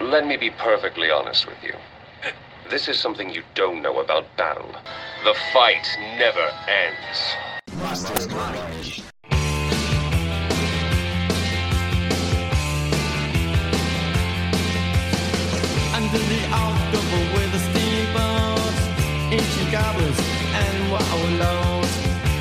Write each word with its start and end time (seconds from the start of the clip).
Let 0.00 0.26
me 0.26 0.36
be 0.36 0.50
perfectly 0.50 1.10
honest 1.10 1.46
with 1.46 1.56
you. 1.62 1.72
This 2.68 2.86
is 2.86 2.98
something 2.98 3.30
you 3.30 3.42
don't 3.54 3.80
know 3.80 4.00
about 4.00 4.26
battle. 4.36 4.70
The 5.24 5.34
fight 5.54 5.88
never 6.18 6.52
ends. 6.68 7.18
Under 15.94 16.18
the 16.18 16.42
October 16.52 17.20
with 17.32 17.52
the 17.52 17.62
steamboats, 17.64 18.82
ancient 19.32 19.72
goblins 19.72 20.20
and 20.52 20.92
wallows 20.92 21.92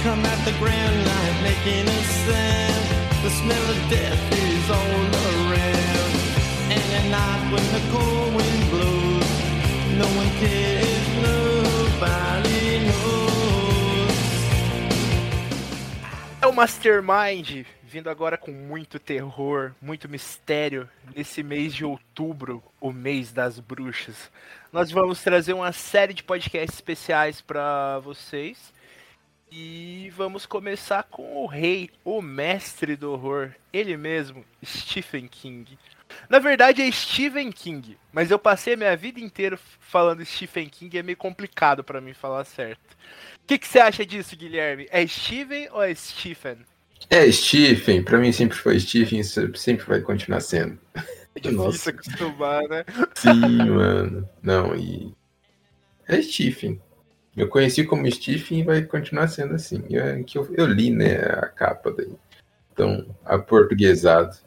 come 0.03 0.25
at 0.25 0.43
the 0.43 0.51
grand 0.59 1.07
line 1.07 1.43
making 1.43 1.87
a 1.87 2.03
sound. 2.03 3.23
The 3.23 3.29
smell 3.29 3.69
of 3.69 3.89
death 3.89 4.33
is 4.33 4.69
all 4.69 5.14
when 7.55 7.65
the 7.71 7.79
cold 7.91 8.35
wind 8.35 8.69
blows, 8.69 9.31
no 9.97 10.07
one 10.19 10.31
cares, 10.39 11.07
nobody 11.23 12.79
knows. 12.85 13.35
É 16.41 16.47
o 16.47 16.53
Mastermind, 16.53 17.65
vindo 17.83 18.09
agora 18.09 18.37
com 18.37 18.51
muito 18.51 18.99
terror, 18.99 19.71
muito 19.81 20.09
mistério, 20.09 20.89
nesse 21.15 21.41
mês 21.41 21.73
de 21.73 21.85
outubro, 21.85 22.61
o 22.79 22.91
mês 22.91 23.31
das 23.31 23.59
bruxas. 23.59 24.29
Nós 24.71 24.91
vamos 24.91 25.23
trazer 25.23 25.53
uma 25.53 25.71
série 25.71 26.13
de 26.13 26.23
podcasts 26.23 26.75
especiais 26.75 27.39
para 27.39 27.99
vocês. 27.99 28.73
E 29.49 30.11
vamos 30.17 30.45
começar 30.45 31.03
com 31.03 31.37
o 31.37 31.45
rei, 31.45 31.89
o 32.03 32.21
mestre 32.21 32.97
do 32.97 33.13
horror, 33.13 33.51
ele 33.71 33.95
mesmo, 33.95 34.43
Stephen 34.65 35.27
King. 35.29 35.77
Na 36.29 36.39
verdade 36.39 36.81
é 36.81 36.91
Stephen 36.91 37.51
King, 37.51 37.97
mas 38.11 38.31
eu 38.31 38.39
passei 38.39 38.73
a 38.73 38.77
minha 38.77 38.95
vida 38.97 39.19
inteira 39.19 39.57
falando 39.79 40.25
Stephen 40.25 40.69
King 40.69 40.95
e 40.95 40.99
é 40.99 41.03
meio 41.03 41.17
complicado 41.17 41.83
para 41.83 42.01
mim 42.01 42.13
falar 42.13 42.43
certo. 42.45 42.93
O 43.43 43.47
que, 43.47 43.57
que 43.57 43.67
você 43.67 43.79
acha 43.79 44.05
disso, 44.05 44.35
Guilherme? 44.35 44.87
É 44.89 45.05
Steven 45.05 45.69
ou 45.71 45.83
é 45.83 45.93
Stephen? 45.93 46.57
É, 47.09 47.31
Stephen, 47.31 48.01
pra 48.03 48.17
mim 48.17 48.31
sempre 48.31 48.57
foi 48.57 48.79
Stephen, 48.79 49.21
se- 49.21 49.51
sempre 49.55 49.85
vai 49.85 50.01
continuar 50.01 50.39
sendo. 50.39 50.79
É 51.35 51.39
difícil 51.39 51.51
Nossa. 51.63 51.89
acostumar, 51.91 52.63
né? 52.69 52.85
Sim, 53.13 53.69
mano. 53.69 54.29
Não, 54.41 54.75
e. 54.75 55.13
É 56.07 56.21
Stephen. 56.21 56.81
Eu 57.35 57.49
conheci 57.49 57.83
como 57.83 58.09
Stephen 58.09 58.61
e 58.61 58.63
vai 58.63 58.81
continuar 58.83 59.27
sendo 59.27 59.53
assim. 59.53 59.83
É 59.91 60.23
que 60.23 60.37
eu, 60.37 60.47
eu 60.55 60.65
li, 60.65 60.89
né, 60.89 61.17
a 61.17 61.47
capa 61.47 61.91
daí. 61.91 62.13
Então, 62.71 63.05
aportuguesado. 63.25 64.37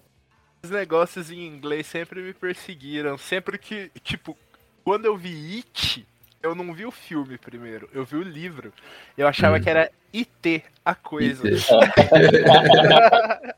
Os 0.69 0.75
negócios 0.75 1.31
em 1.31 1.47
inglês 1.47 1.87
sempre 1.87 2.21
me 2.21 2.35
perseguiram. 2.35 3.17
Sempre 3.17 3.57
que, 3.57 3.91
tipo, 4.03 4.37
quando 4.85 5.07
eu 5.07 5.17
vi 5.17 5.57
It, 5.57 6.07
eu 6.43 6.55
não 6.55 6.75
vi 6.75 6.85
o 6.85 6.91
filme 6.91 7.39
primeiro, 7.39 7.89
eu 7.91 8.05
vi 8.05 8.17
o 8.17 8.23
livro. 8.23 8.71
Eu 9.17 9.27
achava 9.27 9.57
Hum. 9.57 9.63
que 9.63 9.71
era 9.71 9.91
IT, 10.13 10.63
a 10.85 10.95
coisa. 10.95 11.43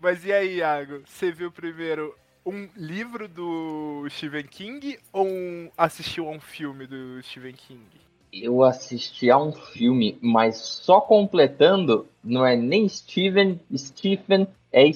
Mas 0.00 0.24
e 0.24 0.32
aí, 0.32 0.56
Iago? 0.56 1.02
Você 1.06 1.30
viu 1.30 1.52
primeiro 1.52 2.12
um 2.44 2.68
livro 2.76 3.28
do 3.28 4.04
Stephen 4.10 4.46
King 4.46 4.98
ou 5.12 5.28
um- 5.28 5.70
assistiu 5.78 6.26
a 6.26 6.32
um 6.32 6.40
filme 6.40 6.88
do 6.88 7.22
Stephen 7.22 7.54
King? 7.54 7.86
Eu 8.32 8.64
assisti 8.64 9.30
a 9.30 9.38
um 9.38 9.52
filme, 9.52 10.18
mas 10.20 10.56
só 10.58 11.00
completando, 11.00 12.08
não 12.22 12.44
é 12.44 12.56
nem 12.56 12.88
Steven, 12.88 13.60
Stephen, 13.76 14.48
é 14.72 14.92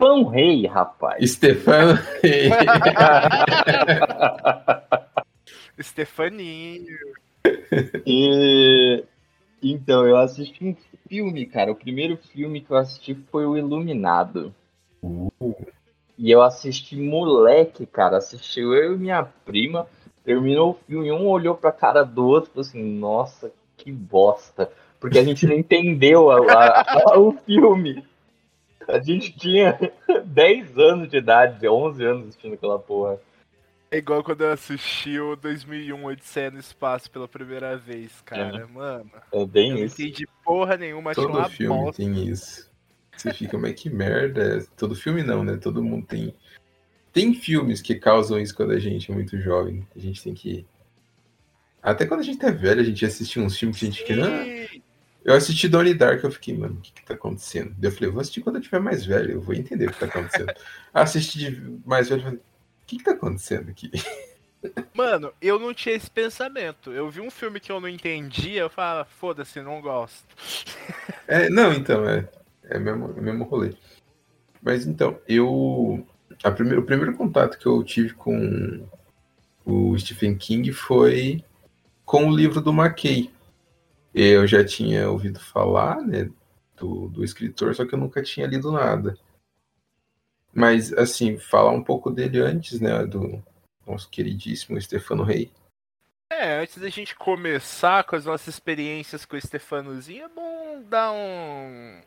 Stefan 0.00 0.30
Rei, 0.30 0.66
rapaz. 0.66 1.30
Stefano. 1.30 1.98
Stefaninho. 5.80 6.96
E- 8.06 9.04
Então, 9.62 10.06
eu 10.06 10.16
assisti 10.16 10.64
um 10.64 10.74
filme, 11.06 11.44
cara. 11.44 11.70
O 11.70 11.74
primeiro 11.76 12.16
filme 12.16 12.62
que 12.62 12.70
eu 12.70 12.78
assisti 12.78 13.14
foi 13.30 13.44
o 13.44 13.58
Iluminado. 13.58 14.54
E 16.18 16.30
eu 16.30 16.40
assisti 16.42 16.96
moleque, 16.96 17.84
cara. 17.84 18.16
Assistiu 18.16 18.74
eu 18.74 18.94
e 18.94 18.98
minha 18.98 19.22
prima. 19.44 19.86
Terminou 20.24 20.70
o 20.70 20.78
filme, 20.86 21.12
um 21.12 21.28
olhou 21.28 21.54
pra 21.54 21.72
cara 21.72 22.02
do 22.04 22.26
outro 22.26 22.50
e 22.50 22.52
falou 22.54 22.66
assim: 22.68 22.82
Nossa, 22.82 23.52
que 23.76 23.92
bosta. 23.92 24.70
Porque 24.98 25.18
a 25.18 25.24
gente 25.24 25.46
não 25.46 25.54
entendeu 25.54 26.30
a- 26.30 26.38
a- 26.52 27.12
a- 27.14 27.18
o 27.18 27.32
filme. 27.44 28.02
A 28.90 29.00
gente 29.00 29.32
tinha 29.36 29.78
10 30.26 30.78
anos 30.78 31.08
de 31.08 31.16
idade, 31.18 31.66
11 31.68 32.04
anos 32.04 32.28
assistindo 32.28 32.54
aquela 32.54 32.78
porra. 32.78 33.18
É 33.90 33.96
igual 33.98 34.22
quando 34.22 34.42
eu 34.42 34.52
assisti 34.52 35.18
o 35.18 35.34
2001 35.34 36.04
Odisseia 36.04 36.50
no 36.50 36.60
Espaço 36.60 37.10
pela 37.10 37.26
primeira 37.26 37.76
vez, 37.76 38.20
cara. 38.24 38.66
Mano, 38.68 39.10
É 39.32 39.42
eu 39.42 39.46
bem 39.46 39.70
não 39.72 39.78
isso. 39.78 40.00
entendi 40.00 40.28
porra 40.44 40.76
nenhuma, 40.76 41.10
achei 41.10 41.24
Todo 41.24 41.36
uma 41.36 41.48
filme 41.48 41.76
bosta. 41.76 42.02
tem 42.02 42.28
isso. 42.28 42.70
Você 43.16 43.34
fica, 43.34 43.58
mas 43.58 43.74
que 43.74 43.90
merda. 43.90 44.64
Todo 44.76 44.94
filme 44.94 45.22
não, 45.24 45.42
né? 45.42 45.56
Todo 45.56 45.82
mundo 45.82 46.06
tem. 46.06 46.32
Tem 47.12 47.34
filmes 47.34 47.82
que 47.82 47.96
causam 47.96 48.38
isso 48.38 48.54
quando 48.54 48.70
a 48.70 48.78
gente 48.78 49.10
é 49.10 49.14
muito 49.14 49.36
jovem. 49.40 49.84
A 49.94 49.98
gente 49.98 50.22
tem 50.22 50.32
que. 50.34 50.64
Até 51.82 52.06
quando 52.06 52.20
a 52.20 52.22
gente 52.22 52.44
é 52.46 52.50
velho, 52.52 52.80
a 52.80 52.84
gente 52.84 53.04
assiste 53.04 53.40
uns 53.40 53.58
filmes 53.58 53.76
que 53.78 53.84
a 53.86 53.90
gente 53.90 54.04
quer. 54.04 54.70
Eu 55.24 55.34
assisti 55.34 55.68
Donnie 55.68 55.94
Dark, 55.94 56.22
eu 56.24 56.30
fiquei, 56.30 56.56
mano, 56.56 56.76
o 56.76 56.80
que 56.80 56.92
que 56.92 57.04
tá 57.04 57.14
acontecendo? 57.14 57.74
Daí 57.76 57.90
Eu 57.90 57.94
falei, 57.94 58.10
vou 58.10 58.20
assistir 58.20 58.40
quando 58.40 58.56
eu 58.56 58.62
tiver 58.62 58.80
mais 58.80 59.04
velho, 59.04 59.32
eu 59.32 59.40
vou 59.40 59.54
entender 59.54 59.86
o 59.86 59.92
que 59.92 60.00
tá 60.00 60.06
acontecendo. 60.06 60.52
Assisti 60.94 61.38
de 61.38 61.78
mais 61.84 62.08
velho, 62.08 62.20
eu 62.20 62.24
falei, 62.24 62.38
o 62.38 62.86
que 62.86 62.96
que 62.98 63.04
tá 63.04 63.12
acontecendo 63.12 63.70
aqui? 63.70 63.90
Mano, 64.94 65.32
eu 65.40 65.58
não 65.58 65.72
tinha 65.72 65.94
esse 65.94 66.10
pensamento. 66.10 66.92
Eu 66.92 67.08
vi 67.10 67.20
um 67.20 67.30
filme 67.30 67.60
que 67.60 67.72
eu 67.72 67.80
não 67.80 67.88
entendia, 67.88 68.60
eu 68.60 68.70
falava, 68.70 69.04
foda-se, 69.04 69.60
não 69.60 69.80
gosto. 69.80 70.26
É, 71.26 71.48
não, 71.48 71.72
então, 71.72 72.06
é, 72.08 72.28
é 72.64 72.76
o 72.76 72.80
mesmo, 72.80 73.14
é 73.16 73.20
mesmo 73.20 73.44
rolê. 73.44 73.74
Mas 74.62 74.86
então, 74.86 75.18
eu. 75.26 76.06
A 76.42 76.50
primeiro, 76.50 76.82
o 76.82 76.84
primeiro 76.84 77.16
contato 77.16 77.58
que 77.58 77.66
eu 77.66 77.82
tive 77.82 78.14
com 78.14 78.86
o 79.64 79.98
Stephen 79.98 80.36
King 80.36 80.72
foi 80.72 81.44
com 82.04 82.28
o 82.28 82.36
livro 82.36 82.60
do 82.60 82.72
McKay. 82.72 83.30
Eu 84.14 84.46
já 84.46 84.64
tinha 84.64 85.08
ouvido 85.10 85.38
falar, 85.38 86.00
né, 86.02 86.28
do, 86.76 87.08
do 87.08 87.24
escritor, 87.24 87.74
só 87.74 87.86
que 87.86 87.94
eu 87.94 87.98
nunca 87.98 88.22
tinha 88.22 88.46
lido 88.46 88.72
nada. 88.72 89.16
Mas, 90.52 90.92
assim, 90.92 91.38
falar 91.38 91.70
um 91.70 91.82
pouco 91.82 92.10
dele 92.10 92.40
antes, 92.40 92.80
né, 92.80 93.06
do 93.06 93.42
nosso 93.86 94.08
queridíssimo 94.10 94.80
Stefano 94.80 95.22
Rei. 95.22 95.50
É, 96.32 96.60
antes 96.60 96.78
da 96.78 96.88
gente 96.88 97.14
começar 97.14 98.04
com 98.04 98.16
as 98.16 98.24
nossas 98.24 98.48
experiências 98.54 99.24
com 99.24 99.36
o 99.36 99.40
Stefanozinho, 99.40 100.24
é 100.24 100.28
bom 100.28 100.82
dar 100.88 101.12
um 101.12 102.00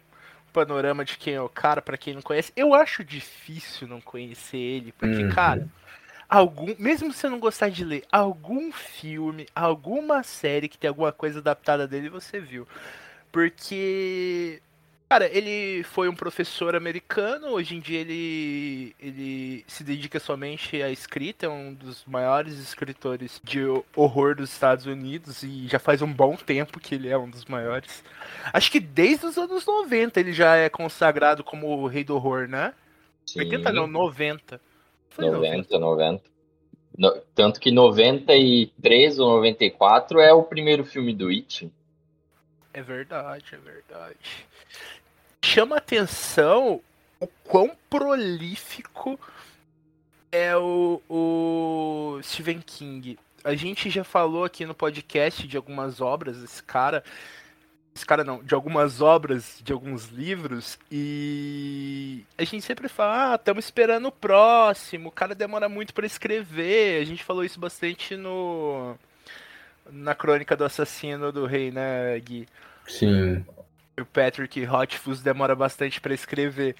panorama 0.53 1.03
de 1.03 1.17
quem 1.17 1.33
é 1.33 1.41
o 1.41 1.49
cara, 1.49 1.81
pra 1.81 1.97
quem 1.97 2.13
não 2.13 2.21
conhece. 2.21 2.53
Eu 2.55 2.73
acho 2.73 3.03
difícil 3.03 3.87
não 3.87 3.99
conhecer 3.99 4.57
ele, 4.57 4.91
porque, 4.93 5.23
Uhum. 5.23 5.29
cara, 5.29 5.67
algum, 6.33 6.73
mesmo 6.79 7.13
se 7.13 7.19
você 7.19 7.29
não 7.29 7.39
gostar 7.39 7.69
de 7.69 7.85
ler, 7.85 8.03
algum 8.11 8.71
filme, 8.71 9.45
alguma 9.55 10.23
série 10.23 10.67
que 10.67 10.79
tem 10.79 10.87
alguma 10.87 11.11
coisa 11.11 11.37
adaptada 11.37 11.87
dele, 11.87 12.09
você 12.09 12.39
viu. 12.39 12.67
Porque, 13.31 14.59
cara, 15.07 15.29
ele 15.31 15.83
foi 15.83 16.09
um 16.09 16.15
professor 16.15 16.75
americano, 16.75 17.49
hoje 17.49 17.75
em 17.75 17.79
dia 17.79 17.99
ele, 17.99 18.95
ele 18.99 19.63
se 19.67 19.83
dedica 19.83 20.19
somente 20.19 20.81
à 20.81 20.89
escrita, 20.89 21.45
é 21.45 21.49
um 21.49 21.71
dos 21.71 22.03
maiores 22.05 22.57
escritores 22.57 23.39
de 23.43 23.59
horror 23.95 24.35
dos 24.35 24.51
Estados 24.51 24.87
Unidos 24.87 25.43
e 25.43 25.67
já 25.67 25.77
faz 25.77 26.01
um 26.01 26.11
bom 26.11 26.35
tempo 26.35 26.79
que 26.79 26.95
ele 26.95 27.09
é 27.09 27.17
um 27.17 27.29
dos 27.29 27.45
maiores. 27.45 28.03
Acho 28.51 28.71
que 28.71 28.79
desde 28.79 29.27
os 29.27 29.37
anos 29.37 29.67
90 29.67 30.19
ele 30.19 30.33
já 30.33 30.55
é 30.55 30.67
consagrado 30.67 31.43
como 31.43 31.67
o 31.67 31.85
rei 31.85 32.03
do 32.03 32.15
horror, 32.15 32.47
né? 32.47 32.73
80 33.37 33.71
não, 33.71 33.85
90. 33.85 34.59
Foi 35.15 35.29
90, 35.29 35.77
90. 35.79 36.23
No- 36.97 37.21
tanto 37.33 37.59
que 37.59 37.71
93 37.71 39.19
ou 39.19 39.37
94 39.37 40.19
é 40.19 40.31
o 40.33 40.43
primeiro 40.43 40.83
filme 40.85 41.13
do 41.13 41.29
It. 41.29 41.71
É 42.73 42.81
verdade, 42.81 43.45
é 43.53 43.57
verdade. 43.57 44.17
Chama 45.43 45.77
atenção 45.77 46.81
o 47.19 47.27
quão 47.45 47.71
prolífico 47.89 49.19
é 50.31 50.55
o, 50.57 51.01
o 51.09 52.19
Stephen 52.23 52.59
King. 52.61 53.19
A 53.43 53.53
gente 53.55 53.89
já 53.89 54.03
falou 54.03 54.43
aqui 54.45 54.65
no 54.65 54.73
podcast 54.73 55.47
de 55.47 55.57
algumas 55.57 56.01
obras 56.01 56.39
desse 56.39 56.63
cara. 56.63 57.03
Esse 57.95 58.05
cara 58.05 58.23
não, 58.23 58.43
de 58.43 58.55
algumas 58.55 59.01
obras, 59.01 59.59
de 59.63 59.71
alguns 59.71 60.07
livros, 60.07 60.79
e 60.91 62.25
a 62.35 62.43
gente 62.43 62.65
sempre 62.65 62.89
fala, 62.89 63.33
ah, 63.33 63.35
estamos 63.35 63.65
esperando 63.65 64.07
o 64.07 64.11
próximo, 64.11 65.09
o 65.09 65.11
cara 65.11 65.35
demora 65.35 65.69
muito 65.69 65.93
para 65.93 66.05
escrever. 66.05 67.01
A 67.01 67.05
gente 67.05 67.23
falou 67.23 67.43
isso 67.45 67.59
bastante 67.59 68.17
no 68.17 68.95
na 69.91 70.15
crônica 70.15 70.55
do 70.55 70.63
assassino 70.65 71.31
do 71.31 71.45
rei, 71.45 71.69
né, 71.69 72.19
Gui? 72.19 72.47
Sim. 72.87 73.45
o 73.99 74.05
Patrick 74.05 74.63
Rothfuss 74.63 75.21
demora 75.21 75.55
bastante 75.55 76.01
pra 76.01 76.13
escrever. 76.13 76.75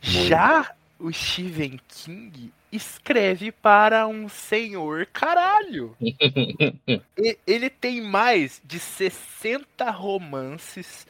Já 0.00 0.70
o 0.98 1.12
Stephen 1.12 1.78
King 1.88 2.52
escreve 2.72 3.52
para 3.52 4.06
um 4.06 4.28
senhor 4.28 5.06
caralho. 5.06 5.96
E- 7.18 7.38
Ele 7.46 7.68
tem 7.70 8.00
mais 8.02 8.60
de 8.64 8.78
60 8.78 9.90
romances, 9.90 11.06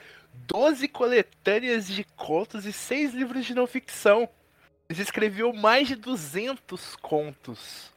12 0.46 0.86
coletâneas 0.88 1.86
de 1.88 2.04
contos 2.16 2.64
e 2.66 2.72
6 2.72 3.14
livros 3.14 3.44
de 3.46 3.54
não 3.54 3.66
ficção. 3.66 4.28
Ele 4.88 5.02
escreveu 5.02 5.52
mais 5.52 5.88
de 5.88 5.96
200 5.96 6.94
contos 6.96 7.92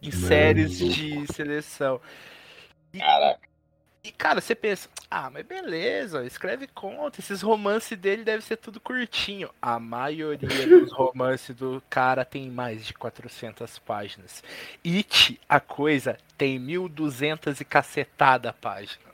em 0.00 0.10
Mano, 0.10 0.26
séries 0.28 0.80
louco. 0.80 0.94
de 0.94 1.32
seleção. 1.32 2.00
Caraca. 2.96 3.47
E, 4.08 4.12
cara, 4.12 4.40
você 4.40 4.54
pensa, 4.54 4.88
ah, 5.10 5.28
mas 5.28 5.44
beleza, 5.44 6.24
escreve 6.24 6.66
conta, 6.66 7.20
esses 7.20 7.42
romances 7.42 7.98
dele 7.98 8.24
devem 8.24 8.40
ser 8.40 8.56
tudo 8.56 8.80
curtinho. 8.80 9.50
A 9.60 9.78
maioria 9.78 10.48
dos 10.66 10.90
romances 10.94 11.54
do 11.54 11.82
cara 11.90 12.24
tem 12.24 12.50
mais 12.50 12.86
de 12.86 12.94
400 12.94 13.78
páginas. 13.80 14.42
It, 14.82 15.38
a 15.46 15.60
coisa, 15.60 16.16
tem 16.38 16.58
1200 16.58 17.60
e 17.60 17.64
cacetada 17.66 18.50
página. 18.50 19.08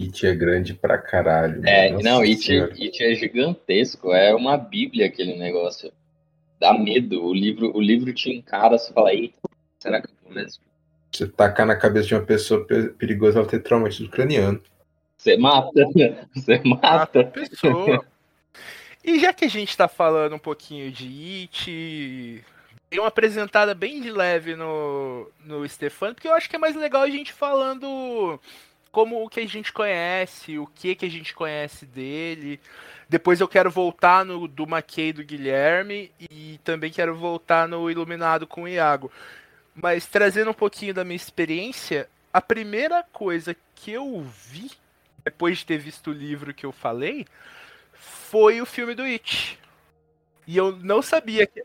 It 0.00 0.26
é 0.26 0.34
grande 0.34 0.72
pra 0.72 0.96
caralho. 0.96 1.60
É, 1.66 1.90
Nossa 1.90 2.04
não, 2.04 2.20
It. 2.22 2.50
It 2.50 3.04
é 3.04 3.14
gigantesco, 3.14 4.14
é 4.14 4.34
uma 4.34 4.56
bíblia 4.56 5.04
aquele 5.04 5.36
negócio. 5.36 5.92
Dá 6.58 6.72
medo, 6.72 7.22
o 7.22 7.34
livro, 7.34 7.76
o 7.76 7.80
livro 7.80 8.10
te 8.14 8.30
encara, 8.30 8.78
você 8.78 8.90
fala, 8.90 9.12
eita, 9.12 9.36
será 9.78 10.00
que 10.00 10.08
eu 10.08 10.14
vou 10.24 10.32
mesmo? 10.32 10.67
Você 11.10 11.26
tacar 11.26 11.66
na 11.66 11.76
cabeça 11.76 12.08
de 12.08 12.14
uma 12.14 12.22
pessoa 12.22 12.64
pe- 12.64 12.88
perigosa, 12.90 13.38
ela 13.38 13.48
ter 13.48 13.60
traumatismo 13.60 14.10
craniano. 14.10 14.60
Você 15.16 15.36
mata, 15.36 15.70
você 16.34 16.62
mata. 16.64 17.24
Pessoa. 17.24 18.04
E 19.02 19.18
já 19.18 19.32
que 19.32 19.44
a 19.44 19.50
gente 19.50 19.76
tá 19.76 19.88
falando 19.88 20.34
um 20.34 20.38
pouquinho 20.38 20.92
de 20.92 21.06
It, 21.42 22.44
dei 22.90 23.00
uma 23.00 23.08
apresentada 23.08 23.74
bem 23.74 24.00
de 24.00 24.10
leve 24.10 24.54
no, 24.54 25.30
no 25.44 25.66
Stefano, 25.68 26.14
porque 26.14 26.28
eu 26.28 26.34
acho 26.34 26.48
que 26.48 26.56
é 26.56 26.58
mais 26.58 26.76
legal 26.76 27.02
a 27.02 27.10
gente 27.10 27.32
falando 27.32 28.38
como 28.92 29.24
o 29.24 29.28
que 29.28 29.40
a 29.40 29.46
gente 29.46 29.72
conhece, 29.72 30.58
o 30.58 30.66
que 30.66 30.94
que 30.94 31.06
a 31.06 31.10
gente 31.10 31.34
conhece 31.34 31.86
dele. 31.86 32.60
Depois 33.08 33.40
eu 33.40 33.48
quero 33.48 33.70
voltar 33.70 34.24
no 34.24 34.46
do 34.46 34.66
Mackey 34.66 35.12
do 35.12 35.24
Guilherme 35.24 36.12
e 36.20 36.60
também 36.62 36.90
quero 36.90 37.14
voltar 37.14 37.66
no 37.66 37.90
Iluminado 37.90 38.46
com 38.46 38.62
o 38.62 38.68
Iago. 38.68 39.10
Mas 39.80 40.06
trazendo 40.06 40.50
um 40.50 40.54
pouquinho 40.54 40.92
da 40.92 41.04
minha 41.04 41.16
experiência, 41.16 42.08
a 42.32 42.40
primeira 42.40 43.04
coisa 43.12 43.56
que 43.76 43.92
eu 43.92 44.22
vi 44.22 44.72
depois 45.24 45.58
de 45.58 45.66
ter 45.66 45.78
visto 45.78 46.10
o 46.10 46.12
livro 46.12 46.52
que 46.52 46.66
eu 46.66 46.72
falei, 46.72 47.26
foi 47.92 48.60
o 48.60 48.66
filme 48.66 48.94
do 48.94 49.02
It. 49.02 49.58
E 50.46 50.56
eu 50.56 50.72
não 50.72 51.02
sabia 51.02 51.46
que, 51.46 51.62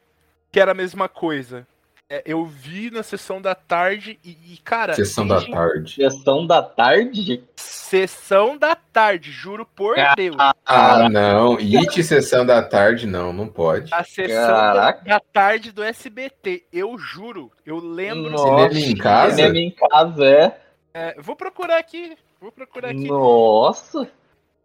era 0.59 0.71
a 0.71 0.75
mesma 0.75 1.09
coisa. 1.09 1.65
É, 2.13 2.21
eu 2.27 2.45
vi 2.45 2.91
na 2.91 3.01
sessão 3.01 3.41
da 3.41 3.55
tarde 3.55 4.19
e, 4.23 4.37
e, 4.53 4.57
cara. 4.57 4.93
Sessão 4.93 5.27
da 5.27 5.41
tarde. 5.41 5.95
Sessão 5.95 6.45
da 6.45 6.61
tarde? 6.61 7.43
Sessão 7.55 8.55
da 8.55 8.75
tarde, 8.75 9.31
juro 9.31 9.65
por 9.65 9.95
Deus. 10.15 10.35
Ah, 10.63 11.09
não. 11.09 11.57
It 11.57 12.03
sessão 12.03 12.45
da 12.45 12.61
tarde, 12.61 13.07
não, 13.07 13.33
não 13.33 13.47
pode. 13.47 13.91
A 13.91 14.03
sessão 14.03 14.35
da, 14.35 14.91
da 14.91 15.19
tarde 15.19 15.71
do 15.71 15.81
SBT. 15.81 16.65
Eu 16.71 16.99
juro. 16.99 17.51
Eu 17.65 17.79
lembro. 17.79 18.29
Nossa, 18.29 18.69
Cinema 18.69 18.91
em 18.91 18.95
casa? 18.95 19.35
Cinema 19.35 19.57
em 19.57 19.71
casa, 19.71 20.23
é. 20.23 20.57
É, 20.93 21.15
vou 21.19 21.35
procurar 21.35 21.79
aqui. 21.79 22.15
Vou 22.39 22.51
procurar 22.51 22.89
aqui. 22.89 23.07
Nossa. 23.07 24.07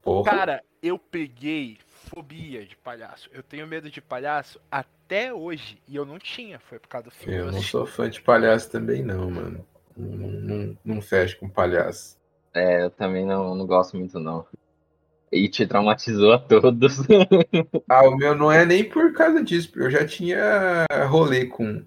Porra. 0.03 0.31
Cara, 0.31 0.65
eu 0.83 0.99
peguei 0.99 1.79
fobia 2.09 2.65
de 2.65 2.77
palhaço. 2.77 3.29
Eu 3.33 3.43
tenho 3.43 3.67
medo 3.67 3.91
de 3.91 4.01
palhaço 4.01 4.61
até 4.71 5.33
hoje. 5.33 5.81
E 5.87 5.97
eu 5.97 6.05
não 6.05 6.19
tinha. 6.19 6.59
Foi 6.59 6.79
por 6.79 6.89
causa 6.89 7.07
do 7.07 7.11
filme. 7.11 7.39
Eu 7.39 7.53
não 7.53 7.63
sou 7.63 7.87
fã 7.87 8.09
de 8.09 8.21
palhaço 8.21 8.71
também, 8.71 9.03
não, 9.03 9.31
mano. 9.31 9.65
Não, 9.97 10.29
não, 10.29 10.79
não 10.85 11.03
fecho 11.03 11.39
com 11.39 11.49
palhaço. 11.49 12.17
É, 12.55 12.85
eu 12.85 12.91
também 12.91 13.25
não, 13.27 13.55
não 13.55 13.67
gosto 13.67 13.97
muito, 13.97 14.19
não. 14.19 14.47
E 15.31 15.49
te 15.49 15.67
traumatizou 15.67 16.33
a 16.33 16.39
todos. 16.39 16.99
Ah, 17.91 18.07
o 18.07 18.17
meu 18.17 18.35
não 18.35 18.53
é 18.53 18.67
nem 18.67 18.85
por 18.85 19.15
causa 19.15 19.43
disso. 19.43 19.73
Eu 19.77 19.91
já 19.91 20.07
tinha 20.07 20.87
rolê 21.09 21.47
com, 21.47 21.83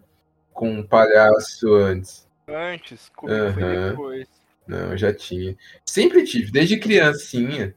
com 0.51 0.71
um 0.71 0.83
palhaço 0.83 1.75
antes. 1.75 2.27
Antes, 2.47 3.09
comigo 3.09 3.53
foi 3.53 3.63
Aham. 3.63 3.89
depois. 3.91 4.27
Não, 4.67 4.91
eu 4.91 4.97
já 4.97 5.13
tinha. 5.13 5.55
Sempre 5.85 6.23
tive, 6.23 6.51
desde 6.51 6.79
criancinha. 6.79 7.75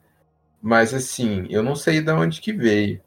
Mas 0.66 0.94
assim, 0.94 1.46
eu 1.50 1.62
não 1.62 1.76
sei 1.76 2.00
de 2.00 2.10
onde 2.10 2.40
que 2.40 2.50
veio. 2.50 2.98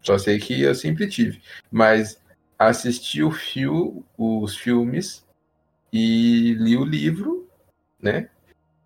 Só 0.00 0.16
sei 0.16 0.38
que 0.38 0.62
eu 0.62 0.76
sempre 0.76 1.08
tive. 1.08 1.42
Mas 1.72 2.22
assisti 2.56 3.20
o 3.20 3.32
fio, 3.32 4.04
os 4.16 4.56
filmes 4.56 5.26
e 5.92 6.52
li 6.52 6.76
o 6.76 6.84
livro, 6.84 7.48
né? 8.00 8.30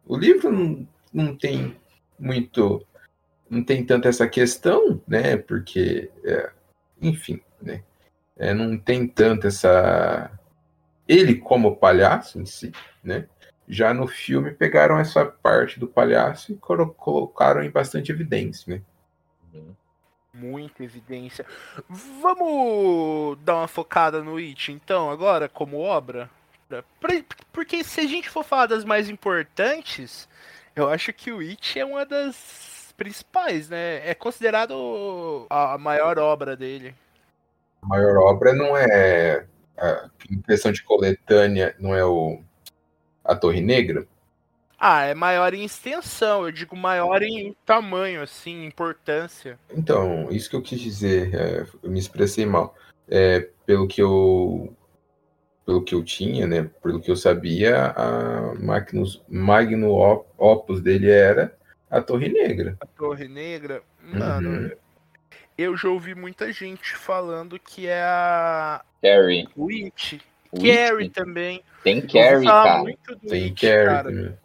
O 0.06 0.16
livro 0.16 0.50
não, 0.50 0.88
não 1.12 1.36
tem 1.36 1.76
muito. 2.18 2.82
Não 3.50 3.62
tem 3.62 3.84
tanto 3.84 4.08
essa 4.08 4.26
questão, 4.26 4.98
né? 5.06 5.36
Porque, 5.36 6.10
é, 6.24 6.50
enfim, 7.02 7.42
né? 7.60 7.84
É, 8.38 8.54
não 8.54 8.78
tem 8.78 9.06
tanto 9.06 9.48
essa. 9.48 10.30
Ele 11.06 11.34
como 11.34 11.76
palhaço 11.76 12.40
em 12.40 12.46
si, 12.46 12.72
né? 13.02 13.28
Já 13.68 13.94
no 13.94 14.06
filme 14.06 14.50
pegaram 14.52 14.98
essa 14.98 15.24
parte 15.24 15.80
do 15.80 15.86
palhaço 15.88 16.52
e 16.52 16.56
colo- 16.56 16.92
colocaram 16.94 17.62
em 17.62 17.70
bastante 17.70 18.12
evidência, 18.12 18.74
né? 18.76 18.82
Muita 20.32 20.82
evidência. 20.82 21.46
Vamos 21.88 23.38
dar 23.44 23.56
uma 23.56 23.68
focada 23.68 24.22
no 24.22 24.36
It, 24.36 24.72
então, 24.72 25.08
agora, 25.10 25.48
como 25.48 25.78
obra? 25.80 26.28
Pra- 26.68 27.22
Porque 27.52 27.84
se 27.84 28.00
a 28.00 28.06
gente 28.06 28.28
for 28.28 28.42
falar 28.44 28.66
das 28.66 28.84
mais 28.84 29.08
importantes, 29.08 30.28
eu 30.74 30.88
acho 30.90 31.12
que 31.12 31.30
o 31.30 31.38
It 31.40 31.78
é 31.78 31.84
uma 31.84 32.04
das 32.04 32.92
principais, 32.96 33.68
né? 33.68 34.08
É 34.08 34.14
considerado 34.14 35.46
a 35.48 35.78
maior 35.78 36.18
obra 36.18 36.56
dele. 36.56 36.94
A 37.82 37.86
maior 37.86 38.16
obra 38.18 38.52
não 38.52 38.76
é 38.76 39.46
a 39.78 40.10
em 40.30 40.40
questão 40.42 40.72
de 40.72 40.82
coletânea, 40.82 41.76
não 41.78 41.94
é 41.94 42.04
o 42.04 42.42
a 43.24 43.34
Torre 43.34 43.60
Negra? 43.60 44.06
Ah, 44.78 45.02
é 45.04 45.14
maior 45.14 45.54
em 45.54 45.64
extensão, 45.64 46.44
eu 46.44 46.52
digo 46.52 46.76
maior 46.76 47.22
em 47.22 47.56
tamanho, 47.64 48.22
assim, 48.22 48.64
importância. 48.66 49.58
Então, 49.70 50.28
isso 50.30 50.50
que 50.50 50.56
eu 50.56 50.62
quis 50.62 50.80
dizer, 50.80 51.34
é, 51.34 51.66
eu 51.82 51.90
me 51.90 51.98
expressei 51.98 52.44
mal. 52.44 52.74
É, 53.08 53.48
pelo 53.66 53.86
que 53.88 54.02
eu 54.02 54.74
pelo 55.64 55.82
que 55.82 55.94
eu 55.94 56.04
tinha, 56.04 56.46
né, 56.46 56.70
pelo 56.82 57.00
que 57.00 57.10
eu 57.10 57.16
sabia, 57.16 57.86
a 57.96 58.54
Magnus, 58.56 59.22
Magno 59.26 59.92
Op- 59.92 60.26
Opus 60.36 60.82
dele 60.82 61.10
era 61.10 61.56
a 61.90 62.02
Torre 62.02 62.28
Negra. 62.28 62.76
A 62.82 62.86
Torre 62.86 63.26
Negra, 63.28 63.82
mano, 64.02 64.50
Uhum. 64.50 64.70
eu 65.56 65.74
já 65.74 65.88
ouvi 65.88 66.14
muita 66.14 66.52
gente 66.52 66.94
falando 66.94 67.58
que 67.58 67.86
é 67.86 68.02
a 68.02 68.84
Carrie. 69.00 69.48
o 69.56 69.70
It? 70.62 71.10
também. 71.10 71.62
Tem 71.82 72.00
falar 72.08 72.64
cara. 72.64 72.78
muito 72.78 73.16
do 73.16 73.28
Tem 73.28 73.44
It, 73.44 73.66
cara. 73.66 74.04
também. 74.04 74.38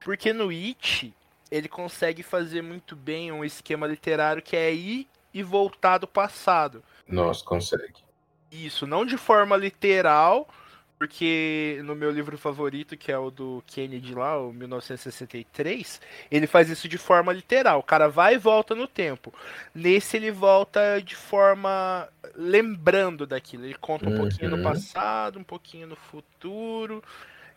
Porque 0.00 0.32
no 0.32 0.50
It, 0.50 1.14
ele 1.50 1.68
consegue 1.68 2.22
fazer 2.22 2.62
muito 2.62 2.94
bem 2.94 3.32
um 3.32 3.44
esquema 3.44 3.86
literário 3.86 4.42
que 4.42 4.56
é 4.56 4.72
ir 4.72 5.08
e 5.32 5.42
voltar 5.42 5.98
do 5.98 6.06
passado. 6.06 6.82
Nossa, 7.08 7.44
consegue. 7.44 8.04
Isso, 8.50 8.86
não 8.86 9.04
de 9.04 9.16
forma 9.16 9.56
literal, 9.56 10.48
porque 10.98 11.80
no 11.84 11.94
meu 11.94 12.10
livro 12.10 12.38
favorito, 12.38 12.96
que 12.96 13.10
é 13.12 13.18
o 13.18 13.30
do 13.30 13.62
Kennedy 13.66 14.14
lá, 14.14 14.38
o 14.40 14.52
1963, 14.52 16.00
ele 16.30 16.46
faz 16.46 16.68
isso 16.70 16.88
de 16.88 16.98
forma 16.98 17.32
literal. 17.32 17.80
O 17.80 17.82
cara 17.82 18.08
vai 18.08 18.34
e 18.34 18.38
volta 18.38 18.74
no 18.74 18.86
tempo. 18.86 19.32
Nesse 19.74 20.16
ele 20.16 20.30
volta 20.30 21.00
de 21.02 21.14
forma 21.16 22.08
lembrando 22.34 23.26
daquilo. 23.26 23.64
Ele 23.64 23.74
conta 23.74 24.08
um 24.08 24.16
pouquinho 24.16 24.50
no 24.50 24.56
Uhum. 24.58 24.62
passado, 24.62 25.38
um 25.38 25.44
pouquinho 25.44 25.86
no 25.86 25.96
futuro. 25.96 27.02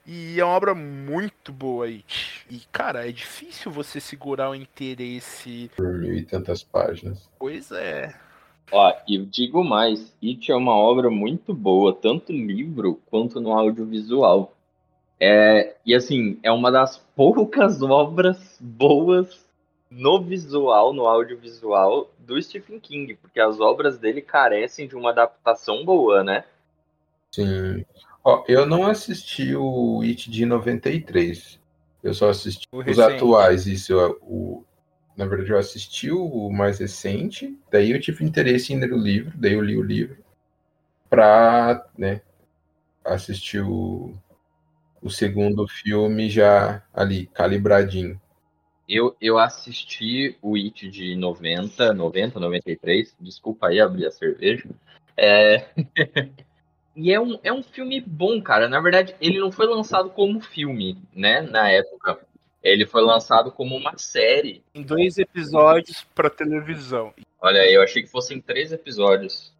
E 0.05 0.39
é 0.39 0.45
uma 0.45 0.53
obra 0.55 0.73
muito 0.73 1.51
boa 1.51 1.85
aí. 1.85 2.03
E, 2.49 2.61
cara, 2.71 3.07
é 3.07 3.11
difícil 3.11 3.69
você 3.71 3.99
segurar 3.99 4.49
o 4.49 4.55
interesse. 4.55 5.69
Por 5.75 5.93
mil 5.97 6.13
e 6.15 6.23
tantas 6.23 6.63
páginas. 6.63 7.29
Pois 7.37 7.71
é. 7.71 8.15
Ó, 8.71 8.93
e 9.07 9.15
eu 9.15 9.25
digo 9.25 9.63
mais, 9.63 10.13
It 10.21 10.51
é 10.51 10.55
uma 10.55 10.75
obra 10.75 11.09
muito 11.09 11.53
boa, 11.53 11.93
tanto 11.93 12.33
no 12.33 12.45
livro 12.45 12.99
quanto 13.09 13.39
no 13.39 13.53
audiovisual. 13.53 14.53
É, 15.19 15.75
e 15.85 15.95
assim, 15.95 16.37
é 16.43 16.51
uma 16.51 16.71
das 16.71 16.97
poucas 17.15 17.81
obras 17.81 18.57
boas 18.59 19.45
no 19.89 20.21
visual, 20.21 20.93
no 20.93 21.07
audiovisual 21.07 22.11
do 22.19 22.41
Stephen 22.41 22.79
King, 22.79 23.15
porque 23.15 23.39
as 23.39 23.59
obras 23.59 23.97
dele 23.97 24.21
carecem 24.21 24.87
de 24.87 24.95
uma 24.95 25.11
adaptação 25.11 25.85
boa, 25.85 26.23
né? 26.23 26.43
Sim. 27.31 27.85
Ó, 28.23 28.43
eu 28.47 28.65
não 28.65 28.85
assisti 28.85 29.55
o 29.55 30.01
It 30.01 30.29
de 30.29 30.45
93. 30.45 31.57
Eu 32.03 32.13
só 32.13 32.29
assisti 32.29 32.67
O 32.71 32.79
os 32.79 32.85
recente. 32.85 33.15
atuais, 33.15 33.65
isso, 33.65 33.97
ó, 33.97 34.15
o 34.21 34.63
na 35.17 35.25
verdade, 35.25 35.49
eu 35.49 35.57
assisti 35.57 36.11
o 36.11 36.49
mais 36.51 36.77
recente, 36.77 37.57
daí 37.71 37.91
eu 37.91 37.99
tive 37.99 38.23
interesse 38.23 38.71
em 38.71 38.79
ler 38.79 38.93
o 38.93 38.97
livro, 38.97 39.33
daí 39.35 39.53
eu 39.53 39.61
li 39.61 39.75
o 39.75 39.81
livro 39.81 40.23
pra, 41.09 41.89
né, 41.97 42.21
assistir 43.03 43.61
o, 43.61 44.13
o 45.01 45.09
segundo 45.09 45.67
filme 45.67 46.29
já 46.29 46.83
ali, 46.93 47.25
calibradinho. 47.27 48.21
Eu, 48.87 49.17
eu 49.19 49.39
assisti 49.39 50.37
o 50.41 50.55
It 50.55 50.89
de 50.89 51.15
90, 51.15 51.93
90, 51.93 52.39
93. 52.39 53.15
Desculpa 53.19 53.67
aí 53.67 53.81
abrir 53.81 54.05
a 54.05 54.11
cerveja. 54.11 54.69
É... 55.17 55.67
e 56.95 57.11
é 57.11 57.19
um, 57.19 57.37
é 57.43 57.51
um 57.51 57.61
filme 57.61 57.99
bom, 57.99 58.41
cara. 58.41 58.69
Na 58.69 58.79
verdade, 58.79 59.13
ele 59.19 59.39
não 59.39 59.51
foi 59.51 59.65
lançado 59.65 60.09
como 60.11 60.39
filme, 60.39 60.97
né? 61.13 61.41
Na 61.41 61.69
época. 61.69 62.19
Ele 62.63 62.85
foi 62.85 63.01
lançado 63.01 63.51
como 63.51 63.75
uma 63.75 63.97
série. 63.97 64.63
Em 64.73 64.81
dois 64.81 65.17
episódios 65.17 66.05
pra 66.15 66.29
televisão. 66.29 67.13
Olha 67.39 67.61
aí, 67.61 67.73
eu 67.73 67.83
achei 67.83 68.01
que 68.01 68.09
fossem 68.09 68.41
três 68.41 68.71
episódios. 68.71 69.53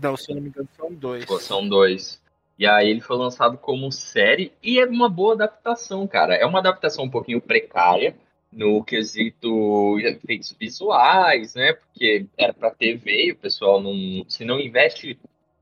Não, 0.00 0.16
se 0.16 0.30
eu 0.30 0.36
não 0.36 0.42
me 0.42 0.48
engano, 0.48 0.68
são 0.76 0.94
dois. 0.94 1.24
Pô, 1.24 1.38
São 1.38 1.68
dois. 1.68 2.20
E 2.58 2.66
aí 2.66 2.90
ele 2.90 3.00
foi 3.00 3.16
lançado 3.16 3.56
como 3.56 3.90
série 3.90 4.52
e 4.62 4.78
é 4.78 4.84
uma 4.84 5.08
boa 5.08 5.32
adaptação, 5.32 6.06
cara. 6.06 6.34
É 6.34 6.44
uma 6.44 6.58
adaptação 6.58 7.04
um 7.04 7.10
pouquinho 7.10 7.40
precária 7.40 8.14
no 8.52 8.84
quesito 8.84 9.98
efeitos 10.00 10.54
visuais, 10.58 11.54
né? 11.54 11.72
Porque 11.72 12.26
era 12.36 12.52
para 12.52 12.70
TV 12.70 13.28
e 13.28 13.32
o 13.32 13.36
pessoal 13.36 13.80
não 13.80 14.24
se 14.28 14.44
não 14.44 14.60
investe 14.60 15.18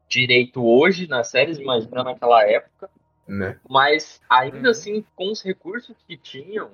direito 0.08 0.64
hoje 0.64 1.06
nas 1.06 1.28
séries, 1.28 1.58
imagina 1.58 2.02
naquela 2.02 2.42
época. 2.42 2.90
Né? 3.28 3.60
Mas 3.68 4.20
ainda 4.28 4.56
Uhum. 4.58 4.70
assim, 4.70 5.04
com 5.14 5.30
os 5.30 5.42
recursos 5.42 5.94
que 6.06 6.16
tinham, 6.16 6.70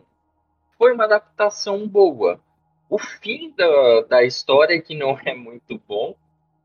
foi 0.78 0.92
uma 0.92 1.04
adaptação 1.04 1.86
boa. 1.88 2.40
O 2.88 2.96
fim 2.98 3.52
da, 3.56 4.02
da 4.02 4.22
história 4.24 4.74
é 4.74 4.80
que 4.80 4.94
não 4.96 5.18
é 5.24 5.34
muito 5.34 5.78
bom, 5.88 6.14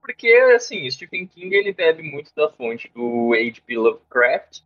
porque 0.02 0.28
assim, 0.56 0.90
Stephen 0.92 1.26
King 1.26 1.56
ele 1.56 1.74
bebe 1.74 2.04
muito 2.04 2.32
da 2.36 2.50
fonte 2.50 2.92
do 2.94 3.34
H.P. 3.34 3.78
Lovecraft 3.78 4.60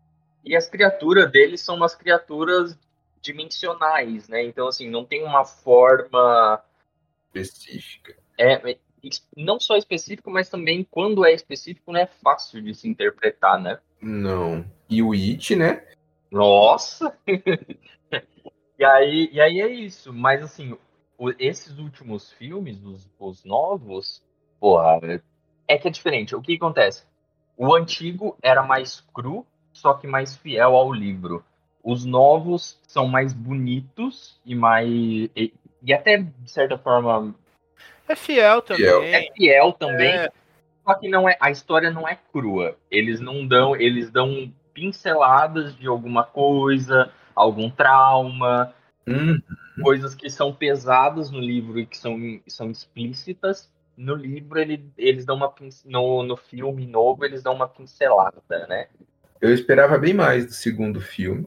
e 0.44 0.56
as 0.56 0.68
criaturas 0.68 1.32
dele 1.32 1.58
são 1.58 1.75
umas 1.75 1.96
criaturas 1.96 2.77
dimensionais, 3.22 4.27
né? 4.27 4.44
Então 4.44 4.68
assim, 4.68 4.89
não 4.89 5.06
tem 5.06 5.24
uma 5.24 5.46
forma 5.46 6.62
Específica. 7.34 8.15
é, 8.38 8.77
não 9.36 9.60
só 9.60 9.75
específico, 9.77 10.30
mas 10.30 10.50
também 10.50 10.84
quando 10.89 11.25
é 11.25 11.34
específico 11.34 11.92
não 11.92 12.00
é 12.00 12.06
fácil 12.08 12.62
de 12.62 12.74
se 12.75 12.88
interpretar, 12.88 13.60
né? 13.60 13.80
Não. 14.01 14.65
E 14.93 15.01
o 15.01 15.12
It, 15.13 15.55
né? 15.55 15.81
Nossa! 16.31 17.17
e, 18.77 18.85
aí, 18.85 19.29
e 19.31 19.41
aí 19.41 19.59
é 19.62 19.67
isso. 19.67 20.13
Mas 20.13 20.43
assim, 20.43 20.77
o- 21.17 21.33
esses 21.39 21.79
últimos 21.79 22.31
filmes, 22.33 22.83
os, 22.83 23.09
os 23.19 23.43
novos, 23.43 24.21
porra, 24.59 25.00
é 25.67 25.77
que 25.77 25.88
é 25.88 25.91
diferente. 25.91 26.35
O 26.35 26.41
que 26.41 26.55
acontece? 26.55 27.05
O 27.57 27.73
antigo 27.73 28.38
era 28.41 28.62
mais 28.62 29.01
cru, 29.13 29.45
só 29.71 29.93
que 29.95 30.05
mais 30.05 30.35
fiel 30.35 30.75
ao 30.75 30.93
livro. 30.93 31.43
Os 31.83 32.05
novos 32.05 32.79
são 32.88 33.07
mais 33.07 33.33
bonitos 33.33 34.39
e 34.45 34.53
mais. 34.53 34.88
E, 34.89 35.53
e 35.81 35.91
até, 35.93 36.17
de 36.17 36.51
certa 36.51 36.77
forma, 36.77 37.33
É 38.07 38.15
fiel 38.15 38.62
também. 38.62 38.85
Fiel. 38.85 39.03
é 39.03 39.27
fiel 39.35 39.73
também. 39.73 40.13
É, 40.13 40.31
Só 40.85 40.93
que 40.95 41.09
não 41.09 41.27
é, 41.27 41.35
a 41.39 41.50
história 41.50 41.89
não 41.89 42.07
é 42.07 42.15
crua. 42.31 42.77
Eles 42.91 43.19
não 43.19 43.45
dão, 43.47 43.75
eles 43.75 44.09
dão 44.12 44.51
pinceladas 44.74 45.75
de 45.75 45.88
alguma 45.88 46.24
coisa, 46.24 47.12
algum 47.36 47.70
trauma, 47.70 48.74
Hum, 49.06 49.38
coisas 49.82 50.15
que 50.15 50.30
são 50.30 50.53
pesadas 50.53 51.30
no 51.30 51.39
livro 51.39 51.77
e 51.77 51.86
que 51.86 51.98
são, 51.98 52.18
são 52.48 52.72
explícitas. 52.72 53.70
No 53.98 54.15
livro 54.15 54.58
ele, 54.58 54.89
eles 54.98 55.25
dão 55.25 55.36
uma 55.36 55.53
no, 55.86 56.24
no 56.24 56.38
filme 56.38 56.88
novo 56.88 57.25
eles 57.25 57.44
dão 57.44 57.53
uma 57.53 57.68
pincelada, 57.68 58.42
né? 58.68 58.88
eu 59.44 59.53
esperava 59.53 59.98
bem 59.98 60.13
mais 60.13 60.46
do 60.46 60.53
segundo 60.53 61.01
filme, 61.01 61.46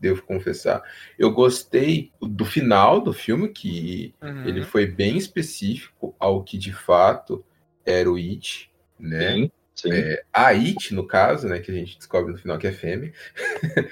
devo 0.00 0.20
confessar. 0.22 0.82
Eu 1.16 1.30
gostei 1.30 2.10
do 2.20 2.44
final 2.44 3.00
do 3.00 3.12
filme, 3.12 3.48
que 3.48 4.12
uhum. 4.20 4.44
ele 4.44 4.64
foi 4.64 4.84
bem 4.84 5.16
específico 5.16 6.12
ao 6.18 6.42
que 6.42 6.58
de 6.58 6.72
fato 6.72 7.44
era 7.84 8.10
o 8.10 8.16
It, 8.16 8.68
né? 8.98 9.34
Sim. 9.34 9.50
É, 9.84 10.24
a 10.32 10.48
It, 10.48 10.94
no 10.94 11.06
caso, 11.06 11.48
né? 11.48 11.58
Que 11.58 11.70
a 11.70 11.74
gente 11.74 11.98
descobre 11.98 12.32
no 12.32 12.38
final 12.38 12.58
que 12.58 12.66
é 12.66 12.72
fêmea. 12.72 13.12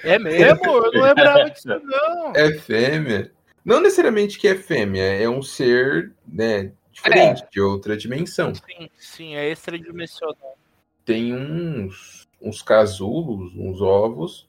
É 0.03 0.19
mesmo? 0.19 0.65
Eu 0.65 0.93
não 0.93 1.03
lembrava 1.03 1.51
disso, 1.51 1.69
não. 1.85 2.33
É 2.35 2.53
fêmea. 2.55 3.31
Não 3.65 3.81
necessariamente 3.81 4.39
que 4.39 4.49
é 4.49 4.55
fêmea, 4.55 5.03
é 5.03 5.29
um 5.29 5.43
ser, 5.43 6.13
né? 6.27 6.73
Diferente, 6.93 7.45
de 7.51 7.61
outra 7.61 7.97
dimensão. 7.97 8.55
Sim, 8.55 8.91
sim, 8.97 9.35
é 9.35 9.51
extradimensional. 9.51 10.57
Tem 11.05 11.35
uns, 11.35 12.29
uns 12.41 12.63
casulos, 12.63 13.53
uns 13.57 13.81
ovos, 13.81 14.49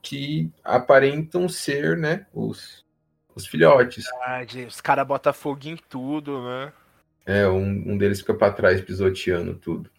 que 0.00 0.50
aparentam 0.64 1.48
ser, 1.48 1.96
né? 1.96 2.26
Os, 2.32 2.84
os 3.34 3.46
filhotes. 3.46 4.06
Gente, 4.48 4.68
os 4.68 4.80
caras 4.80 5.06
botam 5.06 5.32
fogo 5.32 5.68
em 5.68 5.76
tudo, 5.76 6.42
né? 6.42 6.72
É, 7.24 7.46
um, 7.46 7.92
um 7.92 7.96
deles 7.96 8.20
fica 8.20 8.34
para 8.34 8.52
trás 8.52 8.80
pisoteando 8.80 9.54
tudo. 9.54 9.90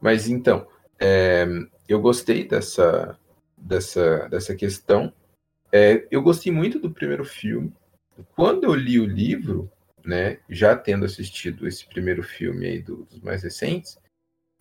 Mas 0.00 0.28
então, 0.28 0.66
é, 0.98 1.46
eu 1.88 2.00
gostei 2.00 2.46
dessa, 2.46 3.18
dessa, 3.56 4.28
dessa 4.28 4.54
questão. 4.54 5.12
É, 5.72 6.06
eu 6.10 6.22
gostei 6.22 6.52
muito 6.52 6.78
do 6.78 6.90
primeiro 6.90 7.24
filme. 7.24 7.72
Quando 8.34 8.64
eu 8.64 8.74
li 8.74 8.98
o 8.98 9.06
livro, 9.06 9.70
né, 10.04 10.38
já 10.48 10.76
tendo 10.76 11.04
assistido 11.04 11.66
esse 11.66 11.86
primeiro 11.86 12.22
filme 12.22 12.66
aí 12.66 12.82
do- 12.82 13.04
dos 13.04 13.20
mais 13.20 13.42
recentes, 13.42 13.98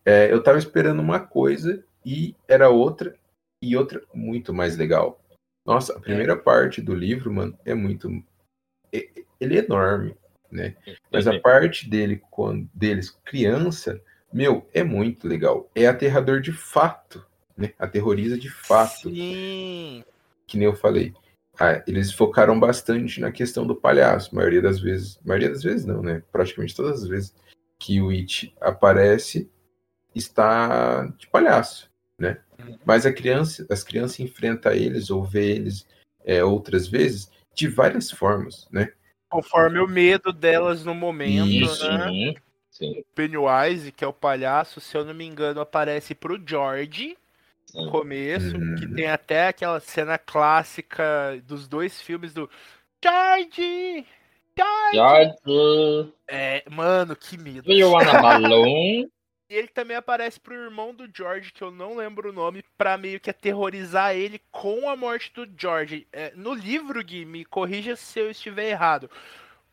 é, 0.05 0.31
eu 0.31 0.41
tava 0.43 0.57
esperando 0.57 1.01
uma 1.01 1.19
coisa 1.19 1.83
e 2.05 2.35
era 2.47 2.69
outra, 2.69 3.15
e 3.61 3.75
outra 3.75 4.01
muito 4.13 4.53
mais 4.53 4.77
legal. 4.77 5.21
Nossa, 5.65 5.97
a 5.97 5.99
primeira 5.99 6.35
parte 6.35 6.81
do 6.81 6.93
livro, 6.95 7.31
mano, 7.33 7.57
é 7.65 7.73
muito. 7.73 8.09
é- 8.93 9.09
Ele 9.39 9.57
é 9.57 9.63
enorme, 9.63 10.15
né? 10.51 10.75
Mas 11.11 11.27
a 11.27 11.39
parte 11.39 11.89
dele, 11.89 12.21
quando, 12.29 12.69
deles 12.73 13.09
criança, 13.23 14.01
meu, 14.31 14.67
é 14.73 14.83
muito 14.83 15.27
legal. 15.27 15.69
É 15.75 15.87
aterrador 15.87 16.41
de 16.41 16.51
fato, 16.51 17.25
né? 17.57 17.73
Aterroriza 17.77 18.37
de 18.37 18.49
fato, 18.49 19.09
Sim. 19.09 20.03
que 20.47 20.57
nem 20.57 20.65
eu 20.65 20.75
falei. 20.75 21.13
Ah, 21.59 21.83
eles 21.85 22.13
focaram 22.13 22.57
bastante 22.57 23.19
na 23.19 23.31
questão 23.31 23.67
do 23.67 23.75
palhaço. 23.75 24.29
A 24.31 24.35
maioria 24.35 24.61
das 24.61 24.79
vezes, 24.79 25.19
maioria 25.25 25.49
das 25.49 25.61
vezes 25.61 25.85
não, 25.85 26.01
né? 26.01 26.23
Praticamente 26.31 26.75
todas 26.75 27.03
as 27.03 27.07
vezes 27.07 27.35
que 27.77 28.01
o 28.01 28.09
It 28.09 28.53
aparece, 28.61 29.49
está 30.15 31.05
de 31.17 31.27
palhaço, 31.27 31.89
né? 32.17 32.39
Mas 32.85 33.05
a 33.05 33.11
criança, 33.11 33.65
as 33.69 33.83
crianças 33.83 34.19
enfrentam 34.19 34.71
eles 34.71 35.09
ou 35.09 35.23
vê 35.23 35.51
eles 35.51 35.87
é, 36.25 36.43
outras 36.43 36.87
vezes 36.87 37.29
de 37.53 37.67
várias 37.67 38.11
formas, 38.11 38.67
né? 38.71 38.91
Conforme 39.29 39.79
o 39.79 39.87
medo 39.87 40.33
delas 40.33 40.83
no 40.83 40.93
momento, 40.93 41.47
Isso. 41.47 41.87
né? 41.87 42.33
Sim, 42.79 42.93
sim. 42.93 43.03
Pennywise, 43.13 43.91
que 43.91 44.03
é 44.03 44.07
o 44.07 44.13
palhaço, 44.13 44.79
se 44.79 44.95
eu 44.95 45.03
não 45.03 45.13
me 45.13 45.25
engano, 45.25 45.59
aparece 45.59 46.15
pro 46.15 46.41
George 46.47 47.17
no 47.73 47.83
Sim. 47.83 47.89
começo, 47.91 48.57
Uhum. 48.57 48.75
que 48.77 48.87
tem 48.87 49.07
até 49.07 49.47
aquela 49.47 49.79
cena 49.79 50.17
clássica 50.17 51.39
dos 51.43 51.67
dois 51.67 52.01
filmes 52.01 52.33
do 52.33 52.49
George! 53.03 54.05
George! 54.57 55.35
George, 55.45 56.13
É, 56.27 56.63
mano, 56.69 57.15
que 57.15 57.37
medo. 57.37 57.63
do 57.63 57.73
you 57.73 57.91
wanna 57.91 58.13
balloon? 58.21 59.07
E 59.51 59.55
ele 59.55 59.67
também 59.67 59.97
aparece 59.97 60.39
pro 60.39 60.53
irmão 60.53 60.93
do 60.93 61.09
George, 61.11 61.51
que 61.51 61.63
eu 61.63 61.71
não 61.71 61.95
lembro 61.95 62.29
o 62.29 62.33
nome, 62.33 62.63
pra 62.77 62.97
meio 62.99 63.19
que 63.19 63.31
aterrorizar 63.31 64.15
ele 64.15 64.39
com 64.51 64.87
a 64.87 64.95
morte 64.95 65.33
do 65.33 65.47
George. 65.59 66.07
É, 66.13 66.31
no 66.35 66.53
livro, 66.53 67.03
Gui, 67.03 67.25
me 67.25 67.43
corrija 67.43 67.95
se 67.95 68.19
eu 68.19 68.29
estiver 68.29 68.69
errado. 68.69 69.09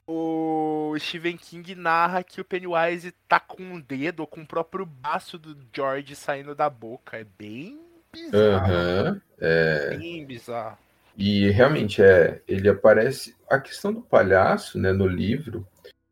O 0.07 0.95
Stephen 0.99 1.37
King 1.37 1.75
narra 1.75 2.23
que 2.23 2.41
o 2.41 2.45
Pennywise 2.45 3.13
tá 3.29 3.41
com 3.41 3.63
um 3.63 3.81
dedo 3.81 4.21
ou 4.21 4.27
com 4.27 4.43
o 4.43 4.47
próprio 4.47 4.87
baço 4.87 5.37
do 5.39 5.57
George 5.75 6.15
saindo 6.15 6.55
da 6.55 6.71
boca. 6.71 7.17
É 7.17 7.27
bem 7.39 7.81
bizarro. 8.13 8.73
Aham. 8.73 9.21
é, 9.41 9.97
Bem 9.97 10.25
bizarro. 10.25 10.79
E 11.17 11.51
realmente 11.51 12.03
é, 12.03 12.41
ele 12.47 12.69
aparece. 12.69 13.35
A 13.51 13.59
questão 13.59 13.93
do 13.93 14.01
palhaço, 14.01 14.79
né, 14.79 14.93
no 14.93 15.07
livro, 15.07 15.67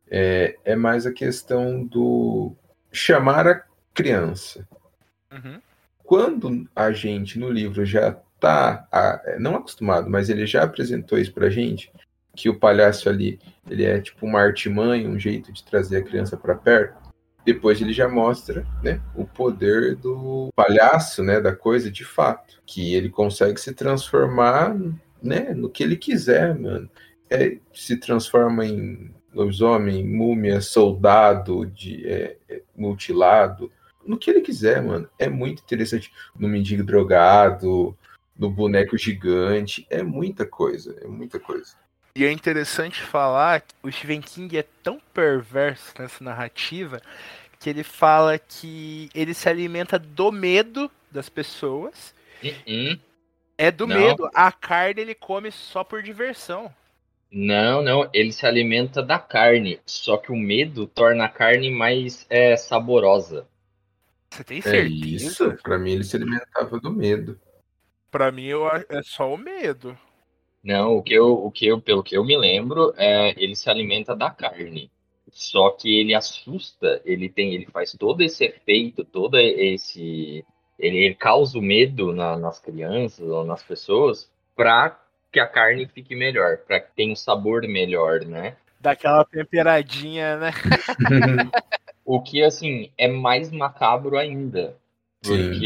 é, 0.09 0.57
é 0.65 0.75
mais 0.75 1.05
a 1.05 1.13
questão 1.13 1.83
do 1.85 2.53
chamar 2.91 3.47
a 3.47 3.63
criança. 3.93 4.67
Uhum. 5.31 5.61
Quando 6.03 6.67
a 6.75 6.91
gente 6.91 7.39
no 7.39 7.49
livro 7.49 7.85
já 7.85 8.11
tá 8.39 8.87
a- 8.91 9.21
não 9.39 9.55
acostumado, 9.55 10.09
mas 10.09 10.29
ele 10.29 10.45
já 10.45 10.63
apresentou 10.63 11.17
isso 11.17 11.33
pra 11.33 11.49
gente, 11.49 11.91
que 12.35 12.49
o 12.49 12.59
palhaço 12.59 13.09
ali 13.09 13.39
ele 13.69 13.83
é 13.83 13.99
tipo 13.99 14.25
uma 14.25 14.39
artimanha, 14.39 15.09
um 15.09 15.17
jeito 15.17 15.51
de 15.51 15.63
trazer 15.63 15.97
a 15.97 16.03
criança 16.03 16.37
para 16.37 16.55
perto. 16.55 17.03
Depois 17.45 17.79
ele 17.79 17.93
já 17.93 18.09
mostra, 18.09 18.65
né, 18.81 18.99
o 19.15 19.23
poder 19.23 19.95
do 19.95 20.49
palhaço, 20.55 21.23
né, 21.23 21.39
da 21.39 21.55
coisa 21.55 21.91
de 21.91 22.03
fato, 22.03 22.59
que 22.65 22.95
ele 22.95 23.09
consegue 23.09 23.59
se 23.59 23.71
transformar, 23.73 24.75
né, 25.21 25.53
no 25.53 25.69
que 25.69 25.83
ele 25.83 25.95
quiser, 25.95 26.57
mano. 26.57 26.89
É, 27.29 27.57
se 27.73 27.97
transforma 27.97 28.65
em 28.65 29.13
lobisomem, 29.33 30.03
múmia, 30.07 30.61
soldado, 30.61 31.65
de, 31.65 32.07
é, 32.07 32.37
é, 32.49 32.61
mutilado, 32.75 33.71
no 34.05 34.17
que 34.17 34.29
ele 34.29 34.41
quiser, 34.41 34.81
mano. 34.81 35.09
É 35.19 35.27
muito 35.27 35.61
interessante. 35.61 36.11
No 36.37 36.47
mendigo 36.47 36.83
drogado, 36.83 37.95
no 38.37 38.49
boneco 38.49 38.97
gigante, 38.97 39.85
é 39.89 40.01
muita 40.01 40.45
coisa, 40.45 40.95
é 41.01 41.07
muita 41.07 41.39
coisa. 41.39 41.75
E 42.17 42.23
é 42.23 42.31
interessante 42.31 43.01
falar 43.01 43.61
que 43.61 43.73
o 43.83 43.91
Stephen 43.91 44.21
King 44.21 44.57
é 44.57 44.63
tão 44.81 45.01
perverso 45.13 45.93
nessa 45.99 46.23
narrativa 46.23 47.01
que 47.59 47.69
ele 47.69 47.83
fala 47.83 48.39
que 48.39 49.09
ele 49.13 49.33
se 49.33 49.49
alimenta 49.49 49.99
do 49.99 50.31
medo 50.31 50.89
das 51.11 51.27
pessoas. 51.27 52.13
Uhum. 52.41 52.99
É 53.57 53.69
do 53.69 53.85
Não. 53.85 53.97
medo. 53.97 54.29
A 54.33 54.51
carne 54.51 55.01
ele 55.01 55.15
come 55.15 55.51
só 55.51 55.83
por 55.83 56.01
diversão. 56.01 56.73
Não, 57.31 57.81
não, 57.81 58.09
ele 58.13 58.31
se 58.31 58.45
alimenta 58.45 59.03
da 59.03 59.19
carne, 59.19 59.79
só 59.85 60.15
que 60.17 60.31
o 60.31 60.35
medo 60.37 60.87
torna 60.87 61.25
a 61.25 61.29
carne 61.29 61.69
mais 61.69 62.25
é, 62.29 62.55
saborosa. 62.55 63.45
Você 64.31 64.43
tem 64.43 64.57
É 64.59 64.61
certeza? 64.61 64.95
isso. 65.15 65.57
Pra 65.61 65.77
mim, 65.77 65.91
ele 65.93 66.03
se 66.03 66.15
alimentava 66.15 66.79
do 66.79 66.91
medo. 66.91 67.39
Pra 68.09 68.31
mim 68.31 68.45
eu 68.45 68.67
é 68.67 69.03
só 69.03 69.31
o 69.33 69.37
medo. 69.37 69.97
Não, 70.65 70.97
o 70.97 71.03
que 71.03 71.13
eu, 71.13 71.31
o 71.45 71.51
que 71.51 71.67
eu, 71.67 71.79
pelo 71.79 72.03
que 72.03 72.17
eu 72.17 72.25
me 72.25 72.35
lembro, 72.35 72.91
é 72.97 73.35
ele 73.37 73.55
se 73.55 73.69
alimenta 73.69 74.15
da 74.15 74.31
carne. 74.31 74.89
Só 75.31 75.69
que 75.69 75.99
ele 75.99 76.15
assusta, 76.15 77.01
ele 77.05 77.29
tem, 77.29 77.53
ele 77.53 77.67
faz 77.67 77.93
todo 77.93 78.21
esse 78.21 78.45
efeito, 78.45 79.05
todo 79.05 79.37
esse, 79.37 80.43
ele, 80.79 80.97
ele 80.97 81.15
causa 81.15 81.59
o 81.59 81.61
medo 81.61 82.11
na- 82.11 82.37
nas 82.37 82.59
crianças 82.59 83.29
ou 83.29 83.45
nas 83.45 83.61
pessoas 83.61 84.27
para 84.55 84.99
que 85.31 85.39
a 85.39 85.47
carne 85.47 85.85
fique 85.87 86.15
melhor, 86.15 86.57
para 86.57 86.79
que 86.79 86.95
tenha 86.95 87.13
um 87.13 87.15
sabor 87.15 87.61
melhor, 87.67 88.25
né? 88.25 88.57
Daquela 88.81 89.23
temperadinha, 89.25 90.37
né? 90.37 90.51
O 92.05 92.21
que, 92.21 92.43
assim, 92.43 92.91
é 92.97 93.07
mais 93.07 93.51
macabro 93.51 94.17
ainda. 94.17 94.75
Sim. 95.21 95.61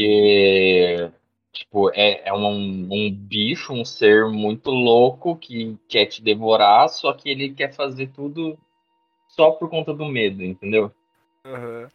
Tipo, 1.52 1.90
é, 1.94 2.28
é 2.28 2.32
um, 2.32 2.88
um 2.90 3.12
bicho, 3.12 3.72
um 3.72 3.84
ser 3.84 4.26
muito 4.28 4.70
louco 4.70 5.36
que 5.36 5.76
quer 5.88 6.06
te 6.06 6.22
devorar, 6.22 6.88
só 6.88 7.12
que 7.12 7.28
ele 7.28 7.52
quer 7.52 7.72
fazer 7.74 8.08
tudo 8.08 8.56
só 9.28 9.50
por 9.50 9.68
conta 9.68 9.92
do 9.92 10.06
medo, 10.06 10.42
entendeu? 10.44 10.92
Aham. 11.44 11.88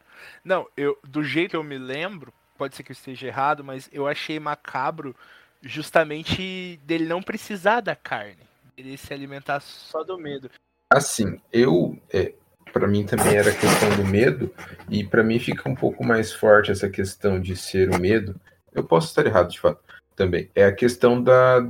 Não, 0.44 0.68
eu 0.76 0.98
do 1.04 1.24
jeito 1.24 1.52
que 1.52 1.56
eu 1.56 1.64
me 1.64 1.78
lembro, 1.78 2.34
pode 2.58 2.76
ser 2.76 2.84
que 2.84 2.92
eu 2.92 2.96
esteja 2.96 3.28
errado, 3.28 3.64
mas 3.64 3.90
eu 3.94 4.08
achei 4.08 4.40
macabro 4.40 5.16
justamente 5.62 6.78
dele 6.84 7.06
não 7.06 7.22
precisar 7.22 7.82
da 7.82 7.96
carne. 7.96 8.44
Ele 8.78 8.98
se 8.98 9.14
alimentar 9.14 9.62
só 9.62 10.04
do 10.04 10.18
medo. 10.18 10.50
Assim, 10.92 11.40
eu. 11.52 11.98
É, 12.12 12.34
para 12.74 12.88
mim 12.88 13.06
também 13.06 13.38
era 13.38 13.54
questão 13.54 13.96
do 13.96 14.06
medo, 14.06 14.54
e 14.90 15.04
para 15.04 15.24
mim 15.24 15.40
fica 15.40 15.70
um 15.70 15.76
pouco 15.76 16.04
mais 16.04 16.34
forte 16.34 16.72
essa 16.72 16.90
questão 16.90 17.40
de 17.40 17.56
ser 17.56 17.90
o 17.90 18.00
medo. 18.00 18.40
Eu 18.76 18.84
posso 18.84 19.08
estar 19.08 19.26
errado, 19.26 19.50
de 19.50 19.60
fato, 19.60 19.80
também. 20.16 20.50
É 20.54 20.66
a 20.66 20.72
questão 20.72 21.22
da 21.22 21.66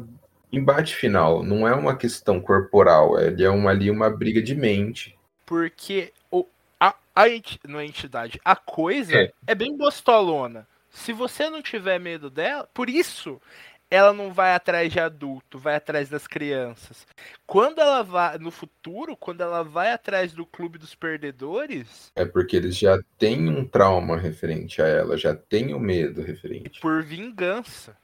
embate 0.51 0.95
final, 0.95 1.43
não 1.43 1.67
é 1.67 1.73
uma 1.75 1.95
questão 1.95 2.39
corporal, 2.39 3.19
ele 3.19 3.43
é 3.43 3.49
uma, 3.49 3.69
ali 3.71 3.91
uma 3.91 4.09
briga 4.09 4.41
de 4.41 4.55
mente. 4.55 5.17
Porque 5.45 6.11
o, 6.31 6.45
a, 6.79 6.95
a 7.15 7.29
enti- 7.29 7.59
não 7.67 7.79
é 7.79 7.85
entidade, 7.85 8.39
a 8.43 8.55
coisa 8.55 9.15
É. 9.15 9.31
é. 9.47 9.55
bem 9.55 9.75
gostolona. 9.77 10.67
Se 10.89 11.11
você 11.11 11.49
não 11.49 11.61
tiver 11.61 11.99
medo 11.99 12.29
dela, 12.29 12.69
por 12.73 12.89
isso 12.89 13.41
ela 13.89 14.11
não 14.13 14.33
vai 14.33 14.53
atrás 14.53 14.91
de 14.91 14.99
adulto, 14.99 15.57
vai 15.59 15.75
atrás 15.75 16.09
das 16.09 16.25
crianças. 16.27 17.05
Quando 17.45 17.79
ela 17.79 18.03
vai, 18.03 18.37
no 18.37 18.51
futuro, 18.51 19.15
quando 19.15 19.41
ela 19.41 19.63
vai 19.63 19.91
atrás 19.91 20.33
do 20.33 20.45
clube 20.45 20.77
dos 20.77 20.95
perdedores, 20.95 22.11
É 22.15 22.25
porque 22.25 22.55
eles 22.55 22.77
já 22.77 22.99
têm 23.17 23.47
um 23.47 23.65
trauma 23.65 24.17
referente 24.17 24.81
a 24.81 24.87
ela, 24.87 25.17
já 25.17 25.35
têm 25.35 25.73
o 25.73 25.79
medo 25.79 26.21
referente. 26.21 26.79
por 26.79 27.03
vingança. 27.03 27.95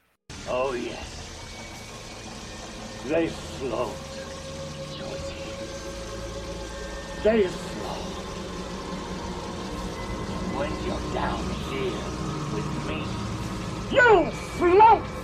Oh, 0.47 0.73
yes. 0.75 1.19
They 3.07 3.27
float. 3.27 3.91
They 7.23 7.47
float. 7.47 8.11
When 10.55 10.71
you're 10.85 11.13
down 11.13 11.41
here 11.69 11.97
with 12.53 12.69
me, 12.87 13.03
you 13.91 14.31
float 14.57 15.20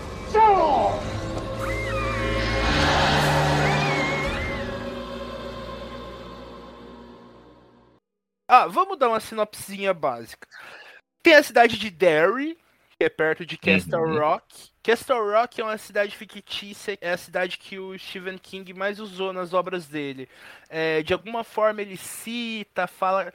Ah, 8.47 8.65
vamos 8.67 8.97
dar 8.97 9.09
uma 9.09 9.19
sinopsinha 9.19 9.93
básica. 9.93 10.47
Tem 11.21 11.35
a 11.35 11.43
cidade 11.43 11.77
de 11.77 11.89
Derry, 11.89 12.57
que 12.97 13.03
é 13.03 13.09
perto 13.09 13.45
de 13.45 13.57
Castle 13.57 13.99
Uhum. 13.99 14.19
Rock. 14.19 14.69
Castle 14.81 15.31
Rock 15.33 15.59
é 15.59 15.63
uma 15.63 15.77
cidade 15.77 16.15
fictícia, 16.15 16.97
é 17.01 17.11
a 17.11 17.17
cidade 17.17 17.57
que 17.57 17.77
o 17.77 17.97
Stephen 17.99 18.37
King 18.37 18.73
mais 18.73 18.99
usou 18.99 19.33
nas 19.33 19.53
obras 19.53 19.87
dele. 19.87 20.29
É, 20.69 21.03
de 21.03 21.11
alguma 21.13 21.43
forma 21.43 21.81
ele 21.81 21.97
cita, 21.97 22.87
fala. 22.87 23.33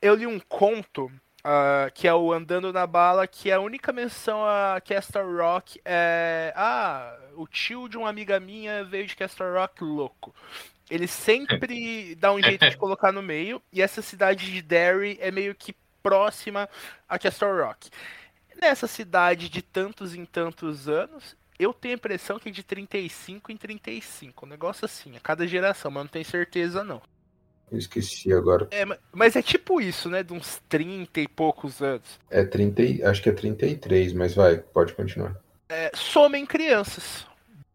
Eu 0.00 0.14
li 0.14 0.26
um 0.26 0.40
conto. 0.40 1.12
Ah, 1.44 1.90
que 1.92 2.08
é 2.08 2.14
o 2.14 2.32
Andando 2.32 2.72
na 2.72 2.86
Bala, 2.86 3.26
que 3.26 3.52
a 3.52 3.60
única 3.60 3.92
menção 3.92 4.42
a 4.44 4.80
Castle 4.80 5.36
Rock 5.36 5.78
é. 5.84 6.54
Ah, 6.56 7.14
o 7.36 7.46
tio 7.46 7.86
de 7.86 7.98
uma 7.98 8.08
amiga 8.08 8.40
minha 8.40 8.82
veio 8.82 9.06
de 9.06 9.14
Castle 9.14 9.52
Rock 9.52 9.84
louco. 9.84 10.34
Ele 10.90 11.06
sempre 11.06 12.14
dá 12.18 12.32
um 12.32 12.42
jeito 12.42 12.68
de 12.68 12.76
colocar 12.78 13.12
no 13.12 13.22
meio, 13.22 13.60
e 13.70 13.82
essa 13.82 14.00
cidade 14.00 14.50
de 14.50 14.62
Derry 14.62 15.18
é 15.20 15.30
meio 15.30 15.54
que 15.54 15.76
próxima 16.02 16.68
a 17.06 17.18
Castle 17.18 17.62
Rock. 17.62 17.90
Nessa 18.58 18.86
cidade 18.86 19.50
de 19.50 19.60
tantos 19.60 20.14
em 20.14 20.24
tantos 20.24 20.88
anos, 20.88 21.36
eu 21.58 21.74
tenho 21.74 21.94
a 21.94 21.96
impressão 21.96 22.38
que 22.38 22.48
é 22.48 22.52
de 22.52 22.62
35 22.62 23.52
em 23.52 23.56
35. 23.56 24.46
Um 24.46 24.48
negócio 24.48 24.84
assim, 24.84 25.16
a 25.16 25.20
cada 25.20 25.46
geração, 25.46 25.90
mas 25.90 26.04
não 26.04 26.08
tenho 26.08 26.24
certeza 26.24 26.82
não. 26.82 27.02
Eu 27.72 27.78
esqueci 27.78 28.32
agora. 28.32 28.68
É, 28.70 28.84
ma- 28.84 28.98
mas 29.12 29.34
é 29.36 29.42
tipo 29.42 29.80
isso, 29.80 30.08
né? 30.08 30.22
De 30.22 30.32
uns 30.32 30.60
30 30.68 31.20
e 31.20 31.26
poucos 31.28 31.80
anos. 31.82 32.20
É 32.30 32.44
30, 32.44 32.82
e- 32.82 33.02
acho 33.02 33.22
que 33.22 33.28
é 33.28 33.32
33, 33.32 34.12
mas 34.12 34.34
vai, 34.34 34.58
pode 34.58 34.92
continuar. 34.94 35.34
É, 35.68 35.90
somem 35.94 36.44
crianças. 36.46 37.26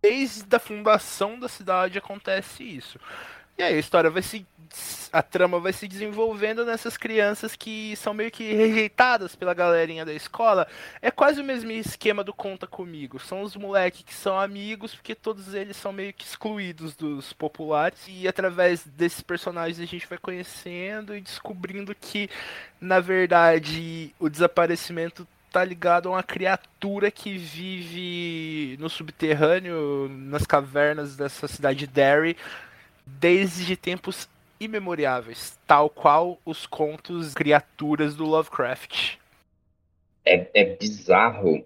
Desde 0.02 0.56
a 0.56 0.60
fundação 0.60 1.38
da 1.40 1.50
cidade 1.50 1.98
acontece 1.98 2.64
isso. 2.64 2.98
E 3.60 3.62
aí 3.62 3.76
a 3.76 3.80
história 3.80 4.10
vai 4.10 4.22
se. 4.22 4.48
A 5.12 5.22
trama 5.22 5.60
vai 5.60 5.74
se 5.74 5.86
desenvolvendo 5.86 6.64
nessas 6.64 6.96
crianças 6.96 7.56
que 7.58 7.94
são 7.98 8.14
meio 8.14 8.32
que 8.32 8.54
rejeitadas 8.54 9.36
pela 9.36 9.54
galerinha 9.54 10.06
da 10.06 10.14
escola. 10.14 10.66
É 11.02 11.12
quase 11.12 11.42
o 11.42 11.44
mesmo 11.44 11.70
esquema 11.72 12.24
do 12.24 12.32
Conta 12.32 12.66
Comigo. 12.66 13.20
São 13.20 13.42
os 13.42 13.56
moleques 13.58 14.04
que 14.04 14.14
são 14.14 14.40
amigos, 14.40 14.96
porque 14.96 15.14
todos 15.14 15.54
eles 15.54 15.76
são 15.76 15.92
meio 15.92 16.14
que 16.14 16.24
excluídos 16.24 16.96
dos 16.96 17.34
populares. 17.34 18.00
E 18.08 18.28
através 18.30 18.86
desses 18.86 19.22
personagens 19.22 19.80
a 19.80 19.86
gente 19.86 20.08
vai 20.08 20.20
conhecendo 20.20 21.14
e 21.14 21.20
descobrindo 21.20 21.94
que, 21.94 22.30
na 22.80 23.02
verdade, 23.02 24.14
o 24.20 24.30
desaparecimento 24.30 25.28
tá 25.52 25.66
ligado 25.66 26.08
a 26.08 26.12
uma 26.12 26.24
criatura 26.24 27.12
que 27.12 27.38
vive 27.38 28.78
no 28.80 28.90
subterrâneo, 28.90 30.08
nas 30.10 30.46
cavernas 30.46 31.16
dessa 31.18 31.48
cidade 31.48 31.80
de 31.80 31.88
Derry, 31.88 32.38
desde 33.20 33.76
tempos 33.76 34.30
imemoriáveis, 34.60 35.58
tal 35.66 35.90
qual 35.90 36.38
os 36.46 36.66
contos 36.66 37.34
criaturas 37.34 38.16
do 38.16 38.26
Lovecraft. 38.26 39.18
É, 40.26 40.48
é 40.54 40.76
bizarro, 40.76 41.64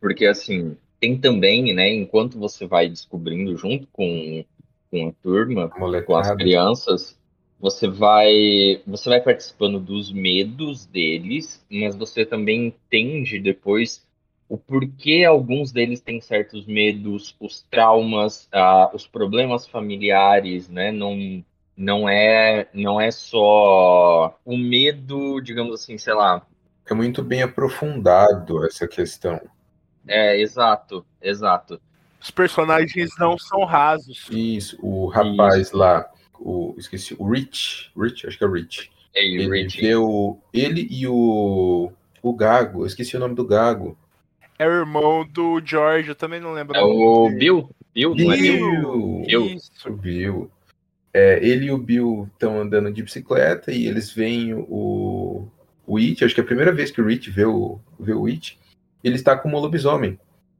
porque 0.00 0.26
assim, 0.26 0.76
tem 0.98 1.18
também, 1.18 1.74
né, 1.74 1.92
enquanto 1.92 2.38
você 2.38 2.66
vai 2.66 2.88
descobrindo 2.88 3.56
junto 3.56 3.86
com, 3.92 4.44
com 4.90 5.08
a 5.08 5.12
turma, 5.22 5.68
com 5.68 6.16
as 6.16 6.30
crianças, 6.32 7.18
você 7.60 7.86
vai 7.86 8.82
você 8.86 9.10
vai 9.10 9.20
participando 9.20 9.78
dos 9.78 10.10
medos 10.10 10.86
deles, 10.86 11.64
mas 11.70 11.94
você 11.94 12.24
também 12.24 12.68
entende 12.68 13.38
depois 13.38 14.02
o 14.50 14.58
porquê 14.58 15.24
alguns 15.24 15.70
deles 15.70 16.00
têm 16.00 16.20
certos 16.20 16.66
medos, 16.66 17.36
os 17.38 17.62
traumas, 17.70 18.48
ah, 18.52 18.90
os 18.92 19.06
problemas 19.06 19.64
familiares, 19.68 20.68
né? 20.68 20.90
Não 20.90 21.44
não 21.76 22.08
é 22.08 22.68
não 22.74 23.00
é 23.00 23.12
só 23.12 24.36
o 24.44 24.58
medo, 24.58 25.40
digamos 25.40 25.72
assim, 25.80 25.96
sei 25.96 26.14
lá. 26.14 26.44
É 26.84 26.92
muito 26.92 27.22
bem 27.22 27.42
aprofundado 27.42 28.66
essa 28.66 28.88
questão. 28.88 29.40
É, 30.04 30.40
exato, 30.40 31.06
exato. 31.22 31.80
Os 32.20 32.32
personagens 32.32 33.10
não 33.20 33.38
são 33.38 33.64
rasos. 33.64 34.26
Isso, 34.32 34.76
o 34.82 35.06
rapaz 35.06 35.70
lá, 35.70 36.10
o, 36.40 36.74
esqueci, 36.76 37.14
o 37.16 37.30
Rich, 37.30 37.92
Rich, 37.96 38.26
acho 38.26 38.36
que 38.36 38.42
é 38.42 38.46
o 38.48 38.52
Rich. 38.52 38.90
É, 39.14 39.24
Ele 39.24 39.62
Rich, 39.62 39.80
vê 39.80 39.94
o, 39.94 40.36
ele 40.52 40.88
e 40.90 41.06
o, 41.06 41.92
o 42.20 42.34
Gago, 42.34 42.82
eu 42.82 42.86
esqueci 42.86 43.16
o 43.16 43.20
nome 43.20 43.36
do 43.36 43.46
Gago. 43.46 43.96
É 44.60 44.68
o 44.68 44.72
irmão 44.72 45.26
do 45.26 45.58
George, 45.64 46.10
eu 46.10 46.14
também 46.14 46.38
não 46.38 46.52
lembro. 46.52 46.76
é 46.76 46.82
o 46.82 47.28
dele. 47.28 47.38
Bill, 47.38 47.70
Bill, 47.94 48.14
não 48.14 48.32
é 48.32 48.36
Bill? 48.36 48.70
Bill! 48.70 49.22
Bill. 49.26 49.46
Isso. 49.46 49.90
Bill. 49.90 50.50
é, 51.14 51.40
ele 51.42 51.66
e 51.66 51.70
o 51.70 51.78
Bill 51.78 52.28
estão 52.30 52.60
andando 52.60 52.92
de 52.92 53.02
bicicleta 53.02 53.72
e 53.72 53.86
eles 53.86 54.12
veem 54.12 54.52
o, 54.52 55.48
o 55.86 55.96
It, 55.96 56.22
acho 56.22 56.34
que 56.34 56.42
é 56.42 56.44
a 56.44 56.46
primeira 56.46 56.72
vez 56.72 56.90
que 56.90 57.00
o 57.00 57.06
Rich 57.06 57.30
vê 57.30 57.46
o, 57.46 57.80
vê 57.98 58.12
o 58.12 58.26
It, 58.26 58.58
ele 59.02 59.14
está 59.14 59.34
como 59.34 59.56
um 59.56 59.60
lobisomem. 59.60 60.18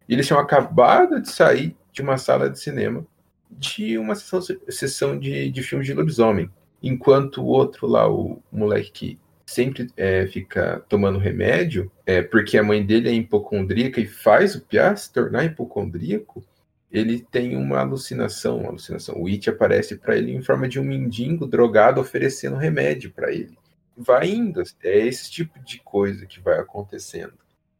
Eles 0.09 0.27
tinham 0.27 0.41
acabado 0.41 1.21
de 1.21 1.31
sair 1.31 1.77
de 1.93 2.01
uma 2.01 2.17
sala 2.17 2.49
de 2.49 2.59
cinema 2.59 3.07
de 3.51 3.99
uma 3.99 4.15
sessão, 4.15 4.41
sessão 4.69 5.19
de, 5.19 5.51
de 5.51 5.63
filmes 5.63 5.87
de 5.87 5.93
lobisomem. 5.93 6.49
Enquanto 6.83 7.43
o 7.43 7.47
outro 7.47 7.87
lá, 7.87 8.09
o 8.09 8.43
moleque 8.51 8.91
que 8.91 9.19
sempre 9.51 9.89
é, 9.97 10.29
fica 10.29 10.81
tomando 10.89 11.19
remédio, 11.19 11.91
é, 12.07 12.23
porque 12.23 12.57
a 12.57 12.63
mãe 12.63 12.87
dele 12.87 13.09
é 13.09 13.13
hipocondríaca 13.13 14.01
e 14.01 14.07
faz 14.07 14.55
o 14.55 14.61
Piá 14.61 14.95
se 14.95 15.13
tornar 15.13 15.45
hipocondríaco, 15.45 16.45
ele 16.91 17.21
tem 17.21 17.57
uma 17.57 17.81
alucinação, 17.81 18.59
uma 18.59 18.69
alucinação. 18.69 19.21
O 19.21 19.27
It 19.27 19.51
aparece 19.51 19.97
para 19.97 20.17
ele 20.17 20.33
em 20.33 20.41
forma 20.41 20.69
de 20.69 20.79
um 20.79 20.85
mendigo 20.85 21.49
drogado 21.49 22.01
oferecendo 22.01 22.57
remédio 22.57 23.11
para 23.11 23.33
ele. 23.33 23.59
Vai 23.97 24.31
indo, 24.31 24.63
é 24.85 24.99
esse 24.99 25.29
tipo 25.29 25.59
de 25.65 25.81
coisa 25.81 26.27
que 26.27 26.39
vai 26.39 26.59
acontecendo. 26.59 27.35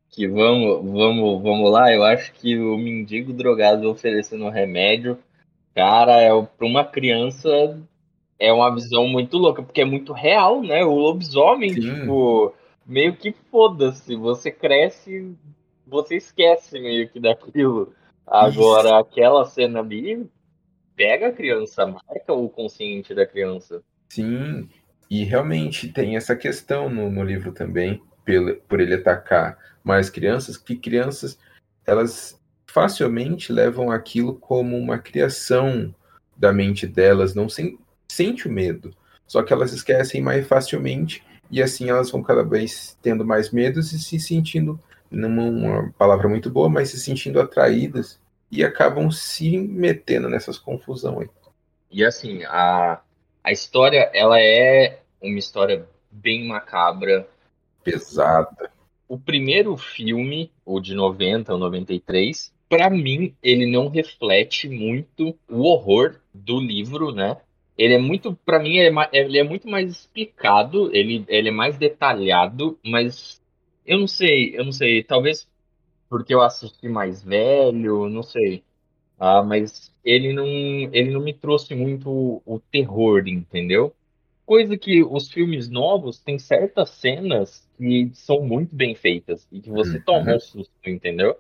Que 0.09 0.27
vamos, 0.27 0.91
vamos, 0.91 1.41
vamos 1.41 1.71
lá, 1.71 1.93
eu 1.93 2.03
acho 2.03 2.33
que 2.33 2.59
o 2.59 2.77
mendigo 2.77 3.33
drogado 3.33 3.89
oferecendo 3.89 4.49
remédio, 4.49 5.19
cara, 5.73 6.21
é 6.21 6.31
para 6.31 6.67
uma 6.67 6.85
criança 6.85 7.49
é 8.41 8.51
uma 8.51 8.75
visão 8.75 9.07
muito 9.07 9.37
louca, 9.37 9.63
porque 9.63 9.83
é 9.83 9.85
muito 9.85 10.15
real, 10.15 10.63
né? 10.63 10.83
O 10.83 10.95
lobisomem, 10.95 11.75
Sim. 11.75 11.81
tipo, 11.83 12.55
meio 12.87 13.15
que 13.15 13.33
foda-se, 13.51 14.17
você 14.17 14.51
cresce, 14.51 15.37
você 15.87 16.17
esquece 16.17 16.81
meio 16.81 17.09
que 17.11 17.21
daquilo. 17.21 17.93
Agora, 18.27 18.99
aquela 18.99 19.45
cena 19.45 19.81
ali 19.81 20.27
pega 20.97 21.29
a 21.29 21.33
criança, 21.33 21.87
marca 21.87 22.33
o 22.33 22.49
consciente 22.49 23.15
da 23.15 23.27
criança. 23.27 23.83
Sim, 24.09 24.69
e 25.11 25.23
realmente 25.23 25.93
tem 25.93 26.17
essa 26.17 26.35
questão 26.35 26.89
no, 26.89 27.11
no 27.11 27.23
livro 27.23 27.53
também, 27.53 28.03
pelo, 28.25 28.57
por 28.63 28.81
ele 28.81 28.95
atacar 28.95 29.59
mais 29.85 30.09
crianças, 30.09 30.57
que 30.57 30.77
crianças 30.77 31.39
elas 31.87 32.41
facilmente 32.67 33.53
levam 33.53 33.91
aquilo 33.91 34.35
como 34.35 34.77
uma 34.77 34.99
criação 34.99 35.95
da 36.37 36.53
mente 36.53 36.87
delas, 36.87 37.35
não 37.35 37.49
sem, 37.49 37.79
sente 38.11 38.49
o 38.49 38.53
medo, 38.53 38.95
só 39.27 39.43
que 39.43 39.53
elas 39.53 39.73
esquecem 39.73 40.21
mais 40.21 40.47
facilmente 40.47 41.23
e 41.51 41.63
assim 41.63 41.91
elas 41.91 42.11
vão 42.11 42.23
cada 42.23 42.45
vez 42.45 42.97
tendo 43.03 43.25
mais 43.25 43.51
medos 43.51 43.93
e 43.93 43.99
se 43.99 44.21
sentindo, 44.21 44.79
numa 45.11 45.43
uma 45.43 45.93
palavra 45.99 46.29
muito 46.29 46.51
boa, 46.51 46.69
mas 46.69 46.91
se 46.91 47.01
sentindo 47.01 47.41
atraídas 47.41 48.21
e 48.51 48.65
acabam 48.65 49.11
se 49.11 49.59
metendo 49.59 50.29
nessas 50.29 50.59
confusões. 50.59 51.29
E 51.91 52.05
assim, 52.05 52.45
a, 52.45 53.01
a 53.43 53.53
história, 53.53 54.11
ela 54.15 54.41
é 54.41 55.01
uma 55.21 55.39
história 55.39 55.87
bem 56.11 56.47
macabra. 56.47 57.29
Pesada. 57.83 58.71
O 59.09 59.19
primeiro 59.19 59.77
filme, 59.77 60.53
o 60.65 60.81
de 60.81 60.95
90 60.95 61.53
ou 61.53 61.59
93, 61.59 62.53
para 62.69 62.89
mim, 62.89 63.35
ele 63.43 63.67
não 63.67 63.89
reflete 63.89 64.69
muito 64.69 65.37
o 65.49 65.63
horror 65.63 66.17
do 66.33 66.61
livro, 66.61 67.13
né? 67.13 67.37
Ele 67.81 67.95
é 67.95 67.99
muito, 67.99 68.35
para 68.37 68.59
mim, 68.61 68.77
ele 68.79 68.99
é, 69.01 69.11
ele 69.21 69.39
é 69.39 69.45
muito 69.45 69.69
mais 69.69 69.91
explicado, 69.91 70.95
ele, 70.95 71.25
ele 71.29 71.49
é 71.49 71.53
mais 71.53 71.79
detalhado, 71.79 72.79
mas 72.85 73.43
eu 73.87 73.99
não 74.01 74.07
sei, 74.09 74.57
eu 74.59 74.65
não 74.65 74.73
sei, 74.73 75.03
talvez 75.05 75.49
porque 76.09 76.35
eu 76.35 76.43
assisti 76.43 76.89
mais 76.89 77.23
velho, 77.23 78.09
não 78.09 78.23
sei. 78.23 78.65
Ah, 79.19 79.43
mas 79.43 79.95
ele 80.05 80.33
não, 80.33 80.47
ele 80.47 81.11
não 81.11 81.21
me 81.23 81.35
trouxe 81.35 81.75
muito 81.75 82.11
o, 82.11 82.43
o 82.47 82.61
terror, 82.61 83.27
entendeu? 83.29 83.95
Coisa 84.47 84.77
que 84.79 85.03
os 85.05 85.31
filmes 85.31 85.69
novos 85.69 86.21
têm 86.21 86.39
certas 86.39 86.91
cenas 86.91 87.69
que 87.79 88.11
são 88.15 88.43
muito 88.43 88.75
bem 88.75 88.95
feitas 88.95 89.47
e 89.53 89.61
que 89.61 89.71
você 89.71 89.99
Uhum. 89.99 90.05
toma 90.05 90.33
um 90.35 90.41
susto, 90.41 90.73
entendeu? 90.87 91.37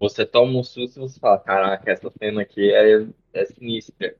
Você 0.00 0.26
toma 0.26 0.58
um 0.58 0.64
susto 0.64 0.98
e 0.98 1.02
você 1.02 1.20
fala, 1.20 1.38
caraca, 1.40 1.90
essa 1.92 2.10
cena 2.18 2.42
aqui 2.42 2.72
é, 2.72 3.06
é 3.34 3.44
sinistra. 3.46 4.16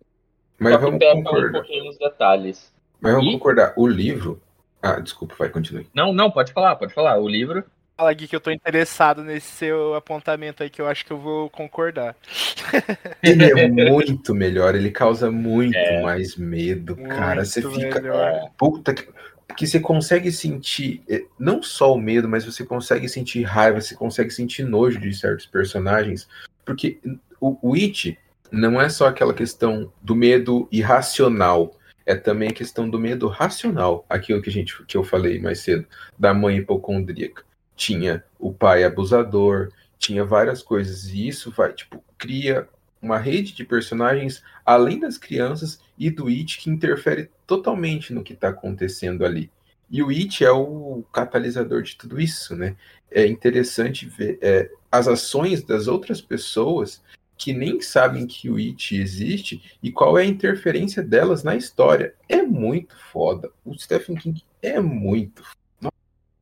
Mas 0.58 0.80
vamos 0.80 0.98
peca 0.98 1.14
um 1.14 1.22
concordar. 1.22 1.52
pouquinho 1.52 1.84
nos 1.84 1.98
detalhes. 1.98 2.72
Mas 3.00 3.12
vamos 3.14 3.28
E- 3.28 3.32
concordar. 3.32 3.72
O 3.76 3.86
livro. 3.86 4.40
Ah, 4.82 5.00
desculpa, 5.00 5.34
vai, 5.38 5.48
continue. 5.48 5.86
Não, 5.94 6.12
não, 6.12 6.30
pode 6.30 6.52
falar, 6.52 6.76
pode 6.76 6.92
falar. 6.94 7.18
O 7.18 7.28
livro 7.28 7.64
Fala, 7.96 8.12
Gui, 8.12 8.26
que 8.26 8.34
eu 8.34 8.40
tô 8.40 8.50
interessado 8.50 9.22
nesse 9.22 9.46
seu 9.52 9.94
apontamento 9.94 10.64
aí, 10.64 10.68
que 10.68 10.82
eu 10.82 10.88
acho 10.88 11.06
que 11.06 11.12
eu 11.12 11.16
vou 11.18 11.48
concordar. 11.48 12.16
Ele 13.22 13.44
é 13.44 13.68
muito 13.68 14.34
melhor, 14.34 14.74
ele 14.74 14.90
causa 14.90 15.30
muito 15.30 15.76
É. 15.76 16.02
mais 16.02 16.34
medo, 16.36 16.96
cara. 16.96 17.44
Você 17.44 17.60
Muito 17.60 17.80
fica. 17.80 18.00
melhor. 18.00 18.50
Puta 18.58 18.92
que. 18.94 19.08
Que 19.56 19.64
você 19.66 19.78
consegue 19.78 20.32
sentir 20.32 21.02
eh, 21.08 21.24
não 21.38 21.62
só 21.62 21.94
o 21.94 21.98
medo, 21.98 22.28
mas 22.28 22.44
você 22.44 22.64
consegue 22.64 23.08
sentir 23.08 23.42
raiva, 23.42 23.80
você 23.80 23.94
consegue 23.94 24.30
sentir 24.30 24.64
nojo 24.64 24.98
de 24.98 25.14
certos 25.14 25.46
personagens. 25.46 26.26
Porque 26.64 26.98
o, 27.40 27.56
o 27.70 27.74
It 27.76 28.18
não 28.50 28.80
é 28.80 28.88
só 28.88 29.06
aquela 29.06 29.34
questão 29.34 29.92
do 30.02 30.14
medo 30.14 30.68
irracional, 30.70 31.76
é 32.06 32.14
também 32.14 32.48
a 32.48 32.54
questão 32.54 32.88
do 32.88 32.98
medo 32.98 33.26
racional. 33.28 34.04
Aquilo 34.08 34.42
que, 34.42 34.50
a 34.50 34.52
gente, 34.52 34.84
que 34.84 34.96
eu 34.96 35.04
falei 35.04 35.40
mais 35.40 35.60
cedo, 35.60 35.86
da 36.18 36.34
mãe 36.34 36.58
hipocondríaca. 36.58 37.44
Tinha 37.76 38.22
o 38.38 38.52
pai 38.52 38.84
abusador, 38.84 39.72
tinha 39.98 40.24
várias 40.24 40.62
coisas, 40.62 41.08
e 41.08 41.26
isso 41.26 41.50
vai, 41.50 41.72
tipo, 41.72 42.02
cria 42.18 42.68
uma 43.00 43.18
rede 43.18 43.52
de 43.52 43.64
personagens 43.64 44.42
além 44.64 44.98
das 44.98 45.18
crianças 45.18 45.80
e 45.98 46.10
do 46.10 46.28
It 46.28 46.58
que 46.58 46.70
interfere 46.70 47.30
totalmente 47.46 48.12
no 48.12 48.22
que 48.22 48.32
está 48.32 48.48
acontecendo 48.48 49.24
ali. 49.24 49.50
E 49.90 50.02
o 50.02 50.08
It 50.08 50.44
é 50.44 50.50
o 50.50 51.04
catalisador 51.12 51.82
de 51.82 51.96
tudo 51.96 52.20
isso, 52.20 52.56
né? 52.56 52.76
É 53.10 53.26
interessante 53.26 54.06
ver 54.06 54.38
é, 54.40 54.70
as 54.90 55.06
ações 55.06 55.62
das 55.62 55.86
outras 55.86 56.20
pessoas 56.20 57.02
que 57.36 57.52
nem 57.52 57.80
sabem 57.80 58.26
que 58.26 58.48
o 58.48 58.56
It 58.56 58.96
existe 58.96 59.78
e 59.82 59.90
qual 59.90 60.18
é 60.18 60.22
a 60.22 60.26
interferência 60.26 61.02
delas 61.02 61.42
na 61.42 61.56
história. 61.56 62.14
É 62.28 62.42
muito 62.42 62.96
foda. 62.96 63.50
O 63.64 63.74
Stephen 63.74 64.16
King 64.16 64.42
é 64.62 64.80
muito. 64.80 65.42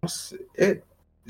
Nossa, 0.02 0.38
é 0.56 0.80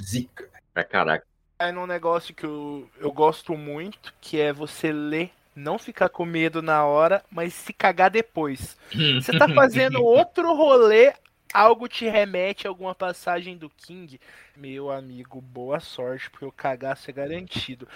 zica. 0.00 0.48
pra 0.72 0.84
caraca. 0.84 1.26
É 1.58 1.70
num 1.70 1.86
negócio 1.86 2.34
que 2.34 2.44
eu, 2.44 2.88
eu 2.98 3.12
gosto 3.12 3.56
muito, 3.56 4.12
que 4.20 4.40
é 4.40 4.52
você 4.52 4.90
ler, 4.90 5.30
não 5.54 5.78
ficar 5.78 6.08
com 6.08 6.24
medo 6.24 6.60
na 6.60 6.84
hora, 6.84 7.24
mas 7.30 7.54
se 7.54 7.72
cagar 7.72 8.10
depois. 8.10 8.76
Você 9.22 9.38
tá 9.38 9.48
fazendo 9.48 10.02
outro 10.02 10.54
rolê, 10.54 11.12
algo 11.52 11.86
te 11.86 12.08
remete 12.08 12.66
a 12.66 12.70
alguma 12.70 12.94
passagem 12.94 13.56
do 13.56 13.70
King. 13.70 14.18
Meu 14.56 14.90
amigo, 14.90 15.40
boa 15.40 15.78
sorte, 15.78 16.30
porque 16.30 16.44
o 16.44 16.52
cagaço 16.52 17.10
é 17.10 17.12
garantido. 17.12 17.86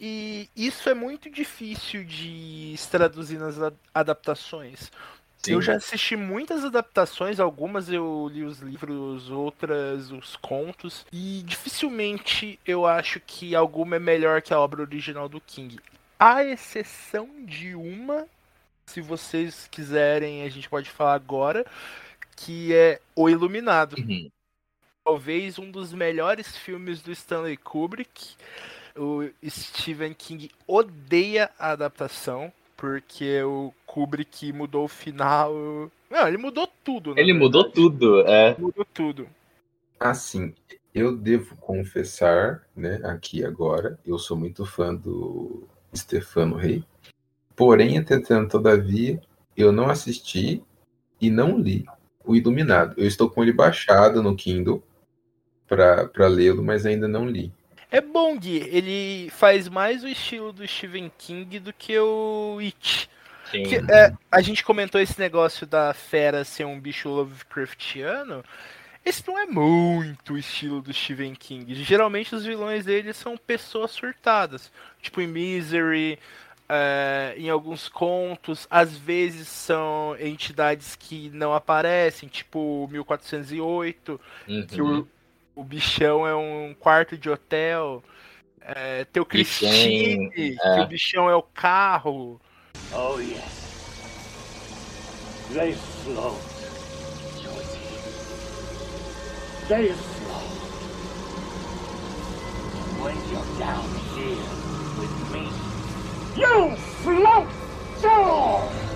E 0.00 0.48
isso 0.56 0.88
é 0.88 0.94
muito 0.94 1.28
difícil 1.28 2.04
de 2.04 2.74
se 2.76 2.90
traduzir 2.90 3.38
nas 3.38 3.60
a- 3.60 3.72
adaptações. 3.94 4.90
Sim. 5.42 5.52
Eu 5.52 5.62
já 5.62 5.74
assisti 5.76 6.16
muitas 6.16 6.64
adaptações, 6.64 7.38
algumas 7.40 7.90
eu 7.90 8.28
li 8.32 8.42
os 8.42 8.60
livros, 8.60 9.30
outras 9.30 10.10
os 10.10 10.36
contos, 10.36 11.04
e 11.12 11.42
dificilmente 11.44 12.58
eu 12.66 12.86
acho 12.86 13.20
que 13.20 13.54
alguma 13.54 13.96
é 13.96 13.98
melhor 13.98 14.42
que 14.42 14.52
a 14.52 14.60
obra 14.60 14.82
original 14.82 15.28
do 15.28 15.40
King. 15.40 15.78
À 16.18 16.44
exceção 16.44 17.28
de 17.44 17.74
uma, 17.74 18.26
se 18.86 19.00
vocês 19.00 19.66
quiserem, 19.70 20.42
a 20.42 20.48
gente 20.50 20.68
pode 20.68 20.90
falar 20.90 21.14
agora, 21.14 21.64
que 22.36 22.74
é 22.74 23.00
O 23.16 23.28
Iluminado. 23.28 23.96
Uhum. 23.98 24.30
Talvez 25.02 25.58
um 25.58 25.70
dos 25.70 25.92
melhores 25.94 26.54
filmes 26.56 27.00
do 27.00 27.10
Stanley 27.12 27.56
Kubrick. 27.56 28.36
O 28.96 29.28
Stephen 29.48 30.14
King 30.14 30.50
odeia 30.66 31.50
a 31.58 31.72
adaptação, 31.72 32.52
porque 32.76 33.42
o 33.42 33.72
Kubrick 33.86 34.52
mudou 34.52 34.84
o 34.84 34.88
final. 34.88 35.52
Não, 36.10 36.26
ele 36.26 36.36
mudou 36.38 36.68
tudo. 36.82 37.14
na 37.14 37.20
Ele 37.20 37.32
mudou 37.32 37.62
verdade. 37.64 37.74
tudo, 37.74 38.20
é. 38.26 38.56
Mudou 38.58 38.84
tudo. 38.84 39.28
Assim, 39.98 40.54
eu 40.94 41.16
devo 41.16 41.56
confessar, 41.56 42.66
né, 42.74 43.00
aqui 43.04 43.44
agora, 43.44 43.98
eu 44.04 44.18
sou 44.18 44.36
muito 44.36 44.64
fã 44.66 44.94
do 44.94 45.62
Stefano 45.94 46.56
Rei. 46.56 46.84
Porém, 47.54 47.96
entretanto, 47.96 48.52
todavia, 48.52 49.20
eu 49.56 49.70
não 49.70 49.88
assisti 49.88 50.62
e 51.20 51.30
não 51.30 51.58
li 51.58 51.84
o 52.24 52.34
Iluminado. 52.34 52.94
Eu 52.96 53.06
estou 53.06 53.28
com 53.28 53.42
ele 53.42 53.52
baixado 53.52 54.22
no 54.22 54.34
Kindle 54.34 54.82
para 55.68 56.26
lê-lo, 56.26 56.62
mas 56.62 56.86
ainda 56.86 57.06
não 57.06 57.28
li. 57.28 57.52
É 57.90 58.00
bom, 58.00 58.38
Gui. 58.38 58.58
Ele 58.70 59.30
faz 59.30 59.68
mais 59.68 60.04
o 60.04 60.08
estilo 60.08 60.52
do 60.52 60.66
Stephen 60.66 61.10
King 61.18 61.58
do 61.58 61.72
que 61.72 61.98
o 61.98 62.58
It. 62.60 63.10
Sim. 63.50 63.64
Que, 63.64 63.76
é, 63.92 64.12
a 64.30 64.40
gente 64.40 64.62
comentou 64.62 65.00
esse 65.00 65.18
negócio 65.18 65.66
da 65.66 65.92
fera 65.92 66.44
ser 66.44 66.64
um 66.64 66.78
bicho 66.78 67.08
Lovecraftiano. 67.08 68.44
Esse 69.04 69.26
não 69.26 69.38
é 69.38 69.46
muito 69.46 70.34
o 70.34 70.38
estilo 70.38 70.80
do 70.80 70.92
Stephen 70.92 71.34
King. 71.34 71.74
Geralmente 71.82 72.34
os 72.34 72.44
vilões 72.44 72.84
dele 72.84 73.12
são 73.12 73.36
pessoas 73.36 73.90
surtadas. 73.90 74.70
Tipo 75.02 75.20
em 75.20 75.26
Misery, 75.26 76.18
é, 76.68 77.34
em 77.36 77.50
alguns 77.50 77.88
contos, 77.88 78.68
às 78.70 78.96
vezes 78.96 79.48
são 79.48 80.14
entidades 80.20 80.94
que 80.94 81.28
não 81.30 81.52
aparecem, 81.52 82.28
tipo 82.28 82.86
1408, 82.92 84.20
Uhum. 84.46 84.66
que 84.66 84.80
o, 84.80 85.08
o 85.54 85.62
bichão 85.64 86.26
é 86.26 86.34
um 86.34 86.74
quarto 86.78 87.16
de 87.18 87.28
hotel. 87.30 88.02
É, 88.60 89.04
tem 89.06 89.22
o 89.22 89.26
Christine, 89.26 90.30
tem- 90.30 90.54
que 90.54 90.56
é. 90.62 90.80
o 90.82 90.86
bichão 90.86 91.28
é 91.28 91.34
o 91.34 91.42
carro. 91.42 92.40
Oh, 92.92 93.18
yes. 93.20 93.60
They 95.52 95.72
float. 95.72 96.40
They 99.68 99.92
float. 99.92 100.50
When 103.02 103.16
you're 103.30 103.58
down 103.58 103.88
here 104.14 104.44
with 104.98 105.14
me, 105.32 105.48
you 106.36 106.76
float 107.02 107.48
too! 108.02 108.89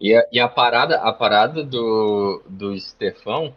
E 0.00 0.14
a, 0.14 0.26
e 0.32 0.40
a 0.40 0.48
parada, 0.48 0.96
a 0.96 1.12
parada 1.12 1.62
do, 1.62 2.42
do 2.48 2.78
Stefão 2.78 3.54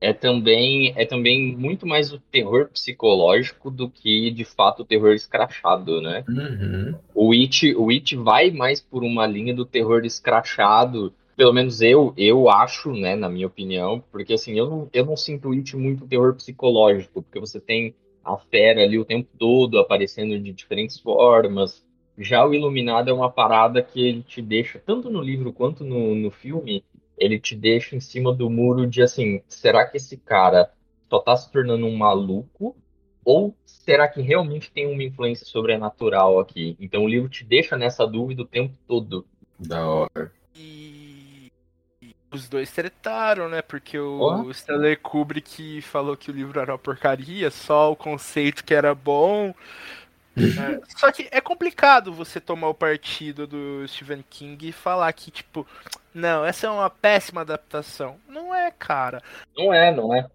é 0.00 0.14
também, 0.14 0.94
é 0.96 1.04
também 1.04 1.54
muito 1.54 1.86
mais 1.86 2.12
o 2.12 2.18
terror 2.18 2.68
psicológico 2.68 3.70
do 3.70 3.88
que, 3.90 4.30
de 4.30 4.44
fato, 4.44 4.80
o 4.80 4.84
terror 4.84 5.12
escrachado, 5.12 6.00
né? 6.00 6.24
Uhum. 6.26 6.94
O 7.14 7.32
It, 7.32 7.74
o 7.76 7.90
It 7.90 8.16
vai 8.16 8.50
mais 8.50 8.80
por 8.80 9.04
uma 9.04 9.26
linha 9.26 9.54
do 9.54 9.66
terror 9.66 10.04
escrachado. 10.04 11.12
Pelo 11.36 11.52
menos 11.52 11.82
eu, 11.82 12.14
eu 12.16 12.48
acho, 12.48 12.92
né, 12.92 13.14
na 13.14 13.28
minha 13.28 13.46
opinião, 13.46 14.02
porque 14.10 14.34
assim, 14.34 14.58
eu 14.58 14.68
não, 14.68 14.88
eu 14.92 15.04
não 15.04 15.16
sinto 15.16 15.50
o 15.50 15.52
It 15.52 15.76
muito 15.76 16.06
terror 16.06 16.34
psicológico, 16.34 17.22
porque 17.22 17.38
você 17.38 17.60
tem 17.60 17.94
a 18.24 18.36
fera 18.36 18.82
ali 18.82 18.98
o 18.98 19.04
tempo 19.04 19.28
todo 19.38 19.78
aparecendo 19.78 20.38
de 20.38 20.52
diferentes 20.52 20.98
formas. 20.98 21.84
Já 22.20 22.44
o 22.46 22.52
Iluminado 22.52 23.08
é 23.08 23.12
uma 23.14 23.30
parada 23.30 23.82
que 23.82 24.06
ele 24.06 24.22
te 24.22 24.42
deixa, 24.42 24.78
tanto 24.78 25.08
no 25.08 25.22
livro 25.22 25.54
quanto 25.54 25.82
no, 25.82 26.14
no 26.14 26.30
filme, 26.30 26.84
ele 27.16 27.40
te 27.40 27.56
deixa 27.56 27.96
em 27.96 28.00
cima 28.00 28.30
do 28.30 28.50
muro 28.50 28.86
de 28.86 29.02
assim, 29.02 29.42
será 29.48 29.86
que 29.86 29.96
esse 29.96 30.18
cara 30.18 30.70
só 31.08 31.18
tá 31.18 31.34
se 31.34 31.50
tornando 31.50 31.86
um 31.86 31.96
maluco? 31.96 32.76
Ou 33.24 33.54
será 33.64 34.06
que 34.06 34.20
realmente 34.20 34.70
tem 34.70 34.86
uma 34.86 35.02
influência 35.02 35.46
sobrenatural 35.46 36.38
aqui? 36.38 36.76
Então 36.78 37.04
o 37.04 37.08
livro 37.08 37.28
te 37.28 37.42
deixa 37.42 37.74
nessa 37.74 38.06
dúvida 38.06 38.42
o 38.42 38.46
tempo 38.46 38.74
todo. 38.86 39.26
Da 39.58 39.86
hora. 39.86 40.32
E 40.54 41.50
os 42.32 42.48
dois 42.48 42.70
tretaram, 42.70 43.48
né? 43.48 43.60
Porque 43.60 43.98
o 43.98 44.20
Ó. 44.20 44.50
Stanley 44.50 44.96
Kubrick 44.96 45.82
falou 45.82 46.16
que 46.16 46.30
o 46.30 46.34
livro 46.34 46.60
era 46.60 46.72
uma 46.72 46.78
porcaria, 46.78 47.50
só 47.50 47.90
o 47.90 47.96
conceito 47.96 48.64
que 48.64 48.74
era 48.74 48.94
bom. 48.94 49.54
É, 50.36 50.80
só 50.96 51.10
que 51.10 51.28
é 51.30 51.40
complicado 51.40 52.12
você 52.12 52.40
tomar 52.40 52.68
o 52.68 52.74
partido 52.74 53.46
do 53.46 53.86
Stephen 53.88 54.24
King 54.28 54.68
e 54.68 54.72
falar 54.72 55.12
que, 55.12 55.30
tipo, 55.30 55.66
não, 56.14 56.44
essa 56.44 56.66
é 56.66 56.70
uma 56.70 56.90
péssima 56.90 57.40
adaptação. 57.40 58.16
Não 58.28 58.54
é, 58.54 58.70
cara. 58.70 59.22
Não 59.56 59.72
é, 59.72 59.94
não 59.94 60.14
é? 60.14 60.26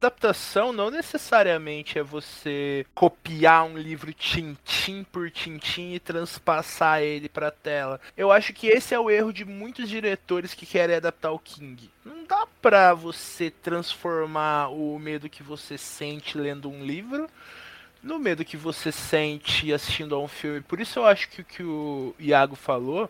Adaptação 0.00 0.72
não 0.72 0.90
necessariamente 0.90 1.96
é 1.96 2.02
você 2.02 2.84
copiar 2.92 3.64
um 3.64 3.78
livro 3.78 4.12
tintim 4.12 5.04
por 5.04 5.30
tintim 5.30 5.92
e 5.92 6.00
transpassar 6.00 7.02
ele 7.02 7.28
pra 7.28 7.52
tela. 7.52 8.00
Eu 8.16 8.32
acho 8.32 8.52
que 8.52 8.66
esse 8.66 8.92
é 8.92 8.98
o 8.98 9.08
erro 9.08 9.32
de 9.32 9.44
muitos 9.44 9.88
diretores 9.88 10.54
que 10.54 10.66
querem 10.66 10.96
adaptar 10.96 11.30
o 11.30 11.38
King. 11.38 11.88
Não 12.04 12.24
dá 12.24 12.48
pra 12.60 12.92
você 12.94 13.48
transformar 13.48 14.70
o 14.70 14.98
medo 14.98 15.30
que 15.30 15.42
você 15.42 15.78
sente 15.78 16.36
lendo 16.36 16.68
um 16.68 16.84
livro 16.84 17.28
no 18.02 18.18
medo 18.18 18.44
que 18.44 18.56
você 18.56 18.90
sente 18.90 19.72
assistindo 19.72 20.14
a 20.14 20.18
um 20.20 20.28
filme. 20.28 20.60
Por 20.60 20.80
isso 20.80 20.98
eu 20.98 21.06
acho 21.06 21.28
que 21.28 21.40
o 21.40 21.44
que 21.44 21.62
o 21.62 22.14
Iago 22.18 22.56
falou 22.56 23.08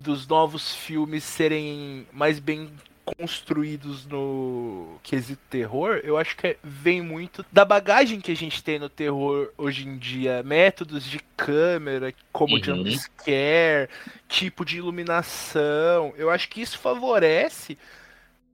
dos 0.00 0.26
novos 0.26 0.74
filmes 0.74 1.24
serem 1.24 2.06
mais 2.12 2.38
bem 2.38 2.70
construídos 3.16 4.04
no 4.04 4.98
quesito 5.02 5.40
terror, 5.48 5.98
eu 6.04 6.18
acho 6.18 6.36
que 6.36 6.48
é- 6.48 6.56
vem 6.62 7.00
muito 7.00 7.44
da 7.50 7.64
bagagem 7.64 8.20
que 8.20 8.30
a 8.30 8.36
gente 8.36 8.62
tem 8.62 8.78
no 8.78 8.88
terror 8.90 9.48
hoje 9.56 9.88
em 9.88 9.96
dia, 9.96 10.42
métodos 10.42 11.04
de 11.04 11.18
câmera, 11.34 12.12
como 12.30 12.56
Uhum. 12.56 12.62
jumpscare, 12.62 13.88
tipo 14.28 14.62
de 14.62 14.76
iluminação. 14.76 16.12
Eu 16.18 16.28
acho 16.30 16.50
que 16.50 16.60
isso 16.60 16.78
favorece, 16.78 17.78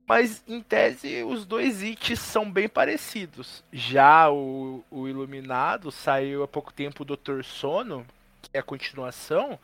mas 0.07 0.43
em 0.47 0.61
tese 0.63 1.23
os 1.25 1.45
dois 1.45 1.83
hits 1.83 2.19
são 2.21 2.51
bem 2.51 2.69
parecidos. 2.69 3.63
Já 3.73 4.31
o, 4.31 4.85
o 4.91 5.09
Iluminado 5.09 5.91
saiu 5.91 6.43
há 6.43 6.49
pouco 6.49 6.73
tempo 6.73 7.03
o 7.03 7.07
Doutor 7.07 7.45
Sono, 7.45 8.07
que 8.43 8.51
é 8.53 8.59
a 8.59 8.63
continuação, 8.63 9.59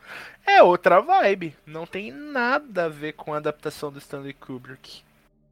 é 0.45 0.61
outra 0.63 0.99
vibe. 1.01 1.55
Não 1.65 1.85
tem 1.85 2.11
nada 2.11 2.85
a 2.85 2.89
ver 2.89 3.13
com 3.13 3.33
a 3.33 3.37
adaptação 3.37 3.91
do 3.91 3.99
Stanley 3.99 4.33
Kubrick. 4.33 5.01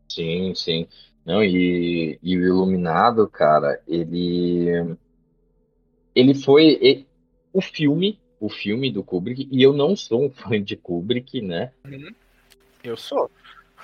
Sim, 0.09 0.53
sim. 0.55 0.87
Não, 1.25 1.43
e, 1.43 2.17
e 2.23 2.37
o 2.37 2.41
Iluminado, 2.43 3.27
cara, 3.27 3.81
ele. 3.87 4.97
Ele 6.15 6.33
foi. 6.33 6.77
e- 6.81 7.05
o 7.51 7.61
filme, 7.61 8.19
o 8.39 8.47
filme 8.47 8.91
do 8.91 9.03
Kubrick, 9.03 9.47
e 9.51 9.61
eu 9.61 9.73
não 9.73 9.95
sou 9.95 10.25
um 10.25 10.29
fã 10.29 10.61
de 10.61 10.75
Kubrick, 10.75 11.41
né? 11.41 11.71
Eu 12.83 12.95
sou. 12.95 13.29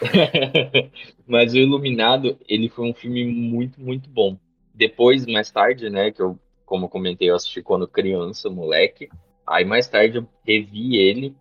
Mas 1.27 1.53
o 1.53 1.58
Iluminado, 1.58 2.38
ele 2.47 2.69
foi 2.69 2.89
um 2.89 2.93
filme 2.93 3.25
muito, 3.25 3.79
muito 3.79 4.10
bom. 4.10 4.38
Depois, 4.73 5.25
mais 5.25 5.49
tarde, 5.51 5.89
né, 5.89 6.12
que 6.12 6.21
eu, 6.21 6.38
como 6.65 6.86
eu 6.86 6.89
comentei, 6.89 7.29
eu 7.29 7.36
assisti 7.36 7.62
quando 7.62 7.88
criança, 7.88 8.49
moleque. 8.49 9.10
Aí 9.47 9.63
mais 9.63 9.88
tarde 9.88 10.17
eu 10.17 10.27
revi 10.45 10.97
ele 10.97 11.36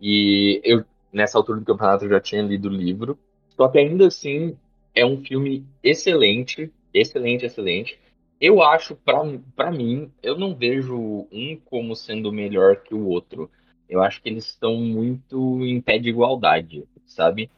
e 0.00 0.60
eu 0.64 0.84
nessa 1.12 1.36
altura 1.36 1.60
do 1.60 1.66
campeonato 1.66 2.04
eu 2.06 2.10
já 2.10 2.20
tinha 2.20 2.42
lido 2.42 2.68
o 2.68 2.72
livro. 2.72 3.18
Só 3.56 3.68
que 3.68 3.78
ainda 3.78 4.06
assim 4.06 4.56
é 4.94 5.04
um 5.04 5.22
filme 5.22 5.66
excelente, 5.82 6.72
excelente, 6.92 7.46
excelente. 7.46 7.98
Eu 8.40 8.60
acho, 8.60 8.96
para 8.96 9.70
mim, 9.70 10.10
eu 10.22 10.36
não 10.36 10.54
vejo 10.54 11.28
um 11.30 11.56
como 11.64 11.94
sendo 11.94 12.32
melhor 12.32 12.76
que 12.82 12.94
o 12.94 13.06
outro. 13.06 13.48
Eu 13.88 14.02
acho 14.02 14.20
que 14.20 14.28
eles 14.28 14.46
estão 14.46 14.76
muito 14.76 15.64
em 15.64 15.80
pé 15.80 15.98
de 15.98 16.08
igualdade, 16.08 16.84
sabe? 17.06 17.50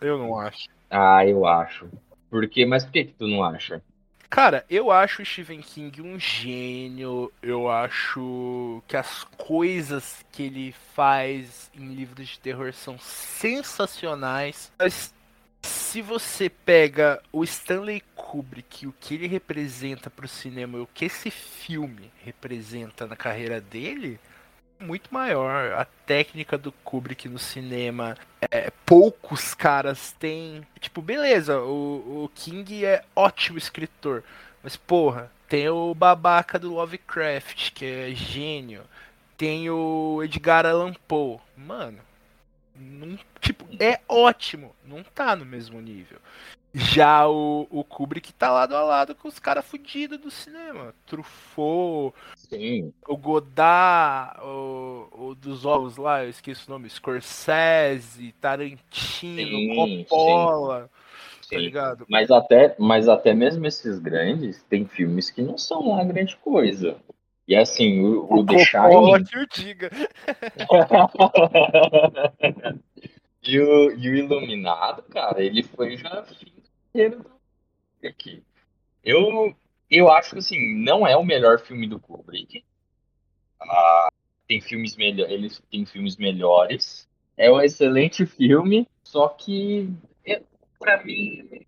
Eu 0.00 0.18
não 0.18 0.38
acho. 0.38 0.68
Ah, 0.90 1.26
eu 1.26 1.46
acho. 1.46 1.88
Porque, 2.30 2.66
mas 2.66 2.84
por 2.84 2.92
que 2.92 3.04
que 3.04 3.12
tu 3.14 3.26
não 3.26 3.42
acha? 3.42 3.82
Cara, 4.28 4.64
eu 4.68 4.90
acho 4.90 5.22
o 5.22 5.24
Stephen 5.24 5.60
King 5.60 6.02
um 6.02 6.18
gênio. 6.18 7.32
Eu 7.40 7.70
acho 7.70 8.82
que 8.88 8.96
as 8.96 9.24
coisas 9.36 10.24
que 10.32 10.42
ele 10.42 10.74
faz 10.94 11.70
em 11.72 11.94
livros 11.94 12.28
de 12.28 12.40
terror 12.40 12.72
são 12.72 12.98
sensacionais. 12.98 14.72
Mas 14.78 15.14
se 15.62 16.02
você 16.02 16.48
pega 16.48 17.22
o 17.32 17.44
Stanley 17.44 18.02
Kubrick, 18.16 18.86
o 18.86 18.94
que 18.98 19.14
ele 19.14 19.28
representa 19.28 20.10
pro 20.10 20.26
cinema 20.26 20.78
e 20.78 20.80
o 20.80 20.88
que 20.92 21.04
esse 21.04 21.30
filme 21.30 22.10
representa 22.24 23.06
na 23.06 23.14
carreira 23.14 23.60
dele, 23.60 24.18
muito 24.80 25.12
maior. 25.12 25.72
A 25.72 25.84
técnica 25.84 26.58
do 26.58 26.72
Kubrick 26.72 27.28
no 27.28 27.38
cinema, 27.38 28.16
é, 28.50 28.70
poucos 28.84 29.54
caras 29.54 30.12
têm. 30.12 30.66
Tipo, 30.80 31.00
beleza, 31.00 31.58
o, 31.60 32.24
o 32.24 32.30
King 32.34 32.84
é 32.84 33.04
ótimo 33.14 33.58
escritor, 33.58 34.22
mas 34.62 34.76
porra, 34.76 35.30
tem 35.48 35.68
o 35.68 35.94
babaca 35.94 36.58
do 36.58 36.72
Lovecraft, 36.72 37.72
que 37.72 37.84
é 37.84 38.10
gênio. 38.14 38.82
Tem 39.36 39.68
o 39.68 40.22
Edgar 40.22 40.64
Allan 40.64 40.94
Poe. 41.08 41.38
Mano, 41.56 41.98
não, 42.74 43.18
tipo, 43.40 43.66
é 43.80 44.00
ótimo, 44.08 44.74
não 44.84 45.02
tá 45.02 45.36
no 45.36 45.44
mesmo 45.44 45.80
nível. 45.80 46.18
Já 46.74 47.28
o, 47.28 47.68
o 47.70 47.84
Kubrick 47.84 48.32
tá 48.32 48.50
lado 48.50 48.74
a 48.74 48.82
lado 48.82 49.14
com 49.14 49.28
os 49.28 49.38
caras 49.38 49.64
fudidos 49.64 50.18
do 50.18 50.28
cinema. 50.28 50.92
Truffaut, 51.06 52.12
Sim, 52.34 52.92
o 53.06 53.16
Godard, 53.16 54.40
o, 54.42 55.08
o 55.12 55.34
dos 55.36 55.64
ovos 55.64 55.96
lá, 55.96 56.24
eu 56.24 56.30
esqueci 56.30 56.66
o 56.66 56.70
nome, 56.72 56.90
Scorsese, 56.90 58.34
Tarantino, 58.40 59.56
Sim, 59.56 60.04
Coppola, 60.08 60.90
tá 61.42 61.44
sim. 61.48 61.58
ligado? 61.58 62.06
Mas 62.08 62.32
até, 62.32 62.74
mas 62.76 63.08
até 63.08 63.32
mesmo 63.32 63.64
esses 63.66 64.00
grandes, 64.00 64.60
tem 64.64 64.84
filmes 64.84 65.30
que 65.30 65.42
não 65.42 65.56
são 65.56 65.94
lá 65.94 66.02
grande 66.02 66.36
coisa. 66.38 66.96
E 67.46 67.54
assim, 67.54 68.04
o, 68.04 68.26
o 68.28 68.44
The 68.44 68.66
Coppola 68.72 69.18
Shining 69.18 69.24
que 69.24 69.38
o 69.38 69.46
diga. 69.46 69.90
e, 73.44 73.60
o, 73.60 73.92
e 73.92 74.10
o 74.10 74.16
Iluminado, 74.16 75.04
cara, 75.04 75.40
ele 75.40 75.62
foi 75.62 75.96
já 75.96 76.24
do 76.94 77.24
Kubrick. 78.00 78.44
Eu, 79.04 79.56
eu 79.90 80.10
acho 80.10 80.32
que 80.32 80.38
assim, 80.38 80.76
não 80.84 81.06
é 81.06 81.16
o 81.16 81.24
melhor 81.24 81.60
filme 81.60 81.88
do 81.88 82.00
Kubrick. 82.00 82.64
Ah, 83.60 84.08
tem 84.48 84.60
filmes 84.60 84.96
melhores, 84.96 85.32
ele 85.32 85.50
tem 85.70 85.86
filmes 85.86 86.16
melhores. 86.16 87.08
É 87.36 87.50
um 87.50 87.60
excelente 87.60 88.26
filme, 88.26 88.86
só 89.02 89.28
que 89.28 89.88
é, 90.24 90.42
para 90.78 91.04
mim, 91.04 91.66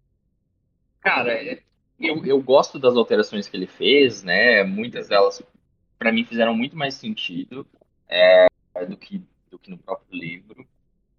cara, 1.00 1.32
é- 1.32 1.62
eu, 1.98 2.24
eu 2.26 2.42
gosto 2.42 2.78
das 2.78 2.96
alterações 2.96 3.48
que 3.48 3.56
ele 3.56 3.66
fez, 3.66 4.22
né? 4.22 4.62
Muitas 4.64 5.08
delas, 5.08 5.42
para 5.98 6.12
mim, 6.12 6.24
fizeram 6.24 6.54
muito 6.54 6.76
mais 6.76 6.94
sentido 6.94 7.66
é, 8.08 8.46
do, 8.88 8.96
que, 8.96 9.22
do 9.50 9.58
que 9.58 9.70
no 9.70 9.78
próprio 9.78 10.18
livro. 10.18 10.66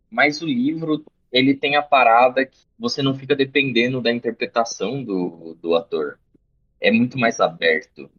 Mas 0.09 0.41
o 0.41 0.45
livro, 0.47 1.05
ele 1.31 1.55
tem 1.55 1.75
a 1.75 1.81
parada 1.81 2.45
que 2.45 2.57
você 2.77 3.01
não 3.01 3.15
fica 3.15 3.35
dependendo 3.35 4.01
da 4.01 4.11
interpretação 4.11 5.03
do, 5.03 5.57
do 5.61 5.75
ator. 5.75 6.19
É 6.79 6.91
muito 6.91 7.17
mais 7.17 7.39
aberto. 7.39 8.09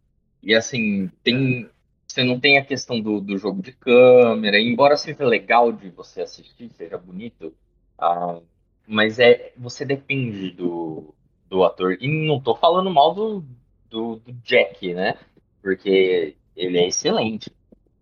E 0.43 0.53
assim, 0.53 1.09
tem. 1.23 1.69
Você 2.07 2.23
não 2.23 2.39
tem 2.39 2.57
a 2.57 2.65
questão 2.65 2.99
do, 2.99 3.21
do 3.21 3.37
jogo 3.37 3.61
de 3.61 3.71
câmera, 3.71 4.59
embora 4.59 4.97
seja 4.97 5.23
legal 5.25 5.71
de 5.71 5.89
você 5.89 6.21
assistir, 6.21 6.71
seja 6.71 6.97
bonito, 6.97 7.53
ah, 7.99 8.39
mas 8.87 9.19
é 9.19 9.53
você 9.55 9.85
depende 9.85 10.49
do, 10.51 11.13
do 11.47 11.63
ator. 11.63 11.97
E 12.01 12.07
não 12.07 12.41
tô 12.41 12.55
falando 12.55 12.89
mal 12.89 13.13
do, 13.13 13.45
do, 13.89 14.15
do 14.15 14.33
Jack, 14.43 14.93
né? 14.93 15.19
Porque 15.61 16.35
ele 16.55 16.79
é 16.79 16.87
excelente. 16.87 17.51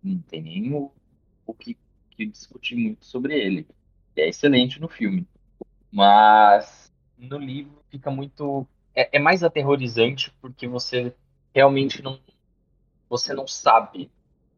Não 0.02 0.20
tem 0.22 0.42
nem 0.42 0.74
o, 0.74 0.90
o 1.46 1.54
que, 1.54 1.78
que 2.12 2.26
discutir 2.26 2.76
muito 2.76 3.06
sobre 3.06 3.38
ele. 3.38 3.68
É 4.18 4.28
excelente 4.30 4.80
no 4.80 4.88
filme. 4.88 5.28
Mas 5.92 6.92
no 7.18 7.38
livro 7.38 7.82
fica 7.90 8.12
muito. 8.12 8.68
É, 8.96 9.18
é 9.18 9.20
mais 9.20 9.44
aterrorizante 9.44 10.34
porque 10.42 10.68
você 10.68 11.14
realmente 11.54 12.02
não. 12.02 12.20
Você 13.10 13.34
não 13.34 13.48
sabe 13.48 14.12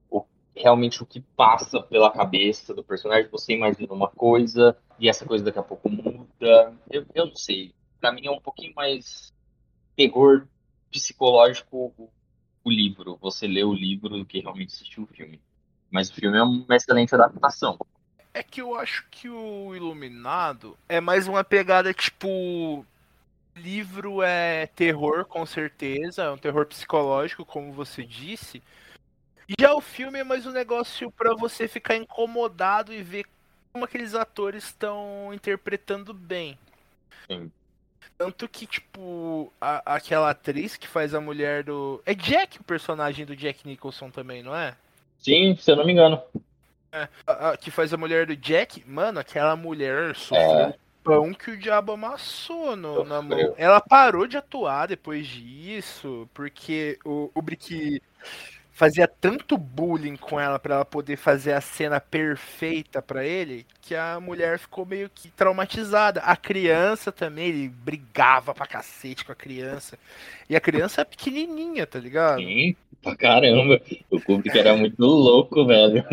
o, 0.09 0.23
realmente 0.55 1.03
o 1.03 1.05
que 1.05 1.21
passa 1.21 1.81
pela 1.81 2.11
cabeça 2.11 2.73
do 2.73 2.83
personagem. 2.83 3.29
Você 3.29 3.53
imagina 3.53 3.93
uma 3.93 4.07
coisa 4.07 4.75
e 4.97 5.07
essa 5.07 5.25
coisa 5.25 5.43
daqui 5.43 5.59
a 5.59 5.63
pouco 5.63 5.89
muda. 5.89 6.73
Eu, 6.89 7.05
eu 7.13 7.27
não 7.27 7.35
sei 7.35 7.73
para 7.99 8.11
mim 8.11 8.25
é 8.25 8.31
um 8.31 8.39
pouquinho 8.39 8.73
mais 8.73 9.33
terror 9.95 10.47
psicológico 10.89 11.93
o, 11.97 12.09
o, 12.63 12.71
livro. 12.71 13.17
Você 13.21 13.47
lê 13.47 13.63
o 13.63 13.73
livro 13.73 14.09
do 14.09 14.25
que 14.25 14.39
realmente 14.39 14.73
assistir 14.73 15.01
o 15.01 15.07
filme. 15.07 15.41
Mas 15.91 16.09
o 16.09 16.13
filme 16.13 16.37
é 16.37 16.43
uma 16.43 16.75
excelente 16.75 17.13
adaptação. 17.13 17.77
É 18.33 18.43
que 18.43 18.61
eu 18.61 18.75
acho 18.75 19.05
que 19.09 19.27
o 19.27 19.75
Iluminado 19.75 20.77
é 20.87 21.01
mais 21.01 21.27
uma 21.27 21.43
pegada 21.43 21.93
tipo. 21.93 22.85
Livro 23.55 24.21
é 24.21 24.67
terror, 24.67 25.25
com 25.25 25.45
certeza, 25.45 26.23
é 26.23 26.31
um 26.31 26.37
terror 26.37 26.65
psicológico, 26.65 27.43
como 27.43 27.73
você 27.73 28.05
disse. 28.05 28.63
Já 29.59 29.73
o 29.73 29.81
filme 29.81 30.19
é 30.19 30.23
mais 30.23 30.45
um 30.45 30.51
negócio 30.51 31.11
para 31.11 31.35
você 31.35 31.67
ficar 31.67 31.97
incomodado 31.97 32.93
e 32.93 33.03
ver 33.03 33.25
como 33.73 33.83
aqueles 33.83 34.13
atores 34.15 34.63
estão 34.65 35.33
interpretando 35.33 36.13
bem. 36.13 36.57
Sim. 37.27 37.51
Tanto 38.17 38.47
que, 38.47 38.65
tipo, 38.65 39.51
a, 39.59 39.95
aquela 39.95 40.29
atriz 40.29 40.75
que 40.75 40.87
faz 40.87 41.13
a 41.13 41.21
mulher 41.21 41.63
do. 41.63 42.01
É 42.05 42.13
Jack 42.13 42.59
o 42.59 42.63
personagem 42.63 43.25
do 43.25 43.35
Jack 43.35 43.65
Nicholson 43.65 44.09
também, 44.09 44.43
não 44.43 44.55
é? 44.55 44.75
Sim, 45.17 45.55
se 45.55 45.71
eu 45.71 45.75
não 45.75 45.85
me 45.85 45.93
engano. 45.93 46.21
É, 46.91 47.07
a, 47.27 47.49
a, 47.51 47.57
que 47.57 47.69
faz 47.69 47.93
a 47.93 47.97
mulher 47.97 48.25
do 48.25 48.35
Jack, 48.35 48.83
mano, 48.87 49.19
aquela 49.19 49.55
mulher 49.55 50.15
sofreu 50.15 50.69
é. 50.69 50.75
pão 51.03 51.33
que 51.33 51.51
o 51.51 51.57
diabo 51.57 51.91
amassou 51.91 52.75
no, 52.75 53.03
na 53.03 53.21
mão. 53.21 53.53
Ela 53.57 53.79
parou 53.79 54.27
de 54.27 54.37
atuar 54.37 54.87
depois 54.87 55.27
disso, 55.27 56.27
porque 56.33 56.97
o, 57.05 57.29
o 57.33 57.41
Brick 57.41 58.01
fazia 58.79 59.09
tanto 59.09 59.57
bullying 59.57 60.15
com 60.15 60.39
ela 60.39 60.57
para 60.57 60.75
ela 60.75 60.85
poder 60.85 61.17
fazer 61.17 61.51
a 61.51 61.59
cena 61.59 61.99
perfeita 61.99 63.01
para 63.01 63.25
ele, 63.25 63.65
que 63.81 63.93
a 63.93 64.21
mulher 64.21 64.57
ficou 64.57 64.85
meio 64.85 65.09
que 65.13 65.29
traumatizada. 65.31 66.21
A 66.21 66.33
criança 66.37 67.11
também, 67.11 67.49
ele 67.49 67.67
brigava 67.67 68.53
pra 68.53 68.65
cacete 68.65 69.25
com 69.25 69.33
a 69.33 69.35
criança. 69.35 69.99
E 70.49 70.55
a 70.55 70.61
criança 70.61 71.01
é 71.01 71.03
pequenininha, 71.03 71.85
tá 71.85 71.99
ligado? 71.99 72.39
Sim, 72.39 72.73
pra 73.03 73.17
caramba. 73.17 73.81
O 74.09 74.21
Kubrick 74.21 74.57
era 74.57 74.73
muito 74.77 75.03
louco, 75.03 75.65
velho. 75.65 76.05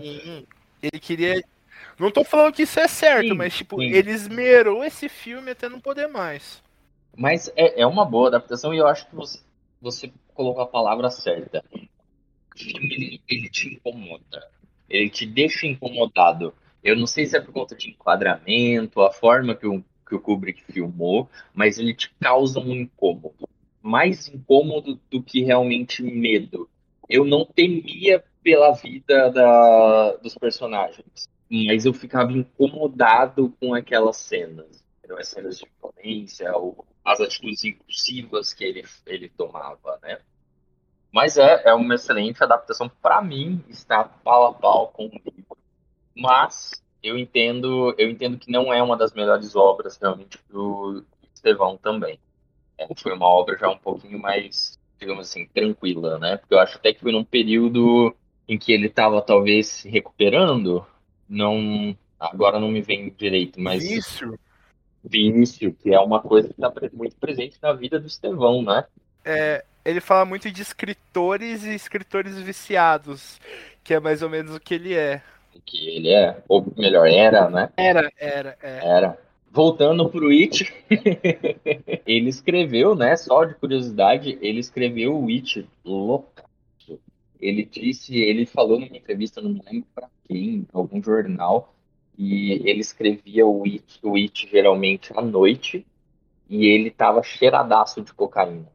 Sim. 0.00 0.46
Ele 0.80 1.00
queria 1.00 1.42
não 1.98 2.12
tô 2.12 2.22
falando 2.22 2.52
que 2.52 2.62
isso 2.62 2.78
é 2.78 2.86
certo, 2.86 3.30
sim, 3.30 3.34
mas 3.34 3.56
tipo, 3.56 3.80
sim. 3.80 3.90
ele 3.90 4.12
esmerou 4.12 4.84
esse 4.84 5.08
filme 5.08 5.50
até 5.50 5.68
não 5.68 5.80
poder 5.80 6.06
mais. 6.06 6.62
Mas 7.16 7.50
é, 7.56 7.80
é 7.80 7.86
uma 7.86 8.04
boa 8.04 8.28
adaptação 8.28 8.72
e 8.72 8.78
eu 8.78 8.86
acho 8.86 9.08
que 9.08 9.16
você, 9.16 9.40
você 9.80 10.12
colocou 10.36 10.62
a 10.62 10.66
palavra 10.66 11.10
certa. 11.10 11.64
O 11.72 11.78
ele 13.28 13.50
te 13.50 13.74
incomoda. 13.74 14.48
Ele 14.88 15.10
te 15.10 15.26
deixa 15.26 15.66
incomodado. 15.66 16.54
Eu 16.82 16.96
não 16.96 17.06
sei 17.06 17.26
se 17.26 17.36
é 17.36 17.40
por 17.40 17.52
conta 17.52 17.74
de 17.74 17.90
enquadramento, 17.90 19.00
a 19.00 19.12
forma 19.12 19.54
que 19.54 19.66
o, 19.66 19.82
que 20.08 20.14
o 20.14 20.20
Kubrick 20.20 20.62
filmou, 20.70 21.28
mas 21.52 21.78
ele 21.78 21.92
te 21.92 22.12
causa 22.20 22.60
um 22.60 22.72
incômodo. 22.72 23.48
Mais 23.82 24.28
incômodo 24.28 25.00
do 25.10 25.22
que 25.22 25.42
realmente 25.42 26.02
medo. 26.02 26.68
Eu 27.08 27.24
não 27.24 27.44
temia 27.44 28.22
pela 28.42 28.72
vida 28.72 29.30
da, 29.30 30.16
dos 30.16 30.34
personagens, 30.36 31.28
mas 31.50 31.84
eu 31.84 31.92
ficava 31.92 32.32
incomodado 32.32 33.52
com 33.60 33.74
aquelas 33.74 34.16
cenas. 34.16 34.84
As 35.18 35.28
cenas 35.28 35.58
de 35.58 35.66
violência, 35.80 36.56
ou 36.56 36.84
as 37.06 37.20
atitudes 37.20 37.62
impulsivas 37.62 38.52
que 38.52 38.64
ele, 38.64 38.84
ele 39.06 39.28
tomava, 39.28 39.96
né? 40.02 40.18
Mas 41.12 41.38
é, 41.38 41.62
é 41.64 41.72
uma 41.72 41.94
excelente 41.94 42.42
adaptação. 42.42 42.90
Para 43.00 43.22
mim, 43.22 43.64
está 43.68 44.02
pau 44.04 44.48
a 44.48 44.52
pau 44.52 44.88
com 44.88 45.06
o 45.06 45.10
livro. 45.12 45.56
Mas 46.14 46.72
eu 47.00 47.16
entendo, 47.16 47.94
eu 47.96 48.10
entendo 48.10 48.36
que 48.36 48.50
não 48.50 48.72
é 48.72 48.82
uma 48.82 48.96
das 48.96 49.14
melhores 49.14 49.54
obras 49.54 49.96
realmente 49.96 50.38
do 50.50 51.04
Estevão 51.32 51.76
também. 51.76 52.18
É, 52.76 52.88
foi 52.96 53.12
uma 53.12 53.28
obra 53.28 53.56
já 53.56 53.70
um 53.70 53.78
pouquinho 53.78 54.18
mais, 54.18 54.76
digamos 54.98 55.28
assim, 55.28 55.46
tranquila, 55.46 56.18
né? 56.18 56.36
Porque 56.38 56.54
eu 56.54 56.58
acho 56.58 56.76
até 56.76 56.92
que 56.92 57.00
foi 57.00 57.12
num 57.12 57.24
período 57.24 58.14
em 58.48 58.58
que 58.58 58.72
ele 58.72 58.88
estava 58.88 59.22
talvez 59.22 59.68
se 59.68 59.88
recuperando. 59.88 60.84
Não, 61.28 61.96
agora 62.18 62.58
não 62.58 62.68
me 62.68 62.82
vem 62.82 63.10
direito, 63.10 63.60
mas 63.60 63.84
vício, 65.08 65.72
que 65.72 65.94
é 65.94 66.00
uma 66.00 66.20
coisa 66.20 66.48
que 66.48 66.54
está 66.54 66.72
muito 66.92 67.16
presente 67.16 67.56
na 67.62 67.72
vida 67.72 67.98
do 67.98 68.06
Estevão, 68.06 68.62
né? 68.62 68.84
É, 69.24 69.64
ele 69.84 70.00
fala 70.00 70.24
muito 70.24 70.50
de 70.50 70.62
escritores 70.62 71.64
e 71.64 71.74
escritores 71.74 72.36
viciados, 72.38 73.40
que 73.84 73.94
é 73.94 74.00
mais 74.00 74.22
ou 74.22 74.28
menos 74.28 74.54
o 74.54 74.60
que 74.60 74.74
ele 74.74 74.94
é. 74.94 75.22
O 75.54 75.60
que 75.60 75.88
ele 75.88 76.10
é, 76.10 76.36
ou 76.48 76.66
melhor, 76.76 77.06
era, 77.06 77.48
né? 77.48 77.70
Era, 77.76 78.10
era, 78.18 78.56
é. 78.62 78.80
Era. 78.84 79.18
Voltando 79.50 80.08
pro 80.10 80.28
It, 80.28 80.70
ele 82.06 82.28
escreveu, 82.28 82.94
né? 82.94 83.16
Só 83.16 83.44
de 83.44 83.54
curiosidade, 83.54 84.38
ele 84.42 84.60
escreveu 84.60 85.18
o 85.18 85.28
It 85.28 85.66
loucaço. 85.84 86.46
Ele 87.40 87.64
disse, 87.64 88.16
ele 88.16 88.44
falou 88.44 88.78
numa 88.80 88.96
entrevista, 88.96 89.40
não 89.40 89.50
me 89.50 89.62
lembro 89.64 89.86
pra 89.94 90.08
quem, 90.26 90.66
algum 90.72 91.02
jornal, 91.02 91.74
e 92.18 92.68
ele 92.68 92.80
escrevia 92.80 93.46
o 93.46 93.64
It, 93.64 93.98
o 94.02 94.16
It 94.16 94.48
geralmente 94.50 95.12
à 95.16 95.20
noite 95.20 95.86
e 96.48 96.66
ele 96.66 96.90
tava 96.90 97.22
cheiradaço 97.22 98.00
de 98.00 98.12
cocaína. 98.14 98.70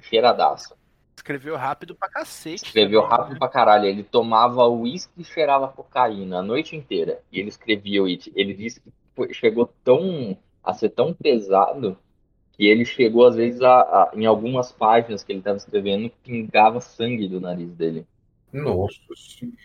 Cheiradaço. 0.00 0.74
Escreveu 1.16 1.56
rápido 1.56 1.94
pra 1.94 2.08
cacete. 2.08 2.64
Escreveu 2.64 3.02
também, 3.02 3.16
rápido 3.16 3.32
né? 3.34 3.38
pra 3.38 3.48
caralho. 3.48 3.84
Ele 3.84 4.02
tomava 4.02 4.66
uísque 4.66 5.12
e 5.20 5.24
cheirava 5.24 5.68
cocaína 5.68 6.38
a 6.38 6.42
noite 6.42 6.74
inteira. 6.74 7.20
E 7.30 7.38
ele 7.38 7.48
escrevia 7.48 8.02
o 8.02 8.06
It. 8.06 8.32
Ele 8.34 8.54
disse 8.54 8.80
que 8.80 8.90
foi, 9.14 9.32
chegou 9.32 9.72
tão 9.84 10.36
a 10.64 10.72
ser 10.72 10.90
tão 10.90 11.12
pesado 11.12 11.98
que 12.52 12.66
ele 12.66 12.84
chegou, 12.84 13.26
às 13.26 13.34
vezes, 13.34 13.60
a, 13.62 13.80
a 13.80 14.10
em 14.14 14.26
algumas 14.26 14.72
páginas 14.72 15.24
que 15.24 15.32
ele 15.32 15.40
estava 15.40 15.56
escrevendo, 15.56 16.10
pingava 16.22 16.80
sangue 16.80 17.28
do 17.28 17.40
nariz 17.40 17.72
dele. 17.74 18.06
Nossa 18.52 18.98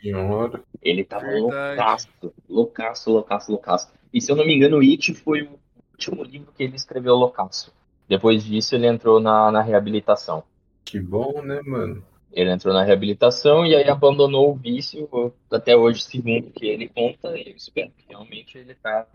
senhora. 0.02 0.62
Ele 0.82 1.04
tava 1.04 1.30
loucaço, 1.32 2.08
loucaço, 2.48 3.12
loucaço, 3.12 3.52
loucaço. 3.52 3.94
E 4.14 4.22
se 4.22 4.32
eu 4.32 4.36
não 4.36 4.46
me 4.46 4.56
engano, 4.56 4.78
o 4.78 4.82
It 4.82 5.14
foi 5.14 5.44
o 5.44 5.60
último 5.92 6.24
livro 6.24 6.52
que 6.54 6.64
ele 6.64 6.76
escreveu 6.76 7.16
loucaço. 7.16 7.74
Depois 8.08 8.44
disso, 8.44 8.76
ele 8.76 8.88
entrou 8.88 9.20
na, 9.20 9.52
na 9.52 9.62
reabilitação. 9.62 10.44
Que 10.86 11.00
bom, 11.00 11.42
né, 11.42 11.62
mano? 11.62 12.04
Ele 12.32 12.52
entrou 12.52 12.74
na 12.74 12.84
reabilitação 12.84 13.66
e 13.66 13.76
aí 13.76 13.90
abandonou 13.90 14.52
o 14.52 14.56
vício, 14.56 15.34
até 15.52 15.76
hoje, 15.76 16.04
segundo 16.04 16.52
que 16.52 16.66
ele 16.66 16.88
conta, 16.88 17.30
eu 17.30 17.56
espero 17.56 17.92
que 17.98 18.06
realmente 18.08 18.58
ele 18.58 18.76
tá, 18.76 19.08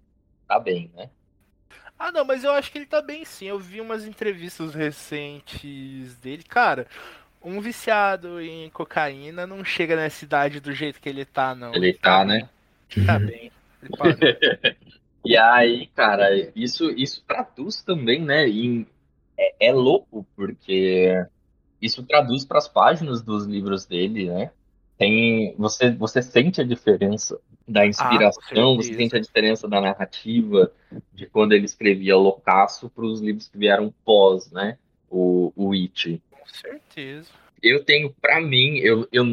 tá 0.46 0.58
bem, 0.58 0.90
né? 0.94 1.08
Ah, 1.98 2.10
não, 2.10 2.24
mas 2.24 2.42
eu 2.42 2.50
acho 2.50 2.72
que 2.72 2.78
ele 2.78 2.86
tá 2.86 3.00
bem 3.00 3.24
sim. 3.24 3.46
Eu 3.46 3.60
vi 3.60 3.80
umas 3.80 4.04
entrevistas 4.04 4.74
recentes 4.74 6.16
dele. 6.16 6.42
Cara, 6.42 6.88
um 7.44 7.60
viciado 7.60 8.40
em 8.40 8.70
cocaína 8.70 9.46
não 9.46 9.64
chega 9.64 9.96
nessa 9.96 10.24
idade 10.24 10.60
do 10.60 10.72
jeito 10.72 11.00
que 11.00 11.08
ele 11.08 11.24
tá, 11.24 11.54
não. 11.54 11.74
Ele, 11.74 11.92
tá, 11.92 12.24
né? 12.24 12.48
Tá 13.06 13.18
bem. 13.18 13.50
e 15.24 15.36
aí, 15.36 15.86
cara, 15.88 16.28
isso, 16.54 16.90
isso 16.90 17.22
traduz 17.26 17.82
também, 17.82 18.20
né? 18.20 18.48
Em, 18.48 18.86
é, 19.38 19.68
é 19.68 19.72
louco, 19.72 20.26
porque 20.36 21.26
isso 21.80 22.02
traduz 22.04 22.44
para 22.44 22.58
as 22.58 22.68
páginas 22.68 23.22
dos 23.22 23.44
livros 23.44 23.86
dele, 23.86 24.28
né? 24.28 24.50
Tem, 24.96 25.54
você, 25.58 25.90
você 25.90 26.22
sente 26.22 26.60
a 26.60 26.64
diferença 26.64 27.38
da 27.66 27.86
inspiração, 27.86 28.76
você 28.76 28.88
certeza. 28.88 28.98
sente 28.98 29.16
a 29.16 29.20
diferença 29.20 29.68
da 29.68 29.80
narrativa 29.80 30.70
de 31.12 31.26
quando 31.26 31.52
ele 31.52 31.64
escrevia 31.64 32.16
Loucaço 32.16 32.88
para 32.90 33.04
os 33.04 33.20
livros 33.20 33.48
que 33.48 33.58
vieram 33.58 33.92
pós, 34.04 34.50
né? 34.52 34.78
O, 35.10 35.52
o 35.56 35.72
It. 35.72 36.22
Com 36.42 36.48
certeza. 36.48 37.30
Eu 37.62 37.84
tenho, 37.84 38.12
pra 38.20 38.40
mim, 38.40 38.78
eu, 38.78 39.08
eu, 39.12 39.24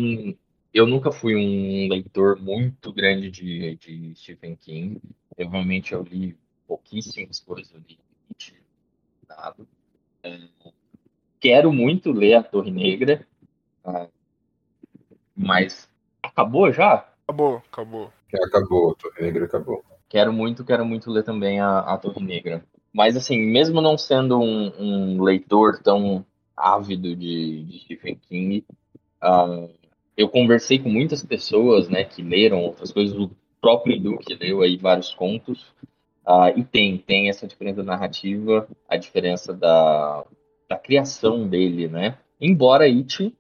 eu 0.72 0.86
nunca 0.86 1.12
fui 1.12 1.36
um 1.36 1.90
leitor 1.90 2.40
muito 2.40 2.94
grande 2.94 3.32
de, 3.32 3.76
de 3.78 4.14
Stephen 4.16 4.56
King. 4.56 5.02
Eu 5.36 5.50
realmente 5.50 5.94
eu 5.94 6.04
li 6.04 6.38
pouquíssimas 6.68 7.40
coisas, 7.40 7.74
eu 7.74 7.82
li 7.88 7.98
nada. 9.28 9.66
É, 10.22 10.40
quero 11.40 11.74
muito 11.74 12.12
ler 12.12 12.36
A 12.36 12.44
Torre 12.44 12.72
Negra, 12.72 13.26
ah, 13.84 14.08
mas 15.36 15.90
acabou 16.22 16.72
já? 16.72 17.10
Acabou, 17.24 17.64
acabou. 17.72 18.14
Já 18.32 18.46
acabou, 18.46 18.96
Torre 18.96 19.22
Negra 19.22 19.46
acabou. 19.46 19.84
Quero 20.08 20.32
muito, 20.32 20.64
quero 20.64 20.86
muito 20.86 21.10
ler 21.10 21.24
também 21.24 21.60
a, 21.60 21.80
a 21.80 21.98
Torre 21.98 22.24
Negra. 22.24 22.64
Mas, 22.92 23.16
assim, 23.16 23.40
mesmo 23.40 23.82
não 23.82 23.98
sendo 23.98 24.40
um, 24.40 24.74
um 24.80 25.24
leitor 25.24 25.80
tão 25.82 26.26
ávido 26.60 27.16
de, 27.16 27.64
de 27.64 27.80
Stephen 27.80 28.20
King, 28.28 28.66
ah, 29.22 29.68
eu 30.18 30.28
conversei 30.28 30.80
com 30.80 30.90
muitas 30.90 31.24
pessoas, 31.24 31.88
né, 31.88 32.04
que 32.04 32.22
leram 32.22 32.62
outras 32.62 32.92
coisas. 32.92 33.18
O 33.18 33.32
próprio 33.62 33.96
Edu, 33.96 34.18
que 34.18 34.36
leu 34.36 34.62
aí 34.62 34.78
vários 34.78 35.14
contos. 35.14 35.66
ah, 36.26 36.52
e 36.56 36.64
tem, 36.64 36.98
tem 36.98 37.30
essa 37.30 37.48
diferença 37.48 37.82
narrativa, 37.84 38.68
a 38.88 38.98
diferença 38.98 39.54
da, 39.54 40.26
da 40.70 40.78
criação 40.78 41.48
dele, 41.48 41.88
né? 41.88 42.18
Embora 42.40 42.86
It 42.86 43.36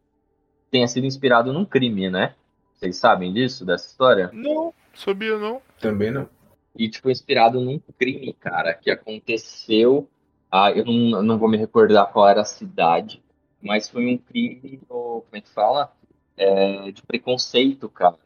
tenha 0.72 0.88
sido 0.88 1.06
inspirado 1.06 1.54
num 1.54 1.66
crime, 1.66 2.10
né? 2.10 2.34
Vocês 2.74 2.98
sabem 2.98 3.34
disso, 3.34 3.66
dessa 3.66 3.88
história? 3.88 4.30
Não, 4.34 4.74
sabia 4.94 5.38
não. 5.38 5.62
Também 5.80 6.12
não. 6.12 6.30
E, 6.78 6.88
tipo, 6.90 7.10
inspirado 7.10 7.60
num 7.60 7.80
crime, 7.98 8.34
cara, 8.34 8.74
que 8.74 8.90
aconteceu. 8.90 10.08
Ah, 10.52 10.72
eu 10.72 10.84
não, 10.86 11.22
não 11.22 11.38
vou 11.38 11.48
me 11.50 11.58
recordar 11.58 12.12
qual 12.12 12.28
era 12.28 12.42
a 12.42 12.46
cidade, 12.46 13.22
mas 13.62 13.88
foi 13.90 14.08
um 14.08 14.18
crime, 14.18 14.82
ou, 14.90 15.22
como 15.22 15.36
é 15.36 15.42
que 15.42 15.50
fala? 15.50 15.94
É, 16.36 16.92
de 16.92 17.02
preconceito, 17.04 17.88
cara. 17.90 18.18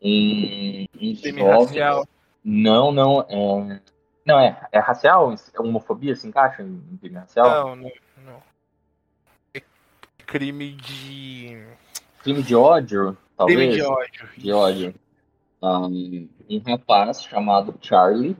Um, 0.00 0.84
uns 1.00 1.20
Crime 1.20 1.40
jovens- 1.40 1.66
racial. 1.66 2.08
Não, 2.44 2.92
não. 2.92 3.22
É... 3.28 3.80
Não, 4.24 4.38
é, 4.38 4.60
é 4.72 4.78
racial? 4.78 5.32
É 5.32 5.60
homofobia 5.60 6.14
se 6.14 6.26
encaixa 6.26 6.62
em 6.62 6.82
em 6.92 6.96
crime 6.96 7.16
racial? 7.16 7.48
Não, 7.48 7.76
não, 7.76 7.92
não. 8.24 8.42
É 9.54 9.60
crime 10.24 10.72
de. 10.72 11.66
Crime 12.22 12.42
de 12.42 12.54
ódio, 12.54 13.16
talvez? 13.36 13.58
Crime 13.58 13.74
de 13.76 13.82
ódio. 13.82 14.28
de 14.36 14.52
ódio. 14.52 14.94
Um, 15.62 16.28
um 16.50 16.58
rapaz 16.60 17.22
chamado 17.24 17.74
Charlie 17.80 18.36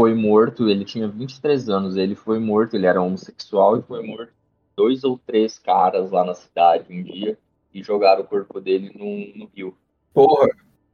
foi 0.00 0.14
morto, 0.14 0.70
ele 0.70 0.84
tinha 0.84 1.06
23 1.06 1.68
anos, 1.68 1.96
ele 1.96 2.14
foi 2.14 2.38
morto, 2.38 2.74
ele 2.74 2.86
era 2.86 3.02
homossexual 3.02 3.78
e 3.78 3.82
foi 3.82 4.02
morto 4.06 4.32
dois 4.80 5.04
ou 5.04 5.18
três 5.18 5.58
caras 5.58 6.10
lá 6.10 6.24
na 6.24 6.34
cidade 6.34 6.86
um 6.90 7.02
dia 7.02 7.36
e 7.74 7.82
jogaram 7.82 8.22
o 8.22 8.26
corpo 8.26 8.58
dele 8.62 8.90
no, 8.94 9.38
no 9.38 9.50
rio. 9.54 9.76
Porra, 10.14 10.48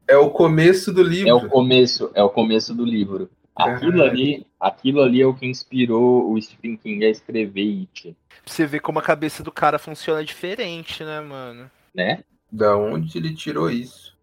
é 0.08 0.16
o 0.16 0.30
começo 0.30 0.92
do 0.92 1.04
livro. 1.04 1.28
É 1.28 1.34
o 1.34 1.48
começo, 1.48 2.10
é 2.14 2.22
o 2.22 2.28
começo 2.28 2.74
do 2.74 2.84
livro. 2.84 3.30
Aquilo 3.54 4.02
ali, 4.02 4.44
aquilo 4.58 5.00
ali 5.00 5.22
é 5.22 5.26
o 5.26 5.34
que 5.34 5.46
inspirou 5.46 6.32
o 6.32 6.42
Stephen 6.42 6.76
King 6.76 7.04
a 7.04 7.10
escrever 7.10 7.62
It, 7.62 8.16
Pra 8.44 8.52
você 8.52 8.66
ver 8.66 8.80
como 8.80 8.98
a 8.98 9.02
cabeça 9.02 9.44
do 9.44 9.52
cara 9.52 9.78
funciona 9.78 10.24
diferente, 10.24 11.04
né, 11.04 11.20
mano? 11.20 11.70
né? 11.94 12.24
Da 12.50 12.76
onde 12.76 13.16
ele 13.16 13.34
tirou 13.34 13.70
isso? 13.70 14.16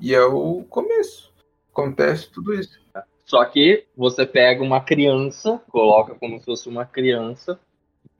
E 0.00 0.12
é 0.12 0.22
o 0.24 0.64
começo. 0.68 1.32
Acontece 1.72 2.30
tudo 2.30 2.52
isso. 2.52 2.83
Só 3.24 3.44
que 3.44 3.86
você 3.96 4.26
pega 4.26 4.62
uma 4.62 4.80
criança, 4.80 5.60
coloca 5.70 6.14
como 6.14 6.38
se 6.38 6.44
fosse 6.44 6.68
uma 6.68 6.84
criança, 6.84 7.58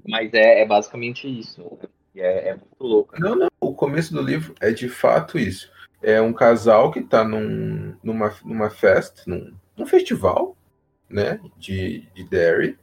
mas 0.06 0.32
é, 0.34 0.62
é 0.62 0.66
basicamente 0.66 1.26
isso. 1.28 1.78
é, 2.16 2.48
é 2.48 2.54
muito 2.54 2.82
louco. 2.82 3.12
né? 3.14 3.20
Não, 3.20 3.36
não. 3.36 3.48
O 3.60 3.74
começo 3.74 4.12
do 4.12 4.22
livro 4.22 4.54
é 4.60 4.70
de 4.70 4.88
fato 4.88 5.38
isso. 5.38 5.70
É 6.02 6.20
um 6.20 6.32
casal 6.32 6.90
que 6.90 7.02
tá 7.02 7.24
num, 7.24 7.94
numa, 8.02 8.34
numa 8.44 8.70
festa, 8.70 9.22
num, 9.26 9.54
num 9.76 9.86
festival, 9.86 10.56
né? 11.08 11.40
De, 11.58 12.06
de 12.14 12.24
Derry. 12.24 12.78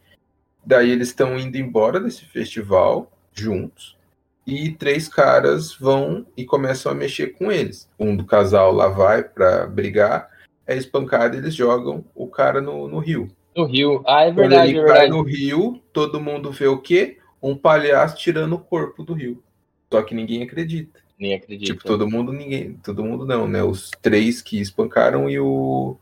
Daí 0.65 0.89
eles 0.91 1.09
estão 1.09 1.37
indo 1.37 1.57
embora 1.57 1.99
desse 1.99 2.25
festival 2.25 3.11
juntos. 3.33 3.97
E 4.45 4.71
três 4.71 5.07
caras 5.07 5.73
vão 5.75 6.25
e 6.35 6.45
começam 6.45 6.91
a 6.91 6.95
mexer 6.95 7.27
com 7.27 7.51
eles. 7.51 7.89
Um 7.99 8.15
do 8.15 8.25
casal 8.25 8.71
lá 8.71 8.87
vai 8.87 9.23
pra 9.23 9.67
brigar, 9.67 10.30
é 10.71 10.77
espancado 10.77 11.37
eles 11.37 11.53
jogam 11.53 12.05
o 12.15 12.27
cara 12.27 12.61
no, 12.61 12.87
no 12.87 12.99
rio. 12.99 13.27
No 13.55 13.65
Rio. 13.65 14.01
Ah, 14.07 14.23
é 14.23 14.27
Quando 14.27 14.37
verdade, 14.37 14.71
ele 14.71 14.79
é 14.79 14.85
cai 14.85 14.91
verdade. 14.93 15.11
no 15.11 15.23
rio, 15.23 15.81
todo 15.91 16.21
mundo 16.21 16.51
vê 16.51 16.67
o 16.67 16.77
quê? 16.77 17.17
Um 17.43 17.55
palhaço 17.55 18.17
tirando 18.17 18.53
o 18.53 18.59
corpo 18.59 19.03
do 19.03 19.13
rio. 19.13 19.43
Só 19.91 20.01
que 20.01 20.15
ninguém 20.15 20.43
acredita. 20.43 20.99
Nem 21.19 21.33
acredito. 21.33 21.67
Tipo, 21.67 21.83
todo 21.83 22.09
mundo, 22.09 22.31
ninguém. 22.31 22.73
Todo 22.75 23.03
mundo 23.03 23.25
não, 23.25 23.47
né? 23.47 23.61
Os 23.61 23.91
três 24.01 24.41
que 24.41 24.59
espancaram 24.59 25.29
e 25.29 25.37
o, 25.39 25.97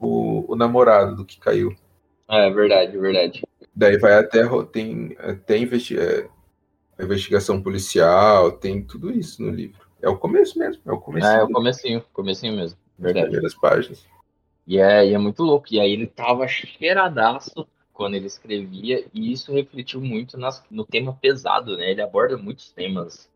o, 0.00 0.52
o 0.52 0.56
namorado 0.56 1.16
do 1.16 1.24
que 1.24 1.40
caiu. 1.40 1.74
Ah, 2.28 2.42
é 2.42 2.50
verdade, 2.50 2.96
é 2.96 3.00
verdade. 3.00 3.42
Daí 3.74 3.98
vai 3.98 4.14
até. 4.14 4.42
Tem, 4.70 5.16
até 5.18 5.58
investi 5.58 5.98
é, 5.98 6.28
investigação 7.00 7.60
policial, 7.60 8.52
tem 8.52 8.80
tudo 8.80 9.12
isso 9.12 9.42
no 9.42 9.50
livro. 9.50 9.86
É 10.00 10.08
o 10.08 10.16
começo 10.16 10.58
mesmo. 10.58 10.80
É 10.86 10.92
o 10.92 10.98
começo. 10.98 11.26
Ah, 11.26 11.38
é 11.38 11.42
o 11.42 11.50
comecinho, 11.50 12.04
comecinho 12.12 12.56
mesmo. 12.56 12.78
Verdade. 12.98 13.26
primeiras 13.26 13.54
páginas. 13.54 14.06
E 14.66 14.78
é, 14.78 15.08
e 15.08 15.14
é 15.14 15.18
muito 15.18 15.42
louco. 15.42 15.66
E 15.70 15.78
aí 15.80 15.92
ele 15.92 16.06
tava 16.06 16.46
cheiradaço 16.48 17.66
quando 17.92 18.14
ele 18.14 18.26
escrevia, 18.26 19.06
e 19.14 19.32
isso 19.32 19.52
refletiu 19.54 20.00
muito 20.02 20.36
nas- 20.36 20.62
no 20.70 20.84
tema 20.84 21.14
pesado, 21.14 21.76
né? 21.76 21.90
Ele 21.90 22.02
aborda 22.02 22.36
muitos 22.36 22.70
temas. 22.70 23.30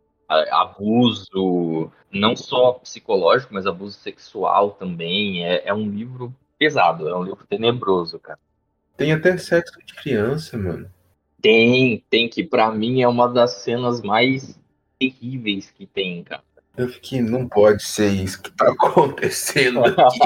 Abuso, 0.50 1.90
não 2.11 2.36
só 2.36 2.74
psicológico, 2.74 3.52
mas 3.52 3.66
abuso 3.66 3.98
sexual 3.98 4.72
também. 4.72 5.44
É, 5.44 5.68
é 5.68 5.74
um 5.74 5.88
livro 5.88 6.34
pesado, 6.58 7.08
é 7.08 7.16
um 7.16 7.24
livro 7.24 7.44
tenebroso, 7.48 8.18
cara. 8.18 8.38
Tem 8.96 9.12
até 9.12 9.36
sexo 9.38 9.78
de 9.84 9.94
criança, 9.94 10.56
mano. 10.58 10.90
Tem, 11.40 12.04
tem 12.11 12.28
que 12.28 12.44
pra 12.44 12.70
mim 12.70 13.00
é 13.02 13.08
uma 13.08 13.26
das 13.26 13.52
cenas 13.62 14.02
mais 14.02 14.61
terríveis 14.98 15.70
que 15.70 15.86
tem, 15.86 16.22
cara. 16.22 16.42
Eu 16.81 16.89
fiquei, 16.89 17.20
não 17.20 17.47
pode 17.47 17.85
ser 17.85 18.09
isso 18.09 18.41
que 18.41 18.51
tá 18.53 18.70
acontecendo 18.72 19.81
aqui. 19.85 20.18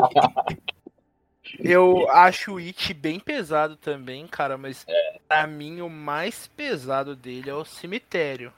Eu 1.59 2.09
acho 2.11 2.53
o 2.55 2.59
It 2.59 2.95
bem 2.95 3.19
pesado 3.19 3.75
também, 3.77 4.25
cara, 4.29 4.57
mas 4.57 4.87
pra 5.27 5.49
mim 5.49 5.81
o 5.81 5.91
mais 5.91 6.47
pesado 6.47 7.17
dele 7.17 7.51
é 7.51 7.55
o 7.55 7.65
cemitério. 7.65 8.53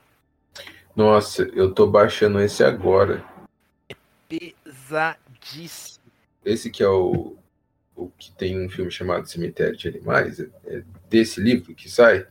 Nossa, 0.94 1.42
eu 1.55 1.72
tô 1.72 1.86
baixando 1.86 2.38
esse 2.40 2.62
agora. 2.62 3.24
Pesadíssimo. 4.28 6.05
Esse 6.44 6.70
que 6.70 6.82
é 6.82 6.88
o, 6.88 7.34
o 7.94 8.11
que 8.18 8.30
tem 8.32 8.62
um 8.62 8.68
filme 8.68 8.90
chamado 8.90 9.26
Cemitério 9.26 9.74
de 9.76 9.88
Animais, 9.88 10.38
é, 10.38 10.51
é 10.66 10.82
desse 11.09 11.40
livro 11.40 11.74
que 11.74 11.90
sai? 11.90 12.26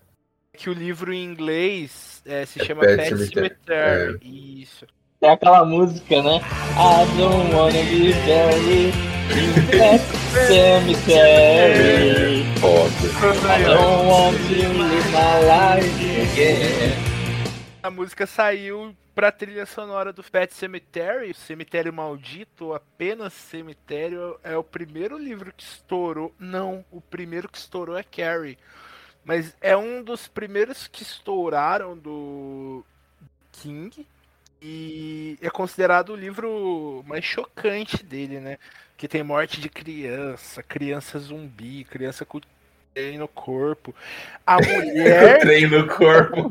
Que 0.53 0.69
o 0.69 0.73
livro 0.73 1.11
em 1.11 1.23
inglês 1.23 2.21
é, 2.23 2.45
se 2.45 2.61
É 2.61 2.65
chama 2.65 2.81
Pet. 2.81 3.17
Cemetery. 3.27 4.19
Isso. 4.61 4.85
É 5.25 5.31
aquela 5.31 5.65
música, 5.65 6.21
né? 6.21 6.39
I 6.77 7.03
don't 7.17 7.51
wanna 7.51 7.81
be 7.89 8.13
buried 8.27 8.93
in 9.33 9.49
that 9.75 9.97
cemetery. 10.45 12.45
Foda. 12.59 12.93
I 13.51 13.63
don't 13.63 14.05
want 14.05 14.37
to 14.37 14.53
live 14.53 15.09
my 15.11 15.39
life 15.49 15.89
again. 16.31 16.93
A 17.81 17.89
música 17.89 18.27
saiu 18.27 18.95
pra 19.15 19.31
trilha 19.31 19.65
sonora 19.65 20.13
do 20.13 20.21
Pet 20.21 20.53
Cemetery, 20.53 21.33
Cemitério 21.33 21.91
Maldito, 21.91 22.75
apenas 22.75 23.33
Cemitério, 23.33 24.39
é 24.43 24.55
o 24.55 24.63
primeiro 24.63 25.17
livro 25.17 25.51
que 25.57 25.63
estourou. 25.63 26.31
Não, 26.37 26.85
o 26.91 27.01
primeiro 27.01 27.49
que 27.49 27.57
estourou 27.57 27.97
é 27.97 28.03
Carrie. 28.03 28.59
Mas 29.23 29.57
é 29.59 29.75
um 29.75 30.03
dos 30.03 30.27
primeiros 30.27 30.87
que 30.87 31.01
estouraram 31.01 31.97
do 31.97 32.85
King. 33.51 34.05
E 34.67 35.37
é 35.43 35.49
considerado 35.51 36.09
o 36.09 36.15
livro 36.15 37.03
mais 37.05 37.23
chocante 37.23 38.03
dele, 38.03 38.39
né? 38.39 38.57
Que 38.97 39.07
tem 39.07 39.21
morte 39.21 39.61
de 39.61 39.69
criança, 39.69 40.63
criança 40.63 41.19
zumbi, 41.19 41.83
criança 41.83 42.25
com 42.25 42.41
trem 42.91 43.19
no 43.19 43.27
corpo. 43.27 43.93
A 44.43 44.55
mulher. 44.65 45.41
Trem 45.41 45.67
no 45.67 45.85
corpo. 45.85 46.49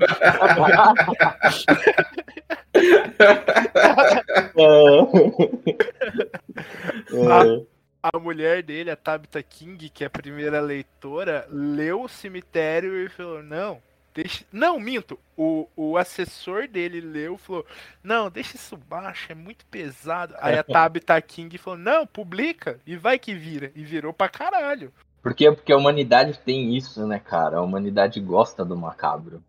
É. 7.11 7.65
a 8.01 8.19
mulher 8.21 8.62
dele, 8.62 8.93
a 8.93 8.97
Tabitha 8.97 9.43
King, 9.43 9.89
que 9.89 10.05
é 10.05 10.07
a 10.07 10.11
primeira 10.11 10.61
leitora, 10.61 11.49
leu 11.51 12.03
o 12.03 12.09
cemitério 12.09 12.95
e 12.97 13.09
falou: 13.09 13.43
Não, 13.43 13.83
deixa. 14.15 14.45
Não, 14.53 14.79
minto. 14.79 15.19
O, 15.37 15.69
o 15.77 15.97
assessor 15.97 16.69
dele 16.69 17.01
leu 17.01 17.37
falou: 17.37 17.67
Não, 18.03 18.31
deixa 18.31 18.57
isso 18.57 18.77
baixo, 18.77 19.33
é 19.33 19.35
muito 19.35 19.67
pesado. 19.67 20.35
Aí 20.39 20.57
a 20.59 20.62
Tabitha 20.62 21.21
King 21.21 21.59
falou: 21.59 21.79
Não, 21.79 22.07
publica 22.07 22.79
e 22.87 22.97
vai 22.97 23.19
que 23.19 23.35
vira. 23.35 23.73
E 23.75 23.85
virou 23.85 24.12
pra 24.12 24.29
caralho. 24.29 24.93
Por 25.23 25.35
quê? 25.35 25.51
Porque 25.51 25.73
a 25.73 25.77
humanidade 25.77 26.39
tem 26.39 26.77
isso, 26.77 27.07
né, 27.07 27.19
cara? 27.19 27.57
A 27.57 27.62
humanidade 27.62 28.21
gosta 28.21 28.65
do 28.65 28.77
macabro. 28.77 29.43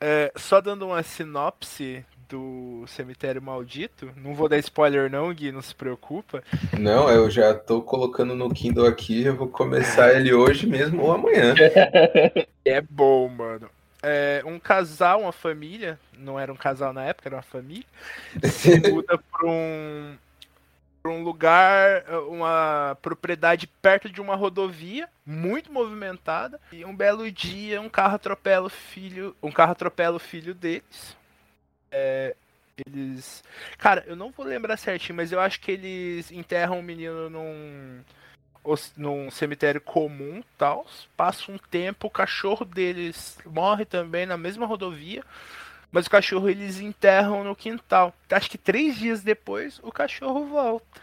É, 0.00 0.32
só 0.36 0.60
dando 0.60 0.86
uma 0.86 1.02
sinopse 1.02 2.04
do 2.32 2.84
Cemitério 2.86 3.42
Maldito. 3.42 4.10
Não 4.16 4.34
vou 4.34 4.48
dar 4.48 4.58
spoiler, 4.58 5.10
não, 5.10 5.32
Gui, 5.34 5.52
não 5.52 5.60
se 5.60 5.74
preocupa. 5.74 6.42
Não, 6.78 7.10
eu 7.10 7.28
já 7.28 7.52
tô 7.52 7.82
colocando 7.82 8.34
no 8.34 8.48
Kindle 8.48 8.86
aqui, 8.86 9.24
eu 9.24 9.36
vou 9.36 9.48
começar 9.48 10.14
ele 10.14 10.32
hoje 10.32 10.66
mesmo 10.66 11.02
ou 11.02 11.12
amanhã. 11.12 11.54
É 12.64 12.80
bom, 12.80 13.28
mano. 13.28 13.68
É, 14.04 14.40
um 14.46 14.56
casal, 14.56 15.22
uma 15.22 15.32
família, 15.32 15.98
não 16.16 16.38
era 16.38 16.52
um 16.52 16.56
casal 16.56 16.92
na 16.92 17.02
época, 17.02 17.28
era 17.28 17.34
uma 17.34 17.42
família, 17.42 17.84
se 18.44 18.78
muda 18.88 19.18
pra 19.18 19.48
um, 19.48 20.14
pra 21.02 21.10
um 21.10 21.24
lugar, 21.24 22.04
uma 22.28 22.96
propriedade 23.02 23.66
perto 23.66 24.08
de 24.08 24.20
uma 24.20 24.36
rodovia, 24.36 25.08
muito 25.26 25.72
movimentada, 25.72 26.60
e 26.70 26.84
um 26.84 26.94
belo 26.94 27.28
dia 27.32 27.80
um 27.80 27.88
carro 27.88 28.14
atropela 28.14 28.68
o 28.68 28.70
filho, 28.70 29.34
um 29.42 29.50
carro 29.50 29.72
atropela 29.72 30.16
o 30.16 30.20
filho 30.20 30.54
deles. 30.54 31.16
É, 31.92 32.34
eles. 32.86 33.44
Cara, 33.78 34.02
eu 34.06 34.16
não 34.16 34.30
vou 34.30 34.46
lembrar 34.46 34.76
certinho, 34.76 35.16
mas 35.16 35.30
eu 35.30 35.38
acho 35.38 35.60
que 35.60 35.70
eles 35.70 36.32
enterram 36.32 36.80
o 36.80 36.82
menino 36.82 37.28
num, 37.28 38.00
num 38.96 39.30
cemitério 39.30 39.80
comum 39.80 40.42
tal. 40.56 40.86
Passa 41.16 41.52
um 41.52 41.58
tempo, 41.58 42.06
o 42.06 42.10
cachorro 42.10 42.64
deles 42.64 43.38
morre 43.44 43.84
também 43.84 44.26
na 44.26 44.36
mesma 44.36 44.66
rodovia. 44.66 45.22
Mas 45.90 46.06
o 46.06 46.10
cachorro 46.10 46.48
eles 46.48 46.80
enterram 46.80 47.44
no 47.44 47.54
quintal. 47.54 48.14
Acho 48.30 48.50
que 48.50 48.56
três 48.56 48.96
dias 48.96 49.22
depois 49.22 49.78
o 49.82 49.92
cachorro 49.92 50.46
volta. 50.46 51.02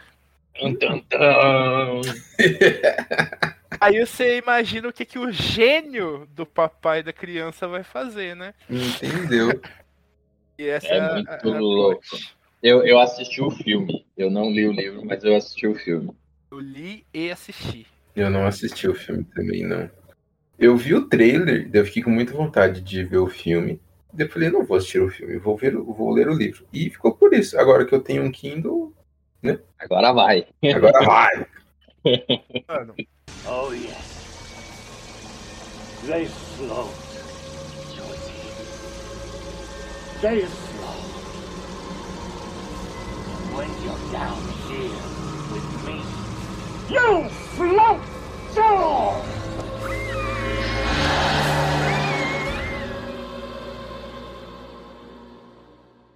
Aí 3.80 4.04
você 4.04 4.38
imagina 4.38 4.88
o 4.88 4.92
que, 4.92 5.04
que 5.04 5.18
o 5.18 5.30
gênio 5.30 6.28
do 6.34 6.44
papai 6.44 7.04
da 7.04 7.12
criança 7.12 7.68
vai 7.68 7.84
fazer, 7.84 8.34
né? 8.34 8.52
Entendeu? 8.68 9.60
E 10.60 10.68
essa 10.68 10.88
É 10.88 10.98
a- 11.00 11.14
muito 11.14 11.30
a- 11.30 11.56
a 11.56 11.58
louco. 11.58 12.02
Eu, 12.62 12.84
eu 12.86 13.00
assisti 13.00 13.40
o 13.40 13.50
filme. 13.50 14.04
Eu 14.14 14.30
não 14.30 14.50
li 14.50 14.66
o 14.68 14.72
livro, 14.72 15.02
mas 15.06 15.24
eu 15.24 15.34
assisti 15.34 15.66
o 15.66 15.74
filme. 15.74 16.10
Eu 16.52 16.60
li 16.60 17.06
e 17.14 17.30
assisti. 17.30 17.86
Eu 18.14 18.28
não 18.28 18.46
assisti 18.46 18.86
o 18.86 18.94
filme 18.94 19.24
também, 19.34 19.66
não. 19.66 19.90
Eu 20.58 20.76
vi 20.76 20.94
o 20.94 21.08
trailer, 21.08 21.70
eu 21.72 21.84
fiquei 21.86 22.02
com 22.02 22.10
muita 22.10 22.34
vontade 22.34 22.82
de 22.82 23.02
ver 23.04 23.16
o 23.16 23.26
filme. 23.26 23.80
Daí 24.12 24.26
eu 24.26 24.30
falei, 24.30 24.50
não 24.50 24.62
vou 24.62 24.76
assistir 24.76 25.00
o 25.00 25.08
filme, 25.08 25.38
vou, 25.38 25.56
ver, 25.56 25.74
o- 25.76 25.94
vou 25.94 26.10
ler 26.12 26.28
o 26.28 26.34
livro. 26.34 26.66
E 26.70 26.90
ficou 26.90 27.14
por 27.14 27.32
isso. 27.32 27.58
Agora 27.58 27.86
que 27.86 27.94
eu 27.94 28.02
tenho 28.02 28.22
um 28.22 28.30
Kindle, 28.30 28.92
Agora 29.78 30.12
vai. 30.12 30.46
agora 30.74 31.00
vai. 31.06 31.46
Mano, 32.68 32.94
Oh, 33.48 33.72
yes. 33.72 34.20
They 36.06 36.26
float, 36.26 36.90
They 40.20 40.44
float. 40.44 41.00
When 43.54 43.70
you're 43.82 44.12
down 44.12 44.42
here 44.68 44.98
with 45.50 45.68
me, 45.86 45.98
you 46.90 47.28
float 47.56 48.02
too! 48.54 49.40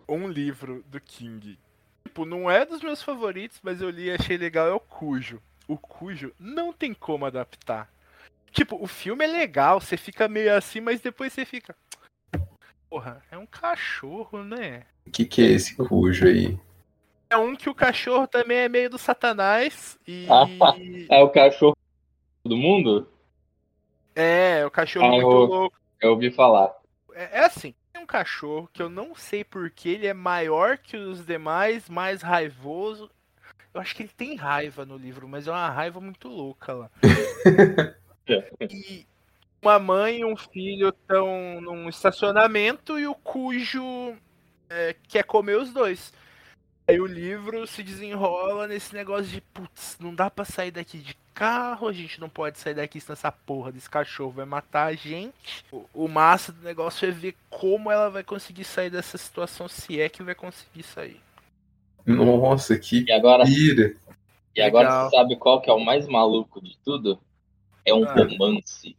um 0.07 0.29
livro 0.29 0.85
do 0.87 1.01
King. 1.01 1.59
Tipo, 2.07 2.25
não 2.25 2.51
é 2.51 2.65
dos 2.65 2.83
meus 2.83 3.03
favoritos, 3.03 3.59
mas 3.63 3.81
eu 3.81 3.91
li 3.91 4.05
e 4.05 4.11
achei 4.13 4.37
legal, 4.37 4.69
é 4.69 4.73
o 4.73 4.81
Cujo. 4.81 5.41
O 5.67 5.79
Cujo 5.79 6.33
não 6.39 6.73
tem 6.73 6.93
como 6.93 7.25
adaptar. 7.25 7.89
Tipo, 8.53 8.77
o 8.81 8.87
filme 8.87 9.25
é 9.25 9.29
legal, 9.29 9.81
você 9.81 9.97
fica 9.97 10.29
meio 10.29 10.55
assim, 10.55 10.81
mas 10.81 11.01
depois 11.01 11.33
você 11.33 11.45
fica. 11.45 11.75
Porra, 12.95 13.21
é 13.29 13.37
um 13.37 13.45
cachorro, 13.45 14.45
né? 14.45 14.85
O 15.05 15.11
que, 15.11 15.25
que 15.25 15.43
é 15.43 15.47
esse 15.47 15.75
cujo 15.75 16.29
aí? 16.29 16.57
É 17.29 17.37
um 17.37 17.57
que 17.57 17.69
o 17.69 17.75
cachorro 17.75 18.29
também 18.29 18.59
é 18.59 18.69
meio 18.69 18.89
do 18.89 18.99
satanás 18.99 19.99
e. 20.07 20.29
É 21.11 21.21
o 21.21 21.29
cachorro 21.29 21.77
do 22.47 22.57
mundo? 22.57 23.09
é, 24.15 24.65
o 24.65 24.71
cachorro 24.71 25.07
Ah, 25.07 25.11
muito 25.11 25.29
eu- 25.29 25.45
louco. 25.47 25.77
Eu 26.01 26.11
ouvi 26.13 26.31
falar. 26.31 26.73
É, 27.15 27.41
é 27.41 27.45
assim, 27.45 27.75
tem 27.93 28.01
um 28.01 28.07
cachorro 28.07 28.71
que 28.73 28.81
eu 28.81 28.89
não 28.89 29.13
sei 29.17 29.43
porque 29.43 29.89
ele 29.89 30.07
é 30.07 30.15
maior 30.15 30.79
que 30.79 30.97
os 30.97 31.27
demais, 31.27 31.89
mais 31.89 32.23
raivoso. 32.23 33.11
Eu 33.75 33.81
acho 33.81 33.93
que 33.97 34.05
ele 34.05 34.13
tem 34.17 34.37
raiva 34.37 34.87
no 34.87 34.97
livro, 34.97 35.27
mas 35.27 35.49
é 35.49 35.51
uma 35.51 35.69
raiva 35.69 36.01
muito 36.01 36.29
louca 36.29 36.73
lá. 36.73 36.91
e 38.71 39.05
uma 39.65 39.79
mãe 39.79 40.21
e 40.21 40.25
um 40.25 40.37
filho 40.37 40.89
estão 40.91 41.61
num 41.61 41.89
estacionamento 41.89 42.99
e 42.99 43.07
o 43.07 43.15
cujo 43.15 44.15
é, 44.69 44.95
quer 45.09 45.25
comer 45.25 45.57
os 45.59 45.73
dois. 45.73 46.13
Aí 46.87 47.01
o 47.01 47.07
livro 47.07 47.67
se 47.67 47.83
desenrola 47.83 48.67
nesse 48.69 48.95
negócio 48.95 49.25
de 49.27 49.41
putz, 49.41 49.97
não 49.99 50.15
dá 50.15 50.31
pra 50.31 50.45
sair 50.45 50.71
daqui 50.71 50.99
de 50.99 51.17
carro, 51.33 51.89
a 51.89 51.93
gente 51.93 52.21
não 52.21 52.29
pode 52.29 52.59
sair 52.59 52.75
daqui 52.75 53.01
senão 53.01 53.15
essa 53.15 53.33
porra 53.33 53.73
desse 53.73 53.89
cachorro 53.89 54.31
vai 54.33 54.45
matar 54.45 54.87
a 54.89 54.95
gente. 54.95 55.65
O, 55.73 55.87
o 55.95 56.09
massa 56.09 56.53
do 56.53 56.63
negócio 56.63 57.09
é 57.09 57.11
ver 57.11 57.35
como 57.49 57.91
ela 57.91 58.11
vai 58.11 58.23
conseguir 58.23 58.65
sair 58.65 58.91
dessa 58.91 59.17
situação, 59.17 59.67
se 59.67 59.99
é 59.99 60.09
que 60.11 60.23
vai 60.23 60.35
conseguir 60.35 60.83
sair. 60.83 61.21
Nossa, 62.07 62.79
que 62.79 63.05
E 63.09 63.13
agora, 63.13 63.45
pira. 63.45 63.95
e 64.55 64.61
agora 64.61 64.89
Legal. 64.89 65.11
você 65.11 65.17
sabe 65.17 65.37
qual 65.37 65.61
que 65.63 65.71
é 65.71 65.73
o 65.73 65.81
mais 65.83 66.07
maluco 66.07 66.63
de 66.63 66.77
tudo? 66.85 67.19
É 67.85 67.95
um 67.95 68.05
Ah. 68.05 68.15
romance. 68.15 68.95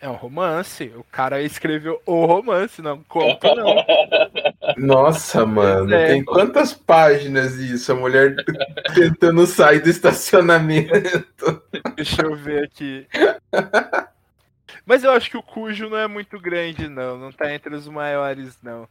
É 0.00 0.08
um 0.08 0.14
romance, 0.14 0.92
o 0.96 1.04
cara 1.04 1.40
escreveu 1.42 2.00
o 2.04 2.26
romance, 2.26 2.82
não 2.82 3.02
conta 3.04 3.54
não. 3.54 3.74
Nossa, 4.76 5.46
mano, 5.46 5.94
é. 5.94 6.08
tem 6.08 6.24
quantas 6.24 6.74
páginas 6.74 7.54
isso? 7.54 7.90
A 7.92 7.94
mulher 7.94 8.36
tentando 8.94 9.46
sair 9.46 9.80
do 9.80 9.88
estacionamento. 9.88 11.62
Deixa 11.96 12.22
eu 12.22 12.36
ver 12.36 12.64
aqui. 12.64 13.06
Mas 14.84 15.02
eu 15.02 15.12
acho 15.12 15.30
que 15.30 15.36
o 15.36 15.42
Cujo 15.42 15.88
não 15.88 15.98
é 15.98 16.06
muito 16.06 16.38
grande, 16.38 16.88
não. 16.88 17.16
Não 17.16 17.32
tá 17.32 17.54
entre 17.54 17.74
os 17.74 17.88
maiores, 17.88 18.58
não. 18.62 18.86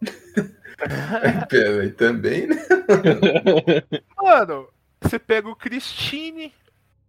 Pera 1.48 1.82
aí 1.82 1.90
também, 1.90 2.46
né? 2.46 2.56
Mano, 4.16 4.68
você 5.00 5.18
pega 5.18 5.48
o 5.48 5.56
Christine. 5.56 6.52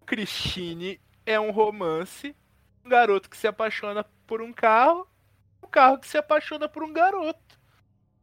O 0.01 0.05
Christine 0.05 0.99
é 1.25 1.39
um 1.39 1.51
romance. 1.51 2.35
Um 2.87 2.89
garoto 2.89 3.29
que 3.29 3.35
se 3.35 3.45
apaixona 3.45 4.05
por 4.25 4.41
um 4.41 4.53
carro. 4.53 5.05
Um 5.61 5.67
carro 5.67 5.97
que 5.97 6.07
se 6.07 6.17
apaixona 6.17 6.69
por 6.69 6.85
um 6.85 6.93
garoto. 6.93 7.59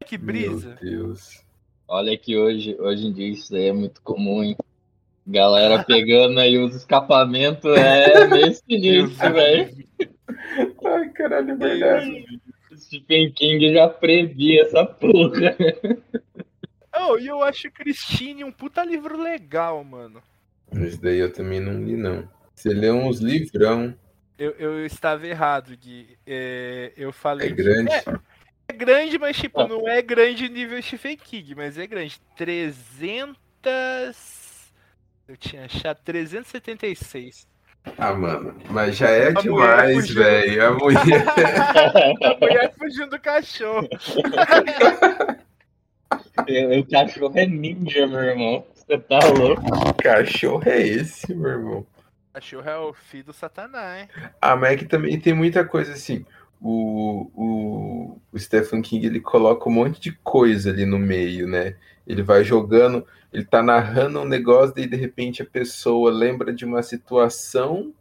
Que 0.07 0.17
brisa. 0.17 0.79
Meu 0.81 0.91
Deus. 0.91 1.45
Olha 1.87 2.17
que 2.17 2.35
hoje, 2.35 2.75
hoje 2.81 3.07
em 3.07 3.13
dia 3.13 3.29
isso 3.29 3.55
aí 3.55 3.67
é 3.67 3.73
muito 3.75 4.01
comum, 4.01 4.43
hein? 4.43 4.57
Galera 5.27 5.85
pegando 5.85 6.41
aí 6.41 6.57
os 6.57 6.75
escapamentos 6.75 7.77
é 7.77 8.25
meio 8.29 8.55
sinistro, 8.55 9.35
velho. 9.35 9.87
Ai, 10.83 11.09
caralho, 11.11 11.51
é 11.51 11.57
verdade. 11.57 12.41
Stephen 12.75 13.33
King 13.33 13.75
já 13.75 13.87
previa 13.87 14.63
essa 14.63 14.87
porra. 14.87 15.55
Oh, 17.07 17.19
e 17.19 17.27
eu 17.27 17.43
acho 17.43 17.71
Christine 17.71 18.45
um 18.45 18.53
puta 18.53 18.83
livro 18.83 19.21
legal, 19.21 19.85
mano. 19.85 20.23
Mas 20.73 20.97
daí 20.97 21.19
eu 21.19 21.31
também 21.31 21.61
não 21.61 21.85
li, 21.85 21.99
não. 21.99 22.27
Você 22.55 22.71
lê 22.71 22.91
uns 22.91 23.21
livrão, 23.21 23.95
Eu, 24.39 24.51
eu 24.53 24.87
estava 24.87 25.27
errado, 25.27 25.77
Gui. 25.77 26.19
É, 26.27 26.93
eu 26.97 27.13
falei. 27.13 27.49
é 27.49 27.53
grande. 27.53 27.91
É 28.67 28.73
grande, 28.73 29.19
mas 29.19 29.37
tipo, 29.37 29.61
Ah. 29.61 29.69
não 29.69 29.87
é 29.89 30.01
grande 30.03 30.49
nível 30.49 30.81
Stephen 30.83 31.17
King, 31.17 31.55
mas 31.55 31.79
é 31.79 31.87
grande. 31.87 32.21
300. 32.37 33.37
Eu 35.29 35.37
tinha 35.37 35.65
achado 35.67 35.99
376. 36.05 37.47
Ah, 37.99 38.15
mano, 38.15 38.57
mas 38.71 38.97
já 38.97 39.11
é 39.11 39.29
A 39.29 39.33
demais, 39.33 40.09
velho. 40.11 40.67
A 40.67 40.71
mulher. 40.73 40.99
A 42.25 42.37
mulher 42.41 42.73
fugindo 42.77 43.11
do 43.11 43.21
cachorro. 43.21 43.89
O 46.37 46.91
cachorro 46.91 47.33
é 47.39 47.47
ninja, 47.47 48.07
meu 48.07 48.21
irmão. 48.21 48.67
Você 48.75 48.99
tá 48.99 49.19
louco? 49.39 49.63
Que 49.95 50.03
cachorro 50.03 50.63
é 50.67 50.81
esse, 50.81 51.33
meu 51.35 51.51
irmão? 51.51 51.87
Cachorro 52.35 52.69
é 52.69 52.77
o 52.77 52.93
filho 52.93 53.27
do 53.27 53.33
satanás. 53.33 54.09
A 54.43 54.57
Mac 54.57 54.83
também 54.89 55.21
tem 55.21 55.33
muita 55.33 55.65
coisa 55.65 55.93
assim. 55.93 56.27
O, 56.61 57.31
o, 57.33 58.21
o 58.33 58.39
Stephen 58.39 58.83
King 58.83 59.07
ele 59.07 59.21
coloca 59.21 59.69
um 59.69 59.73
monte 59.73 60.01
de 60.01 60.11
coisa 60.25 60.71
ali 60.71 60.85
no 60.85 60.99
meio, 60.99 61.47
né? 61.47 61.77
Ele 62.05 62.25
vai 62.25 62.43
jogando, 62.43 63.07
ele 63.33 63.45
tá 63.45 63.63
narrando 63.63 64.19
um 64.19 64.25
negócio, 64.25 64.75
e 64.77 64.87
de 64.89 64.97
repente 64.97 65.43
a 65.43 65.47
pessoa 65.47 66.11
lembra 66.11 66.53
de 66.53 66.65
uma 66.65 66.83
situação 66.83 67.95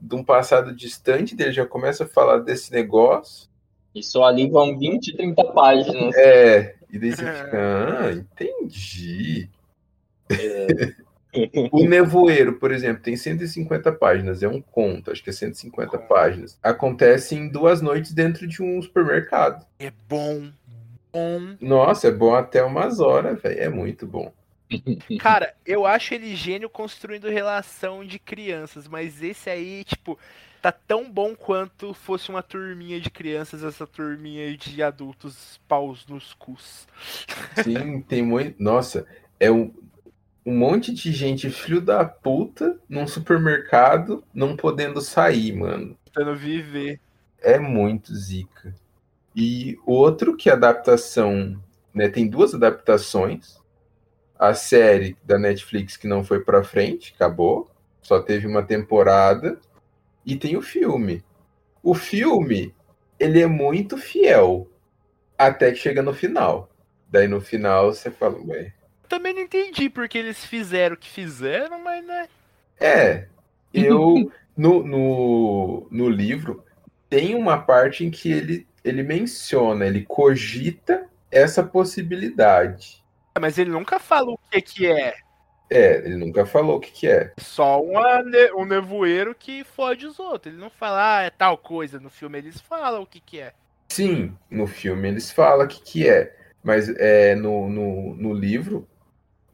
de 0.00 0.16
um 0.16 0.24
passado 0.24 0.74
distante 0.74 1.36
dele, 1.36 1.52
já 1.52 1.64
começa 1.64 2.02
a 2.02 2.08
falar 2.08 2.38
desse 2.38 2.72
negócio. 2.72 3.48
E 3.94 4.02
só 4.02 4.24
ali 4.24 4.50
vão 4.50 4.76
20, 4.76 5.16
30 5.16 5.44
páginas. 5.52 6.14
É, 6.16 6.74
e 6.90 6.98
daí 6.98 7.12
você 7.12 7.24
fica, 7.24 7.52
ah, 8.02 8.12
entendi. 8.12 9.48
O 11.72 11.84
Nevoeiro, 11.84 12.54
por 12.54 12.70
exemplo, 12.72 13.02
tem 13.02 13.16
150 13.16 13.92
páginas, 13.92 14.42
é 14.42 14.48
um 14.48 14.60
conto, 14.60 15.10
acho 15.10 15.22
que 15.22 15.30
é 15.30 15.32
150 15.32 15.98
páginas. 15.98 16.58
Acontece 16.62 17.34
em 17.34 17.48
duas 17.48 17.80
noites 17.82 18.12
dentro 18.12 18.46
de 18.46 18.62
um 18.62 18.80
supermercado. 18.80 19.66
É 19.78 19.92
bom. 20.08 20.50
Bom. 21.12 21.56
Nossa, 21.60 22.08
é 22.08 22.10
bom 22.10 22.34
até 22.34 22.62
umas 22.62 23.00
horas, 23.00 23.40
velho. 23.40 23.60
É 23.60 23.68
muito 23.68 24.06
bom. 24.06 24.32
Cara, 25.20 25.54
eu 25.64 25.86
acho 25.86 26.14
ele 26.14 26.34
gênio 26.34 26.68
construindo 26.68 27.28
relação 27.28 28.04
de 28.04 28.18
crianças, 28.18 28.88
mas 28.88 29.22
esse 29.22 29.48
aí, 29.48 29.84
tipo, 29.84 30.18
tá 30.60 30.72
tão 30.72 31.10
bom 31.10 31.34
quanto 31.34 31.94
fosse 31.94 32.28
uma 32.28 32.42
turminha 32.42 33.00
de 33.00 33.10
crianças, 33.10 33.62
essa 33.62 33.86
turminha 33.86 34.56
de 34.56 34.82
adultos 34.82 35.60
paus 35.68 36.06
nos 36.06 36.34
cus. 36.34 36.86
Sim, 37.62 38.00
tem 38.02 38.22
muito. 38.22 38.60
Nossa, 38.62 39.06
é 39.38 39.50
um, 39.50 39.72
um 40.46 40.56
monte 40.56 40.94
de 40.94 41.10
gente 41.10 41.50
filho 41.50 41.80
da 41.80 42.04
puta 42.04 42.78
num 42.88 43.08
supermercado 43.08 44.22
não 44.32 44.56
podendo 44.56 45.00
sair, 45.00 45.52
mano. 45.52 45.98
Tentando 46.04 46.36
viver. 46.36 47.00
É 47.40 47.58
muito 47.58 48.14
zica. 48.14 48.72
E 49.34 49.76
outro 49.84 50.36
que 50.36 50.48
é 50.48 50.52
adaptação, 50.52 51.60
né? 51.92 52.08
Tem 52.08 52.28
duas 52.28 52.54
adaptações. 52.54 53.58
A 54.38 54.54
série 54.54 55.16
da 55.24 55.36
Netflix 55.36 55.96
que 55.96 56.06
não 56.06 56.22
foi 56.22 56.38
pra 56.44 56.62
frente, 56.62 57.12
acabou. 57.16 57.68
Só 58.00 58.22
teve 58.22 58.46
uma 58.46 58.62
temporada. 58.62 59.58
E 60.24 60.36
tem 60.36 60.56
o 60.56 60.62
filme. 60.62 61.24
O 61.82 61.92
filme, 61.92 62.72
ele 63.18 63.40
é 63.40 63.46
muito 63.46 63.98
fiel. 63.98 64.70
Até 65.36 65.72
que 65.72 65.78
chega 65.78 66.02
no 66.02 66.14
final. 66.14 66.70
Daí 67.08 67.26
no 67.26 67.40
final 67.40 67.92
você 67.92 68.12
fala, 68.12 68.38
ué. 68.46 68.72
Também 69.08 69.34
não 69.34 69.42
entendi 69.42 69.88
porque 69.88 70.18
eles 70.18 70.44
fizeram 70.44 70.94
o 70.94 70.98
que 70.98 71.08
fizeram, 71.08 71.78
mas 71.82 72.04
né. 72.04 72.28
É, 72.78 73.26
eu 73.72 74.30
no, 74.56 74.82
no, 74.82 75.86
no 75.90 76.08
livro 76.08 76.64
tem 77.08 77.34
uma 77.34 77.58
parte 77.58 78.04
em 78.04 78.10
que 78.10 78.30
ele, 78.30 78.66
ele 78.84 79.02
menciona, 79.02 79.86
ele 79.86 80.04
cogita 80.04 81.06
essa 81.30 81.62
possibilidade. 81.62 83.02
Mas 83.40 83.58
ele 83.58 83.70
nunca 83.70 83.98
fala 83.98 84.30
o 84.30 84.38
que 84.50 84.60
que 84.60 84.86
é. 84.86 85.14
É, 85.68 85.96
ele 85.98 86.16
nunca 86.16 86.46
falou 86.46 86.76
o 86.76 86.80
que, 86.80 86.92
que 86.92 87.08
é. 87.08 87.32
Só 87.38 87.82
uma 87.82 88.22
um 88.56 88.64
nevoeiro 88.64 89.34
que 89.34 89.64
fode 89.64 90.06
os 90.06 90.18
outros. 90.18 90.52
Ele 90.52 90.62
não 90.62 90.70
fala, 90.70 91.18
ah, 91.18 91.22
é 91.22 91.30
tal 91.30 91.58
coisa. 91.58 91.98
No 91.98 92.08
filme 92.08 92.38
eles 92.38 92.60
falam 92.60 93.02
o 93.02 93.06
que 93.06 93.20
que 93.20 93.40
é. 93.40 93.52
Sim, 93.88 94.36
no 94.50 94.66
filme 94.66 95.08
eles 95.08 95.30
falam 95.30 95.66
o 95.66 95.68
que, 95.68 95.80
que 95.80 96.08
é, 96.08 96.34
mas 96.62 96.88
é, 96.88 97.34
no, 97.34 97.68
no, 97.68 98.14
no 98.14 98.32
livro 98.32 98.86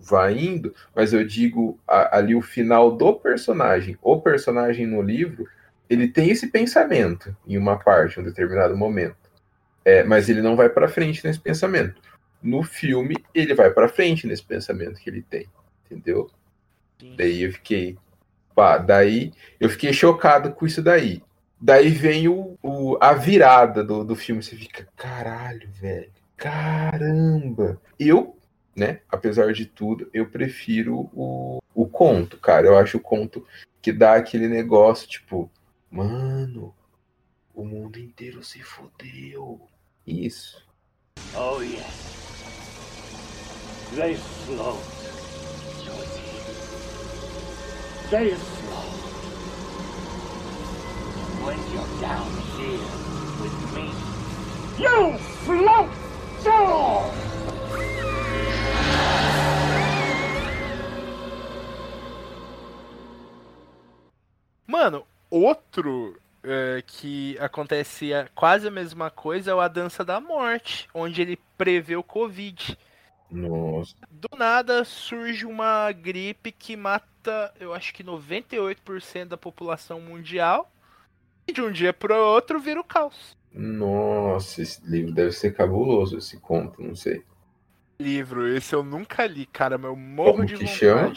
vai 0.02 0.38
indo, 0.38 0.74
mas 0.94 1.12
eu 1.12 1.24
digo 1.26 1.78
a- 1.86 2.18
ali 2.18 2.34
o 2.34 2.42
final 2.42 2.90
do 2.96 3.14
personagem. 3.14 3.96
O 4.02 4.20
personagem 4.20 4.86
no 4.86 5.00
livro, 5.02 5.48
ele 5.88 6.08
tem 6.08 6.30
esse 6.30 6.48
pensamento 6.48 7.36
em 7.46 7.56
uma 7.58 7.78
parte, 7.78 8.18
em 8.18 8.22
um 8.22 8.26
determinado 8.26 8.76
momento. 8.76 9.16
É, 9.84 10.04
mas 10.04 10.28
ele 10.28 10.42
não 10.42 10.56
vai 10.56 10.68
para 10.68 10.88
frente 10.88 11.24
nesse 11.26 11.40
pensamento. 11.40 12.00
No 12.42 12.62
filme, 12.62 13.16
ele 13.34 13.54
vai 13.54 13.70
para 13.70 13.88
frente 13.88 14.26
nesse 14.26 14.44
pensamento 14.44 15.00
que 15.00 15.10
ele 15.10 15.22
tem, 15.22 15.46
entendeu? 15.86 16.30
Sim. 17.00 17.14
Daí 17.16 17.42
eu 17.42 17.52
fiquei, 17.52 17.98
pá, 18.54 18.78
daí 18.78 19.32
eu 19.60 19.68
fiquei 19.68 19.92
chocado 19.92 20.52
com 20.52 20.66
isso 20.66 20.82
daí. 20.82 21.22
Daí 21.60 21.90
vem 21.90 22.28
o, 22.28 22.58
o- 22.62 22.98
a 23.00 23.12
virada 23.14 23.84
do, 23.84 24.04
do 24.04 24.16
filme, 24.16 24.42
você 24.42 24.56
fica, 24.56 24.88
caralho, 24.96 25.68
velho, 25.80 26.10
caramba. 26.36 27.80
Eu, 27.98 28.31
né, 28.74 29.00
apesar 29.08 29.52
de 29.52 29.66
tudo, 29.66 30.08
eu 30.12 30.26
prefiro 30.26 31.10
o, 31.14 31.62
o 31.74 31.86
conto, 31.86 32.38
cara. 32.38 32.66
Eu 32.66 32.76
acho 32.78 32.96
o 32.96 33.00
conto 33.00 33.46
que 33.80 33.92
dá 33.92 34.14
aquele 34.14 34.48
negócio, 34.48 35.08
tipo, 35.08 35.50
mano, 35.90 36.74
o 37.54 37.64
mundo 37.64 37.98
inteiro 37.98 38.42
se 38.42 38.62
fodeu. 38.62 39.60
Isso. 40.06 40.66
Oh, 41.36 41.60
yes. 41.62 42.12
They 43.94 44.14
float. 44.14 44.82
Josie. 45.84 46.22
They 48.10 48.34
float. 48.34 49.02
When 51.44 51.58
you're 51.72 52.00
down 52.00 52.30
here 52.56 52.78
with 53.42 53.56
me, 53.74 53.90
you 54.78 55.18
float 55.44 55.90
too! 56.42 57.51
Mano, 64.72 65.06
outro 65.30 66.18
é, 66.42 66.82
que 66.86 67.36
acontece 67.38 68.12
a- 68.14 68.26
quase 68.34 68.66
a 68.66 68.70
mesma 68.70 69.10
coisa 69.10 69.50
é 69.50 69.54
o 69.54 69.60
A 69.60 69.68
Dança 69.68 70.02
da 70.04 70.18
Morte, 70.18 70.88
onde 70.94 71.20
ele 71.20 71.38
prevê 71.58 71.94
o 71.94 72.02
Covid. 72.02 72.78
Nossa. 73.30 73.94
Do 74.10 74.28
nada 74.36 74.82
surge 74.84 75.44
uma 75.46 75.92
gripe 75.92 76.50
que 76.50 76.74
mata, 76.76 77.52
eu 77.60 77.74
acho 77.74 77.92
que 77.94 78.02
98% 78.02 79.28
da 79.28 79.36
população 79.36 80.00
mundial. 80.00 80.70
E 81.46 81.52
de 81.52 81.60
um 81.60 81.70
dia 81.70 81.92
pro 81.92 82.16
outro 82.16 82.58
vira 82.58 82.80
o 82.80 82.84
caos. 82.84 83.36
Nossa, 83.52 84.62
esse 84.62 84.80
livro 84.88 85.12
deve 85.12 85.32
ser 85.32 85.54
cabuloso, 85.54 86.16
esse 86.16 86.38
conto, 86.40 86.82
não 86.82 86.96
sei. 86.96 87.22
Livro, 88.00 88.48
esse 88.48 88.74
eu 88.74 88.82
nunca 88.82 89.26
li, 89.26 89.46
cara, 89.46 89.76
mas 89.78 89.90
eu 89.90 89.96
morro 89.96 90.32
Como 90.32 90.46
de 90.46 90.54
que 90.54 90.64
vontade. 90.64 90.78
chama? 90.78 91.12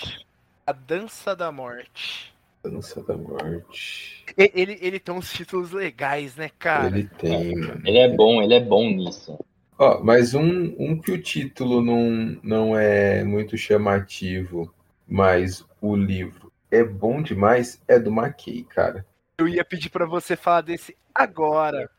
A 0.68 0.72
Dança 0.74 1.36
da 1.36 1.51
Morte. 1.51 2.35
Dança 2.70 3.01
da 3.03 3.16
Morte. 3.16 4.24
Ele, 4.38 4.78
ele 4.82 4.99
tem 4.99 5.13
uns 5.13 5.32
títulos 5.32 5.72
legais, 5.72 6.36
né, 6.36 6.49
cara? 6.57 6.88
Ele 6.88 7.07
tem, 7.18 7.55
mano. 7.55 7.82
Ele 7.86 7.97
é 7.97 8.09
bom, 8.09 8.41
ele 8.41 8.53
é 8.53 8.59
bom 8.59 8.89
nisso. 8.89 9.38
Ó, 9.78 10.01
mas 10.03 10.34
um, 10.34 10.74
um 10.80 10.99
que 10.99 11.11
o 11.11 11.22
título 11.22 11.82
não, 11.82 12.39
não 12.41 12.78
é 12.78 13.24
muito 13.24 13.57
chamativo, 13.57 14.74
mas 15.07 15.66
o 15.82 15.95
livro 15.95 16.51
é 16.72 16.84
bom 16.84 17.22
demais, 17.22 17.82
é 17.88 17.99
do 17.99 18.11
Mackay, 18.11 18.63
cara. 18.63 19.05
Eu 19.38 19.47
ia 19.47 19.63
pedir 19.66 19.89
pra 19.89 20.05
você 20.05 20.36
falar 20.36 20.61
desse 20.61 20.95
agora. 21.13 21.89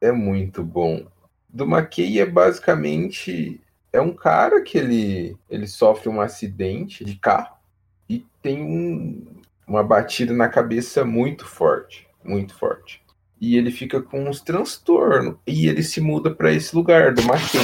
É 0.00 0.12
muito 0.12 0.62
bom. 0.62 1.06
Do 1.48 1.66
Mackay 1.66 2.20
é 2.20 2.26
basicamente 2.26 3.60
é 3.92 4.00
um 4.00 4.12
cara 4.12 4.60
que 4.60 4.76
ele, 4.76 5.36
ele 5.48 5.66
sofre 5.66 6.08
um 6.08 6.20
acidente 6.20 7.04
de 7.04 7.14
carro 7.16 7.56
e 8.08 8.26
tem 8.42 8.60
um- 8.62 9.24
uma 9.66 9.82
batida 9.82 10.32
na 10.32 10.48
cabeça 10.48 11.04
muito 11.04 11.46
forte, 11.46 12.06
muito 12.22 12.54
forte. 12.54 13.02
E 13.40 13.56
ele 13.56 13.70
fica 13.70 14.00
com 14.00 14.28
uns 14.28 14.40
transtornos 14.40 15.36
e 15.46 15.68
ele 15.68 15.82
se 15.82 16.00
muda 16.00 16.30
para 16.30 16.52
esse 16.52 16.74
lugar 16.74 17.12
do 17.12 17.22
Mackay. 17.24 17.60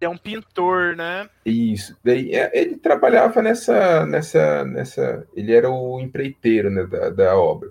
É 0.00 0.08
um 0.08 0.16
pintor, 0.16 0.96
né? 0.96 1.28
Isso. 1.44 1.94
Daí 2.02 2.34
é, 2.34 2.50
ele 2.54 2.76
trabalhava 2.76 3.42
nessa, 3.42 4.06
nessa, 4.06 4.64
nessa. 4.64 5.26
Ele 5.36 5.52
era 5.52 5.68
o 5.68 6.00
empreiteiro 6.00 6.70
né, 6.70 6.84
da, 6.86 7.10
da 7.10 7.36
obra. 7.36 7.70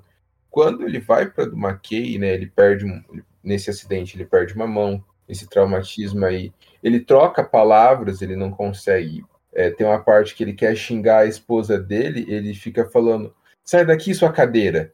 Quando 0.51 0.83
ele 0.83 0.99
vai 0.99 1.27
para 1.27 1.45
do 1.45 1.57
Mackay, 1.57 2.19
né? 2.19 2.33
Ele 2.33 2.45
perde 2.45 2.85
um, 2.85 3.03
nesse 3.43 3.69
acidente, 3.71 4.15
ele 4.15 4.25
perde 4.25 4.53
uma 4.53 4.67
mão, 4.67 5.03
esse 5.27 5.47
traumatismo 5.47 6.23
aí. 6.23 6.53
Ele 6.83 6.99
troca 6.99 7.43
palavras, 7.43 8.21
ele 8.21 8.35
não 8.35 8.51
consegue. 8.51 9.25
É, 9.59 9.69
tem 9.69 9.85
uma 9.85 10.01
parte 10.01 10.33
que 10.33 10.41
ele 10.41 10.53
quer 10.53 10.73
xingar 10.73 11.17
a 11.17 11.25
esposa 11.25 11.77
dele, 11.77 12.25
ele 12.29 12.53
fica 12.53 12.85
falando: 12.85 13.35
sai 13.61 13.85
daqui, 13.85 14.13
sua 14.13 14.31
cadeira. 14.31 14.93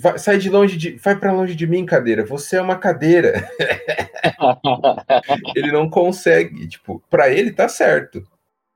Vai- 0.00 0.20
sai 0.20 0.38
de 0.38 0.48
longe 0.48 0.76
de. 0.76 0.92
Vai 0.98 1.18
para 1.18 1.32
longe 1.32 1.56
de 1.56 1.66
mim, 1.66 1.84
cadeira. 1.84 2.24
Você 2.24 2.54
é 2.54 2.62
uma 2.62 2.78
cadeira. 2.78 3.44
ele 5.56 5.72
não 5.72 5.90
consegue, 5.90 6.68
tipo, 6.68 7.02
para 7.10 7.28
ele 7.28 7.50
tá 7.50 7.68
certo, 7.68 8.24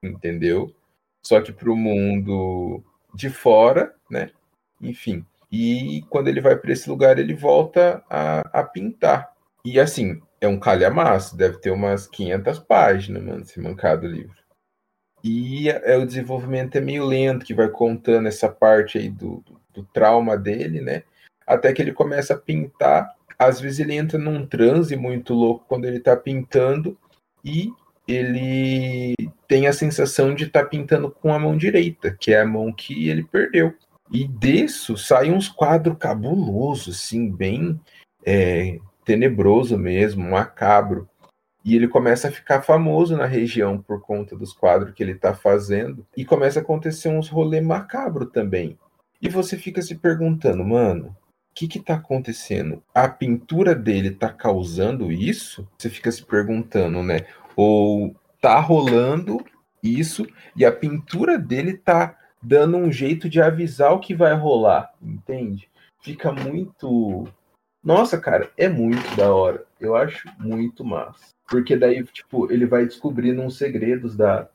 entendeu? 0.03 0.75
Só 1.25 1.41
que 1.41 1.53
pro 1.53 1.77
mundo 1.77 2.83
de 3.15 3.31
fora, 3.31 3.95
né? 4.11 4.31
Enfim. 4.83 5.25
E 5.53 6.05
quando 6.11 6.27
ele 6.27 6.41
vai 6.41 6.57
para 6.57 6.73
esse 6.73 6.91
lugar, 6.91 7.17
ele 7.17 7.33
volta 7.33 8.03
a, 8.11 8.41
a 8.53 8.65
pintar. 8.65 9.33
E 9.65 9.79
assim, 9.79 10.21
é 10.41 10.49
um 10.49 10.59
calhamaço, 10.59 11.37
deve 11.37 11.59
ter 11.59 11.71
umas 11.71 12.09
500 12.09 12.59
páginas, 12.59 13.23
mano, 13.23 13.43
esse 13.43 13.61
mancado 13.61 14.09
livro. 14.09 14.46
E 15.29 15.69
é, 15.69 15.97
o 15.97 16.07
desenvolvimento 16.07 16.77
é 16.77 16.81
meio 16.81 17.05
lento, 17.05 17.45
que 17.45 17.53
vai 17.53 17.69
contando 17.69 18.29
essa 18.29 18.49
parte 18.49 18.97
aí 18.97 19.11
do, 19.11 19.43
do, 19.75 19.83
trauma 19.93 20.37
dele, 20.37 20.81
né? 20.81 21.03
Até 21.45 21.73
que 21.73 21.83
ele 21.83 21.93
começa 21.93 22.35
a 22.35 22.39
pintar. 22.39 23.13
Às 23.37 23.61
vezes 23.61 23.81
ele 23.81 23.95
entra 23.95 24.21
num 24.21 24.47
transe 24.47 24.95
muito 24.95 25.35
louco 25.35 25.65
quando 25.69 25.85
ele 25.85 25.99
tá 25.99 26.17
pintando 26.17 26.97
e 27.45 27.73
ele 28.07 29.17
tem 29.49 29.67
a 29.67 29.73
sensação 29.73 30.33
de 30.33 30.45
estar 30.45 30.67
pintando 30.67 31.11
com 31.11 31.35
a 31.35 31.39
mão 31.41 31.57
direita, 31.57 32.17
que 32.21 32.33
é 32.33 32.41
a 32.41 32.47
mão 32.47 32.73
que 32.73 33.09
ele 33.09 33.25
perdeu. 33.25 33.75
E 34.13 34.29
disso 34.29 34.97
sai 34.97 35.33
uns 35.33 35.49
quadros 35.49 35.99
cabulosos, 35.99 37.05
assim, 37.05 37.29
bem 37.29 37.81
é, 38.25 38.79
tenebroso 39.05 39.77
mesmo, 39.77 40.31
macabro. 40.31 41.09
E 41.67 41.75
ele 41.75 41.89
começa 41.89 42.29
a 42.29 42.31
ficar 42.31 42.63
famoso 42.63 43.17
na 43.17 43.27
região 43.27 43.77
por 43.83 44.01
conta 44.01 44.37
dos 44.37 44.53
quadros 44.53 44.95
que 44.95 45.03
ele 45.03 45.11
está 45.11 45.35
fazendo. 45.35 46.07
E 46.17 46.25
começa 46.25 46.61
a 46.61 46.63
acontecer 46.63 47.09
uns 47.09 47.29
rolê 47.29 47.61
macabro 47.61 48.27
também. 48.27 48.79
E 49.21 49.29
você 49.29 49.59
fica 49.59 49.83
se 49.83 49.97
perguntando, 49.97 50.65
mano, 50.65 51.09
o 51.09 51.15
que 51.57 51.67
que 51.67 51.81
tá 51.81 51.95
acontecendo? 51.95 52.81
A 52.95 53.09
pintura 53.09 53.75
dele 53.75 54.13
tá 54.13 54.33
causando 54.33 55.11
isso? 55.11 55.69
Você 55.77 55.91
fica 55.91 56.13
se 56.13 56.25
perguntando, 56.25 57.03
né? 57.03 57.27
Ou 57.57 58.15
tá 58.41 58.61
rolando 58.61 59.45
isso 59.83 60.25
e 60.55 60.65
a 60.65 60.71
pintura 60.71 61.37
dele 61.37 61.77
tá 61.77 62.17
dando 62.41 62.77
um 62.77 62.93
jeito 62.93 63.29
de 63.29 63.43
avisar 63.43 63.93
o 63.93 63.99
que 63.99 64.15
vai 64.15 64.35
rolar, 64.35 64.93
entende? 65.03 65.69
Fica 66.01 66.31
muito. 66.31 67.27
Nossa, 67.83 68.21
cara, 68.21 68.53
é 68.57 68.69
muito 68.69 69.17
da 69.17 69.35
hora. 69.35 69.67
Eu 69.81 69.97
acho 69.97 70.29
muito 70.39 70.85
massa. 70.85 71.36
Porque 71.47 71.77
daí, 71.77 72.03
tipo, 72.05 72.51
ele 72.53 72.67
vai 72.67 72.85
descobrindo 72.85 73.43
uns 73.43 73.57
segredos 73.57 74.17
da, 74.17 74.49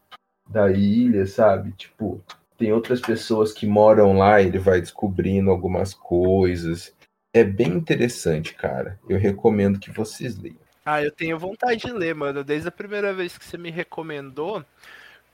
da 0.49 0.71
ilha, 0.71 1.25
sabe? 1.25 1.71
Tipo, 1.71 2.21
tem 2.57 2.73
outras 2.73 2.99
pessoas 2.99 3.53
que 3.53 3.65
moram 3.65 4.17
lá, 4.17 4.41
ele 4.41 4.59
vai 4.59 4.81
descobrindo 4.81 5.49
algumas 5.49 5.93
coisas. 5.93 6.93
É 7.33 7.43
bem 7.43 7.69
interessante, 7.69 8.53
cara. 8.53 8.99
Eu 9.07 9.17
recomendo 9.17 9.79
que 9.79 9.89
vocês 9.89 10.37
leiam. 10.37 10.59
Ah, 10.85 11.01
eu 11.01 11.11
tenho 11.11 11.39
vontade 11.39 11.81
de 11.81 11.91
ler, 11.91 12.13
mano, 12.13 12.43
desde 12.43 12.67
a 12.67 12.71
primeira 12.71 13.13
vez 13.13 13.37
que 13.37 13.45
você 13.45 13.57
me 13.57 13.69
recomendou, 13.69 14.65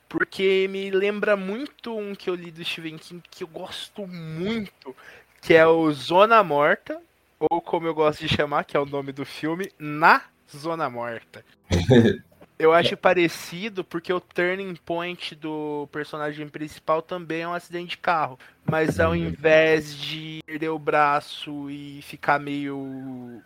porque 0.08 0.68
me 0.70 0.92
lembra 0.92 1.36
muito 1.36 1.98
um 1.98 2.14
que 2.14 2.30
eu 2.30 2.36
li 2.36 2.52
do 2.52 2.64
Stephen 2.64 2.98
King 2.98 3.24
que 3.30 3.44
eu 3.44 3.48
gosto 3.48 4.06
muito, 4.06 4.96
que 5.42 5.54
é 5.54 5.66
o 5.66 5.92
Zona 5.92 6.44
Morta, 6.44 7.02
ou 7.40 7.62
como 7.62 7.88
eu 7.88 7.94
gosto 7.94 8.20
de 8.20 8.30
chamar, 8.30 8.66
que 8.66 8.76
é 8.76 8.80
o 8.80 8.86
nome 8.86 9.12
do 9.12 9.26
filme, 9.26 9.72
Na 9.80 10.22
Zona 10.56 10.90
Morta. 10.90 11.44
Eu 12.60 12.74
acho 12.74 12.98
parecido 12.98 13.84
porque 13.84 14.12
o 14.12 14.20
turning 14.20 14.76
point 14.76 15.36
do 15.36 15.88
personagem 15.92 16.50
principal 16.50 17.04
também 17.04 17.42
é 17.42 17.48
um 17.48 17.54
acidente 17.54 17.92
de 17.92 17.98
carro. 18.00 18.40
Mas 18.66 19.00
ao 19.00 19.16
invés 19.16 19.96
de 19.96 20.42
perder 20.44 20.70
o 20.70 20.80
braço 20.80 21.70
e 21.70 22.02
ficar 22.02 22.40
meio. 22.40 23.44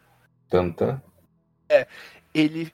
Tanta. 0.50 1.04
Ele 2.34 2.72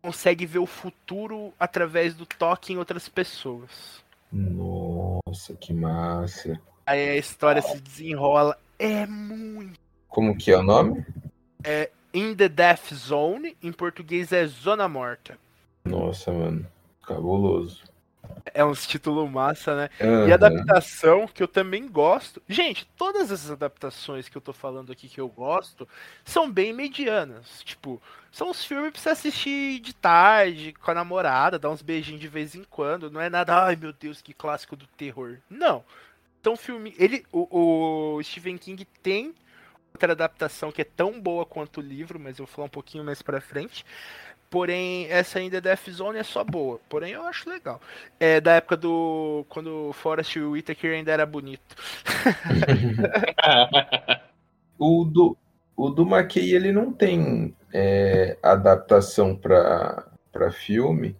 consegue 0.00 0.46
ver 0.46 0.60
o 0.60 0.66
futuro 0.66 1.52
através 1.58 2.14
do 2.14 2.26
toque 2.26 2.72
em 2.72 2.76
outras 2.76 3.08
pessoas. 3.08 4.04
Nossa, 4.32 5.54
que 5.60 5.72
massa. 5.72 6.60
Aí 6.86 7.10
a 7.10 7.16
história 7.16 7.60
se 7.60 7.80
desenrola. 7.80 8.56
É 8.78 9.04
muito. 9.04 9.80
Como 10.08 10.36
que 10.36 10.52
é 10.52 10.58
o 10.58 10.62
nome? 10.62 11.04
In 12.14 12.34
the 12.34 12.48
Death 12.48 12.92
Zone, 12.92 13.56
em 13.62 13.72
português 13.72 14.32
é 14.32 14.46
Zona 14.46 14.88
Morta. 14.88 15.38
Nossa, 15.84 16.30
mano. 16.30 16.66
Cabuloso. 17.06 17.82
É 18.54 18.64
uns 18.64 18.86
títulos 18.86 19.30
massa, 19.30 19.74
né? 19.74 19.90
E 20.00 20.04
Aham. 20.04 20.34
adaptação 20.34 21.26
que 21.26 21.42
eu 21.42 21.48
também 21.48 21.88
gosto. 21.88 22.42
Gente, 22.48 22.86
todas 22.96 23.30
essas 23.30 23.50
adaptações 23.50 24.28
que 24.28 24.36
eu 24.36 24.42
tô 24.42 24.52
falando 24.52 24.92
aqui 24.92 25.08
que 25.08 25.20
eu 25.20 25.28
gosto 25.28 25.88
são 26.24 26.50
bem 26.50 26.72
medianas. 26.72 27.62
Tipo, 27.64 28.00
são 28.30 28.50
os 28.50 28.64
filmes 28.64 28.92
pra 28.92 29.00
você 29.00 29.08
assistir 29.10 29.80
de 29.80 29.94
tarde, 29.94 30.72
com 30.72 30.90
a 30.90 30.94
namorada, 30.94 31.58
dar 31.58 31.70
uns 31.70 31.82
beijinhos 31.82 32.20
de 32.20 32.28
vez 32.28 32.54
em 32.54 32.64
quando. 32.64 33.10
Não 33.10 33.20
é 33.20 33.30
nada, 33.30 33.64
ai 33.64 33.76
meu 33.76 33.92
Deus, 33.92 34.20
que 34.20 34.34
clássico 34.34 34.76
do 34.76 34.86
terror. 34.86 35.38
Não. 35.48 35.84
Então, 36.40 36.56
filme. 36.56 36.94
Ele, 36.98 37.24
o, 37.32 38.16
o 38.16 38.22
Stephen 38.22 38.58
King 38.58 38.84
tem 39.02 39.34
outra 39.94 40.12
adaptação 40.12 40.72
que 40.72 40.82
é 40.82 40.84
tão 40.84 41.20
boa 41.20 41.46
quanto 41.46 41.78
o 41.78 41.82
livro, 41.82 42.18
mas 42.18 42.38
eu 42.38 42.46
vou 42.46 42.54
falar 42.54 42.66
um 42.66 42.70
pouquinho 42.70 43.04
mais 43.04 43.22
pra 43.22 43.40
frente. 43.40 43.84
Porém, 44.50 45.06
essa 45.08 45.38
ainda 45.38 45.62
Death 45.62 45.88
Zone 45.88 46.18
é 46.18 46.22
só 46.22 46.44
boa. 46.44 46.78
Porém, 46.88 47.12
eu 47.12 47.22
acho 47.22 47.48
legal. 47.48 47.80
É 48.20 48.38
da 48.38 48.52
época 48.52 48.76
do. 48.76 49.46
Quando 49.48 49.88
o 49.88 49.92
Forrest 49.94 50.36
Whitaker 50.36 50.92
ainda 50.92 51.10
era 51.10 51.24
bonito. 51.24 51.74
O 54.84 55.04
do, 55.04 55.36
o 55.76 55.90
do 55.90 56.02
McKay, 56.02 56.54
ele 56.54 56.72
não 56.72 56.92
tem 56.92 57.54
é, 57.72 58.36
adaptação 58.42 59.36
pra, 59.36 60.08
pra 60.32 60.50
filme. 60.50 61.14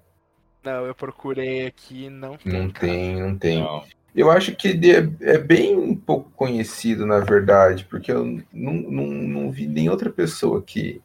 Não, 0.65 0.85
eu 0.85 0.95
procurei 0.97 1.67
aqui, 1.67 2.11
não 2.11 2.37
tem. 2.37 2.53
Não 2.53 2.71
cara. 2.71 2.81
tem, 2.81 3.21
não 3.21 3.39
tem. 3.39 3.61
Não. 3.61 3.85
Eu 4.15 4.31
acho 4.31 4.55
que 4.55 4.69
ele 4.69 4.91
é, 4.91 5.09
é 5.21 5.39
bem 5.39 5.95
pouco 5.95 6.31
conhecido, 6.33 7.07
na 7.07 7.21
verdade, 7.21 7.87
porque 7.89 8.13
eu 8.13 8.25
não, 8.53 8.75
não, 8.75 9.07
não 9.07 9.51
vi 9.51 9.67
nem 9.67 9.89
outra 9.89 10.11
pessoa 10.11 10.63
que, 10.63 11.01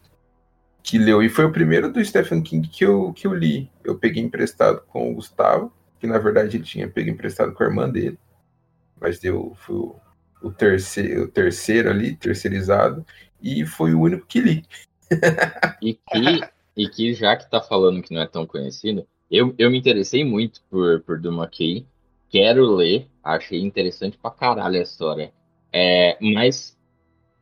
que 0.84 0.98
leu. 0.98 1.24
E 1.24 1.30
foi 1.30 1.46
o 1.46 1.52
primeiro 1.52 1.92
do 1.92 2.04
Stephen 2.04 2.42
King 2.42 2.68
que 2.68 2.84
eu, 2.84 3.14
que 3.14 3.26
eu 3.26 3.34
li. 3.34 3.70
Eu 3.84 3.98
peguei 3.98 4.22
emprestado 4.22 4.82
com 4.88 5.10
o 5.10 5.16
Gustavo, 5.16 5.72
que 6.00 6.08
na 6.08 6.18
verdade 6.18 6.58
ele 6.58 6.64
tinha 6.66 6.90
pego 6.90 7.10
emprestado 7.10 7.54
com 7.54 7.64
a 7.64 7.68
irmã 7.68 7.90
dele. 7.90 8.20
Mas 9.00 9.20
deu, 9.20 9.56
o, 9.70 9.96
o, 10.42 10.52
terceiro, 10.52 11.24
o 11.24 11.28
terceiro 11.28 11.90
ali, 11.90 12.16
terceirizado, 12.16 13.06
e 13.42 13.66
foi 13.66 13.94
o 13.94 14.02
único 14.02 14.26
que 14.26 14.42
li. 14.42 14.66
E 15.82 15.94
que, 15.94 16.42
e 16.76 16.90
que 16.90 17.14
já 17.14 17.38
que 17.38 17.50
tá 17.50 17.62
falando 17.62 18.02
que 18.02 18.14
não 18.14 18.22
é 18.22 18.28
tão 18.28 18.46
conhecido, 18.46 19.08
eu, 19.32 19.54
eu 19.58 19.72
me 19.72 19.78
interessei 19.78 20.26
muito 20.26 20.62
por, 20.70 21.02
por 21.02 21.20
Do 21.20 21.32
McKay. 21.32 21.86
Quero 22.30 22.66
ler, 22.76 23.08
achei 23.24 23.62
interessante 23.62 24.18
pra 24.18 24.32
caralho 24.32 24.80
a 24.80 24.84
história. 24.84 25.32
É, 25.72 26.18
mas 26.22 26.78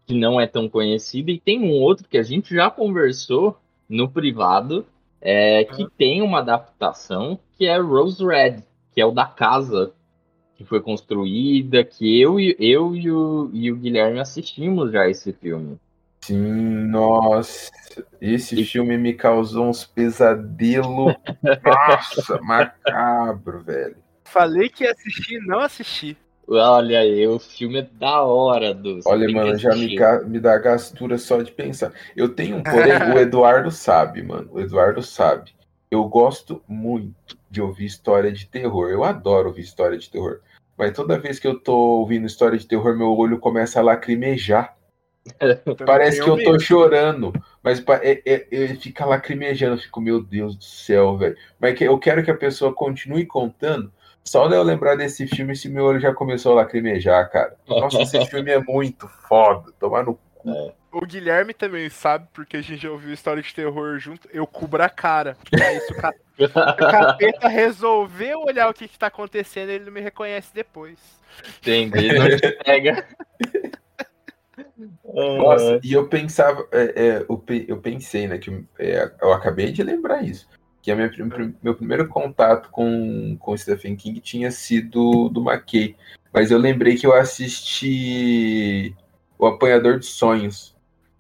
que 0.06 0.14
não 0.14 0.40
é 0.40 0.46
tão 0.46 0.70
conhecido. 0.70 1.32
E 1.32 1.40
tem 1.40 1.60
um 1.60 1.72
outro 1.72 2.08
que 2.08 2.18
a 2.18 2.24
gente 2.24 2.54
já 2.54 2.70
conversou 2.70 3.58
no 3.90 4.10
privado, 4.10 4.86
é, 5.20 5.64
que 5.64 5.88
tem 5.98 6.22
uma 6.22 6.40
adaptação, 6.40 7.40
que 7.58 7.66
é 7.66 7.78
Rose 7.78 8.24
Red, 8.24 8.62
que 8.94 9.02
é 9.02 9.06
o 9.06 9.12
da 9.12 9.26
casa 9.26 9.92
que 10.56 10.64
foi 10.64 10.80
construída, 10.80 11.84
que 11.84 12.20
eu, 12.22 12.40
e- 12.40 12.56
eu 12.60 12.96
e, 12.96 13.12
o, 13.12 13.50
e 13.52 13.72
o 13.72 13.76
Guilherme 13.76 14.20
assistimos 14.20 14.92
já 14.92 15.10
esse 15.10 15.34
filme. 15.34 15.78
Sim, 16.22 16.88
nossa, 16.88 17.70
esse 18.22 18.64
filme 18.64 18.98
me 18.98 19.14
causou 19.14 19.66
uns 19.66 19.86
pesadelos. 19.86 21.14
Nossa, 21.64 22.40
macabro, 22.42 23.62
velho. 23.64 23.98
Falei 24.36 24.68
que 24.68 24.84
ia 24.84 24.92
assistir, 24.92 25.40
não 25.46 25.62
assisti. 25.62 26.18
Olha 26.46 27.00
aí, 27.00 27.26
o 27.26 27.40
filme 27.40 27.80
é 27.80 27.88
da 27.98 28.22
hora, 28.22 28.74
do. 28.74 29.00
Olha, 29.06 29.32
mano, 29.32 29.58
já 29.58 29.74
me, 29.74 29.98
me 30.28 30.42
dá 30.42 30.58
gastura 30.58 31.18
só 31.18 31.42
de 31.42 31.54
pensar. 31.54 31.94
Eu 32.18 32.28
tenho 32.28 32.58
um 32.58 32.62
porém, 32.62 33.14
o 33.14 33.18
Eduardo 33.18 33.72
sabe, 33.72 34.22
mano. 34.22 34.50
O 34.52 34.60
Eduardo 34.60 35.02
sabe. 35.02 35.56
Eu 35.90 36.04
gosto 36.04 36.62
muito 36.68 37.38
de 37.50 37.62
ouvir 37.62 37.86
história 37.86 38.30
de 38.30 38.46
terror. 38.46 38.90
Eu 38.90 39.06
adoro 39.06 39.48
ouvir 39.48 39.62
história 39.62 39.98
de 39.98 40.10
terror. 40.10 40.42
Mas 40.78 40.92
toda 40.92 41.18
vez 41.18 41.40
que 41.40 41.48
eu 41.48 41.58
tô 41.58 41.74
ouvindo 41.74 42.28
história 42.28 42.60
de 42.60 42.68
terror, 42.68 42.94
meu 42.98 43.16
olho 43.18 43.40
começa 43.40 43.80
a 43.80 43.84
lacrimejar. 43.84 44.76
Parece 45.88 46.22
que 46.22 46.30
eu 46.30 46.44
tô 46.44 46.60
chorando, 46.60 47.34
mas 47.64 47.82
é, 48.02 48.22
é, 48.26 48.48
é, 48.52 48.76
fica 48.76 49.06
lacrimejando. 49.06 49.76
Eu 49.76 49.80
fico, 49.80 50.02
meu 50.02 50.22
Deus 50.22 50.58
do 50.58 50.64
céu, 50.66 51.18
velho. 51.18 51.38
Mas 51.58 51.80
eu 51.80 51.98
quero 51.98 52.22
que 52.22 52.30
a 52.30 52.38
pessoa 52.38 52.74
continue 52.74 53.26
contando. 53.26 53.92
Só 54.28 54.48
de 54.48 54.56
eu 54.56 54.64
lembrar 54.64 54.96
desse 54.96 55.28
filme, 55.28 55.54
esse 55.54 55.70
meu 55.70 55.86
olho 55.86 56.00
já 56.00 56.14
começou 56.14 56.54
a 56.54 56.56
lacrimejar, 56.56 57.30
cara. 57.30 57.56
Nossa, 57.68 58.02
esse 58.02 58.26
filme 58.26 58.52
é 58.52 58.60
muito 58.60 59.08
foda. 59.08 59.72
Tomar 59.80 60.04
no 60.04 60.20
O 60.92 61.06
Guilherme 61.06 61.54
também 61.54 61.90
sabe, 61.90 62.28
porque 62.34 62.58
a 62.58 62.62
gente 62.62 62.82
já 62.82 62.90
ouviu 62.90 63.14
história 63.14 63.44
de 63.44 63.54
terror 63.54 64.00
junto. 64.00 64.28
Eu 64.34 64.48
cubro 64.48 64.82
a 64.82 64.90
cara. 64.90 65.38
Aí 65.54 65.80
se 65.80 65.92
o 65.92 65.96
ca- 65.96 66.14
o 66.40 66.92
capeta 66.92 67.48
resolver 67.48 68.36
olhar 68.36 68.68
o 68.68 68.74
que, 68.74 68.88
que 68.88 68.98
tá 68.98 69.08
acontecendo, 69.08 69.70
ele 69.70 69.86
não 69.86 69.94
me 69.94 70.02
reconhece 70.02 70.54
depois. 70.54 70.98
Entendi, 71.60 72.14
não 72.18 72.28
te 72.28 72.52
pega. 72.64 73.06
Nossa, 75.14 75.80
e 75.84 75.94
eu 75.94 76.08
pensava, 76.08 76.68
é, 76.72 76.84
é, 76.96 77.26
eu, 77.30 77.44
eu 77.68 77.78
pensei, 77.78 78.28
né, 78.28 78.38
que 78.38 78.66
é, 78.80 79.12
eu 79.22 79.32
acabei 79.32 79.72
de 79.72 79.84
lembrar 79.84 80.24
isso, 80.24 80.48
que 80.86 80.92
a 80.92 80.96
minha, 80.96 81.12
meu 81.64 81.74
primeiro 81.74 82.08
contato 82.08 82.70
com, 82.70 83.36
com 83.40 83.58
Stephen 83.58 83.96
King 83.96 84.20
tinha 84.22 84.52
sido 84.52 85.30
do 85.30 85.42
McKay, 85.42 85.96
mas 86.32 86.52
eu 86.52 86.60
lembrei 86.60 86.96
que 86.96 87.08
eu 87.08 87.14
assisti 87.14 88.94
O 89.40 89.48
Apanhador 89.48 89.98
de 89.98 90.06
Sonhos. 90.06 90.76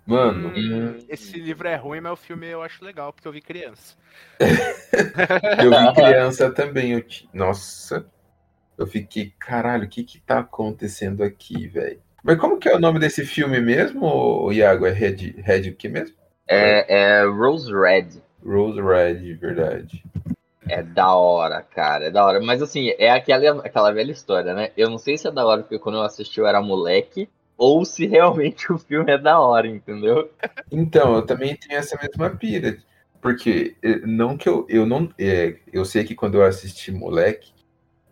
Mano, 0.06 0.54
Hum, 0.56 1.04
esse 1.10 1.40
livro 1.40 1.68
é 1.68 1.76
ruim, 1.76 2.00
mas 2.00 2.12
o 2.14 2.16
filme 2.16 2.46
eu 2.46 2.62
acho 2.62 2.86
legal, 2.86 3.12
porque 3.12 3.28
eu 3.28 3.32
vi 3.32 3.42
criança. 3.42 3.96
eu 4.40 5.72
vi 5.72 5.94
criança 5.96 6.52
também, 6.52 6.92
eu 6.92 7.02
ti- 7.02 7.28
nossa, 7.34 8.06
eu 8.78 8.86
fiquei, 8.86 9.34
caralho, 9.40 9.86
o 9.86 9.90
que 9.90 10.04
que 10.04 10.20
tá 10.20 10.40
acontecendo 10.42 11.24
aqui, 11.24 11.68
velho? 11.68 12.00
Mas 12.24 12.38
como 12.38 12.60
que 12.60 12.70
é 12.70 12.76
o 12.76 12.80
nome 12.80 13.00
desse 13.00 13.26
filme 13.26 13.60
mesmo, 13.60 14.52
Iago? 14.52 14.86
É 14.86 14.92
Red, 14.92 15.42
Red 15.42 15.70
o 15.70 15.76
que 15.76 15.90
mesmo? 15.90 16.16
É, 16.48 17.22
é 17.22 17.26
Rose 17.26 17.74
Red. 17.74 18.22
Rose 18.46 18.80
Red, 18.80 19.34
verdade. 19.36 20.04
É 20.68 20.82
da 20.82 21.14
hora, 21.14 21.62
cara, 21.62 22.06
é 22.06 22.12
da 22.12 22.26
hora. 22.26 22.40
Mas 22.42 22.62
assim, 22.62 22.90
é 22.98 23.12
aquela, 23.12 23.66
aquela 23.66 23.92
velha 23.92 24.12
história, 24.12 24.54
né? 24.54 24.72
Eu 24.76 24.90
não 24.90 24.98
sei 24.98 25.18
se 25.18 25.28
é 25.28 25.32
da 25.32 25.46
hora 25.46 25.62
porque 25.62 25.80
quando 25.80 25.96
eu 25.96 26.04
assisti 26.04 26.40
eu 26.40 26.48
era 26.48 26.62
moleque, 26.62 27.30
ou 27.58 27.86
se 27.86 28.06
realmente 28.06 28.72
o 28.74 28.78
filme 28.78 29.12
é 29.12 29.18
da 29.18 29.40
hora, 29.40 29.68
entendeu? 29.68 30.32
Então, 30.72 31.16
eu 31.16 31.26
também 31.26 31.56
tenho 31.56 31.80
essa 31.80 31.98
mesma 32.02 32.30
pira. 32.30 32.78
Porque 33.22 33.76
eh, 33.82 34.02
não 34.06 34.38
que 34.38 34.48
eu, 34.48 34.66
eu 34.70 34.86
não. 34.86 35.10
É, 35.18 35.56
eu 35.74 35.84
sei 35.84 36.04
que 36.04 36.14
quando 36.14 36.36
eu 36.36 36.44
assisti 36.44 36.92
moleque, 36.92 37.52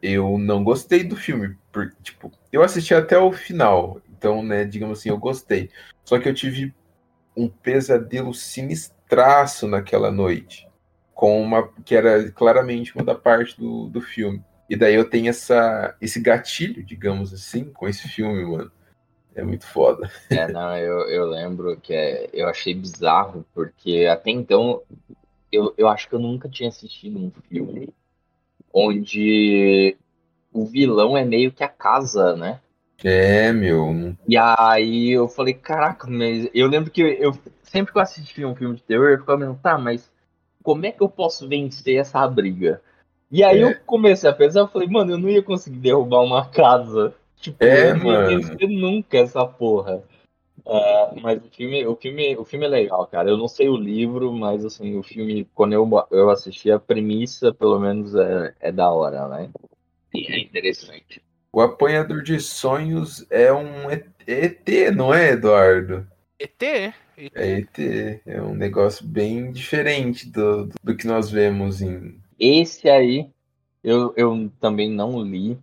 eu 0.01 0.37
não 0.37 0.63
gostei 0.63 1.03
do 1.03 1.15
filme. 1.15 1.55
Por, 1.71 1.93
tipo, 2.01 2.31
eu 2.51 2.63
assisti 2.63 2.95
até 2.95 3.17
o 3.17 3.31
final. 3.31 4.01
Então, 4.09 4.41
né, 4.41 4.65
digamos 4.65 4.99
assim, 4.99 5.09
eu 5.09 5.17
gostei. 5.17 5.69
Só 6.03 6.17
que 6.19 6.27
eu 6.27 6.33
tive 6.33 6.73
um 7.35 7.47
pesadelo 7.47 8.33
sinistraço 9.13 9.67
naquela 9.67 10.11
noite. 10.11 10.67
Com 11.13 11.41
uma. 11.41 11.69
que 11.85 11.95
era 11.95 12.31
claramente 12.31 12.95
uma 12.95 13.03
da 13.03 13.15
parte 13.15 13.59
do, 13.59 13.87
do 13.87 14.01
filme. 14.01 14.41
E 14.69 14.75
daí 14.75 14.95
eu 14.95 15.07
tenho 15.07 15.29
essa, 15.29 15.95
esse 16.01 16.19
gatilho, 16.19 16.83
digamos 16.83 17.33
assim, 17.33 17.65
com 17.65 17.87
esse 17.87 18.07
filme, 18.07 18.43
mano. 18.43 18.71
É 19.35 19.43
muito 19.43 19.65
foda. 19.65 20.09
É, 20.29 20.47
não, 20.51 20.75
eu, 20.77 21.01
eu 21.09 21.25
lembro 21.25 21.77
que 21.79 21.93
é, 21.93 22.29
eu 22.33 22.47
achei 22.47 22.73
bizarro, 22.73 23.45
porque 23.53 24.07
até 24.09 24.31
então 24.31 24.81
eu, 25.51 25.73
eu 25.77 25.87
acho 25.87 26.09
que 26.09 26.15
eu 26.15 26.19
nunca 26.19 26.49
tinha 26.49 26.69
assistido 26.69 27.19
um 27.19 27.31
filme 27.47 27.89
onde 28.73 29.95
o 30.51 30.65
vilão 30.65 31.15
é 31.15 31.23
meio 31.23 31.51
que 31.51 31.63
a 31.63 31.67
casa, 31.67 32.35
né? 32.35 32.59
É, 33.03 33.51
meu. 33.51 34.15
E 34.27 34.37
aí 34.37 35.11
eu 35.11 35.27
falei, 35.27 35.53
caraca, 35.53 36.07
mas 36.09 36.47
eu 36.53 36.67
lembro 36.67 36.89
que 36.89 37.01
eu 37.01 37.33
sempre 37.73 37.91
que 37.91 37.97
eu 37.97 38.03
assistia 38.03 38.47
um 38.47 38.55
filme 38.55 38.75
de 38.75 38.83
terror, 38.83 39.09
eu 39.09 39.19
ficava 39.19 39.39
pensando, 39.39 39.59
tá, 39.61 39.77
mas 39.79 40.11
como 40.61 40.85
é 40.85 40.91
que 40.91 41.01
eu 41.01 41.09
posso 41.09 41.49
vencer 41.49 41.97
essa 41.97 42.25
briga? 42.27 42.79
E 43.31 43.43
aí 43.43 43.59
É. 43.59 43.63
eu 43.63 43.75
comecei 43.85 44.29
a 44.29 44.33
pensar, 44.33 44.59
eu 44.59 44.67
falei, 44.67 44.87
mano, 44.87 45.11
eu 45.13 45.17
não 45.17 45.27
ia 45.27 45.41
conseguir 45.41 45.79
derrubar 45.79 46.21
uma 46.21 46.45
casa. 46.45 47.15
Tipo, 47.37 47.57
É, 47.63 47.89
eu 47.89 47.97
não 47.97 48.11
ia 48.11 48.27
vencer 48.27 48.69
nunca 48.69 49.17
essa 49.17 49.43
porra. 49.45 50.03
Ah, 50.65 51.13
mas 51.19 51.43
o 51.43 51.49
filme, 51.49 51.85
o, 51.85 51.95
filme, 51.95 52.37
o 52.37 52.45
filme 52.45 52.65
é 52.67 52.69
legal, 52.69 53.05
cara. 53.07 53.29
Eu 53.29 53.37
não 53.37 53.47
sei 53.47 53.67
o 53.67 53.75
livro, 53.75 54.31
mas 54.31 54.63
assim, 54.63 54.97
o 54.97 55.03
filme, 55.03 55.45
quando 55.55 55.73
eu, 55.73 55.89
eu 56.11 56.29
assisti, 56.29 56.71
a 56.71 56.79
premissa, 56.79 57.51
pelo 57.51 57.79
menos, 57.79 58.13
é, 58.15 58.53
é 58.59 58.71
da 58.71 58.89
hora, 58.91 59.27
né? 59.27 59.49
E 60.13 60.31
é 60.31 60.39
interessante. 60.39 61.21
O 61.51 61.59
apanhador 61.59 62.21
de 62.21 62.39
sonhos 62.39 63.25
é 63.29 63.51
um 63.51 63.89
ET, 63.91 64.91
não 64.95 65.13
é, 65.13 65.31
Eduardo? 65.31 66.07
ET? 66.39 66.93
ET. 67.17 67.31
É 67.35 67.59
ET. 67.59 68.21
É 68.25 68.41
um 68.41 68.55
negócio 68.55 69.05
bem 69.05 69.51
diferente 69.51 70.29
do, 70.29 70.67
do, 70.67 70.75
do 70.83 70.97
que 70.97 71.07
nós 71.07 71.29
vemos 71.29 71.81
em. 71.81 72.19
Esse 72.39 72.89
aí 72.89 73.29
eu, 73.83 74.13
eu 74.15 74.49
também 74.59 74.89
não 74.89 75.21
li. 75.21 75.57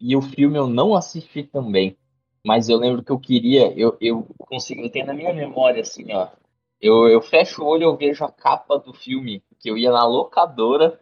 E 0.00 0.16
o 0.16 0.22
filme 0.22 0.56
eu 0.56 0.68
não 0.68 0.94
assisti 0.94 1.42
também. 1.42 1.96
Mas 2.44 2.68
eu 2.68 2.78
lembro 2.78 3.02
que 3.02 3.10
eu 3.10 3.18
queria, 3.18 3.72
eu, 3.76 3.96
eu 4.00 4.26
consigo, 4.38 4.80
eu 4.80 4.90
tenho 4.90 5.06
na 5.06 5.12
minha 5.12 5.34
memória 5.34 5.82
assim, 5.82 6.12
ó. 6.12 6.28
Eu, 6.80 7.08
eu 7.08 7.20
fecho 7.20 7.62
o 7.62 7.66
olho 7.66 7.82
e 7.82 7.84
eu 7.84 7.96
vejo 7.96 8.24
a 8.24 8.30
capa 8.30 8.78
do 8.78 8.94
filme, 8.94 9.42
que 9.58 9.68
eu 9.68 9.76
ia 9.76 9.90
na 9.90 10.06
locadora. 10.06 11.00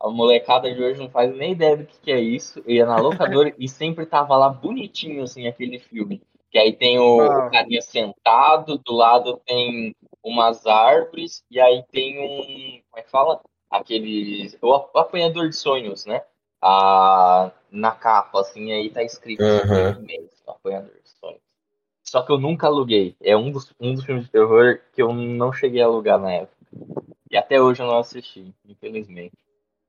A 0.00 0.08
molecada 0.08 0.72
de 0.72 0.80
hoje 0.80 1.00
não 1.00 1.10
faz 1.10 1.34
nem 1.36 1.52
ideia 1.52 1.76
do 1.76 1.84
que, 1.84 2.00
que 2.00 2.12
é 2.12 2.20
isso. 2.20 2.60
Eu 2.60 2.74
ia 2.76 2.86
na 2.86 2.96
locadora 2.96 3.52
e 3.58 3.68
sempre 3.68 4.06
tava 4.06 4.36
lá 4.36 4.48
bonitinho, 4.48 5.24
assim, 5.24 5.48
aquele 5.48 5.78
filme. 5.80 6.22
Que 6.52 6.58
aí 6.58 6.72
tem 6.74 6.98
o, 6.98 7.20
Ah. 7.22 7.46
o 7.46 7.50
carinha 7.50 7.80
sentado, 7.82 8.78
do 8.78 8.92
lado 8.92 9.40
tem 9.46 9.96
umas 10.22 10.66
árvores, 10.66 11.42
e 11.50 11.58
aí 11.58 11.82
tem 11.90 12.20
um. 12.20 12.82
Como 12.90 12.98
é 12.98 13.02
que 13.02 13.10
fala? 13.10 13.40
Aquele. 13.70 14.54
O 14.60 14.74
ap- 14.74 14.94
apanhador 14.94 15.48
de 15.48 15.56
sonhos, 15.56 16.04
né? 16.04 16.22
Ah, 16.60 17.50
na 17.70 17.90
capa, 17.92 18.40
assim, 18.40 18.70
aí 18.70 18.90
tá 18.90 19.02
escrito 19.02 19.42
mesmo, 20.00 20.28
apanhador 20.46 20.92
de 21.02 21.08
sonhos. 21.18 21.40
Só 22.04 22.22
que 22.22 22.30
eu 22.30 22.38
nunca 22.38 22.66
aluguei. 22.66 23.16
É 23.22 23.34
um 23.36 23.50
dos, 23.50 23.72
um 23.80 23.94
dos 23.94 24.04
filmes 24.04 24.26
de 24.26 24.30
terror 24.30 24.78
que 24.92 25.00
eu 25.02 25.12
não 25.12 25.52
cheguei 25.52 25.80
a 25.80 25.86
alugar 25.86 26.20
na 26.20 26.32
época. 26.32 26.56
E 27.30 27.36
até 27.36 27.60
hoje 27.60 27.82
eu 27.82 27.86
não 27.86 27.98
assisti, 27.98 28.54
infelizmente. 28.68 29.32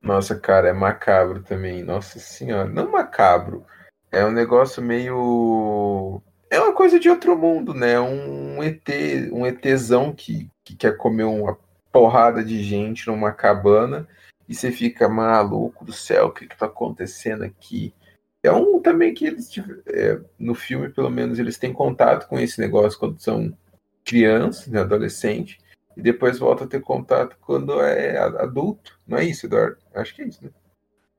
Nossa, 0.02 0.38
cara, 0.40 0.68
é 0.68 0.72
macabro 0.72 1.42
também. 1.42 1.82
Nossa 1.82 2.18
senhora. 2.18 2.68
Não 2.68 2.90
macabro. 2.90 3.66
É 4.10 4.24
um 4.24 4.32
negócio 4.32 4.82
meio. 4.82 6.22
É 6.50 6.60
uma 6.60 6.72
coisa 6.72 6.98
de 7.00 7.08
outro 7.08 7.36
mundo, 7.36 7.74
né? 7.74 7.98
Um 7.98 8.62
ET, 8.62 8.88
um 9.32 9.46
ETzão 9.46 10.12
que, 10.12 10.48
que 10.64 10.76
quer 10.76 10.96
comer 10.96 11.24
uma 11.24 11.58
porrada 11.90 12.44
de 12.44 12.62
gente 12.62 13.06
numa 13.06 13.32
cabana 13.32 14.08
e 14.48 14.54
você 14.54 14.70
fica 14.70 15.08
maluco 15.08 15.84
do 15.84 15.92
céu, 15.92 16.26
o 16.26 16.32
que 16.32 16.46
que 16.46 16.56
tá 16.56 16.66
acontecendo 16.66 17.44
aqui? 17.44 17.94
É 18.42 18.52
um 18.52 18.80
também 18.80 19.14
que 19.14 19.24
eles 19.24 19.50
é, 19.86 20.20
no 20.38 20.54
filme, 20.54 20.90
pelo 20.90 21.10
menos, 21.10 21.38
eles 21.38 21.56
têm 21.56 21.72
contato 21.72 22.28
com 22.28 22.38
esse 22.38 22.60
negócio 22.60 22.98
quando 22.98 23.18
são 23.18 23.56
crianças, 24.04 24.66
né, 24.66 24.80
adolescente, 24.80 25.58
e 25.96 26.02
depois 26.02 26.38
volta 26.38 26.64
a 26.64 26.66
ter 26.66 26.82
contato 26.82 27.36
quando 27.40 27.80
é 27.80 28.18
adulto. 28.18 29.00
Não 29.06 29.16
é 29.16 29.24
isso, 29.24 29.46
Eduardo? 29.46 29.78
Acho 29.94 30.14
que 30.14 30.22
é 30.22 30.26
isso, 30.26 30.44
né? 30.44 30.50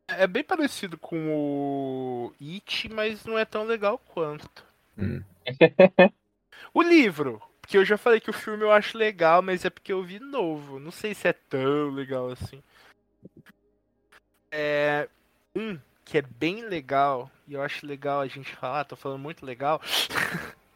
É 0.08 0.28
bem 0.28 0.44
parecido 0.44 1.00
com 1.00 1.18
o 1.34 2.34
It, 2.40 2.90
mas 2.90 3.26
não 3.26 3.40
é 3.40 3.46
tão 3.46 3.64
legal 3.64 3.98
quanto. 3.98 4.65
Hum. 4.98 5.24
o 6.74 6.82
livro, 6.82 7.42
porque 7.62 7.78
eu 7.78 7.86
já 7.86 7.98
falei 7.98 8.20
que 8.20 8.30
o 8.30 8.34
filme 8.34 8.64
eu 8.64 8.72
acho 8.72 8.98
legal, 8.98 9.42
mas 9.42 9.66
é 9.66 9.70
porque 9.70 9.92
eu 9.92 10.04
vi 10.04 10.20
novo. 10.20 10.80
Não 10.80 10.92
sei 10.92 11.14
se 11.14 11.28
é 11.28 11.34
tão 11.34 11.90
legal 11.90 12.30
assim. 12.30 12.62
É 14.52 15.10
um 15.56 15.78
que 16.06 16.20
é 16.20 16.22
bem 16.22 16.64
legal 16.64 17.30
e 17.48 17.56
eu 17.56 17.62
acho 17.64 17.86
legal 17.86 18.22
a 18.22 18.28
gente 18.28 18.56
falar. 18.56 18.86
Tô 18.86 18.96
falando 18.96 19.20
muito 19.20 19.46
legal. 19.46 19.82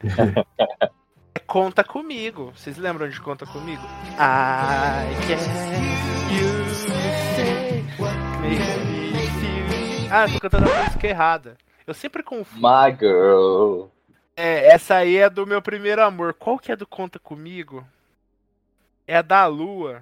é 1.35 1.39
Conta 1.39 1.83
comigo. 1.83 2.51
Vocês 2.55 2.77
lembram 2.77 3.07
de 3.07 3.21
Conta 3.21 3.45
comigo? 3.45 3.83
I 4.17 5.15
you 6.33 6.75
say 7.35 7.83
what 7.99 8.17
makes 8.41 8.75
me 8.83 9.27
feel. 9.39 10.09
Ah, 10.11 10.25
eu 10.25 10.33
tô 10.33 10.39
cantando 10.39 10.71
a 10.71 10.83
música 10.83 11.07
errada. 11.07 11.57
Eu 11.85 11.93
sempre 11.93 12.23
confundo. 12.23 12.61
My 12.61 12.91
girl. 12.97 13.89
É, 14.41 14.67
essa 14.67 14.95
aí 14.95 15.17
é 15.17 15.29
do 15.29 15.45
meu 15.45 15.61
primeiro 15.61 16.01
amor. 16.01 16.33
Qual 16.33 16.57
que 16.57 16.71
é 16.71 16.75
do 16.75 16.87
Conta 16.87 17.19
Comigo? 17.19 17.85
É 19.05 19.17
a 19.17 19.21
da 19.21 19.45
Lua. 19.47 20.01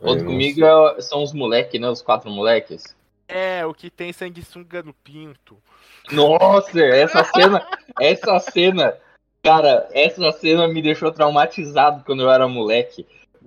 Não 0.00 0.16
comigo 0.24 0.64
é- 0.64 1.00
são 1.00 1.20
os 1.20 1.32
moleques, 1.32 1.80
né? 1.80 1.88
Os 1.88 2.00
quatro 2.00 2.30
moleques. 2.30 2.94
É, 3.26 3.66
o 3.66 3.74
que 3.74 3.90
tem 3.90 4.12
sanguessuga 4.12 4.80
no 4.80 4.94
pinto. 4.94 5.58
Nossa, 6.12 6.78
essa 6.78 7.24
cena, 7.24 7.66
essa 8.00 8.38
cena, 8.38 8.96
cara, 9.42 9.88
essa 9.90 10.30
cena 10.30 10.68
me 10.68 10.80
deixou 10.80 11.10
traumatizado 11.10 12.04
quando 12.04 12.22
eu 12.22 12.30
era 12.30 12.46
moleque. 12.46 13.04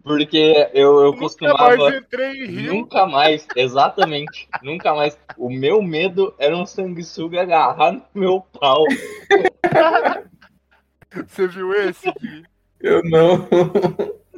Porque 0.07 0.69
eu, 0.73 1.01
eu 1.01 1.11
Nunca 1.11 1.19
costumava. 1.19 1.77
mais 1.77 1.95
entrei 1.95 2.31
em 2.31 2.47
rio. 2.47 2.73
Nunca 2.73 3.05
mais, 3.05 3.47
exatamente. 3.55 4.47
nunca 4.63 4.95
mais. 4.95 5.17
O 5.37 5.49
meu 5.49 5.81
medo 5.81 6.33
era 6.39 6.55
um 6.55 6.65
sanguessuga 6.65 7.41
agarrar 7.41 7.91
no 7.91 8.03
meu 8.15 8.43
pau. 8.59 8.83
Você 11.27 11.47
viu 11.47 11.73
esse? 11.73 12.11
Eu 12.79 13.03
não. 13.03 13.47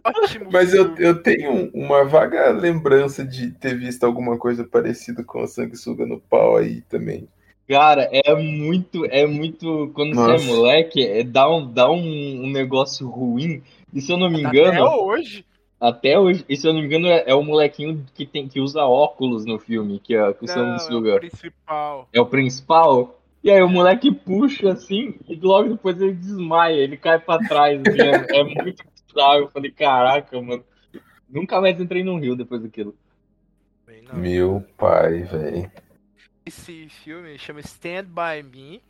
Ótimo. 0.03 0.49
Mas 0.51 0.73
eu, 0.73 0.95
eu 0.97 1.21
tenho 1.21 1.69
uma 1.73 2.03
vaga 2.03 2.51
lembrança 2.51 3.23
de 3.23 3.51
ter 3.51 3.77
visto 3.77 4.03
alguma 4.05 4.37
coisa 4.37 4.63
parecida 4.63 5.23
com 5.23 5.41
a 5.41 5.47
sanguessuga 5.47 6.05
no 6.05 6.19
pau 6.19 6.57
aí 6.57 6.81
também. 6.81 7.27
Cara, 7.67 8.09
é 8.11 8.33
muito, 8.33 9.05
é 9.05 9.27
muito. 9.27 9.91
Quando 9.93 10.15
você 10.15 10.31
Nossa. 10.31 10.43
é 10.43 10.47
moleque, 10.47 11.05
é, 11.05 11.23
dá, 11.23 11.47
um, 11.47 11.71
dá 11.71 11.91
um, 11.91 12.45
um 12.45 12.49
negócio 12.49 13.07
ruim. 13.07 13.61
E 13.93 14.01
se 14.01 14.11
eu 14.11 14.17
não 14.17 14.29
me 14.29 14.41
engano. 14.41 14.69
Até 14.69 14.83
hoje. 14.83 15.45
Até 15.79 16.19
hoje, 16.19 16.43
e 16.49 16.57
se 16.57 16.67
eu 16.67 16.73
não 16.73 16.81
me 16.81 16.87
engano, 16.87 17.07
é, 17.07 17.23
é 17.25 17.33
o 17.33 17.41
molequinho 17.41 18.05
que, 18.13 18.25
tem, 18.25 18.47
que 18.47 18.59
usa 18.59 18.83
óculos 18.83 19.45
no 19.45 19.57
filme, 19.57 19.99
que 19.99 20.13
é 20.13 20.33
que 20.33 20.43
o 20.43 20.47
Não, 20.47 20.75
é 20.75 21.15
o 21.15 21.19
principal. 21.19 22.09
é 22.11 22.21
o 22.21 22.25
principal. 22.25 23.21
E 23.41 23.49
aí 23.49 23.61
o 23.61 23.69
moleque 23.69 24.11
puxa 24.11 24.73
assim, 24.73 25.15
e 25.29 25.35
logo 25.35 25.69
depois 25.69 26.01
ele 26.01 26.13
desmaia, 26.13 26.75
ele 26.75 26.97
cai 26.97 27.17
pra 27.17 27.39
trás. 27.39 27.79
assim, 27.79 28.01
é, 28.01 28.11
é 28.39 28.43
muito 28.43 28.83
bizarro. 29.07 29.39
Eu 29.39 29.49
falei, 29.49 29.71
caraca, 29.71 30.41
mano. 30.41 30.63
Nunca 31.29 31.61
mais 31.61 31.79
entrei 31.79 32.03
num 32.03 32.19
rio 32.19 32.35
depois 32.35 32.61
daquilo. 32.61 32.93
Não. 34.11 34.19
Meu 34.19 34.65
pai, 34.75 35.21
velho. 35.23 35.71
Esse 36.45 36.89
filme 36.89 37.37
chama 37.37 37.59
Stand 37.59 38.05
By 38.05 38.43
Me. 38.43 38.81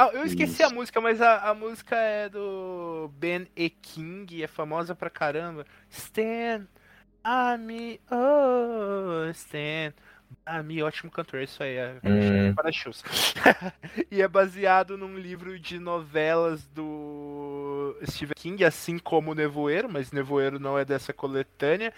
Ah, 0.00 0.10
eu 0.12 0.24
esqueci 0.24 0.62
a 0.62 0.66
Isso. 0.66 0.74
música, 0.76 1.00
mas 1.00 1.20
a, 1.20 1.50
a 1.50 1.54
música 1.54 1.96
é 1.96 2.28
do 2.28 3.10
Ben 3.18 3.48
E. 3.56 3.68
King, 3.68 4.44
é 4.44 4.46
famosa 4.46 4.94
pra 4.94 5.10
caramba. 5.10 5.66
Stand 5.90 6.68
By 7.24 7.58
Me, 7.58 8.00
oh, 8.08 9.28
Stand 9.30 9.94
By 10.46 10.62
Me, 10.64 10.82
ótimo 10.84 11.10
cantor, 11.10 11.40
isso 11.42 11.60
aí, 11.64 11.74
é 11.74 11.96
Hum. 12.04 12.54
para 12.54 12.70
shows. 12.70 13.02
e 14.08 14.22
é 14.22 14.28
baseado 14.28 14.96
num 14.96 15.18
livro 15.18 15.58
de 15.58 15.80
novelas 15.80 16.64
do 16.68 17.96
Stephen 18.08 18.34
King, 18.36 18.64
assim 18.64 19.00
como 19.00 19.34
Nevoeiro, 19.34 19.88
mas 19.90 20.12
Nevoeiro 20.12 20.60
não 20.60 20.78
é 20.78 20.84
dessa 20.84 21.12
coletânea. 21.12 21.92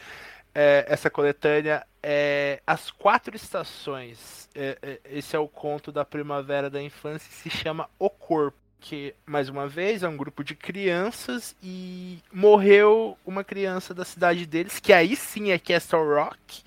É, 0.55 0.84
essa 0.88 1.09
coletânea 1.09 1.86
é 2.03 2.61
As 2.66 2.90
Quatro 2.90 3.36
Estações. 3.36 4.48
É, 4.55 4.78
é, 4.82 5.01
esse 5.11 5.36
é 5.36 5.38
o 5.38 5.48
conto 5.48 5.92
da 5.92 6.05
primavera 6.05 6.68
da 6.68 6.82
infância 6.82 7.30
se 7.30 7.51
chama 7.51 7.88
O 7.98 8.11
Corpo. 8.11 8.59
Que, 8.82 9.14
mais 9.26 9.51
uma 9.51 9.68
vez, 9.68 10.03
é 10.03 10.09
um 10.09 10.16
grupo 10.16 10.42
de 10.42 10.55
crianças 10.55 11.55
e 11.62 12.18
morreu 12.32 13.14
uma 13.26 13.44
criança 13.44 13.92
da 13.92 14.07
cidade 14.07 14.46
deles, 14.46 14.80
que 14.80 14.90
aí 14.90 15.14
sim 15.14 15.51
é 15.51 15.59
Castle 15.59 16.03
Rock. 16.03 16.62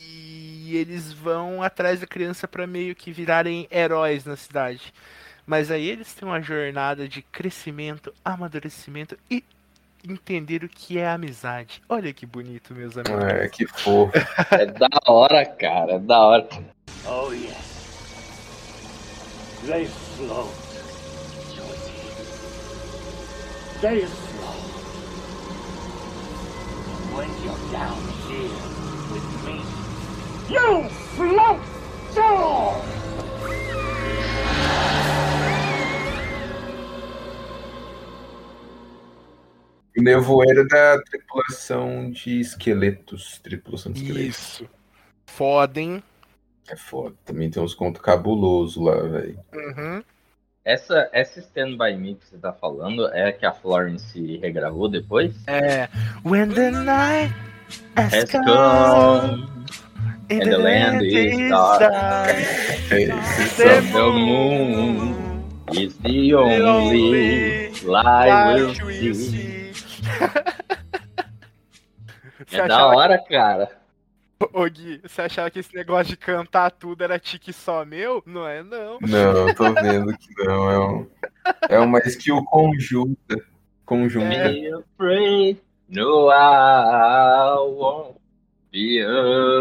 E 0.00 0.76
eles 0.76 1.12
vão 1.12 1.62
atrás 1.62 2.00
da 2.00 2.06
criança 2.06 2.48
para 2.48 2.66
meio 2.66 2.96
que 2.96 3.12
virarem 3.12 3.68
heróis 3.70 4.24
na 4.24 4.34
cidade. 4.34 4.92
Mas 5.46 5.70
aí 5.70 5.88
eles 5.88 6.12
têm 6.14 6.28
uma 6.28 6.40
jornada 6.40 7.08
de 7.08 7.22
crescimento, 7.22 8.12
amadurecimento 8.24 9.16
e 9.30 9.44
entender 10.08 10.64
o 10.64 10.68
que 10.68 10.98
é 10.98 11.08
amizade. 11.08 11.82
Olha 11.88 12.12
que 12.12 12.26
bonito, 12.26 12.74
meus 12.74 12.96
amigos. 12.96 13.24
É, 13.24 13.48
que 13.48 13.66
fofo. 13.66 14.12
É 14.50 14.66
da 14.66 14.88
hora, 15.06 15.44
cara. 15.44 15.92
É 15.92 15.98
da 15.98 16.18
hora. 16.18 16.48
Oh, 17.06 17.32
yes. 17.32 17.70
They 19.66 19.86
float. 19.86 20.50
They 23.80 24.06
float. 24.06 24.40
When 27.14 27.28
you're 27.44 27.72
down 27.72 28.00
here 28.28 28.56
with 29.12 29.28
me, 29.44 29.60
you 30.48 30.88
float 31.16 31.60
too! 32.14 33.09
O 40.00 40.02
nevoeiro 40.02 40.66
da 40.66 40.98
tripulação 41.02 42.10
de 42.10 42.40
esqueletos. 42.40 43.38
Tripulação 43.42 43.92
de 43.92 44.00
esqueletos. 44.00 44.38
Isso. 44.38 44.70
Foda, 45.26 45.78
hein? 45.78 46.02
É 46.70 46.74
foda. 46.74 47.14
Também 47.24 47.50
tem 47.50 47.62
uns 47.62 47.74
contos 47.74 48.00
cabulosos 48.00 48.82
lá, 48.82 48.96
velho. 48.96 49.38
Uhum. 49.52 50.02
Essa, 50.64 51.08
essa 51.12 51.40
Stand 51.40 51.76
By 51.76 51.96
Me 51.96 52.14
que 52.14 52.26
você 52.26 52.38
tá 52.38 52.52
falando 52.52 53.08
é 53.08 53.28
a 53.28 53.32
que 53.32 53.44
a 53.44 53.52
Florence 53.52 54.38
regravou 54.38 54.88
depois? 54.88 55.34
É. 55.46 55.88
When 56.24 56.48
the 56.48 56.70
night 56.70 57.34
has 57.96 58.24
come, 58.30 58.44
come 58.44 59.48
and 60.30 60.40
the 60.40 60.56
land 60.56 61.04
is 61.04 61.50
dark. 61.50 62.38
Isso. 62.90 63.56
The 63.56 63.80
the 63.80 64.10
moon 64.12 65.44
is 65.72 65.96
the 65.98 66.34
only 66.34 67.70
light 67.84 68.80
we'll 68.84 69.14
see. 69.14 69.39
É 72.52 72.66
da 72.66 72.86
hora, 72.86 73.18
cara. 73.18 73.80
Ô 74.52 74.64
Gui, 74.64 75.00
você 75.02 75.22
achava 75.22 75.50
que 75.50 75.58
esse 75.58 75.74
negócio 75.74 76.06
de 76.06 76.16
cantar 76.16 76.70
tudo 76.70 77.04
era 77.04 77.18
tique 77.18 77.52
só 77.52 77.84
meu? 77.84 78.22
Não 78.24 78.48
é 78.48 78.62
não. 78.62 78.98
Não, 79.00 79.54
tô 79.54 79.72
vendo 79.74 80.16
que 80.16 80.44
não. 80.44 80.70
É, 80.70 80.78
um, 80.78 81.06
é 81.68 81.78
uma 81.78 81.98
skill 82.00 82.42
conjunta. 82.44 83.36
Conjunta. 83.84 84.34
É. 84.34 84.48
Be 84.48 84.72
afraid, 84.72 85.62
no 85.88 86.30
I 86.32 87.54
won't 87.58 88.18
be 88.72 89.00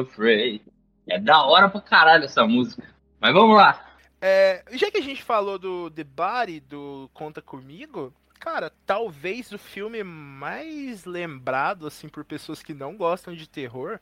afraid. 0.01 0.61
É 1.09 1.19
da 1.19 1.43
hora 1.43 1.67
pra 1.67 1.81
caralho 1.81 2.23
essa 2.23 2.47
música. 2.47 2.83
Mas 3.19 3.33
vamos 3.33 3.57
lá. 3.57 3.85
É, 4.21 4.63
já 4.71 4.89
que 4.89 4.97
a 4.97 5.03
gente 5.03 5.23
falou 5.23 5.57
do 5.57 5.89
The 5.91 6.03
Body, 6.03 6.59
do 6.61 7.09
Conta 7.13 7.41
Comigo, 7.41 8.13
cara, 8.39 8.71
talvez 8.85 9.51
o 9.51 9.57
filme 9.57 10.03
mais 10.03 11.05
lembrado, 11.05 11.85
assim, 11.85 12.07
por 12.07 12.23
pessoas 12.23 12.63
que 12.63 12.73
não 12.73 12.95
gostam 12.95 13.35
de 13.35 13.47
terror. 13.47 13.99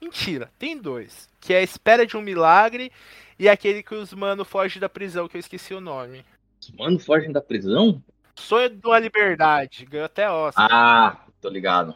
Mentira, 0.00 0.50
tem 0.58 0.78
dois. 0.80 1.28
Que 1.40 1.52
é 1.52 1.58
A 1.58 1.62
Espera 1.62 2.06
de 2.06 2.16
um 2.16 2.22
Milagre 2.22 2.92
e 3.38 3.48
aquele 3.48 3.82
que 3.82 3.94
os 3.94 4.14
mano 4.14 4.44
fogem 4.44 4.80
da 4.80 4.88
prisão, 4.88 5.28
que 5.28 5.36
eu 5.36 5.40
esqueci 5.40 5.74
o 5.74 5.80
nome. 5.80 6.24
Os 6.60 6.70
mano 6.70 6.98
fogem 6.98 7.32
da 7.32 7.42
prisão? 7.42 8.02
Sonho 8.36 8.70
de 8.70 8.86
uma 8.86 8.98
Liberdade, 8.98 9.84
ganhou 9.84 10.06
até 10.06 10.30
Oscar. 10.30 10.68
Ah, 10.70 11.24
tô 11.40 11.48
ligado. 11.48 11.94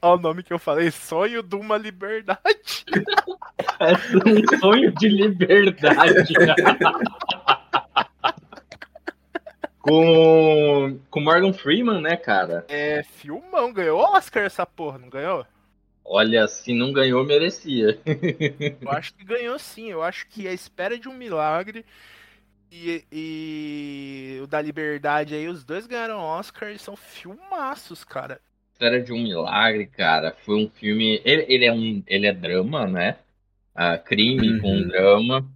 Olha 0.00 0.18
o 0.18 0.20
nome 0.20 0.42
que 0.42 0.52
eu 0.52 0.58
falei, 0.58 0.90
Sonho 0.90 1.42
de 1.42 1.56
uma 1.56 1.78
Liberdade. 1.78 2.84
É 3.80 3.92
um 3.92 4.58
sonho 4.60 4.92
de 4.92 5.08
liberdade. 5.08 6.32
com, 9.84 10.98
com 11.10 11.20
Morgan 11.20 11.52
Freeman, 11.52 12.00
né, 12.00 12.16
cara? 12.16 12.66
É, 12.68 13.02
filmão, 13.02 13.72
ganhou 13.72 14.00
Oscar 14.00 14.44
essa 14.44 14.66
porra, 14.66 14.98
não 14.98 15.08
ganhou? 15.08 15.46
Olha, 16.04 16.46
se 16.48 16.72
não 16.74 16.92
ganhou, 16.92 17.24
merecia. 17.24 17.98
Eu 18.80 18.90
acho 18.90 19.14
que 19.14 19.24
ganhou 19.24 19.58
sim. 19.58 19.90
Eu 19.90 20.02
acho 20.02 20.26
que 20.28 20.46
a 20.48 20.52
espera 20.52 20.98
de 20.98 21.08
um 21.08 21.14
milagre 21.14 21.84
e, 22.70 23.04
e 23.12 24.40
o 24.42 24.46
da 24.46 24.60
liberdade 24.62 25.34
aí, 25.34 25.48
os 25.48 25.64
dois 25.64 25.86
ganharam 25.86 26.18
Oscar 26.20 26.70
e 26.72 26.78
são 26.78 26.96
filmaços, 26.96 28.04
cara. 28.04 28.40
História 28.72 29.02
de 29.02 29.12
um 29.12 29.22
Milagre, 29.22 29.86
cara, 29.86 30.34
foi 30.44 30.56
um 30.64 30.68
filme. 30.68 31.20
Ele, 31.24 31.44
ele 31.48 31.64
é 31.64 31.72
um, 31.72 32.02
ele 32.06 32.26
é 32.26 32.32
drama, 32.32 32.86
né? 32.86 33.18
Ah, 33.74 33.98
crime 33.98 34.54
com 34.54 34.68
Uhum. 34.72 34.88
drama. 34.88 35.48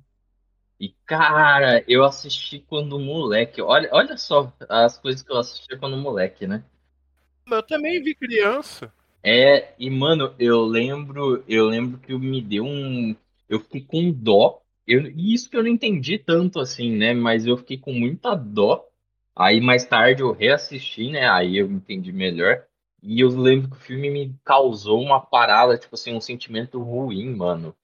E, 0.80 0.94
cara, 1.04 1.84
eu 1.88 2.04
assisti 2.04 2.60
quando 2.60 3.00
moleque. 3.00 3.60
Olha, 3.60 3.88
olha 3.92 4.16
só 4.16 4.52
as 4.68 4.96
coisas 4.98 5.22
que 5.22 5.32
eu 5.32 5.38
assisti 5.38 5.76
quando 5.76 5.96
moleque, 5.96 6.46
né? 6.46 6.62
Eu 7.50 7.62
também 7.62 8.00
vi 8.02 8.14
criança. 8.14 8.92
É, 9.22 9.74
e 9.78 9.90
mano, 9.90 10.34
eu 10.38 10.64
lembro, 10.64 11.42
eu 11.48 11.66
lembro 11.66 11.98
que 11.98 12.16
me 12.16 12.40
deu 12.40 12.64
um, 12.64 13.16
eu 13.48 13.60
fiquei 13.60 13.82
com 13.82 14.12
dó. 14.12 14.62
Eu, 14.86 15.06
e 15.06 15.34
isso 15.34 15.50
que 15.50 15.56
eu 15.56 15.62
não 15.62 15.70
entendi 15.70 16.18
tanto 16.18 16.60
assim, 16.60 16.96
né? 16.96 17.12
Mas 17.12 17.44
eu 17.44 17.56
fiquei 17.56 17.78
com 17.78 17.92
muita 17.92 18.34
dó. 18.34 18.84
Aí 19.34 19.60
mais 19.60 19.84
tarde 19.84 20.22
eu 20.22 20.32
reassisti, 20.32 21.10
né? 21.10 21.28
Aí 21.28 21.56
eu 21.56 21.70
entendi 21.70 22.12
melhor. 22.12 22.64
E 23.02 23.20
eu 23.20 23.28
lembro 23.28 23.70
que 23.70 23.76
o 23.76 23.80
filme 23.80 24.10
me 24.10 24.34
causou 24.44 25.00
uma 25.00 25.20
parada, 25.20 25.78
tipo 25.78 25.94
assim, 25.94 26.14
um 26.14 26.20
sentimento 26.20 26.80
ruim, 26.82 27.34
mano. 27.34 27.74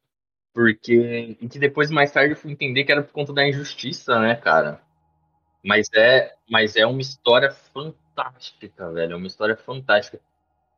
Porque 0.54 1.36
e 1.40 1.48
que 1.48 1.58
depois 1.58 1.90
mais 1.90 2.12
tarde 2.12 2.32
eu 2.32 2.36
fui 2.36 2.52
entender 2.52 2.84
que 2.84 2.92
era 2.92 3.02
por 3.02 3.12
conta 3.12 3.32
da 3.32 3.46
injustiça, 3.46 4.20
né, 4.20 4.36
cara? 4.36 4.80
Mas 5.62 5.88
é, 5.92 6.34
mas 6.48 6.76
é 6.76 6.86
uma 6.86 7.00
história 7.00 7.50
fantástica, 7.50 8.92
velho. 8.92 9.14
É 9.14 9.16
uma 9.16 9.26
história 9.26 9.56
fantástica. 9.56 10.20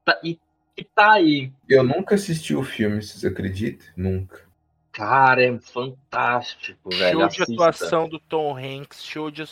Tá- 0.04 0.18
e 0.24 0.38
que 0.74 0.84
tá 0.84 1.12
aí. 1.12 1.52
Eu 1.68 1.82
nunca 1.82 2.14
assisti 2.14 2.54
o 2.54 2.62
filme, 2.62 3.02
vocês 3.02 3.24
acreditam? 3.24 3.86
Nunca. 3.96 4.46
Cara, 4.92 5.44
é 5.44 5.58
fantástico, 5.58 6.88
velho. 6.88 7.18
show 7.18 7.28
de 7.28 7.42
Assista. 7.42 7.52
atuação 7.52 8.08
do 8.08 8.18
Tom 8.18 8.56
Hanks, 8.56 9.04
show 9.04 9.30
de 9.30 9.42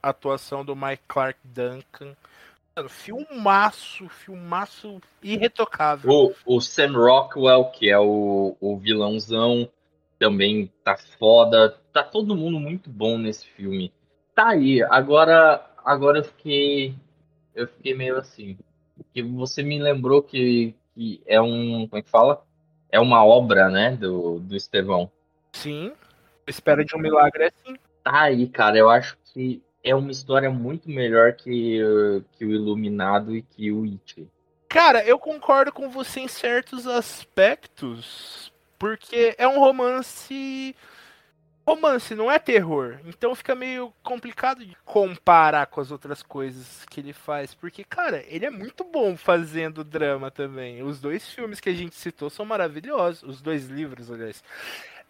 atuação 0.00 0.64
do 0.64 0.76
Mike 0.76 1.02
Clark 1.08 1.38
Duncan. 1.42 2.14
Mano, 2.78 2.88
filmaço, 2.88 4.08
filmaço 4.08 5.00
irretocável. 5.20 6.08
O, 6.46 6.56
o 6.56 6.60
Sam 6.60 6.92
Rockwell, 6.92 7.64
que 7.72 7.90
é 7.90 7.98
o, 7.98 8.56
o 8.60 8.76
vilãozão, 8.76 9.68
também 10.16 10.72
tá 10.84 10.96
foda. 11.18 11.76
Tá 11.92 12.04
todo 12.04 12.36
mundo 12.36 12.60
muito 12.60 12.88
bom 12.88 13.18
nesse 13.18 13.48
filme. 13.48 13.92
Tá 14.32 14.50
aí. 14.50 14.80
Agora, 14.84 15.68
agora 15.84 16.18
eu 16.18 16.24
fiquei. 16.24 16.94
Eu 17.52 17.66
fiquei 17.66 17.94
meio 17.94 18.16
assim. 18.16 18.56
Que 19.12 19.24
você 19.24 19.60
me 19.60 19.82
lembrou 19.82 20.22
que, 20.22 20.72
que 20.94 21.20
é 21.26 21.40
um. 21.40 21.88
Como 21.88 21.98
é 21.98 22.02
que 22.02 22.10
fala? 22.10 22.44
É 22.92 23.00
uma 23.00 23.24
obra, 23.24 23.68
né? 23.68 23.96
Do, 23.96 24.38
do 24.38 24.54
Estevão. 24.54 25.10
Sim, 25.52 25.92
espera 26.46 26.84
de 26.84 26.94
um 26.94 27.00
milagre 27.00 27.46
é 27.46 27.50
sim. 27.50 27.74
Tá 28.04 28.20
aí, 28.20 28.46
cara. 28.46 28.78
Eu 28.78 28.88
acho 28.88 29.18
que 29.24 29.60
é 29.88 29.94
uma 29.94 30.10
história 30.10 30.50
muito 30.50 30.90
melhor 30.90 31.32
que, 31.32 31.80
que 32.32 32.44
o 32.44 32.52
Iluminado 32.52 33.34
e 33.34 33.42
que 33.42 33.72
o 33.72 33.84
It. 33.84 34.28
Cara, 34.68 35.02
eu 35.02 35.18
concordo 35.18 35.72
com 35.72 35.88
você 35.88 36.20
em 36.20 36.28
certos 36.28 36.86
aspectos, 36.86 38.52
porque 38.78 39.34
é 39.38 39.48
um 39.48 39.58
romance. 39.58 40.76
Romance, 41.66 42.14
não 42.14 42.30
é 42.30 42.38
terror. 42.38 42.98
Então 43.06 43.34
fica 43.34 43.54
meio 43.54 43.92
complicado 44.02 44.64
de 44.64 44.76
comparar 44.84 45.66
com 45.66 45.80
as 45.80 45.90
outras 45.90 46.22
coisas 46.22 46.84
que 46.90 47.00
ele 47.00 47.12
faz. 47.14 47.54
Porque, 47.54 47.82
cara, 47.82 48.22
ele 48.26 48.44
é 48.46 48.50
muito 48.50 48.84
bom 48.84 49.16
fazendo 49.16 49.84
drama 49.84 50.30
também. 50.30 50.82
Os 50.82 51.00
dois 51.00 51.28
filmes 51.28 51.60
que 51.60 51.68
a 51.68 51.74
gente 51.74 51.94
citou 51.94 52.30
são 52.30 52.44
maravilhosos. 52.44 53.22
Os 53.22 53.42
dois 53.42 53.68
livros, 53.68 54.10
aliás. 54.10 54.42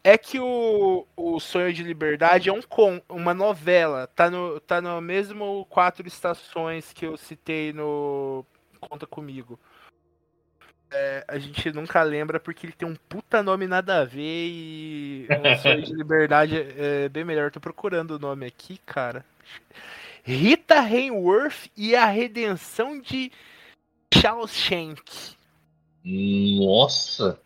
É 0.02 0.16
que 0.16 0.38
o, 0.40 1.06
o 1.16 1.40
Sonho 1.40 1.72
de 1.72 1.82
Liberdade 1.82 2.48
é 2.48 2.52
um 2.52 2.62
con, 2.62 3.00
uma 3.08 3.34
novela. 3.34 4.06
Tá 4.06 4.30
no, 4.30 4.60
tá 4.60 4.80
no 4.80 5.00
mesmo 5.00 5.66
quatro 5.66 6.06
estações 6.06 6.92
que 6.92 7.06
eu 7.06 7.16
citei 7.16 7.72
no 7.72 8.44
Conta 8.80 9.06
Comigo. 9.06 9.58
É, 10.90 11.24
a 11.28 11.38
gente 11.38 11.70
nunca 11.72 12.02
lembra 12.02 12.40
porque 12.40 12.64
ele 12.64 12.72
tem 12.72 12.88
um 12.88 12.96
puta 13.08 13.42
nome 13.42 13.66
nada 13.66 14.00
a 14.00 14.04
ver 14.04 14.48
e 14.48 15.28
o 15.28 15.56
Sonho 15.60 15.82
de 15.82 15.92
Liberdade 15.92 16.56
é 16.56 17.04
é 17.04 17.08
bem 17.08 17.24
melhor. 17.24 17.50
Tô 17.50 17.60
procurando 17.60 18.12
o 18.12 18.18
nome 18.18 18.46
aqui, 18.46 18.78
cara. 18.86 19.24
Rita 20.22 20.80
Hayworth 20.80 21.70
e 21.76 21.94
a 21.96 22.06
Redenção 22.06 23.00
de 23.00 23.32
Shawshank. 24.14 25.36
Nossa! 26.04 27.40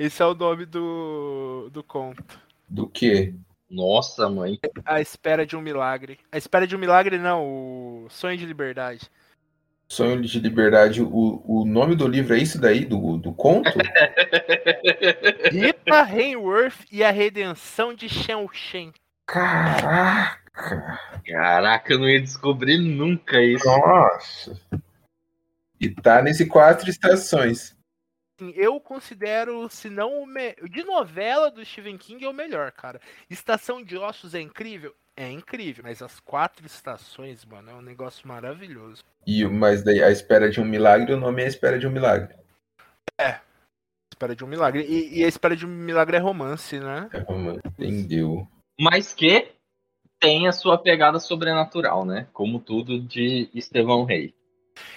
Esse 0.00 0.22
é 0.22 0.24
o 0.24 0.34
nome 0.34 0.64
do, 0.64 1.68
do 1.70 1.84
conto. 1.84 2.40
Do 2.66 2.86
quê? 2.86 3.34
Nossa, 3.70 4.30
mãe. 4.30 4.58
A 4.82 4.98
Espera 4.98 5.44
de 5.44 5.54
um 5.54 5.60
Milagre. 5.60 6.18
A 6.32 6.38
Espera 6.38 6.66
de 6.66 6.74
um 6.74 6.78
Milagre, 6.78 7.18
não, 7.18 7.44
o 7.44 8.06
Sonho 8.08 8.38
de 8.38 8.46
Liberdade. 8.46 9.10
Sonho 9.86 10.22
de 10.22 10.40
Liberdade, 10.40 11.02
o, 11.02 11.42
o 11.46 11.66
nome 11.66 11.94
do 11.94 12.08
livro 12.08 12.34
é 12.34 12.38
isso 12.38 12.58
daí, 12.58 12.86
do, 12.86 13.18
do 13.18 13.30
conto? 13.34 13.70
Rita 15.52 16.02
Hayworth 16.02 16.86
e 16.90 17.04
a 17.04 17.10
Redenção 17.10 17.92
de 17.92 18.08
Shen 18.08 18.48
Shen. 18.54 18.94
Caraca! 19.26 20.98
Caraca, 21.26 21.92
eu 21.92 21.98
não 21.98 22.08
ia 22.08 22.22
descobrir 22.22 22.78
nunca 22.78 23.38
isso. 23.42 23.66
Nossa! 23.66 24.58
E 25.78 25.90
tá 25.90 26.22
nesse 26.22 26.46
quatro 26.46 26.88
estações. 26.88 27.78
Assim, 28.40 28.54
Eu 28.56 28.80
considero, 28.80 29.68
se 29.68 29.90
não 29.90 30.22
o 30.22 30.26
me... 30.26 30.54
de 30.70 30.82
novela 30.82 31.50
do 31.50 31.64
Stephen 31.64 31.98
King 31.98 32.24
é 32.24 32.28
o 32.28 32.32
melhor, 32.32 32.72
cara. 32.72 32.98
Estação 33.28 33.82
de 33.82 33.98
Ossos 33.98 34.34
é 34.34 34.40
incrível? 34.40 34.94
É 35.14 35.30
incrível, 35.30 35.84
mas 35.84 36.00
as 36.00 36.18
quatro 36.18 36.64
estações, 36.64 37.44
mano, 37.44 37.70
é 37.70 37.74
um 37.74 37.82
negócio 37.82 38.26
maravilhoso. 38.26 39.04
E, 39.26 39.44
mas 39.44 39.82
daí 39.82 40.02
a 40.02 40.10
espera 40.10 40.50
de 40.50 40.60
um 40.60 40.64
milagre, 40.64 41.12
o 41.12 41.20
nome 41.20 41.42
é 41.42 41.44
a 41.44 41.48
espera 41.48 41.78
de 41.78 41.86
um 41.86 41.90
milagre. 41.90 42.34
Espera 44.10 44.34
de 44.34 44.44
um 44.44 44.48
Milagre. 44.48 44.84
E, 44.84 45.20
e 45.20 45.24
a 45.24 45.28
Espera 45.28 45.56
de 45.56 45.64
um 45.64 45.68
Milagre 45.68 46.16
é 46.16 46.20
romance, 46.20 46.78
né? 46.78 47.08
É 47.12 47.20
romance. 47.20 47.60
Entendeu? 47.78 48.46
Mas 48.78 49.14
que 49.14 49.52
tem 50.18 50.46
a 50.46 50.52
sua 50.52 50.76
pegada 50.76 51.18
sobrenatural, 51.18 52.04
né? 52.04 52.28
Como 52.32 52.60
tudo 52.60 53.00
de 53.00 53.48
Estevão 53.54 54.04
Rei. 54.04 54.34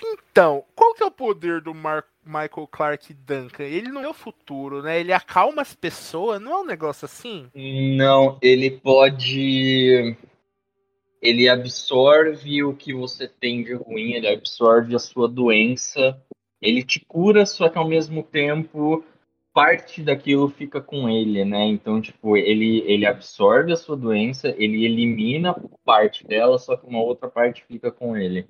Então, 0.04 0.66
qual 0.76 0.94
que 0.94 1.04
é 1.04 1.06
o 1.06 1.12
poder 1.12 1.62
do 1.62 1.74
Mar- 1.74 2.06
Michael 2.26 2.68
Clark 2.72 3.14
Duncan? 3.14 3.64
Ele 3.64 3.90
não 3.90 4.02
é 4.02 4.10
o 4.10 4.14
futuro, 4.14 4.82
né? 4.82 5.00
Ele 5.00 5.14
acalma 5.14 5.62
as 5.62 5.76
pessoas, 5.76 6.42
não 6.42 6.52
é 6.52 6.62
um 6.62 6.66
negócio 6.66 7.06
assim? 7.06 7.50
Não, 7.54 8.38
ele 8.42 8.72
pode. 8.72 10.16
Ele 11.22 11.48
absorve 11.48 12.64
o 12.64 12.74
que 12.76 12.94
você 12.94 13.28
tem 13.28 13.64
de 13.64 13.74
ruim, 13.74 14.14
ele 14.14 14.28
absorve 14.28 14.94
a 14.94 15.00
sua 15.00 15.28
doença, 15.28 16.22
ele 16.62 16.84
te 16.84 17.00
cura, 17.00 17.46
só 17.46 17.70
que 17.70 17.78
ao 17.78 17.88
mesmo 17.88 18.24
tempo 18.24 19.04
parte 19.54 20.02
daquilo 20.02 20.50
fica 20.50 20.82
com 20.82 21.08
ele, 21.08 21.46
né? 21.46 21.66
Então, 21.68 22.02
tipo, 22.02 22.36
ele, 22.36 22.80
ele 22.88 23.06
absorve 23.06 23.72
a 23.72 23.78
sua 23.78 23.96
doença, 23.96 24.54
ele 24.58 24.84
elimina 24.84 25.56
parte 25.86 26.26
dela, 26.26 26.58
só 26.58 26.76
que 26.76 26.88
uma 26.88 27.02
outra 27.02 27.30
parte 27.30 27.64
fica 27.66 27.92
com 27.92 28.18
ele. 28.18 28.48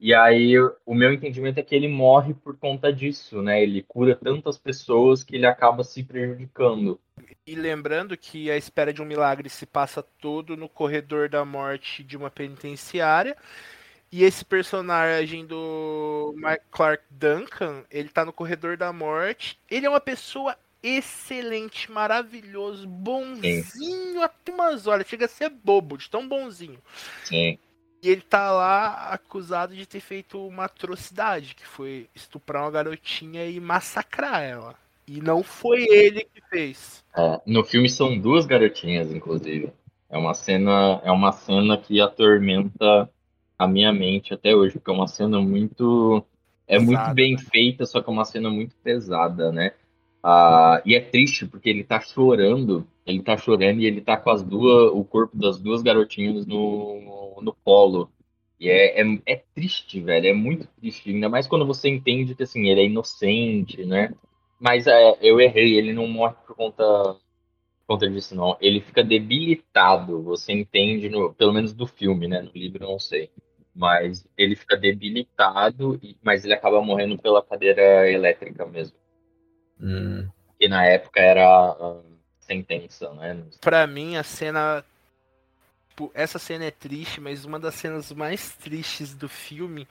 E 0.00 0.14
aí, 0.14 0.58
o 0.86 0.94
meu 0.94 1.12
entendimento 1.12 1.60
é 1.60 1.62
que 1.62 1.74
ele 1.74 1.86
morre 1.86 2.32
por 2.32 2.56
conta 2.56 2.90
disso, 2.90 3.42
né? 3.42 3.62
Ele 3.62 3.82
cura 3.82 4.16
tantas 4.16 4.56
pessoas 4.56 5.22
que 5.22 5.36
ele 5.36 5.44
acaba 5.44 5.84
se 5.84 6.02
prejudicando. 6.02 6.98
E 7.46 7.54
lembrando 7.54 8.16
que 8.16 8.50
a 8.50 8.56
Espera 8.56 8.94
de 8.94 9.02
um 9.02 9.04
Milagre 9.04 9.50
se 9.50 9.66
passa 9.66 10.02
todo 10.02 10.56
no 10.56 10.70
corredor 10.70 11.28
da 11.28 11.44
morte 11.44 12.02
de 12.02 12.16
uma 12.16 12.30
penitenciária. 12.30 13.36
E 14.10 14.24
esse 14.24 14.42
personagem 14.42 15.44
do 15.44 16.32
Mike 16.34 16.64
Clark 16.70 17.04
Duncan, 17.10 17.84
ele 17.90 18.08
tá 18.08 18.24
no 18.24 18.32
corredor 18.32 18.78
da 18.78 18.94
morte. 18.94 19.58
Ele 19.70 19.84
é 19.84 19.90
uma 19.90 20.00
pessoa 20.00 20.56
excelente, 20.82 21.92
maravilhoso, 21.92 22.88
bonzinho 22.88 24.22
até 24.22 24.50
umas 24.50 24.86
horas. 24.86 25.06
Chega 25.06 25.26
a 25.26 25.28
ser 25.28 25.50
bobo, 25.50 25.98
de 25.98 26.08
tão 26.08 26.26
bonzinho. 26.26 26.78
Sim. 27.22 27.58
E 28.02 28.08
ele 28.08 28.22
tá 28.22 28.50
lá 28.50 29.10
acusado 29.10 29.74
de 29.74 29.86
ter 29.86 30.00
feito 30.00 30.46
uma 30.46 30.64
atrocidade, 30.64 31.54
que 31.54 31.66
foi 31.66 32.08
estuprar 32.14 32.62
uma 32.62 32.70
garotinha 32.70 33.44
e 33.46 33.60
massacrar 33.60 34.42
ela. 34.42 34.74
E 35.06 35.20
não 35.20 35.42
foi 35.42 35.82
ele 35.88 36.20
que 36.32 36.40
fez. 36.48 37.04
É, 37.16 37.40
no 37.44 37.64
filme 37.64 37.88
são 37.88 38.18
duas 38.18 38.46
garotinhas, 38.46 39.12
inclusive. 39.12 39.72
É 40.08 40.16
uma 40.16 40.34
cena, 40.34 41.00
é 41.04 41.10
uma 41.10 41.32
cena 41.32 41.76
que 41.76 42.00
atormenta 42.00 43.10
a 43.58 43.66
minha 43.66 43.92
mente 43.92 44.32
até 44.32 44.54
hoje, 44.54 44.74
porque 44.74 44.90
é 44.90 44.94
uma 44.94 45.06
cena 45.06 45.40
muito 45.40 46.24
é 46.66 46.78
muito 46.78 46.98
Pesada, 46.98 47.14
bem 47.14 47.36
feita, 47.36 47.84
só 47.84 48.00
que 48.00 48.08
é 48.08 48.12
uma 48.12 48.24
cena 48.24 48.48
muito 48.48 48.76
pesada, 48.76 49.50
né? 49.50 49.72
Ah, 50.22 50.80
e 50.86 50.94
é 50.94 51.00
triste 51.00 51.44
porque 51.44 51.68
ele 51.68 51.82
tá 51.82 51.98
chorando, 52.00 52.86
ele 53.10 53.22
tá 53.22 53.36
chorando 53.36 53.80
e 53.80 53.86
ele 53.86 54.00
tá 54.00 54.16
com 54.16 54.30
as 54.30 54.42
duas, 54.42 54.92
o 54.92 55.04
corpo 55.04 55.36
das 55.36 55.58
duas 55.60 55.82
garotinhas 55.82 56.46
no, 56.46 57.40
no 57.42 57.52
colo. 57.64 58.10
E 58.58 58.68
é, 58.68 59.00
é, 59.00 59.04
é 59.26 59.36
triste, 59.54 60.00
velho, 60.00 60.26
é 60.28 60.32
muito 60.34 60.66
triste, 60.78 61.10
ainda 61.10 61.28
mais 61.28 61.46
quando 61.46 61.66
você 61.66 61.88
entende 61.88 62.34
que 62.34 62.42
assim, 62.42 62.68
ele 62.68 62.80
é 62.82 62.84
inocente, 62.86 63.84
né? 63.84 64.14
Mas 64.60 64.86
é, 64.86 65.16
eu 65.22 65.40
errei, 65.40 65.76
ele 65.78 65.92
não 65.92 66.06
morre 66.06 66.34
por 66.46 66.54
conta, 66.56 66.84
por 67.86 67.94
conta 67.96 68.08
disso, 68.10 68.34
não. 68.34 68.56
Ele 68.60 68.80
fica 68.80 69.02
debilitado, 69.04 70.22
você 70.22 70.52
entende, 70.52 71.08
no, 71.08 71.32
pelo 71.34 71.52
menos 71.52 71.72
do 71.72 71.86
filme, 71.86 72.28
né? 72.28 72.42
No 72.42 72.50
livro 72.54 72.86
não 72.86 72.98
sei. 72.98 73.30
Mas 73.74 74.26
ele 74.36 74.56
fica 74.56 74.76
debilitado, 74.76 76.00
mas 76.22 76.44
ele 76.44 76.54
acaba 76.54 76.82
morrendo 76.82 77.18
pela 77.18 77.42
cadeira 77.42 78.10
elétrica 78.10 78.66
mesmo. 78.66 78.96
Hum, 79.80 80.28
Que 80.58 80.68
na 80.68 80.84
época 80.84 81.20
era 81.20 81.44
a 81.44 82.02
sentença, 82.50 83.12
né? 83.14 83.42
Pra 83.60 83.86
mim, 83.86 84.16
a 84.16 84.22
cena. 84.24 84.84
tipo, 85.90 86.10
essa 86.14 86.38
cena 86.38 86.64
é 86.64 86.70
triste, 86.70 87.20
mas 87.20 87.44
uma 87.44 87.60
das 87.60 87.74
cenas 87.74 88.10
mais 88.10 88.52
tristes 88.56 89.14
do 89.14 89.28
filme, 89.28 89.86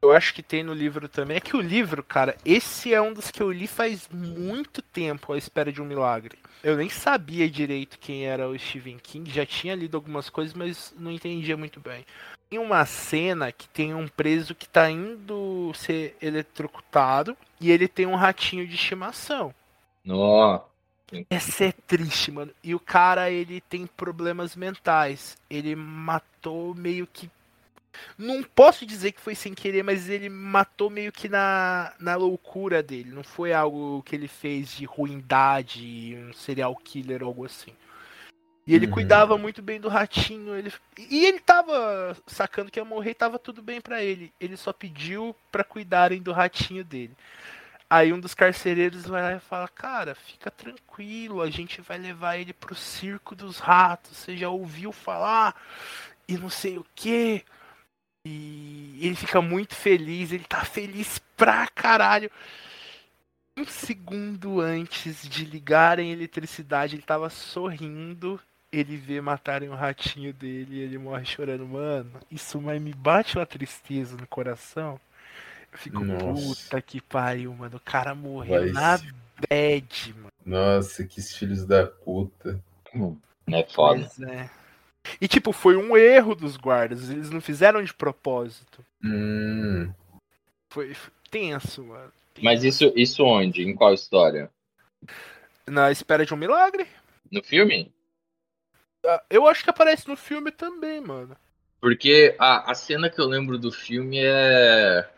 eu 0.00 0.12
acho 0.12 0.32
que 0.32 0.42
tem 0.42 0.62
no 0.62 0.72
livro 0.72 1.08
também, 1.08 1.36
é 1.36 1.40
que 1.40 1.56
o 1.56 1.60
livro, 1.60 2.02
cara, 2.02 2.36
esse 2.44 2.94
é 2.94 3.00
um 3.00 3.12
dos 3.12 3.30
que 3.30 3.42
eu 3.42 3.52
li 3.52 3.66
faz 3.66 4.08
muito 4.08 4.80
tempo, 4.80 5.32
à 5.32 5.38
espera 5.38 5.70
de 5.70 5.82
um 5.82 5.84
milagre. 5.84 6.38
Eu 6.62 6.76
nem 6.76 6.88
sabia 6.88 7.50
direito 7.50 7.98
quem 7.98 8.26
era 8.26 8.48
o 8.48 8.58
Stephen 8.58 8.98
King, 8.98 9.30
já 9.30 9.44
tinha 9.44 9.74
lido 9.74 9.96
algumas 9.96 10.30
coisas, 10.30 10.54
mas 10.54 10.94
não 10.98 11.10
entendia 11.10 11.56
muito 11.56 11.80
bem. 11.80 12.06
Tem 12.48 12.58
uma 12.58 12.84
cena 12.84 13.50
que 13.50 13.68
tem 13.68 13.94
um 13.94 14.06
preso 14.06 14.54
que 14.54 14.68
tá 14.68 14.90
indo 14.90 15.72
ser 15.74 16.16
eletrocutado 16.20 17.36
e 17.60 17.70
ele 17.70 17.88
tem 17.88 18.06
um 18.06 18.14
ratinho 18.14 18.66
de 18.66 18.74
estimação. 18.74 19.54
Nó, 20.04 20.60
Essa 21.30 21.66
é 21.66 21.72
triste, 21.72 22.30
mano. 22.30 22.52
E 22.62 22.74
o 22.74 22.80
cara, 22.80 23.30
ele 23.30 23.60
tem 23.60 23.86
problemas 23.86 24.56
mentais. 24.56 25.36
Ele 25.50 25.74
matou 25.76 26.74
meio 26.74 27.06
que. 27.06 27.30
Não 28.16 28.42
posso 28.42 28.86
dizer 28.86 29.12
que 29.12 29.20
foi 29.20 29.34
sem 29.34 29.52
querer, 29.54 29.82
mas 29.84 30.08
ele 30.08 30.28
matou 30.30 30.88
meio 30.88 31.12
que 31.12 31.28
na, 31.28 31.92
na 32.00 32.16
loucura 32.16 32.82
dele. 32.82 33.10
Não 33.10 33.22
foi 33.22 33.52
algo 33.52 34.02
que 34.04 34.16
ele 34.16 34.28
fez 34.28 34.74
de 34.76 34.86
ruindade, 34.86 36.16
um 36.30 36.32
serial 36.32 36.74
killer 36.76 37.22
ou 37.22 37.28
algo 37.28 37.44
assim. 37.44 37.72
E 38.66 38.74
ele 38.74 38.86
Uhum. 38.86 38.92
cuidava 38.92 39.36
muito 39.36 39.60
bem 39.60 39.80
do 39.80 39.88
ratinho. 39.88 40.56
Ele... 40.56 40.72
E 40.98 41.24
ele 41.26 41.40
tava 41.40 42.16
sacando 42.26 42.70
que 42.70 42.78
ia 42.80 42.84
morrer 42.84 43.14
tava 43.14 43.38
tudo 43.38 43.60
bem 43.62 43.80
pra 43.80 44.02
ele. 44.02 44.32
Ele 44.40 44.56
só 44.56 44.72
pediu 44.72 45.36
pra 45.50 45.64
cuidarem 45.64 46.22
do 46.22 46.32
ratinho 46.32 46.84
dele. 46.84 47.16
Aí 47.92 48.10
um 48.10 48.18
dos 48.18 48.32
carcereiros 48.32 49.04
vai 49.04 49.20
lá 49.20 49.34
e 49.34 49.38
fala: 49.38 49.68
Cara, 49.68 50.14
fica 50.14 50.50
tranquilo, 50.50 51.42
a 51.42 51.50
gente 51.50 51.82
vai 51.82 51.98
levar 51.98 52.38
ele 52.38 52.54
pro 52.54 52.74
circo 52.74 53.34
dos 53.36 53.58
ratos. 53.58 54.16
Você 54.16 54.34
já 54.34 54.48
ouviu 54.48 54.92
falar? 54.92 55.54
E 56.26 56.38
não 56.38 56.48
sei 56.48 56.78
o 56.78 56.86
que. 56.94 57.44
E 58.26 58.98
ele 58.98 59.14
fica 59.14 59.42
muito 59.42 59.74
feliz, 59.74 60.32
ele 60.32 60.44
tá 60.44 60.64
feliz 60.64 61.18
pra 61.36 61.68
caralho. 61.68 62.30
Um 63.58 63.66
segundo 63.66 64.58
antes 64.62 65.28
de 65.28 65.44
ligarem 65.44 66.08
a 66.08 66.14
eletricidade, 66.14 66.96
ele 66.96 67.02
tava 67.02 67.28
sorrindo. 67.28 68.40
Ele 68.72 68.96
vê 68.96 69.20
matarem 69.20 69.68
o 69.68 69.74
ratinho 69.74 70.32
dele 70.32 70.76
e 70.76 70.80
ele 70.80 70.96
morre 70.96 71.26
chorando. 71.26 71.68
Mano, 71.68 72.10
isso 72.30 72.58
mas 72.58 72.80
me 72.80 72.94
bate 72.94 73.36
uma 73.36 73.44
tristeza 73.44 74.16
no 74.16 74.26
coração. 74.26 74.98
Fico, 75.74 76.04
Nossa. 76.04 76.54
puta 76.66 76.82
que 76.82 77.00
pariu, 77.00 77.52
mano. 77.54 77.76
O 77.76 77.80
cara 77.80 78.14
morreu 78.14 78.60
Vai 78.60 78.70
na 78.72 78.98
se- 78.98 79.12
bad, 79.48 80.14
mano. 80.14 80.28
Nossa, 80.44 81.04
que 81.04 81.20
filhos 81.22 81.64
da 81.64 81.86
puta. 81.86 82.62
é 83.48 83.62
foda. 83.64 84.10
Pois 84.16 84.20
é. 84.28 84.50
E 85.20 85.26
tipo, 85.26 85.52
foi 85.52 85.76
um 85.76 85.96
erro 85.96 86.34
dos 86.34 86.56
guardas. 86.56 87.08
Eles 87.10 87.30
não 87.30 87.40
fizeram 87.40 87.82
de 87.82 87.92
propósito. 87.92 88.84
Hum, 89.02 89.92
Foi 90.72 90.94
foi 90.94 91.12
tenso, 91.30 91.82
mano. 91.84 92.12
Mas 92.40 92.62
isso, 92.64 92.92
isso 92.94 93.24
onde? 93.24 93.62
Em 93.62 93.74
qual 93.74 93.92
história? 93.94 94.50
Na 95.66 95.90
espera 95.90 96.24
de 96.26 96.32
um 96.34 96.36
milagre? 96.36 96.86
No 97.30 97.42
filme? 97.42 97.92
Ah, 99.04 99.22
Eu 99.30 99.46
acho 99.48 99.64
que 99.64 99.70
aparece 99.70 100.06
no 100.08 100.16
filme 100.16 100.50
também, 100.50 101.00
mano. 101.00 101.36
Porque 101.80 102.36
a, 102.38 102.70
a 102.70 102.74
cena 102.74 103.10
que 103.10 103.20
eu 103.20 103.26
lembro 103.26 103.58
do 103.58 103.72
filme 103.72 104.18
é. 104.22 105.08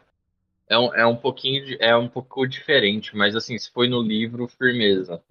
É 0.75 0.79
um, 0.79 0.95
é 0.95 1.07
um 1.07 1.17
pouquinho. 1.17 1.65
de- 1.65 1.79
É 1.81 1.97
um 1.97 2.09
pouco 2.09 2.47
diferente, 2.47 3.17
mas 3.17 3.37
assim, 3.37 3.57
se 3.57 3.71
foi 3.71 3.89
no 3.89 4.03
livro, 4.03 4.49
firmeza. 4.49 5.23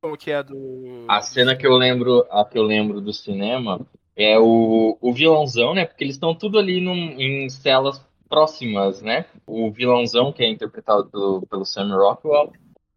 Como 0.00 0.16
que 0.16 0.30
é 0.30 0.36
a 0.36 0.42
do. 0.42 1.04
A 1.06 1.20
cena 1.20 1.54
que 1.54 1.66
eu 1.66 1.76
lembro, 1.76 2.26
a 2.30 2.44
que 2.44 2.56
eu 2.58 2.62
lembro 2.62 3.00
do 3.00 3.12
cinema 3.12 3.86
é 4.16 4.38
o, 4.38 4.96
o 5.00 5.12
vilãozão, 5.12 5.74
né? 5.74 5.84
Porque 5.84 6.02
eles 6.04 6.16
estão 6.16 6.34
tudo 6.34 6.58
ali 6.58 6.80
num, 6.80 6.94
em 7.20 7.48
celas 7.50 8.02
próximas, 8.28 9.02
né? 9.02 9.26
O 9.46 9.70
vilãozão, 9.70 10.32
que 10.32 10.42
é 10.42 10.48
interpretado 10.48 11.10
pelo, 11.10 11.46
pelo 11.46 11.64
Sam 11.66 11.94
Rockwell, 11.94 12.52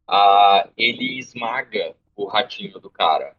ah, 0.08 0.70
ele 0.78 1.20
esmaga 1.20 1.96
o 2.16 2.26
ratinho 2.26 2.80
do 2.80 2.90
cara. 2.90 3.36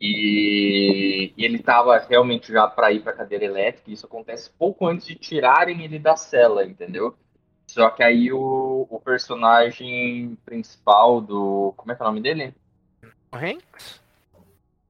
E, 0.00 1.32
e 1.36 1.44
ele 1.44 1.58
tava 1.58 1.98
realmente 1.98 2.52
já 2.52 2.66
para 2.68 2.92
ir 2.92 3.00
para 3.02 3.12
cadeira 3.12 3.44
elétrica. 3.44 3.90
E 3.90 3.94
isso 3.94 4.06
acontece 4.06 4.50
pouco 4.58 4.86
antes 4.86 5.06
de 5.06 5.14
tirarem 5.14 5.84
ele 5.84 5.98
da 5.98 6.16
cela, 6.16 6.64
entendeu? 6.64 7.14
Só 7.68 7.90
que 7.90 8.02
aí 8.02 8.32
o, 8.32 8.86
o 8.88 8.98
personagem 8.98 10.36
principal 10.44 11.20
do. 11.20 11.74
Como 11.76 11.92
é 11.92 11.94
que 11.94 12.02
é 12.02 12.04
o 12.04 12.08
nome 12.08 12.22
dele? 12.22 12.54
O 13.30 13.36
Hanks? 13.36 14.00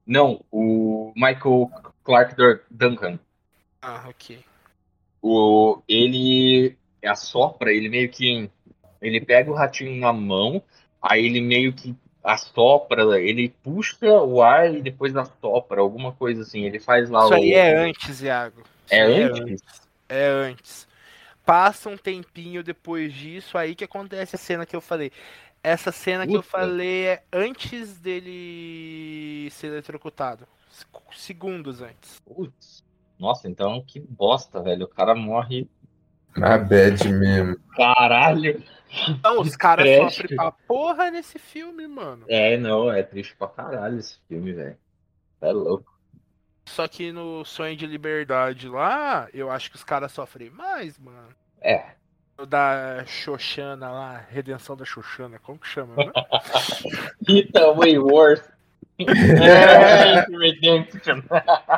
Não, 0.07 0.43
o 0.49 1.11
Michael 1.13 1.69
Clark 2.03 2.35
Duncan. 2.71 3.19
Ah, 3.81 4.05
ok. 4.07 4.43
O, 5.21 5.81
ele 5.87 6.77
assopra, 7.05 7.71
ele 7.71 7.89
meio 7.89 8.09
que. 8.09 8.49
Ele 9.01 9.21
pega 9.21 9.51
o 9.51 9.53
ratinho 9.53 9.99
na 9.99 10.13
mão, 10.13 10.63
aí 11.01 11.25
ele 11.25 11.41
meio 11.41 11.73
que 11.73 11.95
assopra, 12.23 13.19
ele 13.19 13.49
puxa 13.61 14.21
o 14.21 14.41
ar 14.41 14.73
e 14.73 14.81
depois 14.81 15.15
assopra, 15.15 15.81
alguma 15.81 16.13
coisa 16.13 16.43
assim. 16.43 16.63
Ele 16.63 16.79
faz 16.79 17.09
lá 17.09 17.25
Isso 17.25 17.33
o. 17.33 17.33
aí 17.35 17.53
é 17.53 17.75
antes, 17.75 18.21
Iago. 18.21 18.61
Isso 18.85 18.93
É 18.95 19.01
aí 19.01 19.23
antes? 19.23 19.61
É 20.07 20.27
antes. 20.27 20.88
Passa 21.49 21.89
um 21.89 21.97
tempinho 21.97 22.63
depois 22.63 23.11
disso, 23.11 23.57
aí 23.57 23.73
que 23.73 23.83
acontece 23.83 24.35
a 24.35 24.39
cena 24.39 24.65
que 24.65 24.75
eu 24.75 24.81
falei. 24.81 25.11
Essa 25.63 25.91
cena 25.91 26.27
que 26.27 26.35
eu 26.35 26.43
falei 26.43 27.07
é 27.07 27.23
antes 27.33 27.97
dele 27.97 29.49
ser 29.51 29.67
eletrocutado. 29.67 30.47
Se- 30.69 30.85
Segundos 31.11 31.81
antes. 31.81 32.19
Putz. 32.19 32.83
Nossa, 33.17 33.49
então 33.49 33.83
que 33.85 33.99
bosta, 33.99 34.61
velho. 34.61 34.85
O 34.85 34.87
cara 34.87 35.15
morre. 35.15 35.67
Na 36.37 36.57
bad 36.57 37.09
mesmo. 37.11 37.57
Caralho! 37.75 38.63
Então, 39.09 39.41
os 39.41 39.55
caras 39.55 39.87
sofrem 39.97 40.37
pra 40.37 40.51
porra 40.51 41.09
nesse 41.09 41.39
filme, 41.39 41.87
mano. 41.87 42.25
É, 42.29 42.57
não, 42.57 42.91
é 42.91 43.01
triste 43.03 43.35
pra 43.35 43.47
caralho 43.47 43.97
esse 43.97 44.19
filme, 44.27 44.53
velho. 44.53 44.77
É 45.41 45.51
louco. 45.51 45.98
Só 46.75 46.87
que 46.87 47.11
no 47.11 47.43
Sonho 47.43 47.75
de 47.75 47.85
Liberdade 47.87 48.67
lá, 48.69 49.27
eu 49.33 49.49
acho 49.51 49.69
que 49.69 49.75
os 49.75 49.83
caras 49.83 50.11
sofrem 50.11 50.49
mais, 50.49 50.97
mano. 50.99 51.29
É. 51.61 51.91
O 52.37 52.45
da 52.45 53.03
Xoxana 53.05 53.91
lá, 53.91 54.17
Redenção 54.29 54.75
da 54.77 54.85
Xoxana, 54.85 55.39
como 55.39 55.59
que 55.59 55.67
chama? 55.67 55.95
Né? 55.95 56.11
Rita 57.27 57.71
Wayworth. 57.73 58.43
É, 58.99 60.25
Redemption. 60.37 61.21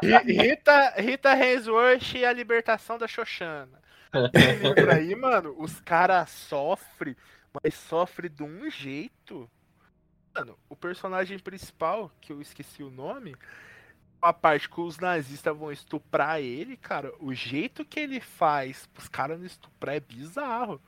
Ri- 0.02 0.34
Rita, 0.42 0.90
Rita 1.00 1.36
Hemsworth 1.38 2.16
e 2.16 2.26
a 2.26 2.34
libertação 2.34 2.98
da 2.98 3.08
Xoxana. 3.08 3.80
Livro 4.64 4.92
aí, 4.92 5.16
mano, 5.16 5.56
os 5.60 5.80
caras 5.82 6.30
sofrem, 6.32 7.16
mas 7.64 7.76
sofrem 7.76 8.30
de 8.32 8.42
um 8.44 8.70
jeito. 8.72 9.48
Mano, 10.36 10.58
o 10.68 10.76
personagem 10.76 11.38
principal, 11.38 12.12
que 12.20 12.34
eu 12.34 12.42
esqueci 12.42 12.82
o 12.82 12.90
nome, 12.90 13.36
a 14.22 14.34
parte 14.34 14.69
que 14.69 14.80
os 14.80 14.98
nazistas 14.99 15.56
vão 15.57 15.72
estuprar 15.72 16.39
ele, 16.39 16.77
cara, 16.77 17.11
o 17.19 17.34
jeito 17.34 17.84
que 17.84 17.99
ele 17.99 18.19
faz 18.19 18.88
pros 18.93 19.07
caras 19.07 19.39
não 19.39 19.45
estuprar 19.45 19.95
é 19.95 19.99
bizarro. 19.99 20.80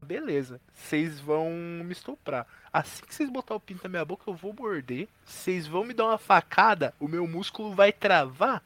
Beleza, 0.00 0.60
vocês 0.72 1.18
vão 1.18 1.50
me 1.50 1.92
estuprar. 1.92 2.46
Assim 2.72 3.04
que 3.04 3.14
vocês 3.14 3.28
botar 3.28 3.54
o 3.56 3.60
pinto 3.60 3.82
na 3.82 3.88
minha 3.88 4.04
boca, 4.04 4.30
eu 4.30 4.34
vou 4.34 4.54
morder. 4.54 5.08
Vocês 5.24 5.66
vão 5.66 5.84
me 5.84 5.92
dar 5.92 6.06
uma 6.06 6.18
facada, 6.18 6.94
o 7.00 7.08
meu 7.08 7.26
músculo 7.26 7.74
vai 7.74 7.92
travar 7.92 8.62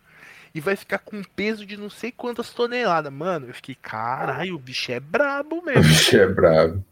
e 0.54 0.60
vai 0.60 0.76
ficar 0.76 0.98
com 0.98 1.22
peso 1.22 1.64
de 1.64 1.76
não 1.78 1.88
sei 1.88 2.12
quantas 2.12 2.50
toneladas. 2.52 3.10
Mano, 3.12 3.46
eu 3.46 3.54
fiquei, 3.54 3.74
caralho, 3.74 4.54
o 4.56 4.58
bicho 4.58 4.92
é 4.92 5.00
brabo 5.00 5.62
O 5.64 5.64
mesmo. 5.64 5.82
bicho 5.82 6.16
é 6.16 6.26
bravo. 6.26 6.84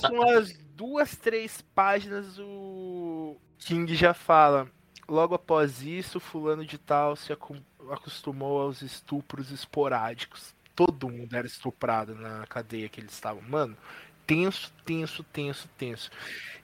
São 0.00 0.12
umas 0.14 0.52
duas, 0.76 1.16
três 1.16 1.60
páginas 1.74 2.38
o 2.38 3.36
King 3.58 3.94
já 3.96 4.14
fala. 4.14 4.68
Logo 5.08 5.34
após 5.34 5.82
isso, 5.82 6.18
fulano 6.18 6.64
de 6.64 6.78
tal 6.78 7.14
se 7.14 7.32
acostumou 7.32 8.60
aos 8.60 8.82
estupros 8.82 9.50
esporádicos. 9.50 10.54
Todo 10.74 11.08
mundo 11.08 11.34
era 11.34 11.46
estuprado 11.46 12.14
na 12.14 12.46
cadeia 12.46 12.88
que 12.88 13.00
eles 13.00 13.12
estavam. 13.12 13.42
Mano, 13.42 13.76
tenso, 14.26 14.72
tenso, 14.84 15.22
tenso, 15.22 15.68
tenso. 15.78 16.10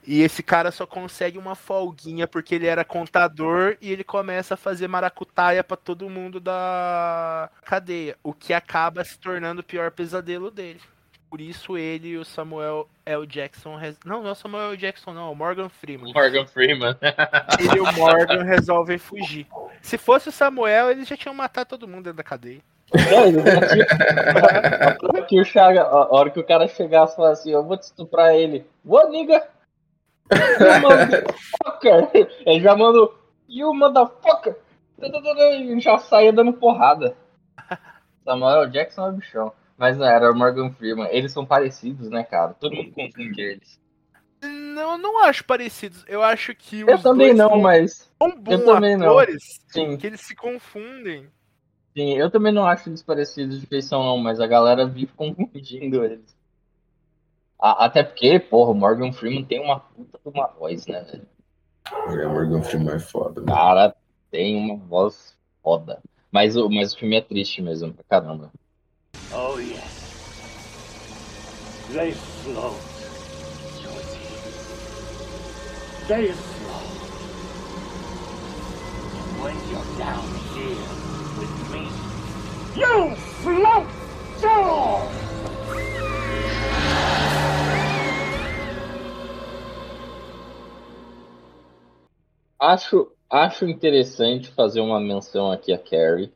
E 0.05 0.21
esse 0.21 0.43
cara 0.43 0.71
só 0.71 0.85
consegue 0.85 1.37
uma 1.37 1.55
folguinha 1.55 2.27
porque 2.27 2.55
ele 2.55 2.67
era 2.67 2.83
contador 2.83 3.77
e 3.81 3.89
ele 3.91 4.03
começa 4.03 4.55
a 4.55 4.57
fazer 4.57 4.87
maracutaia 4.87 5.63
pra 5.63 5.77
todo 5.77 6.09
mundo 6.09 6.39
da 6.39 7.49
cadeia, 7.63 8.17
o 8.21 8.33
que 8.33 8.53
acaba 8.53 9.03
se 9.05 9.17
tornando 9.17 9.61
o 9.61 9.63
pior 9.63 9.89
pesadelo 9.91 10.51
dele. 10.51 10.81
Por 11.33 11.41
isso 11.41 11.75
ele 11.75 12.09
e 12.09 12.17
o 12.19 12.23
Samuel 12.23 12.87
L. 13.03 13.25
Jackson. 13.25 13.75
res- 13.75 13.97
Não, 14.05 14.21
não 14.21 14.29
é 14.29 14.31
o 14.33 14.35
Samuel 14.35 14.67
L. 14.69 14.77
Jackson, 14.77 15.13
não, 15.13 15.29
é 15.29 15.31
o 15.31 15.35
Morgan 15.35 15.67
Freeman. 15.67 16.13
Morgan 16.13 16.45
Freeman. 16.45 16.95
Ele 17.59 17.77
e 17.77 17.79
o 17.79 17.91
Morgan 17.93 18.43
resolvem 18.43 18.99
fugir. 18.99 19.47
Se 19.81 19.97
fosse 19.97 20.29
o 20.29 20.31
Samuel, 20.31 20.91
eles 20.91 21.07
já 21.07 21.17
tinham 21.17 21.33
matado 21.33 21.69
todo 21.69 21.87
mundo 21.87 22.03
dentro 22.03 22.17
da 22.17 22.23
cadeia. 22.23 22.61
Não, 25.11 25.23
que 25.25 25.41
o 25.41 25.43
Chaga, 25.43 25.81
a 25.81 26.13
hora 26.13 26.29
que 26.29 26.39
o 26.39 26.43
cara 26.45 26.67
chegasse 26.67 27.13
e 27.13 27.15
falasse 27.15 27.41
assim, 27.41 27.51
eu 27.51 27.63
vou 27.63 27.77
te 27.77 27.85
estuprar 27.85 28.35
ele. 28.35 28.63
What, 28.85 29.09
nigga? 29.09 29.47
You 30.31 30.81
motherfucker. 30.81 32.11
Ele 32.45 32.61
já 32.61 32.75
mandou, 32.75 33.17
you 33.49 33.73
motherfucker. 33.73 34.55
E 35.01 35.79
já 35.79 35.97
saía 35.97 36.31
dando 36.31 36.53
porrada. 36.53 37.15
Samuel 38.23 38.69
Jackson 38.69 39.07
é 39.07 39.11
bichão. 39.13 39.51
Mas 39.83 39.97
não, 39.97 40.05
era 40.05 40.31
o 40.31 40.35
Morgan 40.35 40.71
Freeman. 40.71 41.09
Eles 41.11 41.31
são 41.33 41.45
parecidos, 41.45 42.09
né, 42.09 42.23
cara? 42.23 42.53
Todo 42.53 42.73
mundo 42.75 42.91
confunde 42.93 43.41
eles. 43.41 43.79
Não, 44.41 44.91
eu 44.93 44.97
não 44.97 45.19
acho 45.23 45.43
parecidos. 45.45 46.03
Eu 46.07 46.21
acho 46.23 46.53
que 46.55 46.83
Eu 46.87 47.01
também 47.01 47.33
dois 47.33 47.37
não, 47.37 47.49
são 47.49 47.61
mas. 47.61 48.09
tão 48.19 48.39
eu 48.47 48.59
bons 48.59 48.63
também 48.63 48.97
não. 48.97 49.17
atores 49.17 49.43
Sim, 49.67 49.97
que 49.97 50.07
eles 50.07 50.21
se 50.21 50.35
confundem. 50.35 51.31
sim, 51.97 52.13
eu 52.13 52.29
também 52.31 52.51
não 52.53 52.65
acho 52.67 52.89
eles 52.89 53.01
parecidos 53.03 53.59
de 53.59 53.65
feição, 53.67 54.03
não, 54.03 54.17
mas 54.17 54.39
a 54.39 54.47
galera 54.47 54.85
vive 54.85 55.11
confundindo 55.13 56.03
eles. 56.03 56.35
A- 57.59 57.85
Até 57.85 58.03
porque, 58.03 58.39
porra, 58.39 58.71
o 58.71 58.75
Morgan 58.75 59.11
Freeman 59.11 59.43
tem 59.45 59.59
uma 59.59 59.79
puta 59.79 60.19
de 60.23 60.29
uma 60.29 60.47
voz, 60.47 60.85
né, 60.87 61.01
velho? 61.03 61.27
É, 61.91 62.27
Morgan 62.27 62.61
Freeman 62.63 62.95
é 62.95 62.99
foda. 62.99 63.41
O 63.41 63.45
mano. 63.45 63.55
cara 63.55 63.95
tem 64.31 64.55
uma 64.55 64.77
voz 64.77 65.37
foda. 65.61 66.01
Mas 66.31 66.55
o, 66.57 66.69
mas 66.69 66.93
o 66.93 66.97
filme 66.97 67.15
é 67.17 67.21
triste 67.21 67.61
mesmo, 67.61 67.93
pra 67.93 68.03
caramba. 68.05 68.51
Oh, 69.35 69.57
yes. 69.57 70.03
They 71.89 72.11
float. 72.11 72.79
Josie. 73.81 74.19
They 76.07 76.31
float. 76.31 76.93
When 79.41 79.55
you're 79.69 79.97
down 79.97 80.27
here 80.53 80.85
with 81.39 81.55
me, 81.71 81.89
you 82.79 83.15
float 83.41 83.87
too! 84.39 85.23
Acho, 92.59 93.11
acho 93.29 93.65
interessante 93.65 94.51
fazer 94.51 94.79
uma 94.79 94.99
menção 94.99 95.51
aqui 95.51 95.73
a 95.73 95.77
Carrie. 95.77 96.31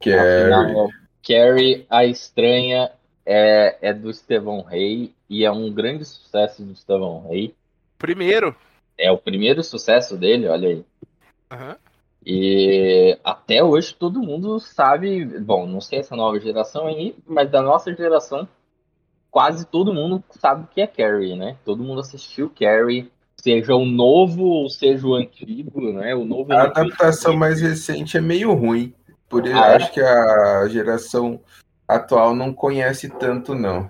Carrie. 0.00 0.52
Afinal, 0.52 0.90
Carrie, 1.22 1.86
a 1.88 2.04
estranha, 2.04 2.90
é, 3.24 3.78
é 3.80 3.92
do 3.92 4.10
Estevão 4.10 4.62
Rey 4.62 5.12
e 5.28 5.44
é 5.44 5.50
um 5.50 5.72
grande 5.72 6.04
sucesso 6.04 6.62
do 6.62 6.72
Estevão 6.72 7.26
Rey. 7.28 7.54
Primeiro. 7.98 8.54
É 8.98 9.10
o 9.10 9.18
primeiro 9.18 9.62
sucesso 9.62 10.16
dele, 10.16 10.48
olha 10.48 10.68
aí. 10.68 10.84
Aham. 11.50 11.76
E 12.24 13.18
até 13.24 13.64
hoje 13.64 13.94
todo 13.94 14.20
mundo 14.20 14.60
sabe, 14.60 15.24
bom, 15.40 15.66
não 15.66 15.80
sei 15.80 16.00
essa 16.00 16.14
nova 16.14 16.38
geração 16.38 16.86
aí, 16.86 17.14
mas 17.26 17.50
da 17.50 17.62
nossa 17.62 17.94
geração, 17.94 18.46
quase 19.30 19.64
todo 19.64 19.94
mundo 19.94 20.22
sabe 20.30 20.64
o 20.64 20.66
que 20.66 20.82
é 20.82 20.86
Carrie, 20.86 21.34
né? 21.34 21.56
Todo 21.64 21.82
mundo 21.82 22.00
assistiu 22.00 22.50
Carrie, 22.50 23.10
seja 23.36 23.74
o 23.74 23.86
novo 23.86 24.44
ou 24.44 24.68
seja 24.68 25.06
o 25.06 25.14
antigo, 25.14 25.92
né? 25.92 26.14
O 26.14 26.26
novo 26.26 26.52
A 26.52 26.56
é 26.56 26.60
adaptação 26.60 27.34
mais 27.36 27.60
recente 27.60 28.18
é 28.18 28.20
meio 28.20 28.52
ruim. 28.52 28.92
Por 29.30 29.46
isso, 29.46 29.56
Ah, 29.56 29.68
é? 29.68 29.76
acho 29.76 29.92
que 29.92 30.00
a 30.00 30.66
geração 30.68 31.40
atual 31.86 32.34
não 32.34 32.52
conhece 32.52 33.08
tanto, 33.08 33.54
não. 33.54 33.88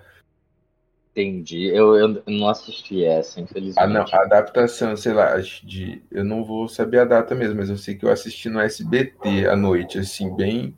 entendi. 1.11 1.67
Eu, 1.67 1.97
eu 1.97 2.23
não 2.29 2.47
assisti 2.47 3.03
essa, 3.05 3.41
infelizmente. 3.41 3.83
Ah, 3.83 3.87
não, 3.87 4.03
a 4.03 4.23
adaptação, 4.23 4.95
sei 4.97 5.15
lá, 5.15 5.37
de. 5.39 6.03
Eu 6.11 6.25
não 6.25 6.45
vou 6.45 6.69
saber 6.69 7.01
a 7.01 7.05
data 7.07 7.35
mesmo, 7.35 7.57
mas 7.57 7.71
eu 7.71 7.79
sei 7.79 7.95
que 7.95 8.05
eu 8.05 8.11
assisti 8.11 8.51
no 8.51 8.61
SBT 8.61 9.49
à 9.49 9.57
noite, 9.57 9.99
assim, 9.99 10.35
bem, 10.37 10.77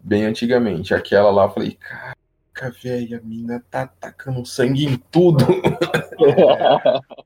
bem 0.00 0.24
antigamente. 0.24 0.94
Aquela 0.94 1.30
lá, 1.30 1.44
eu 1.44 1.50
falei, 1.50 1.72
caraca, 1.72 2.76
velho, 2.80 3.18
a 3.18 3.20
mina 3.22 3.62
tá 3.68 3.88
tacando 3.88 4.46
sangue 4.46 4.86
em 4.86 4.96
tudo. 5.10 5.44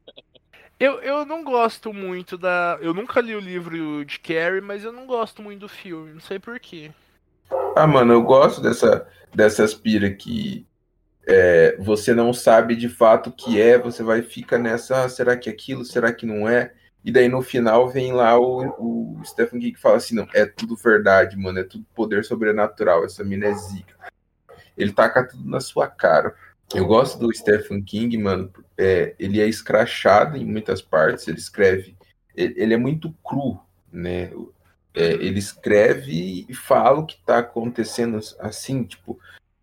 Eu, 0.81 0.95
eu 1.03 1.27
não 1.27 1.45
gosto 1.45 1.93
muito 1.93 2.39
da. 2.39 2.79
Eu 2.81 2.95
nunca 2.95 3.21
li 3.21 3.37
o 3.37 3.41
livro 3.41 4.03
de 4.03 4.19
Carrie, 4.19 4.63
mas 4.63 4.83
eu 4.83 4.91
não 4.91 5.07
gosto 5.07 5.43
muito 5.43 5.61
do 5.61 5.69
filme. 5.69 6.15
Não 6.15 6.21
sei 6.21 6.39
porquê. 6.39 6.91
Ah, 7.77 7.87
mano, 7.87 8.15
eu 8.15 8.23
gosto 8.23 8.63
dessa, 8.63 9.07
dessa 9.35 9.63
aspira 9.63 10.11
que 10.11 10.67
é, 11.27 11.77
você 11.79 12.15
não 12.15 12.33
sabe 12.33 12.75
de 12.75 12.89
fato 12.89 13.29
o 13.29 13.33
que 13.33 13.61
é, 13.61 13.77
você 13.77 14.03
vai 14.03 14.23
ficar 14.23 14.57
nessa, 14.59 15.05
ah, 15.05 15.09
será 15.09 15.37
que 15.37 15.51
é 15.51 15.53
aquilo, 15.53 15.85
será 15.85 16.15
que 16.15 16.25
não 16.25 16.49
é? 16.49 16.73
E 17.05 17.13
daí 17.13 17.29
no 17.29 17.43
final 17.43 17.89
vem 17.89 18.13
lá 18.13 18.39
o, 18.39 19.19
o 19.19 19.25
Stephen 19.25 19.61
King 19.61 19.73
que 19.73 19.81
fala 19.81 19.97
assim, 19.97 20.15
não, 20.15 20.27
é 20.33 20.47
tudo 20.47 20.77
verdade, 20.77 21.37
mano, 21.37 21.59
é 21.59 21.65
tudo 21.65 21.85
poder 21.95 22.25
sobrenatural, 22.25 23.05
essa 23.05 23.23
mina 23.23 23.47
é 23.47 23.55
zica. 23.55 23.95
Ele 24.77 24.93
taca 24.93 25.27
tudo 25.27 25.49
na 25.49 25.61
sua 25.61 25.89
cara. 25.89 26.35
Eu 26.75 26.87
gosto 26.87 27.19
do 27.19 27.35
Stephen 27.35 27.83
King, 27.83 28.17
mano, 28.17 28.53
é, 28.79 29.15
ele 29.19 29.41
é 29.41 29.49
escrachado 29.49 30.37
em 30.37 30.45
muitas 30.45 30.81
partes, 30.81 31.27
ele 31.27 31.39
escreve, 31.39 31.97
ele, 32.35 32.55
ele 32.57 32.75
é 32.75 32.77
muito 32.77 33.13
cru, 33.25 33.59
né? 33.93 34.31
É, 34.95 35.13
ele 35.15 35.39
escreve 35.39 36.47
e 36.49 36.55
fala 36.55 37.01
o 37.01 37.07
que 37.07 37.15
está 37.15 37.39
acontecendo 37.39 38.19
assim, 38.39 38.85
tipo, 38.85 39.19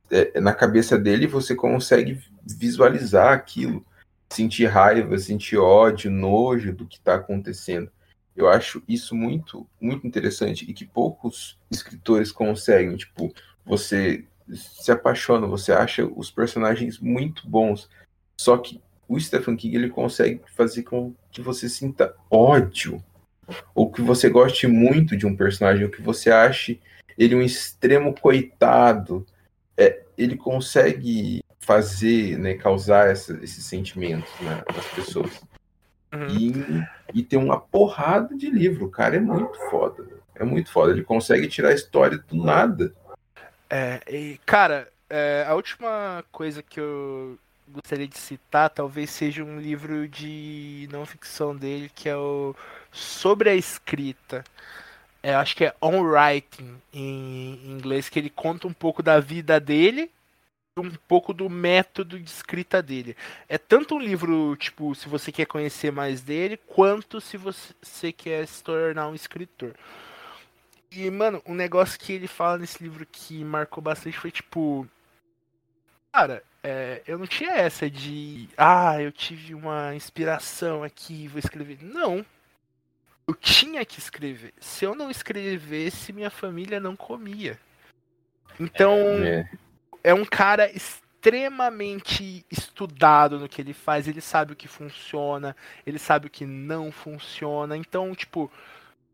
é, 0.10 0.40
na 0.40 0.54
cabeça 0.54 0.98
dele 0.98 1.28
você 1.28 1.56
consegue 1.56 2.22
visualizar 2.46 3.34
aquilo, 3.34 3.86
sentir 4.30 4.66
raiva, 4.66 5.18
sentir 5.18 5.58
ódio, 5.58 6.12
nojo 6.12 6.74
do 6.74 6.86
que 6.86 6.98
está 6.98 7.16
acontecendo. 7.16 7.90
Eu 8.36 8.48
acho 8.48 8.84
isso 8.88 9.16
muito, 9.16 9.68
muito 9.82 10.06
interessante 10.06 10.70
e 10.70 10.74
que 10.74 10.86
poucos 10.86 11.58
escritores 11.72 12.32
conseguem. 12.32 12.96
Tipo, 12.96 13.34
você 13.66 14.26
se 14.54 14.92
apaixona, 14.92 15.48
você 15.48 15.72
acha 15.72 16.06
os 16.06 16.32
personagens 16.32 17.00
muito 17.00 17.48
bons, 17.48 17.90
só 18.40 18.58
que 18.58 18.82
o 19.08 19.20
Stephen 19.20 19.56
King 19.56 19.76
ele 19.76 19.90
consegue 19.90 20.42
fazer 20.56 20.84
com 20.84 21.14
que 21.32 21.42
você 21.42 21.70
sinta 21.70 22.16
ódio 22.30 23.04
ou 23.74 23.92
que 23.92 24.02
você 24.02 24.30
goste 24.30 24.68
muito 24.68 25.16
de 25.16 25.26
um 25.26 25.36
personagem, 25.36 25.86
ou 25.86 25.92
que 25.92 26.02
você 26.02 26.30
ache 26.30 26.82
ele 27.18 27.36
um 27.36 27.42
extremo 27.42 28.14
coitado, 28.14 29.26
é, 29.76 30.02
ele 30.18 30.36
consegue 30.36 31.42
fazer, 31.60 32.38
né, 32.38 32.54
causar 32.54 33.10
essa, 33.10 33.34
esses 33.44 33.66
sentimentos 33.66 34.30
né, 34.42 34.64
nas 34.74 34.86
pessoas. 34.88 35.42
Uhum. 36.14 36.28
E, 37.14 37.20
e 37.20 37.24
tem 37.24 37.40
uma 37.40 37.60
porrada 37.60 38.36
de 38.36 38.50
livro, 38.50 38.86
o 38.86 38.92
cara 38.92 39.18
é 39.18 39.20
muito 39.20 39.58
foda. 39.70 40.06
É 40.36 40.44
muito 40.44 40.72
foda. 40.72 40.92
Ele 40.92 41.04
consegue 41.04 41.48
tirar 41.48 41.70
a 41.70 41.74
história 41.74 42.18
do 42.18 42.36
nada. 42.36 42.94
É, 43.70 44.02
e, 44.10 44.40
cara, 44.46 44.88
é, 45.10 45.46
a 45.48 45.54
última 45.54 46.24
coisa 46.32 46.64
que 46.64 46.80
eu 46.80 47.38
gostaria 47.68 48.08
de 48.08 48.18
citar 48.18 48.70
talvez 48.70 49.10
seja 49.10 49.44
um 49.44 49.60
livro 49.60 50.08
de 50.08 50.88
não 50.92 51.06
ficção 51.06 51.56
dele, 51.56 51.92
que 51.94 52.08
é 52.08 52.16
o 52.16 52.56
Sobre 52.92 53.50
a 53.50 53.56
Escrita. 53.56 54.44
É, 55.22 55.36
acho 55.36 55.56
que 55.56 55.66
é 55.66 55.76
On 55.82 56.02
Writing 56.02 56.82
em 56.94 57.60
inglês, 57.66 58.08
que 58.10 58.20
ele 58.20 58.30
conta 58.30 58.68
um 58.68 58.74
pouco 58.74 59.04
da 59.04 59.20
vida 59.20 59.60
dele 59.60 60.10
um 60.80 60.92
pouco 61.08 61.34
do 61.34 61.50
método 61.50 62.20
de 62.20 62.30
escrita 62.30 62.82
dele. 62.82 63.16
É 63.50 63.58
tanto 63.58 63.96
um 63.96 64.00
livro, 64.00 64.56
tipo, 64.58 64.94
se 64.96 65.10
você 65.10 65.32
quer 65.32 65.46
conhecer 65.46 65.92
mais 65.92 66.22
dele, 66.22 66.58
quanto 66.68 67.20
se 67.20 67.38
você 67.38 68.12
quer 68.12 68.46
se 68.48 68.64
tornar 68.64 69.08
um 69.08 69.16
escritor. 69.16 69.74
E, 70.92 71.10
mano, 71.12 71.42
um 71.46 71.54
negócio 71.54 72.00
que 72.00 72.14
ele 72.14 72.28
fala 72.28 72.58
nesse 72.58 72.82
livro 72.82 73.06
que 73.06 73.44
marcou 73.44 73.82
bastante 73.82 74.18
foi, 74.18 74.32
tipo. 74.32 74.88
Cara, 76.12 76.44
é, 76.64 77.02
eu 77.06 77.18
não 77.18 77.28
tinha 77.28 77.52
essa 77.52 77.90
de. 77.90 78.50
Ah, 78.58 79.02
eu 79.02 79.12
tive 79.12 79.54
uma 79.54 79.94
inspiração 79.96 80.84
aqui, 80.84 81.28
vou 81.28 81.40
escrever. 81.40 81.80
Não. 81.82 82.26
Eu 83.28 83.36
tinha 83.36 83.86
que 83.86 84.00
escrever. 84.00 84.54
Se 84.60 84.86
eu 84.86 84.96
não 84.96 85.12
escrevesse, 85.12 86.14
minha 86.14 86.30
família 86.30 86.80
não 86.80 86.96
comia. 86.96 87.60
Então. 88.60 88.96
É 89.24 89.50
é 90.08 90.14
um 90.14 90.24
cara 90.24 90.72
extremamente 90.72 92.46
estudado 92.50 93.38
no 93.38 93.50
que 93.50 93.62
ele 93.62 93.74
faz, 93.74 94.08
ele 94.08 94.22
sabe 94.22 94.54
o 94.54 94.56
que 94.56 94.70
funciona, 94.70 95.54
ele 95.86 96.00
sabe 96.00 96.28
o 96.28 96.30
que 96.30 96.46
não 96.46 96.94
funciona. 96.94 97.76
Então, 97.76 98.16
tipo, 98.16 98.50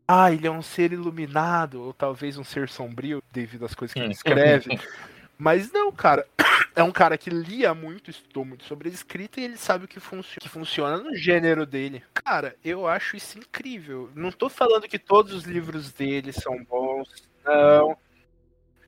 ah, 0.06 0.30
ele 0.30 0.46
é 0.46 0.50
um 0.50 0.62
ser 0.62 0.92
iluminado, 0.92 1.82
ou 1.82 1.92
talvez 1.92 2.36
um 2.36 2.44
ser 2.44 2.68
sombrio, 2.68 3.22
devido 3.32 3.64
às 3.64 3.74
coisas 3.74 3.94
que 3.94 4.00
ele 4.00 4.12
escreve. 4.12 4.78
Mas 5.38 5.72
não, 5.72 5.90
cara. 5.92 6.26
É 6.76 6.82
um 6.82 6.90
cara 6.90 7.16
que 7.16 7.30
lia 7.30 7.72
muito, 7.72 8.10
estudou 8.10 8.44
muito 8.44 8.64
sobre 8.64 8.88
a 8.88 8.92
escrita 8.92 9.40
e 9.40 9.44
ele 9.44 9.56
sabe 9.56 9.84
o 9.84 9.88
que, 9.88 10.00
func 10.00 10.40
que 10.40 10.48
funciona 10.48 10.96
no 10.96 11.14
gênero 11.14 11.64
dele. 11.64 12.02
Cara, 12.12 12.56
eu 12.64 12.88
acho 12.88 13.16
isso 13.16 13.38
incrível. 13.38 14.10
Não 14.12 14.32
tô 14.32 14.48
falando 14.48 14.88
que 14.88 14.98
todos 14.98 15.32
os 15.32 15.44
livros 15.44 15.92
dele 15.92 16.32
são 16.32 16.64
bons. 16.64 17.08
Não. 17.44 17.96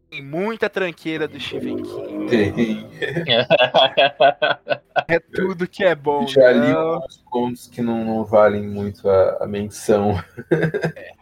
Tem 0.09 0.23
muita 0.23 0.71
tranqueira 0.71 1.27
do 1.27 1.39
Stephen 1.41 1.83
King. 1.83 2.29
Tem. 2.29 2.89
É 5.09 5.19
tudo 5.19 5.69
que 5.69 5.85
é 5.85 5.95
bom. 5.95 6.27
Já 6.27 6.53
li 6.53 6.71
alguns 6.71 7.23
contos 7.25 7.67
que 7.69 7.83
não, 7.83 8.05
não 8.05 8.25
valem 8.25 8.63
muito 8.67 9.09
a, 9.09 9.45
a 9.45 9.47
menção. 9.47 10.13
É. 10.97 11.13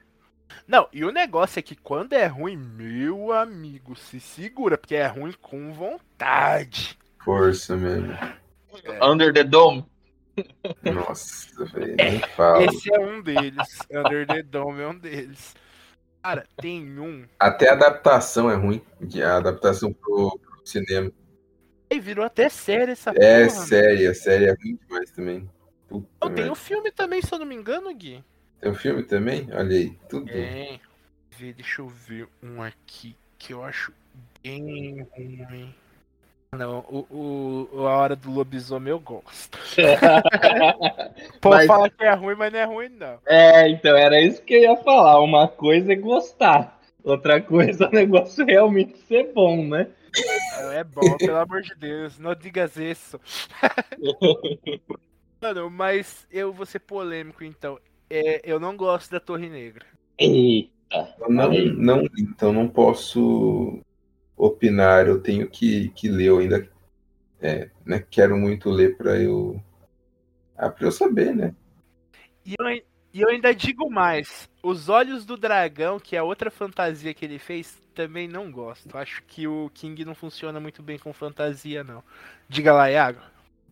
Não, 0.66 0.88
e 0.92 1.04
o 1.04 1.12
negócio 1.12 1.58
é 1.58 1.62
que 1.62 1.76
quando 1.76 2.14
é 2.14 2.26
ruim, 2.26 2.56
meu 2.56 3.32
amigo, 3.32 3.94
se 3.94 4.18
segura, 4.18 4.78
porque 4.78 4.94
é 4.94 5.06
ruim 5.06 5.34
com 5.40 5.72
vontade. 5.72 6.98
Força 7.22 7.76
mesmo. 7.76 8.12
É. 8.12 9.04
Under 9.04 9.32
the 9.32 9.44
Dome. 9.44 9.84
Nossa, 10.82 11.64
velho, 11.66 11.96
nem 11.96 12.18
fala. 12.20 12.64
Esse 12.64 12.92
é 12.92 12.98
um 12.98 13.22
deles. 13.22 13.78
Under 13.90 14.26
the 14.26 14.42
Dome 14.42 14.80
é 14.82 14.88
um 14.88 14.98
deles. 14.98 15.54
Cara, 16.24 16.46
tem 16.56 16.98
um. 16.98 17.26
Até 17.38 17.68
a 17.68 17.74
adaptação 17.74 18.50
é 18.50 18.54
ruim. 18.54 18.80
A 19.22 19.36
adaptação 19.36 19.92
pro, 19.92 20.38
pro 20.38 20.66
cinema. 20.66 21.12
E 21.90 22.00
virou 22.00 22.24
até 22.24 22.48
série 22.48 22.92
essa 22.92 23.10
É 23.10 23.44
porra, 23.44 23.50
série, 23.50 24.06
a 24.06 24.14
série 24.14 24.46
é 24.46 24.54
ruim 24.54 24.76
demais 24.76 25.10
também. 25.10 25.50
Puta 25.86 26.08
Não, 26.22 26.34
tem 26.34 26.48
o 26.48 26.54
filme 26.54 26.90
também, 26.90 27.20
se 27.20 27.30
eu 27.30 27.38
não 27.38 27.44
me 27.44 27.54
engano, 27.54 27.94
Gui. 27.94 28.24
Tem 28.58 28.72
um 28.72 28.74
filme 28.74 29.02
também? 29.02 29.50
Olha 29.52 29.76
aí, 29.76 29.90
tudo. 30.08 30.24
Vê, 30.24 30.80
Deixa 31.52 31.82
eu 31.82 31.88
ver 31.88 32.26
um 32.42 32.62
aqui 32.62 33.14
que 33.36 33.52
eu 33.52 33.62
acho 33.62 33.92
bem 34.42 35.06
ruim. 35.14 35.74
Não, 36.54 36.80
o, 36.88 37.68
o, 37.72 37.86
a 37.86 37.96
hora 37.96 38.16
do 38.16 38.30
lobisomem 38.30 38.90
eu 38.90 39.00
gosto. 39.00 39.58
Pô, 41.40 41.50
Mas- 41.50 41.66
fala 41.66 41.90
que 41.90 42.04
é 42.04 42.12
ruim, 42.14 42.34
mas 42.34 42.52
não 42.52 42.58
é 42.58 42.64
ruim, 42.64 42.88
não. 42.88 43.18
É, 43.26 43.68
então 43.68 43.96
era 43.96 44.20
isso 44.20 44.42
que 44.42 44.54
eu 44.54 44.60
ia 44.60 44.76
falar. 44.76 45.20
Uma 45.20 45.48
coisa 45.48 45.92
é 45.92 45.96
gostar, 45.96 46.80
outra 47.02 47.40
coisa 47.40 47.84
é 47.84 47.88
o 47.88 47.92
negócio 47.92 48.44
realmente 48.44 48.96
ser 49.06 49.32
bom, 49.32 49.66
né? 49.66 49.88
É 50.72 50.84
bom, 50.84 51.16
pelo 51.16 51.36
amor 51.38 51.62
de 51.62 51.74
Deus, 51.74 52.18
não 52.18 52.34
digas 52.34 52.76
isso. 52.76 53.20
Mano, 55.42 55.68
mas 55.68 56.26
eu 56.30 56.52
vou 56.52 56.64
ser 56.64 56.78
polêmico 56.78 57.44
então. 57.44 57.78
É, 58.08 58.40
eu 58.44 58.60
não 58.60 58.76
gosto 58.76 59.10
da 59.10 59.18
Torre 59.20 59.48
Negra. 59.48 59.84
Eita. 60.16 61.14
Não, 61.28 61.50
não, 61.50 62.06
então 62.18 62.52
não 62.52 62.68
posso 62.68 63.80
opinar, 64.36 65.06
eu 65.06 65.20
tenho 65.20 65.48
que, 65.48 65.88
que 65.90 66.08
ler, 66.08 66.26
eu 66.26 66.38
ainda 66.38 66.68
é, 67.40 67.68
né, 67.84 68.04
quero 68.10 68.36
muito 68.36 68.70
ler 68.70 68.96
para 68.96 69.20
eu. 69.20 69.60
Ah, 70.56 70.70
pra 70.70 70.86
eu 70.86 70.92
saber, 70.92 71.34
né? 71.34 71.54
E 72.46 72.54
eu, 72.58 72.66
e 73.12 73.20
eu 73.20 73.28
ainda 73.28 73.54
digo 73.54 73.90
mais: 73.90 74.48
Os 74.62 74.88
Olhos 74.88 75.24
do 75.24 75.36
Dragão, 75.36 75.98
que 75.98 76.16
é 76.16 76.22
outra 76.22 76.50
fantasia 76.50 77.12
que 77.12 77.24
ele 77.24 77.38
fez, 77.38 77.78
também 77.94 78.26
não 78.26 78.50
gosto. 78.50 78.96
Acho 78.96 79.22
que 79.24 79.46
o 79.46 79.70
King 79.74 80.04
não 80.04 80.14
funciona 80.14 80.58
muito 80.58 80.82
bem 80.82 80.98
com 80.98 81.12
fantasia, 81.12 81.84
não. 81.84 82.02
Diga 82.48 82.72
lá, 82.72 82.90
Iago. 82.90 83.20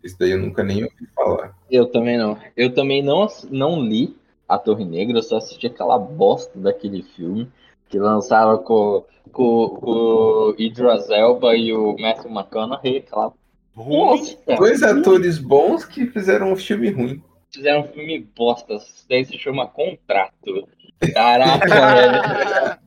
Isso 0.02 0.16
daí 0.18 0.32
eu 0.32 0.39
nunca 0.39 0.62
nem 0.62 0.84
ouvi 0.84 1.06
falar. 1.14 1.56
Eu 1.70 1.86
também 1.86 2.18
não. 2.18 2.39
Eu 2.56 2.74
também 2.74 3.02
não, 3.02 3.26
não 3.51 3.80
li 3.80 4.16
A 4.48 4.59
Torre 4.59 4.84
Negra, 4.84 5.18
eu 5.18 5.22
só 5.22 5.36
assisti 5.36 5.66
aquela 5.66 5.98
bosta 5.98 6.59
daquele 6.59 7.02
filme 7.02 7.51
que 7.93 7.98
lançaram 7.98 8.56
com, 8.62 9.05
com, 9.31 9.69
com 9.69 9.90
o 9.90 10.55
Idris 10.59 11.10
Elba 11.10 11.55
e 11.55 11.74
o 11.74 11.94
Matthew 11.98 12.31
McConaughey, 12.31 12.97
aquela 12.97 13.35
Ruim. 13.77 13.97
bosta. 13.98 14.56
Dois 14.56 14.82
atores 14.82 15.36
bons 15.36 15.85
que 15.85 16.06
fizeram 16.06 16.52
um 16.52 16.56
filme 16.56 16.89
ruim. 16.89 17.23
Fizeram 17.52 17.81
um 17.81 17.89
filme 17.89 18.27
bosta, 18.35 18.77
isso 18.77 19.05
daí 19.10 19.27
se 19.27 19.39
chama 19.39 19.66
Contrato. 19.66 20.66
Caraca, 21.12 21.69
velho. 21.69 22.78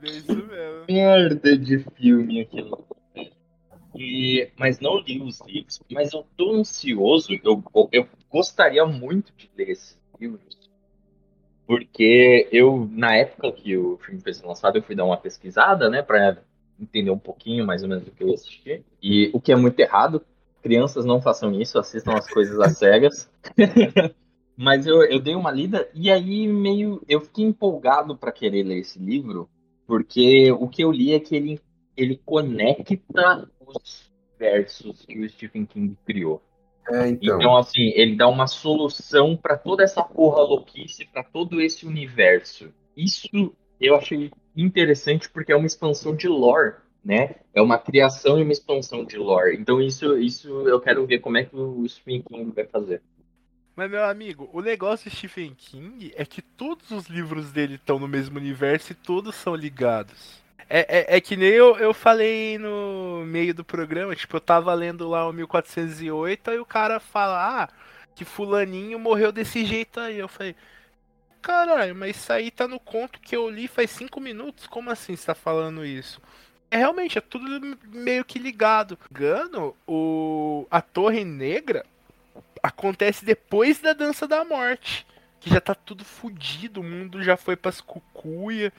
É 0.00 0.16
isso 0.16 0.36
mesmo. 0.36 0.84
merda 0.88 1.58
de 1.58 1.78
filme 1.96 2.42
aquilo. 2.42 2.86
E, 3.96 4.48
mas 4.56 4.78
não 4.78 5.00
li 5.00 5.20
os 5.20 5.40
livros, 5.40 5.80
mas 5.90 6.12
eu 6.12 6.24
tô 6.36 6.52
ansioso, 6.52 7.32
eu, 7.42 7.64
eu 7.90 8.06
gostaria 8.30 8.86
muito 8.86 9.32
de 9.36 9.50
ler 9.58 9.70
esses 9.70 9.98
livros, 10.20 10.56
porque 11.68 12.48
eu, 12.50 12.88
na 12.90 13.14
época 13.14 13.52
que 13.52 13.76
o 13.76 13.98
filme 13.98 14.22
foi 14.22 14.32
lançado, 14.42 14.78
eu 14.78 14.82
fui 14.82 14.96
dar 14.96 15.04
uma 15.04 15.18
pesquisada, 15.18 15.90
né, 15.90 16.00
pra 16.00 16.38
entender 16.80 17.10
um 17.10 17.18
pouquinho 17.18 17.66
mais 17.66 17.82
ou 17.82 17.90
menos 17.90 18.04
do 18.04 18.10
que 18.10 18.24
eu 18.24 18.32
assisti, 18.32 18.82
e 19.02 19.30
o 19.34 19.40
que 19.40 19.52
é 19.52 19.56
muito 19.56 19.78
errado, 19.78 20.24
crianças 20.62 21.04
não 21.04 21.20
façam 21.20 21.52
isso, 21.52 21.78
assistam 21.78 22.14
as 22.14 22.26
coisas 22.26 22.58
às 22.58 22.78
cegas. 22.78 23.30
Mas 24.56 24.86
eu, 24.86 25.02
eu 25.02 25.20
dei 25.20 25.34
uma 25.34 25.52
lida 25.52 25.88
e 25.94 26.10
aí 26.10 26.48
meio 26.48 27.02
eu 27.06 27.20
fiquei 27.20 27.44
empolgado 27.44 28.16
para 28.16 28.32
querer 28.32 28.64
ler 28.64 28.78
esse 28.78 28.98
livro 28.98 29.48
Porque 29.86 30.50
o 30.50 30.68
que 30.68 30.82
eu 30.82 30.90
li 30.90 31.12
é 31.12 31.20
que 31.20 31.36
ele, 31.36 31.60
ele 31.96 32.20
conecta 32.24 33.48
os 33.64 34.10
versos 34.36 35.04
que 35.06 35.20
o 35.20 35.30
Stephen 35.30 35.64
King 35.64 35.96
criou. 36.04 36.42
É, 36.90 37.08
então. 37.08 37.36
Então, 37.36 37.56
assim, 37.56 37.92
ele 37.94 38.16
dá 38.16 38.28
uma 38.28 38.46
solução 38.46 39.36
pra 39.36 39.56
toda 39.56 39.82
essa 39.82 40.02
porra 40.02 40.42
louquice, 40.42 41.06
pra 41.06 41.22
todo 41.22 41.60
esse 41.60 41.86
universo. 41.86 42.72
Isso 42.96 43.52
eu 43.80 43.94
achei 43.94 44.30
interessante 44.56 45.28
porque 45.28 45.52
é 45.52 45.56
uma 45.56 45.66
expansão 45.66 46.16
de 46.16 46.26
lore, 46.28 46.74
né? 47.04 47.36
É 47.54 47.62
uma 47.62 47.78
criação 47.78 48.38
e 48.38 48.42
uma 48.42 48.52
expansão 48.52 49.04
de 49.04 49.16
lore. 49.16 49.56
Então, 49.56 49.80
isso, 49.80 50.18
isso 50.18 50.48
eu 50.68 50.80
quero 50.80 51.06
ver 51.06 51.20
como 51.20 51.36
é 51.36 51.44
que 51.44 51.54
o 51.54 51.88
Stephen 51.88 52.22
King 52.22 52.52
vai 52.52 52.64
fazer. 52.64 53.02
Mas, 53.76 53.90
meu 53.90 54.04
amigo, 54.04 54.50
o 54.52 54.60
negócio 54.60 55.08
de 55.08 55.16
Stephen 55.16 55.54
King 55.56 56.12
é 56.16 56.24
que 56.24 56.42
todos 56.42 56.90
os 56.90 57.06
livros 57.06 57.52
dele 57.52 57.76
estão 57.76 57.98
no 57.98 58.08
mesmo 58.08 58.36
universo 58.36 58.90
e 58.90 58.94
todos 58.94 59.36
são 59.36 59.54
ligados. 59.54 60.42
É, 60.70 61.14
é, 61.14 61.16
é 61.16 61.20
que 61.20 61.36
nem 61.36 61.48
eu, 61.48 61.76
eu 61.78 61.94
falei 61.94 62.58
no 62.58 63.24
meio 63.26 63.54
do 63.54 63.64
programa, 63.64 64.14
tipo, 64.14 64.36
eu 64.36 64.40
tava 64.40 64.72
lendo 64.74 65.08
lá 65.08 65.26
o 65.26 65.32
1408, 65.32 66.50
aí 66.50 66.58
o 66.58 66.66
cara 66.66 67.00
fala, 67.00 67.62
ah, 67.64 67.68
que 68.14 68.24
fulaninho 68.24 68.98
morreu 68.98 69.32
desse 69.32 69.64
jeito 69.64 69.98
aí. 69.98 70.18
Eu 70.18 70.28
falei, 70.28 70.54
caralho, 71.40 71.94
mas 71.94 72.16
isso 72.16 72.32
aí 72.32 72.50
tá 72.50 72.68
no 72.68 72.78
conto 72.78 73.20
que 73.20 73.34
eu 73.34 73.48
li 73.48 73.66
faz 73.68 73.90
cinco 73.90 74.20
minutos, 74.20 74.66
como 74.66 74.90
assim 74.90 75.16
você 75.16 75.26
tá 75.26 75.34
falando 75.34 75.86
isso? 75.86 76.20
É 76.70 76.76
realmente, 76.76 77.16
é 77.16 77.20
tudo 77.20 77.78
meio 77.86 78.24
que 78.24 78.38
ligado. 78.38 78.98
Gano, 79.10 79.74
o, 79.86 80.66
a 80.70 80.82
Torre 80.82 81.24
Negra 81.24 81.84
acontece 82.62 83.24
depois 83.24 83.78
da 83.78 83.92
Dança 83.92 84.26
da 84.28 84.44
Morte. 84.44 85.06
Que 85.40 85.48
já 85.48 85.60
tá 85.60 85.74
tudo 85.74 86.04
fudido, 86.04 86.80
o 86.80 86.84
mundo 86.84 87.22
já 87.22 87.36
foi 87.36 87.56
pras 87.56 87.80
cucuia. 87.80 88.72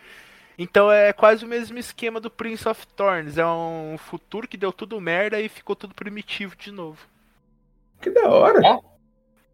Então 0.62 0.92
é 0.92 1.14
quase 1.14 1.46
o 1.46 1.48
mesmo 1.48 1.78
esquema 1.78 2.20
do 2.20 2.30
Prince 2.30 2.68
of 2.68 2.86
Thorns. 2.88 3.38
É 3.38 3.46
um 3.46 3.96
futuro 3.98 4.46
que 4.46 4.58
deu 4.58 4.74
tudo 4.74 5.00
merda 5.00 5.40
e 5.40 5.48
ficou 5.48 5.74
tudo 5.74 5.96
primitivo 5.96 6.54
de 6.58 6.70
novo. 6.70 7.08
Que 8.02 8.10
da 8.10 8.28
hora. 8.30 8.60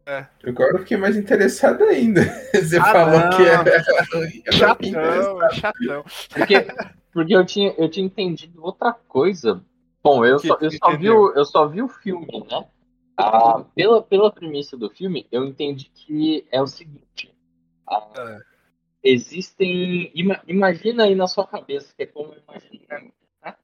É. 0.08 0.26
Agora 0.48 0.74
eu 0.74 0.80
fiquei 0.80 0.98
mais 0.98 1.16
interessado 1.16 1.84
ainda. 1.84 2.22
Você 2.54 2.78
Ah, 2.78 2.86
falou 2.86 3.20
não. 3.20 3.30
que 3.38 3.44
era. 3.44 3.84
Chatão, 4.52 4.90
interessado. 4.90 5.54
chatão. 5.54 6.06
Porque, 6.34 6.68
porque 7.14 7.36
eu, 7.36 7.46
tinha, 7.46 7.74
eu 7.78 7.88
tinha 7.90 8.06
entendido 8.06 8.64
outra 8.64 8.92
coisa. 9.08 9.64
Bom, 10.04 10.26
eu, 10.26 10.38
Que 10.40 10.48
só, 10.48 10.58
eu, 10.60 10.72
só 10.72 10.98
vi 10.98 11.10
o, 11.10 11.34
eu 11.34 11.46
só 11.46 11.68
vi 11.68 11.82
o 11.82 11.88
filme, 11.88 12.28
né? 12.50 12.66
Ah, 13.18 13.64
pela, 13.76 14.02
pela 14.04 14.32
premissa 14.32 14.76
do 14.76 14.90
filme, 14.90 15.26
eu 15.32 15.46
entendi 15.46 15.90
que 15.94 16.46
é 16.52 16.62
o 16.62 16.68
seguinte. 16.68 17.34
ah, 17.88 18.08
É. 18.18 18.55
Existem. 19.06 20.12
ima- 20.16 20.42
imagina 20.48 21.04
aí 21.04 21.14
na 21.16 21.28
sua 21.28 21.46
cabeça, 21.48 21.94
que 21.96 22.04
é 22.04 22.06
como 22.08 22.34
eu 22.34 22.42
imagino 22.48 22.82
na 22.90 23.00
minha, 23.00 23.14
tá? 23.40 23.58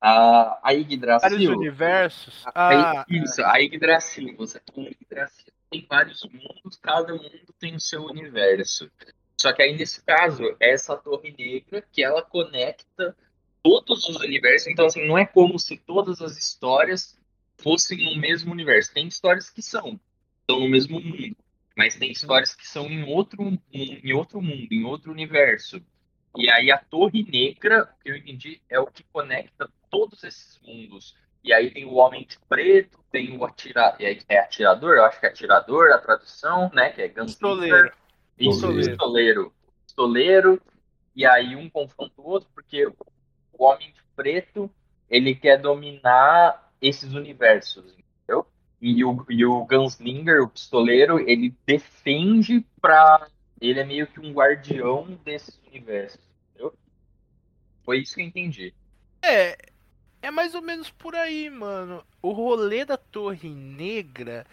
A, 0.00 0.10
a 0.12 0.60
Vários 0.62 0.82
Yggdrasil. 0.82 1.56
universos. 1.58 2.42
Aí, 2.54 2.76
Ah, 2.76 3.06
isso, 3.08 3.42
a 3.42 3.56
Yggdrasil. 3.58 4.36
Você 4.36 4.60
tem 4.60 4.86
a 4.86 4.90
Yggdrasil. 4.90 5.52
Tem 5.70 5.86
vários 5.88 6.22
mundos, 6.24 6.76
cada 6.76 7.14
mundo 7.14 7.54
tem 7.58 7.74
o 7.74 7.80
seu 7.80 8.04
universo. 8.04 8.90
Só 9.40 9.52
que 9.54 9.62
aí, 9.62 9.74
nesse 9.76 10.04
caso, 10.04 10.44
é 10.60 10.72
essa 10.72 10.94
torre 10.96 11.34
negra 11.38 11.82
que 11.90 12.04
ela 12.04 12.22
conecta 12.22 13.16
todos 13.62 14.06
os 14.06 14.16
universos. 14.16 14.68
Então, 14.68 14.84
assim, 14.86 15.06
não 15.06 15.16
é 15.16 15.24
como 15.24 15.58
se 15.58 15.78
todas 15.78 16.20
as 16.20 16.36
histórias 16.36 17.18
fossem 17.56 18.04
no 18.04 18.20
mesmo 18.20 18.52
universo. 18.52 18.92
Tem 18.92 19.06
histórias 19.08 19.48
que 19.48 19.62
são, 19.62 19.98
estão 20.42 20.60
no 20.60 20.68
mesmo 20.68 21.00
mundo. 21.00 21.36
Mas 21.76 21.96
tem 21.96 22.10
histórias 22.10 22.54
que 22.54 22.66
são 22.66 22.86
em 22.86 23.04
outro, 23.04 23.58
em 23.72 24.12
outro 24.12 24.40
mundo, 24.42 24.68
em 24.70 24.84
outro 24.84 25.10
universo. 25.10 25.82
E 26.36 26.50
aí 26.50 26.70
a 26.70 26.78
Torre 26.78 27.22
Negra, 27.22 27.84
o 27.84 28.02
que 28.02 28.10
eu 28.10 28.16
entendi, 28.16 28.62
é 28.68 28.78
o 28.80 28.86
que 28.86 29.04
conecta 29.12 29.70
todos 29.90 30.24
esses 30.24 30.60
mundos. 30.62 31.14
E 31.44 31.52
aí 31.52 31.70
tem 31.70 31.84
o 31.84 31.94
Homem 31.94 32.24
de 32.26 32.38
Preto, 32.48 32.98
tem 33.10 33.36
o 33.36 33.44
atira... 33.44 33.96
é, 33.98 34.18
é 34.28 34.38
atirador, 34.38 34.96
eu 34.96 35.04
acho 35.04 35.18
que 35.18 35.26
é 35.26 35.28
atirador, 35.28 35.92
a 35.92 35.98
tradução, 35.98 36.70
né? 36.72 36.90
Que 36.90 37.02
é 37.02 37.08
Gunslinger. 37.08 37.26
pistoleiro. 37.26 37.92
Isso, 38.38 38.68
Pistoleiro. 38.74 39.54
pistoleiro. 39.84 40.62
E 41.14 41.26
aí 41.26 41.54
um 41.56 41.68
confronta 41.68 42.14
o 42.20 42.26
outro, 42.26 42.48
porque 42.54 42.86
o 42.86 43.64
Homem 43.64 43.92
de 43.92 44.02
Preto, 44.16 44.70
ele 45.10 45.34
quer 45.34 45.58
dominar 45.58 46.72
esses 46.80 47.12
universos? 47.12 47.94
E 48.82 49.04
o, 49.04 49.24
e 49.30 49.46
o 49.46 49.64
Gunslinger, 49.64 50.42
o 50.42 50.48
pistoleiro, 50.48 51.20
ele 51.20 51.54
defende 51.64 52.66
pra... 52.80 53.28
Ele 53.60 53.78
é 53.78 53.84
meio 53.84 54.08
que 54.08 54.18
um 54.18 54.32
guardião 54.32 55.16
desses 55.24 55.56
universos, 55.68 56.20
entendeu? 56.50 56.74
Foi 57.84 58.00
isso 58.00 58.16
que 58.16 58.22
eu 58.22 58.26
entendi. 58.26 58.74
É, 59.22 59.56
é 60.20 60.30
mais 60.32 60.56
ou 60.56 60.62
menos 60.62 60.90
por 60.90 61.14
aí, 61.14 61.48
mano. 61.48 62.04
O 62.20 62.32
rolê 62.32 62.84
da 62.84 62.96
Torre 62.96 63.50
Negra 63.50 64.44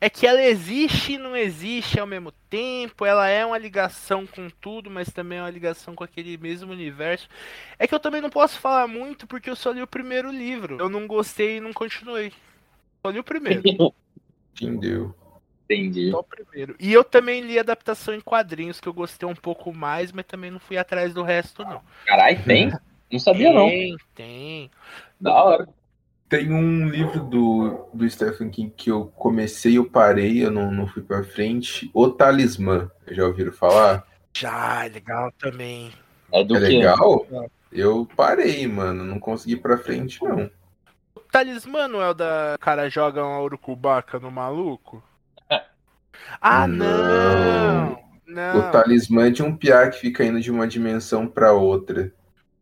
é 0.00 0.10
que 0.10 0.26
ela 0.26 0.42
existe 0.42 1.12
e 1.12 1.18
não 1.18 1.36
existe 1.36 2.00
ao 2.00 2.08
mesmo 2.08 2.32
tempo. 2.50 3.06
Ela 3.06 3.28
é 3.28 3.46
uma 3.46 3.56
ligação 3.56 4.26
com 4.26 4.50
tudo, 4.50 4.90
mas 4.90 5.10
também 5.10 5.38
é 5.38 5.42
uma 5.42 5.50
ligação 5.50 5.94
com 5.94 6.02
aquele 6.02 6.36
mesmo 6.36 6.72
universo. 6.72 7.28
É 7.78 7.86
que 7.86 7.94
eu 7.94 8.00
também 8.00 8.20
não 8.20 8.30
posso 8.30 8.58
falar 8.58 8.88
muito 8.88 9.28
porque 9.28 9.48
eu 9.48 9.56
só 9.56 9.70
li 9.70 9.80
o 9.80 9.86
primeiro 9.86 10.30
livro. 10.30 10.76
Eu 10.80 10.88
não 10.88 11.06
gostei 11.06 11.58
e 11.58 11.60
não 11.60 11.72
continuei. 11.72 12.32
Só 13.06 13.10
li 13.10 13.20
o 13.20 13.24
primeiro. 13.24 13.62
Entendeu? 14.60 15.14
Entendi. 15.64 16.10
Só 16.10 16.18
o 16.18 16.24
primeiro. 16.24 16.74
E 16.80 16.92
eu 16.92 17.04
também 17.04 17.40
li 17.40 17.56
adaptação 17.56 18.12
em 18.12 18.20
quadrinhos, 18.20 18.80
que 18.80 18.88
eu 18.88 18.92
gostei 18.92 19.28
um 19.28 19.34
pouco 19.34 19.72
mais, 19.72 20.10
mas 20.10 20.26
também 20.26 20.50
não 20.50 20.58
fui 20.58 20.76
atrás 20.76 21.14
do 21.14 21.22
resto, 21.22 21.62
não. 21.62 21.80
Caralho, 22.04 22.42
tem? 22.44 22.72
Não 23.08 23.20
sabia, 23.20 23.52
não. 23.52 23.68
Tem, 23.68 23.96
tem. 24.16 24.70
Da 25.20 25.32
hora. 25.32 25.68
Tem 26.28 26.52
um 26.52 26.88
livro 26.88 27.20
do, 27.22 27.88
do 27.94 28.10
Stephen 28.10 28.50
King 28.50 28.72
que 28.76 28.90
eu 28.90 29.06
comecei, 29.14 29.78
eu 29.78 29.88
parei, 29.88 30.44
eu 30.44 30.50
não, 30.50 30.72
não 30.72 30.88
fui 30.88 31.04
pra 31.04 31.22
frente. 31.22 31.88
O 31.94 32.08
Talismã. 32.08 32.90
Já 33.06 33.24
ouviram 33.24 33.52
falar? 33.52 34.04
Já, 34.36 34.86
é 34.86 34.88
legal 34.88 35.30
também. 35.38 35.92
É 36.32 36.42
do 36.42 36.56
é 36.56 36.58
legal? 36.58 37.28
Eu 37.70 38.08
parei, 38.16 38.66
mano. 38.66 39.04
Não 39.04 39.20
consegui 39.20 39.52
ir 39.54 39.58
pra 39.58 39.78
frente, 39.78 40.18
não. 40.20 40.50
O 41.16 41.20
talismã 41.20 41.88
não 41.88 42.00
é 42.02 42.10
o 42.10 42.14
da 42.14 42.56
cara 42.60 42.88
joga 42.88 43.24
uma 43.24 43.40
urucubaca 43.40 44.18
no 44.20 44.30
maluco? 44.30 45.02
Ah, 46.40 46.66
não! 46.66 47.98
Não, 48.26 48.58
O 48.58 48.70
talismã 48.72 49.26
é 49.28 49.30
de 49.30 49.42
um 49.42 49.56
piá 49.56 49.88
que 49.88 49.98
fica 50.00 50.24
indo 50.24 50.40
de 50.40 50.50
uma 50.50 50.66
dimensão 50.66 51.26
pra 51.28 51.52
outra. 51.52 52.12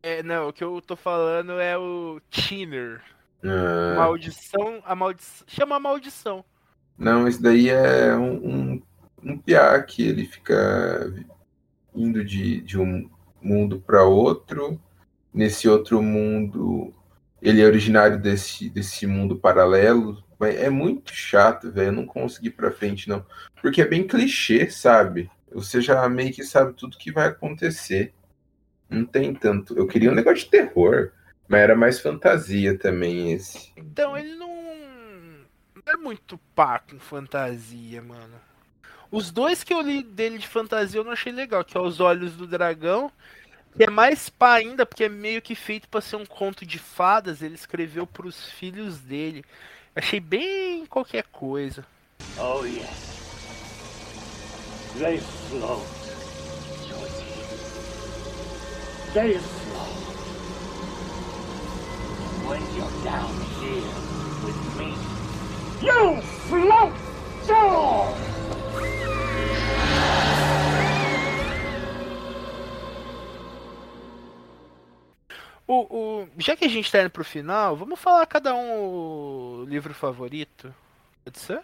é, 0.02 0.22
não, 0.22 0.48
o 0.48 0.52
que 0.52 0.62
eu 0.62 0.80
tô 0.82 0.94
falando 0.94 1.52
é 1.60 1.76
o 1.78 2.20
Thinner. 2.30 3.00
Ah, 3.42 3.94
Maldição, 3.96 4.82
a 4.84 4.94
maldição. 4.94 5.46
Chama 5.48 5.76
a 5.76 5.80
maldição. 5.80 6.44
não, 6.98 7.26
esse 7.28 7.42
daí 7.42 7.68
é 7.70 8.14
um, 8.16 8.34
um, 8.34 8.82
um 9.22 9.38
piá 9.38 9.82
que 9.82 10.02
ele 10.06 10.26
fica 10.26 11.12
indo 11.94 12.24
de, 12.24 12.60
de 12.60 12.78
um 12.78 13.08
mundo 13.42 13.80
pra 13.80 14.04
outro. 14.04 14.80
Nesse 15.32 15.68
outro 15.68 16.00
mundo, 16.02 16.94
ele 17.44 17.60
é 17.60 17.66
originário 17.66 18.18
desse, 18.18 18.70
desse 18.70 19.06
mundo 19.06 19.36
paralelo. 19.36 20.24
É 20.40 20.70
muito 20.70 21.14
chato, 21.14 21.70
velho. 21.70 21.92
Não 21.92 22.06
consegui 22.06 22.48
pra 22.48 22.72
frente, 22.72 23.06
não. 23.06 23.24
Porque 23.60 23.82
é 23.82 23.86
bem 23.86 24.06
clichê, 24.06 24.70
sabe? 24.70 25.30
Você 25.52 25.82
já 25.82 26.08
meio 26.08 26.32
que 26.32 26.42
sabe 26.42 26.72
tudo 26.72 26.96
que 26.96 27.12
vai 27.12 27.28
acontecer. 27.28 28.14
Não 28.88 29.04
tem 29.04 29.34
tanto. 29.34 29.76
Eu 29.76 29.86
queria 29.86 30.10
um 30.10 30.14
negócio 30.14 30.44
de 30.44 30.50
terror, 30.50 31.12
mas 31.46 31.60
era 31.60 31.76
mais 31.76 32.00
fantasia 32.00 32.78
também 32.78 33.32
esse. 33.32 33.70
Então 33.76 34.16
ele 34.16 34.34
não. 34.36 34.54
Não 35.86 35.92
é 35.92 35.96
muito 35.98 36.38
pá 36.54 36.78
com 36.78 36.98
fantasia, 36.98 38.00
mano. 38.00 38.40
Os 39.10 39.30
dois 39.30 39.62
que 39.62 39.72
eu 39.72 39.82
li 39.82 40.02
dele 40.02 40.38
de 40.38 40.48
fantasia 40.48 40.98
eu 40.98 41.04
não 41.04 41.12
achei 41.12 41.30
legal, 41.30 41.62
que 41.62 41.76
é 41.76 41.80
Os 41.80 42.00
Olhos 42.00 42.32
do 42.36 42.46
Dragão, 42.46 43.12
que 43.76 43.84
é 43.84 43.90
mais 43.90 44.28
pá 44.28 44.54
ainda, 44.54 44.86
porque 44.86 45.04
é 45.04 45.08
meio 45.08 45.42
que 45.42 45.54
feito 45.54 45.88
pra 45.88 46.00
ser 46.00 46.16
um 46.16 46.26
conto 46.26 46.64
de 46.64 46.78
fadas, 46.78 47.42
ele 47.42 47.54
escreveu 47.54 48.06
pros 48.06 48.50
filhos 48.50 48.98
dele. 48.98 49.44
Achei 49.94 50.20
bem 50.20 50.86
qualquer 50.86 51.24
coisa. 51.24 51.84
Oh, 52.38 52.64
yes. 52.64 53.14
They 54.98 55.18
float. 55.18 55.86
Josie. 56.86 57.24
They 59.12 59.38
float. 59.38 60.04
When 62.46 62.62
you're 62.76 62.90
down 63.02 63.34
here 63.60 63.90
with 64.44 64.60
me, 64.78 64.94
you 65.82 66.22
float 66.48 66.92
too! 67.46 68.33
O, 75.82 76.22
o- 76.24 76.28
já 76.38 76.56
que 76.56 76.64
a 76.64 76.68
gente 76.68 76.90
tá 76.90 77.00
indo 77.00 77.10
pro 77.10 77.24
final, 77.24 77.76
vamos 77.76 78.00
falar 78.00 78.26
cada 78.26 78.52
um 78.54 79.62
o 79.62 79.64
livro 79.68 79.94
favorito. 79.94 80.74
Pode 81.24 81.38
ser? 81.38 81.62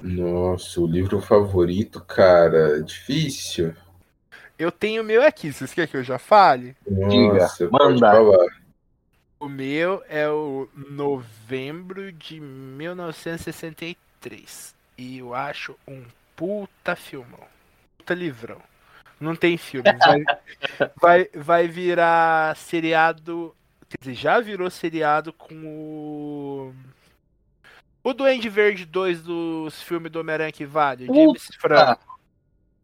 Nossa, 0.00 0.80
o 0.80 0.86
livro 0.86 1.20
favorito, 1.20 2.00
cara, 2.00 2.80
difícil. 2.80 3.74
Eu 4.58 4.70
tenho 4.70 5.02
o 5.02 5.04
meu 5.04 5.20
aqui, 5.22 5.52
vocês 5.52 5.74
querem 5.74 5.90
que 5.90 5.96
eu 5.96 6.04
já 6.04 6.18
fale? 6.18 6.76
Nossa, 6.88 7.66
pode 7.68 7.94
manda. 7.94 8.00
falar. 8.04 8.46
O 9.38 9.48
meu 9.48 10.02
é 10.08 10.28
o 10.28 10.68
novembro 10.74 12.10
de 12.12 12.40
1963. 12.40 14.74
E 14.98 15.18
eu 15.18 15.32
acho 15.34 15.76
um 15.86 16.02
puta 16.34 16.96
filmão. 16.96 17.46
Puta 17.98 18.14
livrão. 18.14 18.60
Não 19.20 19.34
tem 19.36 19.56
filme. 19.56 19.88
Vai, 19.98 20.24
vai, 21.00 21.28
vai 21.34 21.68
virar 21.68 22.56
seriado. 22.56 23.54
Quer 23.88 23.98
dizer, 24.00 24.14
já 24.14 24.40
virou 24.40 24.68
seriado 24.70 25.32
com 25.32 25.54
o. 25.64 26.74
O 28.02 28.12
Duende 28.12 28.48
Verde 28.48 28.84
2 28.84 29.22
dos 29.22 29.80
filmes 29.82 30.10
do 30.12 30.20
Homem-Aranha 30.20 30.52
que 30.52 30.66
vale. 30.66 31.06
James 31.06 31.48
Franco. 31.58 32.18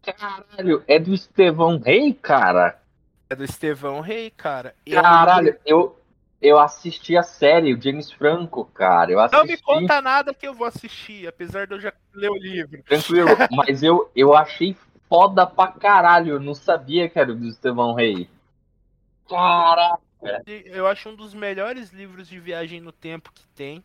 Caralho, 0.03 0.83
é 0.89 0.99
do 0.99 1.13
Estevão 1.13 1.79
Rei, 1.79 2.15
cara. 2.15 2.81
É 3.29 3.37
do 3.37 3.45
Estevão 3.45 4.01
Rei, 4.01 4.31
cara. 4.31 4.75
Eu- 4.87 5.03
Caralho, 5.03 5.59
eu, 5.67 5.99
eu 6.41 6.59
assisti 6.59 7.19
a 7.19 7.23
série, 7.23 7.75
o 7.75 7.81
James 7.81 8.11
Franco, 8.11 8.65
cara. 8.65 9.11
Eu 9.13 9.17
Não 9.19 9.25
assisti. 9.25 9.51
me 9.51 9.59
conta 9.59 10.01
nada 10.01 10.33
que 10.33 10.49
eu 10.49 10.55
vou 10.55 10.67
assistir, 10.67 11.29
apesar 11.29 11.67
de 11.67 11.75
eu 11.75 11.81
já 11.81 11.93
ler 12.15 12.31
o 12.31 12.37
livro. 12.39 12.83
Tranquilo, 12.85 13.29
mas 13.53 13.83
eu, 13.83 14.11
eu 14.17 14.35
achei 14.35 14.75
foda 15.11 15.45
pra 15.45 15.67
caralho. 15.67 16.35
Eu 16.35 16.41
não 16.41 16.55
sabia 16.55 17.09
que 17.09 17.19
era 17.19 17.35
do 17.35 17.47
Estevão 17.47 17.93
Rei. 17.95 18.31
Caraca. 19.29 20.01
Eu 20.47 20.87
acho 20.87 21.09
um 21.09 21.17
dos 21.17 21.35
melhores 21.35 21.91
livros 21.91 22.29
de 22.29 22.39
viagem 22.39 22.81
no 22.81 22.93
tempo 22.93 23.33
que 23.33 23.47
tem. 23.49 23.83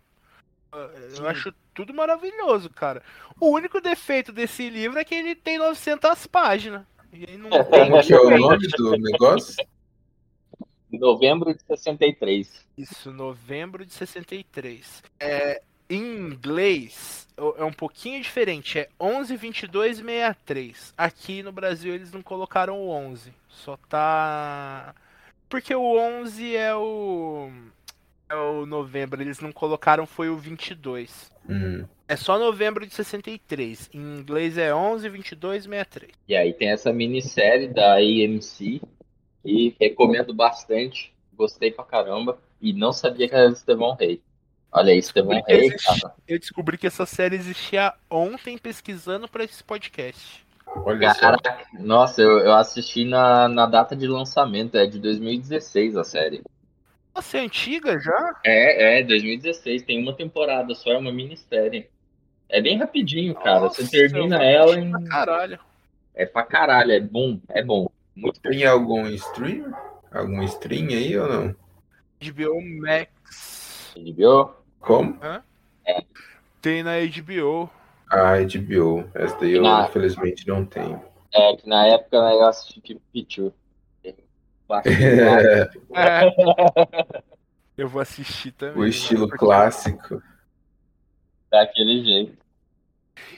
Eu 1.17 1.27
acho 1.27 1.53
tudo 1.73 1.93
maravilhoso, 1.93 2.69
cara. 2.69 3.01
O 3.39 3.49
único 3.49 3.81
defeito 3.81 4.31
desse 4.31 4.69
livro 4.69 4.99
é 4.99 5.03
que 5.03 5.15
ele 5.15 5.33
tem 5.33 5.57
900 5.57 6.27
páginas. 6.27 6.83
E 7.11 7.25
aí 7.27 7.37
não 7.37 7.49
Como 7.49 8.03
que 8.03 8.13
é 8.13 8.19
o 8.19 8.37
nome 8.37 8.67
do 8.67 8.97
negócio? 8.97 9.65
Novembro 10.91 11.53
de 11.53 11.63
63. 11.63 12.67
Isso, 12.77 13.11
novembro 13.11 13.85
de 13.85 13.93
63. 13.93 15.03
É, 15.19 15.61
em 15.89 16.17
inglês 16.17 17.27
é 17.57 17.63
um 17.63 17.73
pouquinho 17.73 18.21
diferente, 18.21 18.79
é 18.79 18.89
112263. 18.99 20.93
Aqui 20.97 21.43
no 21.43 21.51
Brasil 21.51 21.93
eles 21.93 22.11
não 22.11 22.21
colocaram 22.21 22.79
o 22.79 22.89
11, 22.89 23.33
só 23.49 23.77
tá 23.89 24.95
porque 25.49 25.75
o 25.75 25.97
11 25.97 26.55
é 26.55 26.75
o 26.75 27.49
é 28.27 28.35
o 28.35 28.65
novembro, 28.65 29.21
eles 29.21 29.39
não 29.39 29.51
colocaram 29.51 30.05
foi 30.05 30.29
o 30.29 30.37
22. 30.37 31.31
Hum, 31.47 31.85
É 32.07 32.15
só 32.15 32.39
novembro 32.39 32.85
de 32.85 32.93
63. 32.93 33.89
Em 33.93 33.99
inglês 34.19 34.57
é 34.57 34.73
112263. 34.73 36.11
E 36.27 36.35
aí 36.35 36.53
tem 36.53 36.69
essa 36.69 36.91
minissérie 36.91 37.67
da 37.67 37.95
AMC 37.95 38.81
e 39.43 39.75
recomendo 39.79 40.33
bastante. 40.33 41.13
Gostei 41.33 41.71
pra 41.71 41.83
caramba. 41.83 42.39
E 42.59 42.73
não 42.73 42.91
sabia 42.91 43.27
que 43.29 43.35
era 43.35 43.49
do 43.49 43.53
Estevão 43.55 43.93
Rei. 43.95 44.21
Olha 44.77 44.93
Estevão 44.93 45.37
Porque 45.37 45.53
Rei, 45.53 45.67
existe- 45.67 46.01
cara. 46.01 46.13
Eu 46.27 46.37
descobri 46.39 46.77
que 46.77 46.85
essa 46.87 47.05
série 47.05 47.35
existia 47.35 47.93
ontem 48.09 48.57
pesquisando 48.57 49.27
pra 49.27 49.43
esse 49.43 49.63
podcast. 49.63 50.45
olha 50.67 51.13
só. 51.13 51.19
Caraca, 51.21 51.65
nossa, 51.79 52.21
eu, 52.21 52.39
eu 52.39 52.53
assisti 52.53 53.05
na, 53.05 53.47
na 53.47 53.65
data 53.65 53.95
de 53.95 54.05
lançamento, 54.07 54.75
é 54.77 54.85
de 54.85 54.99
2016 54.99 55.95
a 55.95 56.03
série. 56.03 56.41
Nossa, 57.15 57.37
é 57.37 57.41
antiga 57.41 57.97
já? 57.99 58.35
É, 58.43 58.99
é, 58.99 59.03
2016, 59.03 59.83
tem 59.83 60.01
uma 60.01 60.13
temporada 60.13 60.75
só, 60.75 60.91
é 60.91 60.97
uma 60.97 61.13
minissérie. 61.13 61.87
É 62.49 62.61
bem 62.61 62.77
rapidinho, 62.77 63.33
cara. 63.35 63.61
Nossa, 63.61 63.81
Você 63.83 63.89
termina 63.89 64.43
ela 64.43 64.65
assistir 64.73 64.81
em. 64.87 64.91
pra 64.91 65.01
Caralho. 65.03 65.59
É 66.13 66.25
pra 66.25 66.43
caralho, 66.43 66.91
é 66.91 66.99
bom, 66.99 67.39
é 67.49 67.63
bom. 67.63 67.89
Muito 68.15 68.41
bom. 68.41 68.49
Tem 68.49 68.65
algum 68.65 69.07
streamer? 69.07 69.73
Algum 70.11 70.43
stream 70.43 70.87
aí 70.89 71.17
ou 71.17 71.27
não? 71.27 71.55
HBO 72.21 72.61
Max. 72.81 73.93
HBO? 73.97 74.53
Como? 74.85 75.19
Tem 76.61 76.83
na 76.83 76.91
HBO. 76.99 77.69
Ah, 78.09 78.37
HBO. 78.37 79.09
Essa 79.15 79.35
daí 79.39 79.53
eu 79.53 79.65
Ah. 79.65 79.87
infelizmente 79.89 80.47
não 80.47 80.63
tenho. 80.65 81.03
É, 81.33 81.55
que 81.57 81.67
na 81.67 81.87
época 81.87 82.21
né, 82.21 82.33
eu 82.35 82.45
assisti 82.45 82.79
tipo 82.79 83.01
Pichu. 83.11 83.51
É, 84.03 84.13
eu 87.77 87.89
vou 87.89 88.01
assistir 88.01 88.51
também. 88.51 88.83
o 88.83 88.85
estilo 88.85 89.27
né? 89.27 89.35
clássico. 89.37 90.21
Daquele 91.51 92.03
jeito. 92.03 92.37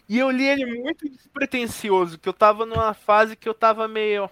E 0.10 0.18
eu 0.18 0.30
li 0.30 0.45
ele 0.48 0.65
muito 0.65 1.07
despretensioso, 1.10 2.18
que 2.18 2.28
eu 2.28 2.34
tava 2.34 2.65
numa 2.65 2.94
fase 2.94 3.36
que 3.36 3.48
eu 3.48 3.53
tava 3.53 3.88
meio. 3.88 4.30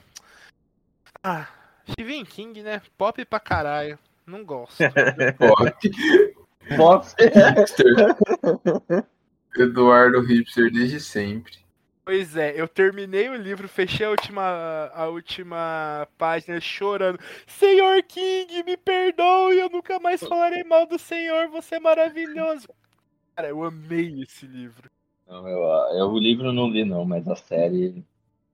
Ah, 1.24 1.48
Stephen 1.90 2.26
King, 2.26 2.62
né? 2.62 2.82
Pop 2.98 3.24
pra 3.26 3.40
caralho. 3.40 3.98
Não 4.26 4.44
gosto. 4.44 4.78
Pop. 5.38 6.35
Hipster. 6.70 8.16
Eduardo 9.58 10.22
Hipster 10.22 10.72
desde 10.72 11.00
sempre. 11.00 11.66
Pois 12.06 12.36
é, 12.36 12.54
eu 12.56 12.68
terminei 12.68 13.30
o 13.30 13.36
livro, 13.36 13.68
fechei 13.68 14.06
a 14.06 14.12
última, 14.12 14.92
a 14.94 15.08
última 15.08 16.08
página 16.20 16.62
chorando. 16.62 17.20
Senhor 17.48 18.04
King, 18.04 18.62
me 18.64 18.78
perdoe, 18.78 19.58
eu 19.58 19.70
nunca 19.70 20.00
mais 20.00 20.22
falarei 20.22 20.64
mal 20.64 20.86
do 20.86 21.00
Senhor, 21.00 21.48
você 21.48 21.76
é 21.76 21.80
maravilhoso. 21.80 22.68
Cara, 23.36 23.50
eu 23.50 23.64
amei 23.64 24.22
esse 24.22 24.46
livro. 24.46 24.88
Não, 25.28 25.48
eu, 25.48 25.60
eu 25.98 26.06
o 26.12 26.20
livro 26.20 26.48
eu 26.48 26.54
não 26.54 26.70
li 26.70 26.86
não, 26.86 27.04
mas 27.04 27.28
a 27.28 27.36
série. 27.36 28.06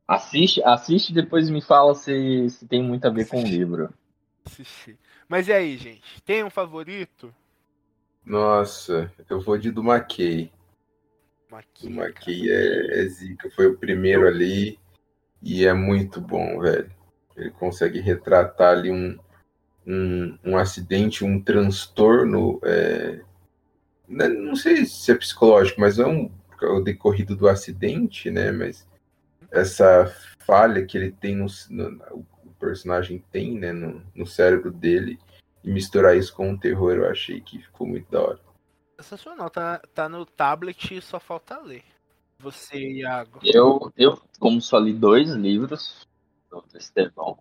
Assiste, 0.08 0.64
assiste 0.64 1.10
e 1.10 1.14
depois 1.14 1.50
me 1.50 1.62
fala 1.62 1.94
se, 1.94 2.50
se 2.50 2.66
tem 2.66 2.82
muito 2.82 3.06
a 3.06 3.10
ver 3.10 3.28
com 3.28 3.42
o 3.42 3.46
livro. 3.46 3.94
Assisti. 4.46 4.98
Mas 5.28 5.50
e 5.50 5.54
aí, 5.54 5.78
gente? 5.78 6.22
Tem 6.24 6.42
um 6.44 6.50
favorito? 6.50 7.34
Nossa, 8.26 9.12
eu 9.30 9.42
vou 9.42 9.58
de 9.58 9.72
do 9.72 9.82
McKay. 9.82 10.52
O 11.50 11.56
Maquia, 11.56 11.90
McKay 11.90 12.50
é, 12.50 13.02
é 13.04 13.08
zica. 13.08 13.50
Foi 13.52 13.68
o 13.68 13.78
primeiro 13.78 14.28
ali 14.28 14.80
e 15.42 15.66
é 15.66 15.74
muito 15.74 16.22
bom, 16.22 16.60
velho. 16.60 16.90
Ele 17.36 17.50
consegue 17.52 18.00
retratar 18.00 18.78
ali 18.78 18.92
um, 18.92 19.18
um, 19.86 20.38
um 20.46 20.58
acidente, 20.58 21.26
um 21.26 21.42
transtorno. 21.42 22.60
é, 22.64 23.22
né, 24.08 24.28
Não 24.28 24.56
sei 24.56 24.86
se 24.86 25.12
é 25.12 25.16
psicológico, 25.16 25.82
mas 25.82 26.00
é 26.00 26.06
um 26.06 26.32
é 26.62 26.68
o 26.68 26.80
decorrido 26.80 27.36
do 27.36 27.48
acidente, 27.48 28.30
né? 28.30 28.52
Mas 28.52 28.88
essa 29.50 30.06
falha 30.46 30.86
que 30.86 30.96
ele 30.96 31.12
tem 31.12 31.36
no, 31.36 31.48
no- 31.72 32.26
o 32.44 32.54
personagem 32.60 33.24
tem, 33.32 33.58
né, 33.58 33.72
no, 33.74 34.04
no 34.14 34.28
cérebro 34.28 34.70
dele 34.70 35.18
e 35.64 35.72
misturar 35.72 36.16
isso 36.18 36.34
com 36.36 36.52
o 36.54 36.58
terror, 36.60 36.94
eu 36.94 37.10
achei 37.10 37.40
que 37.42 37.60
ficou 37.60 37.88
muito 37.88 38.10
da 38.12 38.22
hora. 38.22 38.40
Sensacional, 39.00 39.50
tá, 39.50 39.82
tá 39.94 40.08
no 40.08 40.26
tablet 40.26 40.96
e 40.96 41.02
só 41.02 41.20
falta 41.20 41.60
ler. 41.60 41.84
Você, 42.40 42.78
Iago. 42.78 43.40
Eu, 43.44 43.92
eu 43.98 44.20
como 44.40 44.62
só 44.62 44.78
li 44.80 44.94
dois 44.94 45.30
livros 45.32 46.08
do 46.50 46.64
Estevão, 46.76 47.38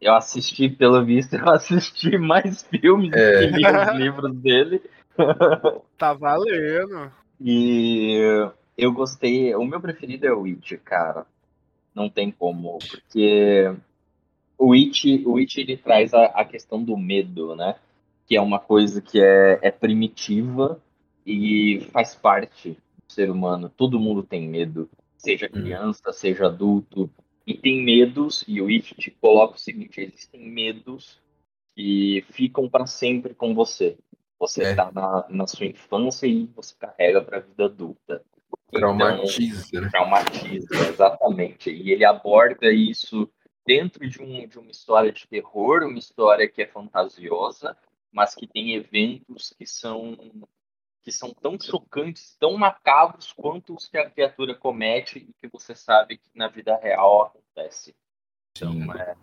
eu 0.00 0.14
assisti, 0.14 0.68
pelo 0.68 1.02
visto, 1.04 1.34
eu 1.36 1.48
assisti 1.50 2.18
mais 2.18 2.62
filmes 2.62 3.10
do 3.10 3.16
É. 3.16 3.40
que 3.50 3.56
li 3.56 3.66
os 3.66 3.94
livros 3.96 4.34
dele. 4.36 4.82
Tá 5.96 6.12
valendo. 6.12 7.10
E 7.40 8.18
eu 8.76 8.92
gostei. 8.92 9.54
O 9.54 9.64
meu 9.64 9.80
preferido 9.80 10.26
é 10.26 10.32
o 10.32 10.44
It, 10.44 10.76
cara. 10.78 11.24
Não 11.94 12.10
tem 12.10 12.32
como, 12.32 12.78
porque 12.80 13.72
o 14.58 14.72
It, 14.72 15.22
o 15.26 15.36
It 15.38 15.60
ele 15.60 15.76
traz 15.76 16.12
a, 16.14 16.26
a 16.26 16.44
questão 16.44 16.82
do 16.82 16.96
medo, 16.96 17.54
né? 17.56 17.76
Que 18.26 18.36
é 18.36 18.40
uma 18.40 18.58
coisa 18.58 19.00
que 19.02 19.20
é, 19.20 19.58
é 19.62 19.70
primitiva 19.70 20.80
e 21.26 21.86
faz 21.92 22.14
parte 22.14 22.70
do 22.70 23.12
ser 23.12 23.30
humano. 23.30 23.68
Todo 23.68 24.00
mundo 24.00 24.22
tem 24.22 24.48
medo, 24.48 24.88
seja 25.18 25.48
criança, 25.48 26.12
seja 26.12 26.46
adulto. 26.46 27.10
E 27.46 27.52
tem 27.54 27.82
medos, 27.84 28.42
e 28.48 28.60
o 28.62 28.68
It 28.68 28.94
te 28.94 29.10
coloca 29.10 29.56
o 29.56 29.60
seguinte: 29.60 30.00
existem 30.00 30.48
medos 30.48 31.20
que 31.76 32.24
ficam 32.30 32.68
para 32.68 32.86
sempre 32.86 33.34
com 33.34 33.54
você. 33.54 33.98
Você 34.38 34.64
É. 34.64 34.74
tá 34.74 34.90
na, 34.92 35.26
na 35.28 35.46
sua 35.46 35.66
infância 35.66 36.26
e 36.26 36.46
você 36.54 36.74
carrega 36.78 37.20
para 37.22 37.38
a 37.38 37.40
vida 37.40 37.64
adulta. 37.66 38.22
Traumatiza, 38.70 39.80
né? 39.80 39.88
Traumatiza, 39.90 40.66
exatamente. 40.88 41.70
E 41.70 41.90
ele 41.90 42.04
aborda 42.04 42.72
isso 42.72 43.28
dentro 43.66 44.08
de, 44.08 44.22
um, 44.22 44.46
de 44.46 44.58
uma 44.58 44.70
história 44.70 45.12
de 45.12 45.26
terror, 45.26 45.82
uma 45.82 45.98
história 45.98 46.48
que 46.48 46.62
é 46.62 46.66
fantasiosa, 46.66 47.76
mas 48.12 48.34
que 48.34 48.46
tem 48.46 48.74
eventos 48.74 49.52
que 49.56 49.66
são 49.66 50.16
que 51.02 51.12
são 51.12 51.34
tão 51.34 51.60
chocantes, 51.60 52.34
tão 52.40 52.56
macabros 52.56 53.30
quanto 53.30 53.74
os 53.74 53.86
que 53.86 53.98
a 53.98 54.08
criatura 54.08 54.54
comete 54.54 55.18
e 55.18 55.34
que 55.34 55.52
você 55.52 55.74
sabe 55.74 56.16
que 56.16 56.30
na 56.34 56.48
vida 56.48 56.76
real 56.76 57.24
acontece. 57.24 57.94
Então 58.56 58.72
é, 58.94 59.14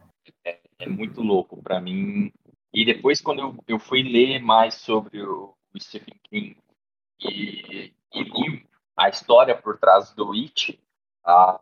é, 0.45 0.59
é 0.77 0.87
muito 0.87 1.21
louco 1.21 1.59
para 1.59 1.81
mim. 1.81 2.31
E 2.71 2.85
depois 2.85 3.19
quando 3.19 3.39
eu, 3.39 3.57
eu 3.67 3.79
fui 3.79 4.03
ler 4.03 4.39
mais 4.39 4.75
sobre 4.75 5.23
o, 5.23 5.55
o 5.73 5.79
Stephen 5.81 6.19
King 6.23 6.57
e, 7.19 7.91
e 8.13 8.23
li 8.23 8.69
a 8.95 9.09
história 9.09 9.59
por 9.59 9.79
trás 9.79 10.13
do 10.13 10.33
It, 10.33 10.79
a, 11.23 11.59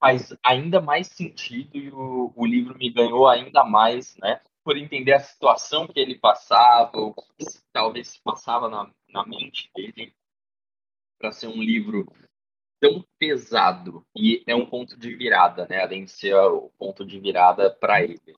faz 0.00 0.34
ainda 0.42 0.80
mais 0.80 1.08
sentido 1.08 1.76
e 1.76 1.90
o, 1.90 2.32
o 2.34 2.46
livro 2.46 2.76
me 2.76 2.90
ganhou 2.90 3.28
ainda 3.28 3.62
mais, 3.64 4.16
né? 4.16 4.40
Por 4.64 4.76
entender 4.76 5.12
a 5.12 5.20
situação 5.20 5.86
que 5.86 6.00
ele 6.00 6.18
passava, 6.18 6.96
o 6.96 7.14
que 7.14 7.44
talvez 7.72 8.08
se 8.08 8.22
passava 8.22 8.68
na, 8.68 8.90
na 9.08 9.26
mente 9.26 9.70
dele, 9.74 10.14
para 11.18 11.32
ser 11.32 11.48
um 11.48 11.62
livro 11.62 12.10
tão 12.80 13.04
pesado 13.18 14.02
e 14.16 14.42
é 14.46 14.54
um 14.54 14.64
ponto 14.64 14.98
de 14.98 15.14
virada, 15.14 15.66
né? 15.68 15.82
Além 15.82 16.06
de 16.06 16.10
ser 16.10 16.34
o 16.34 16.70
ponto 16.78 17.04
de 17.04 17.20
virada 17.20 17.70
para 17.70 18.02
ele. 18.02 18.34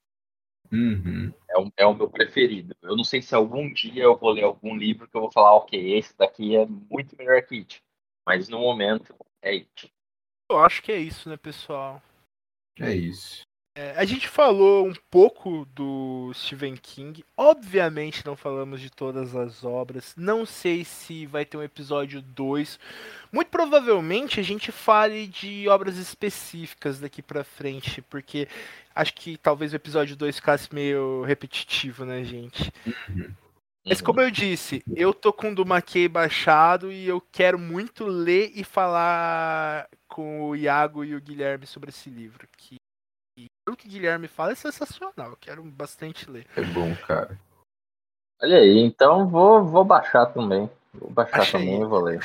Uhum. 0.73 1.33
É 1.49 1.59
o, 1.59 1.73
é 1.77 1.87
o 1.87 1.95
meu 1.95 2.11
preferido. 2.11 2.75
Eu 2.83 2.97
não 2.97 3.05
sei 3.05 3.23
se 3.23 3.35
algum 3.35 3.73
dia 3.73 4.03
eu 4.03 4.17
vou 4.17 4.31
ler 4.31 4.45
algum 4.45 4.75
livro 4.77 5.09
que 5.09 5.17
eu 5.17 5.21
vou 5.21 5.31
falar, 5.31 5.55
ok, 5.55 5.97
esse 5.97 6.17
daqui 6.17 6.57
é 6.57 6.67
muito 6.67 7.17
melhor 7.17 7.41
que 7.43 7.57
It. 7.57 7.83
Mas 8.27 8.49
no 8.49 8.59
momento 8.59 9.15
é 9.41 9.51
It. 9.51 9.93
Eu 10.53 10.65
acho 10.65 10.83
que 10.83 10.93
é 10.93 10.99
isso, 10.99 11.29
né, 11.29 11.37
pessoal? 11.37 12.03
É 12.79 12.95
isso. 12.95 13.43
É, 13.75 13.93
a 13.97 14.05
gente 14.05 14.29
falou 14.29 14.87
um 14.87 14.93
pouco 15.11 15.67
do 15.75 16.31
Stephen 16.35 16.77
King. 16.77 17.25
Obviamente 17.35 18.25
não 18.27 18.37
falamos 18.37 18.83
de 18.83 18.91
todas 18.91 19.35
as 19.35 19.65
obras. 19.65 20.13
Não 20.15 20.45
sei 20.45 20.85
se 20.85 21.25
vai 21.25 21.47
ter 21.47 21.57
um 21.57 21.63
episódio 21.63 22.21
2. 22.21 22.79
Muito 23.33 23.49
provavelmente 23.49 24.39
a 24.39 24.43
gente 24.43 24.71
fale 24.71 25.27
de 25.27 25.67
obras 25.71 25.97
específicas 25.97 27.01
daqui 27.01 27.23
pra 27.23 27.45
frente, 27.45 28.03
porque 28.03 28.47
acho 28.95 29.15
que 29.15 29.39
talvez 29.39 29.73
o 29.73 29.77
episódio 29.77 30.17
2 30.17 30.37
ficasse 30.37 30.75
meio 30.75 31.23
repetitivo, 31.23 32.05
né, 32.05 32.23
gente? 32.25 32.71
Mas 33.87 34.03
como 34.03 34.21
eu 34.21 34.31
disse, 34.31 34.83
eu 34.95 35.15
tô 35.15 35.33
com 35.33 35.51
o 35.51 35.55
do 35.55 35.67
Mackey 35.67 36.09
baixado 36.09 36.93
e 36.93 37.09
eu 37.09 37.21
quero 37.33 37.59
muito 37.59 38.05
ler 38.05 38.53
e 38.55 38.63
falar 38.63 39.89
com 40.13 40.43
o 40.45 40.55
Iago 40.55 41.03
e 41.03 41.15
o 41.15 41.21
Guilherme 41.21 41.67
sobre 41.67 41.89
esse 41.89 42.11
livro. 42.11 42.47
Que 42.57 42.77
pelo 43.65 43.77
que 43.77 43.87
o 43.87 43.91
Guilherme 43.91 44.29
fala 44.29 44.53
é 44.53 44.55
sensacional. 44.55 45.31
Eu 45.31 45.37
quero 45.41 45.63
bastante 45.65 46.31
ler. 46.31 46.47
É 46.55 46.61
bom, 46.61 46.95
cara. 47.07 47.39
Olha 48.43 48.59
aí, 48.59 48.79
então 48.79 49.27
vou, 49.29 49.65
vou 49.65 49.85
baixar 49.85 50.27
também. 50.27 50.69
Vou 50.93 51.11
baixar 51.11 51.39
Baixa 51.39 51.53
também 51.53 51.81
e 51.81 51.85
vou 51.85 52.01
ler. 52.01 52.21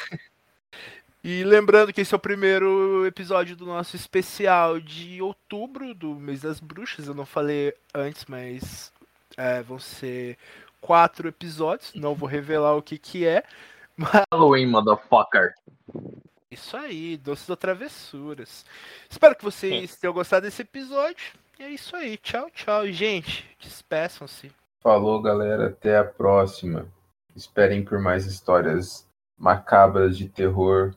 E 1.23 1.43
lembrando 1.43 1.93
que 1.93 2.01
esse 2.01 2.13
é 2.13 2.17
o 2.17 2.19
primeiro 2.19 3.05
episódio 3.05 3.55
do 3.55 3.65
nosso 3.65 3.95
especial 3.95 4.79
de 4.79 5.21
outubro, 5.21 5.93
do 5.93 6.15
mês 6.15 6.41
das 6.41 6.59
bruxas. 6.59 7.07
Eu 7.07 7.13
não 7.13 7.25
falei 7.25 7.73
antes, 7.93 8.25
mas 8.25 8.91
é, 9.35 9.61
vão 9.61 9.79
ser 9.79 10.37
quatro 10.81 11.27
episódios. 11.27 11.93
Não 11.95 12.15
vou 12.15 12.27
revelar 12.27 12.75
o 12.75 12.81
que 12.81 12.97
que 12.97 13.25
é. 13.25 13.43
Halloween, 14.31 14.67
motherfucker. 14.67 15.53
Isso 16.49 16.77
aí, 16.77 17.17
doces 17.17 17.49
ou 17.49 17.57
travessuras. 17.57 18.65
Espero 19.09 19.35
que 19.35 19.43
vocês 19.43 19.97
tenham 19.97 20.13
gostado 20.13 20.45
desse 20.45 20.61
episódio. 20.61 21.33
E 21.59 21.63
é 21.63 21.69
isso 21.69 21.93
aí. 21.95 22.17
Tchau, 22.17 22.49
tchau. 22.51 22.87
Gente, 22.87 23.45
despeçam-se. 23.59 24.51
Falou, 24.81 25.21
galera. 25.21 25.67
Até 25.67 25.97
a 25.97 26.05
próxima. 26.05 26.87
Esperem 27.35 27.83
por 27.83 27.99
mais 27.99 28.25
histórias 28.25 29.05
macabras 29.37 30.17
de 30.17 30.29
terror, 30.29 30.95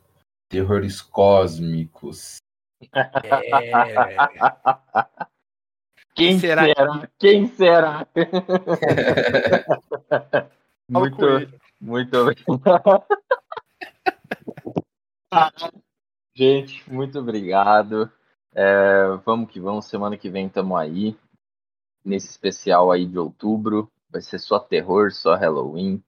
terrores 0.48 1.02
cósmicos. 1.02 2.36
É. 2.93 3.10
Quem 6.14 6.39
Será 6.39 6.64
será? 6.64 7.09
Quem 7.18 7.48
será? 7.48 8.06
Muito, 10.90 11.24
muito 11.81 12.18
obrigado. 12.18 13.05
Gente, 16.35 16.82
muito 16.90 17.19
obrigado. 17.19 18.11
É, 18.55 19.05
vamos 19.24 19.51
que 19.51 19.61
vamos. 19.61 19.86
Semana 19.86 20.16
que 20.16 20.31
vem 20.31 20.47
estamos 20.47 20.78
aí. 20.78 21.16
Nesse 22.05 22.28
especial 22.28 22.90
aí 22.90 23.07
de 23.07 23.19
outubro. 23.19 23.90
Vai 24.11 24.20
ser 24.20 24.39
só 24.39 24.59
terror, 24.59 25.12
só 25.12 25.35
Halloween. 25.35 26.02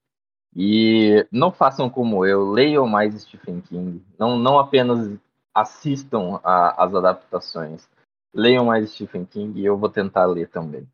E 0.55 1.27
não 1.31 1.51
façam 1.53 1.89
como 1.89 2.27
eu, 2.27 2.51
leiam 2.51 2.87
mais 2.87 3.15
Stephen 3.23 3.61
King. 3.61 4.05
Não, 4.19 4.37
não 4.37 4.59
apenas 4.59 5.19
assistam 5.55 6.41
a- 6.43 6.85
as 6.85 6.95
adaptações. 6.95 7.89
Leiam 8.35 8.65
mais 8.65 8.91
Stephen 8.91 9.25
King 9.25 9.61
e 9.61 9.65
eu 9.65 9.77
vou 9.79 9.89
tentar 9.89 10.27
ler 10.27 10.49
também. 10.49 10.87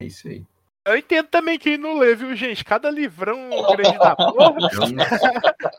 É 0.00 0.06
isso 0.06 0.28
aí. 0.28 0.44
Eu 0.86 0.96
entendo 0.96 1.26
também 1.28 1.58
quem 1.58 1.76
não 1.76 1.98
lê, 1.98 2.14
viu, 2.14 2.34
gente? 2.36 2.64
Cada 2.64 2.90
livrão 2.90 3.48
grande 3.74 3.98
da 3.98 4.14
porra 4.16 4.56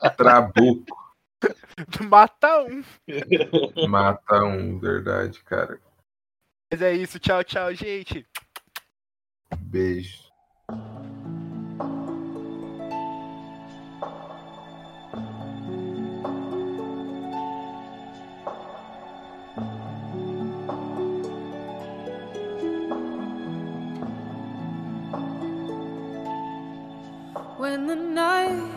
É 0.04 0.08
um 0.08 0.16
trabuco. 0.16 1.07
mata 2.10 2.64
um. 2.64 2.84
Mata 3.88 4.44
um, 4.44 4.80
verdade, 4.80 5.44
cara. 5.44 5.80
Mas 6.72 6.82
é 6.82 6.94
isso. 6.94 7.20
Tchau, 7.20 7.44
tchau, 7.44 7.74
gente. 7.74 8.26
Beijo. 9.60 10.28
when 27.58 27.88
the 27.88 27.96
night 27.96 28.77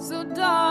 So 0.00 0.24
dark. 0.24 0.69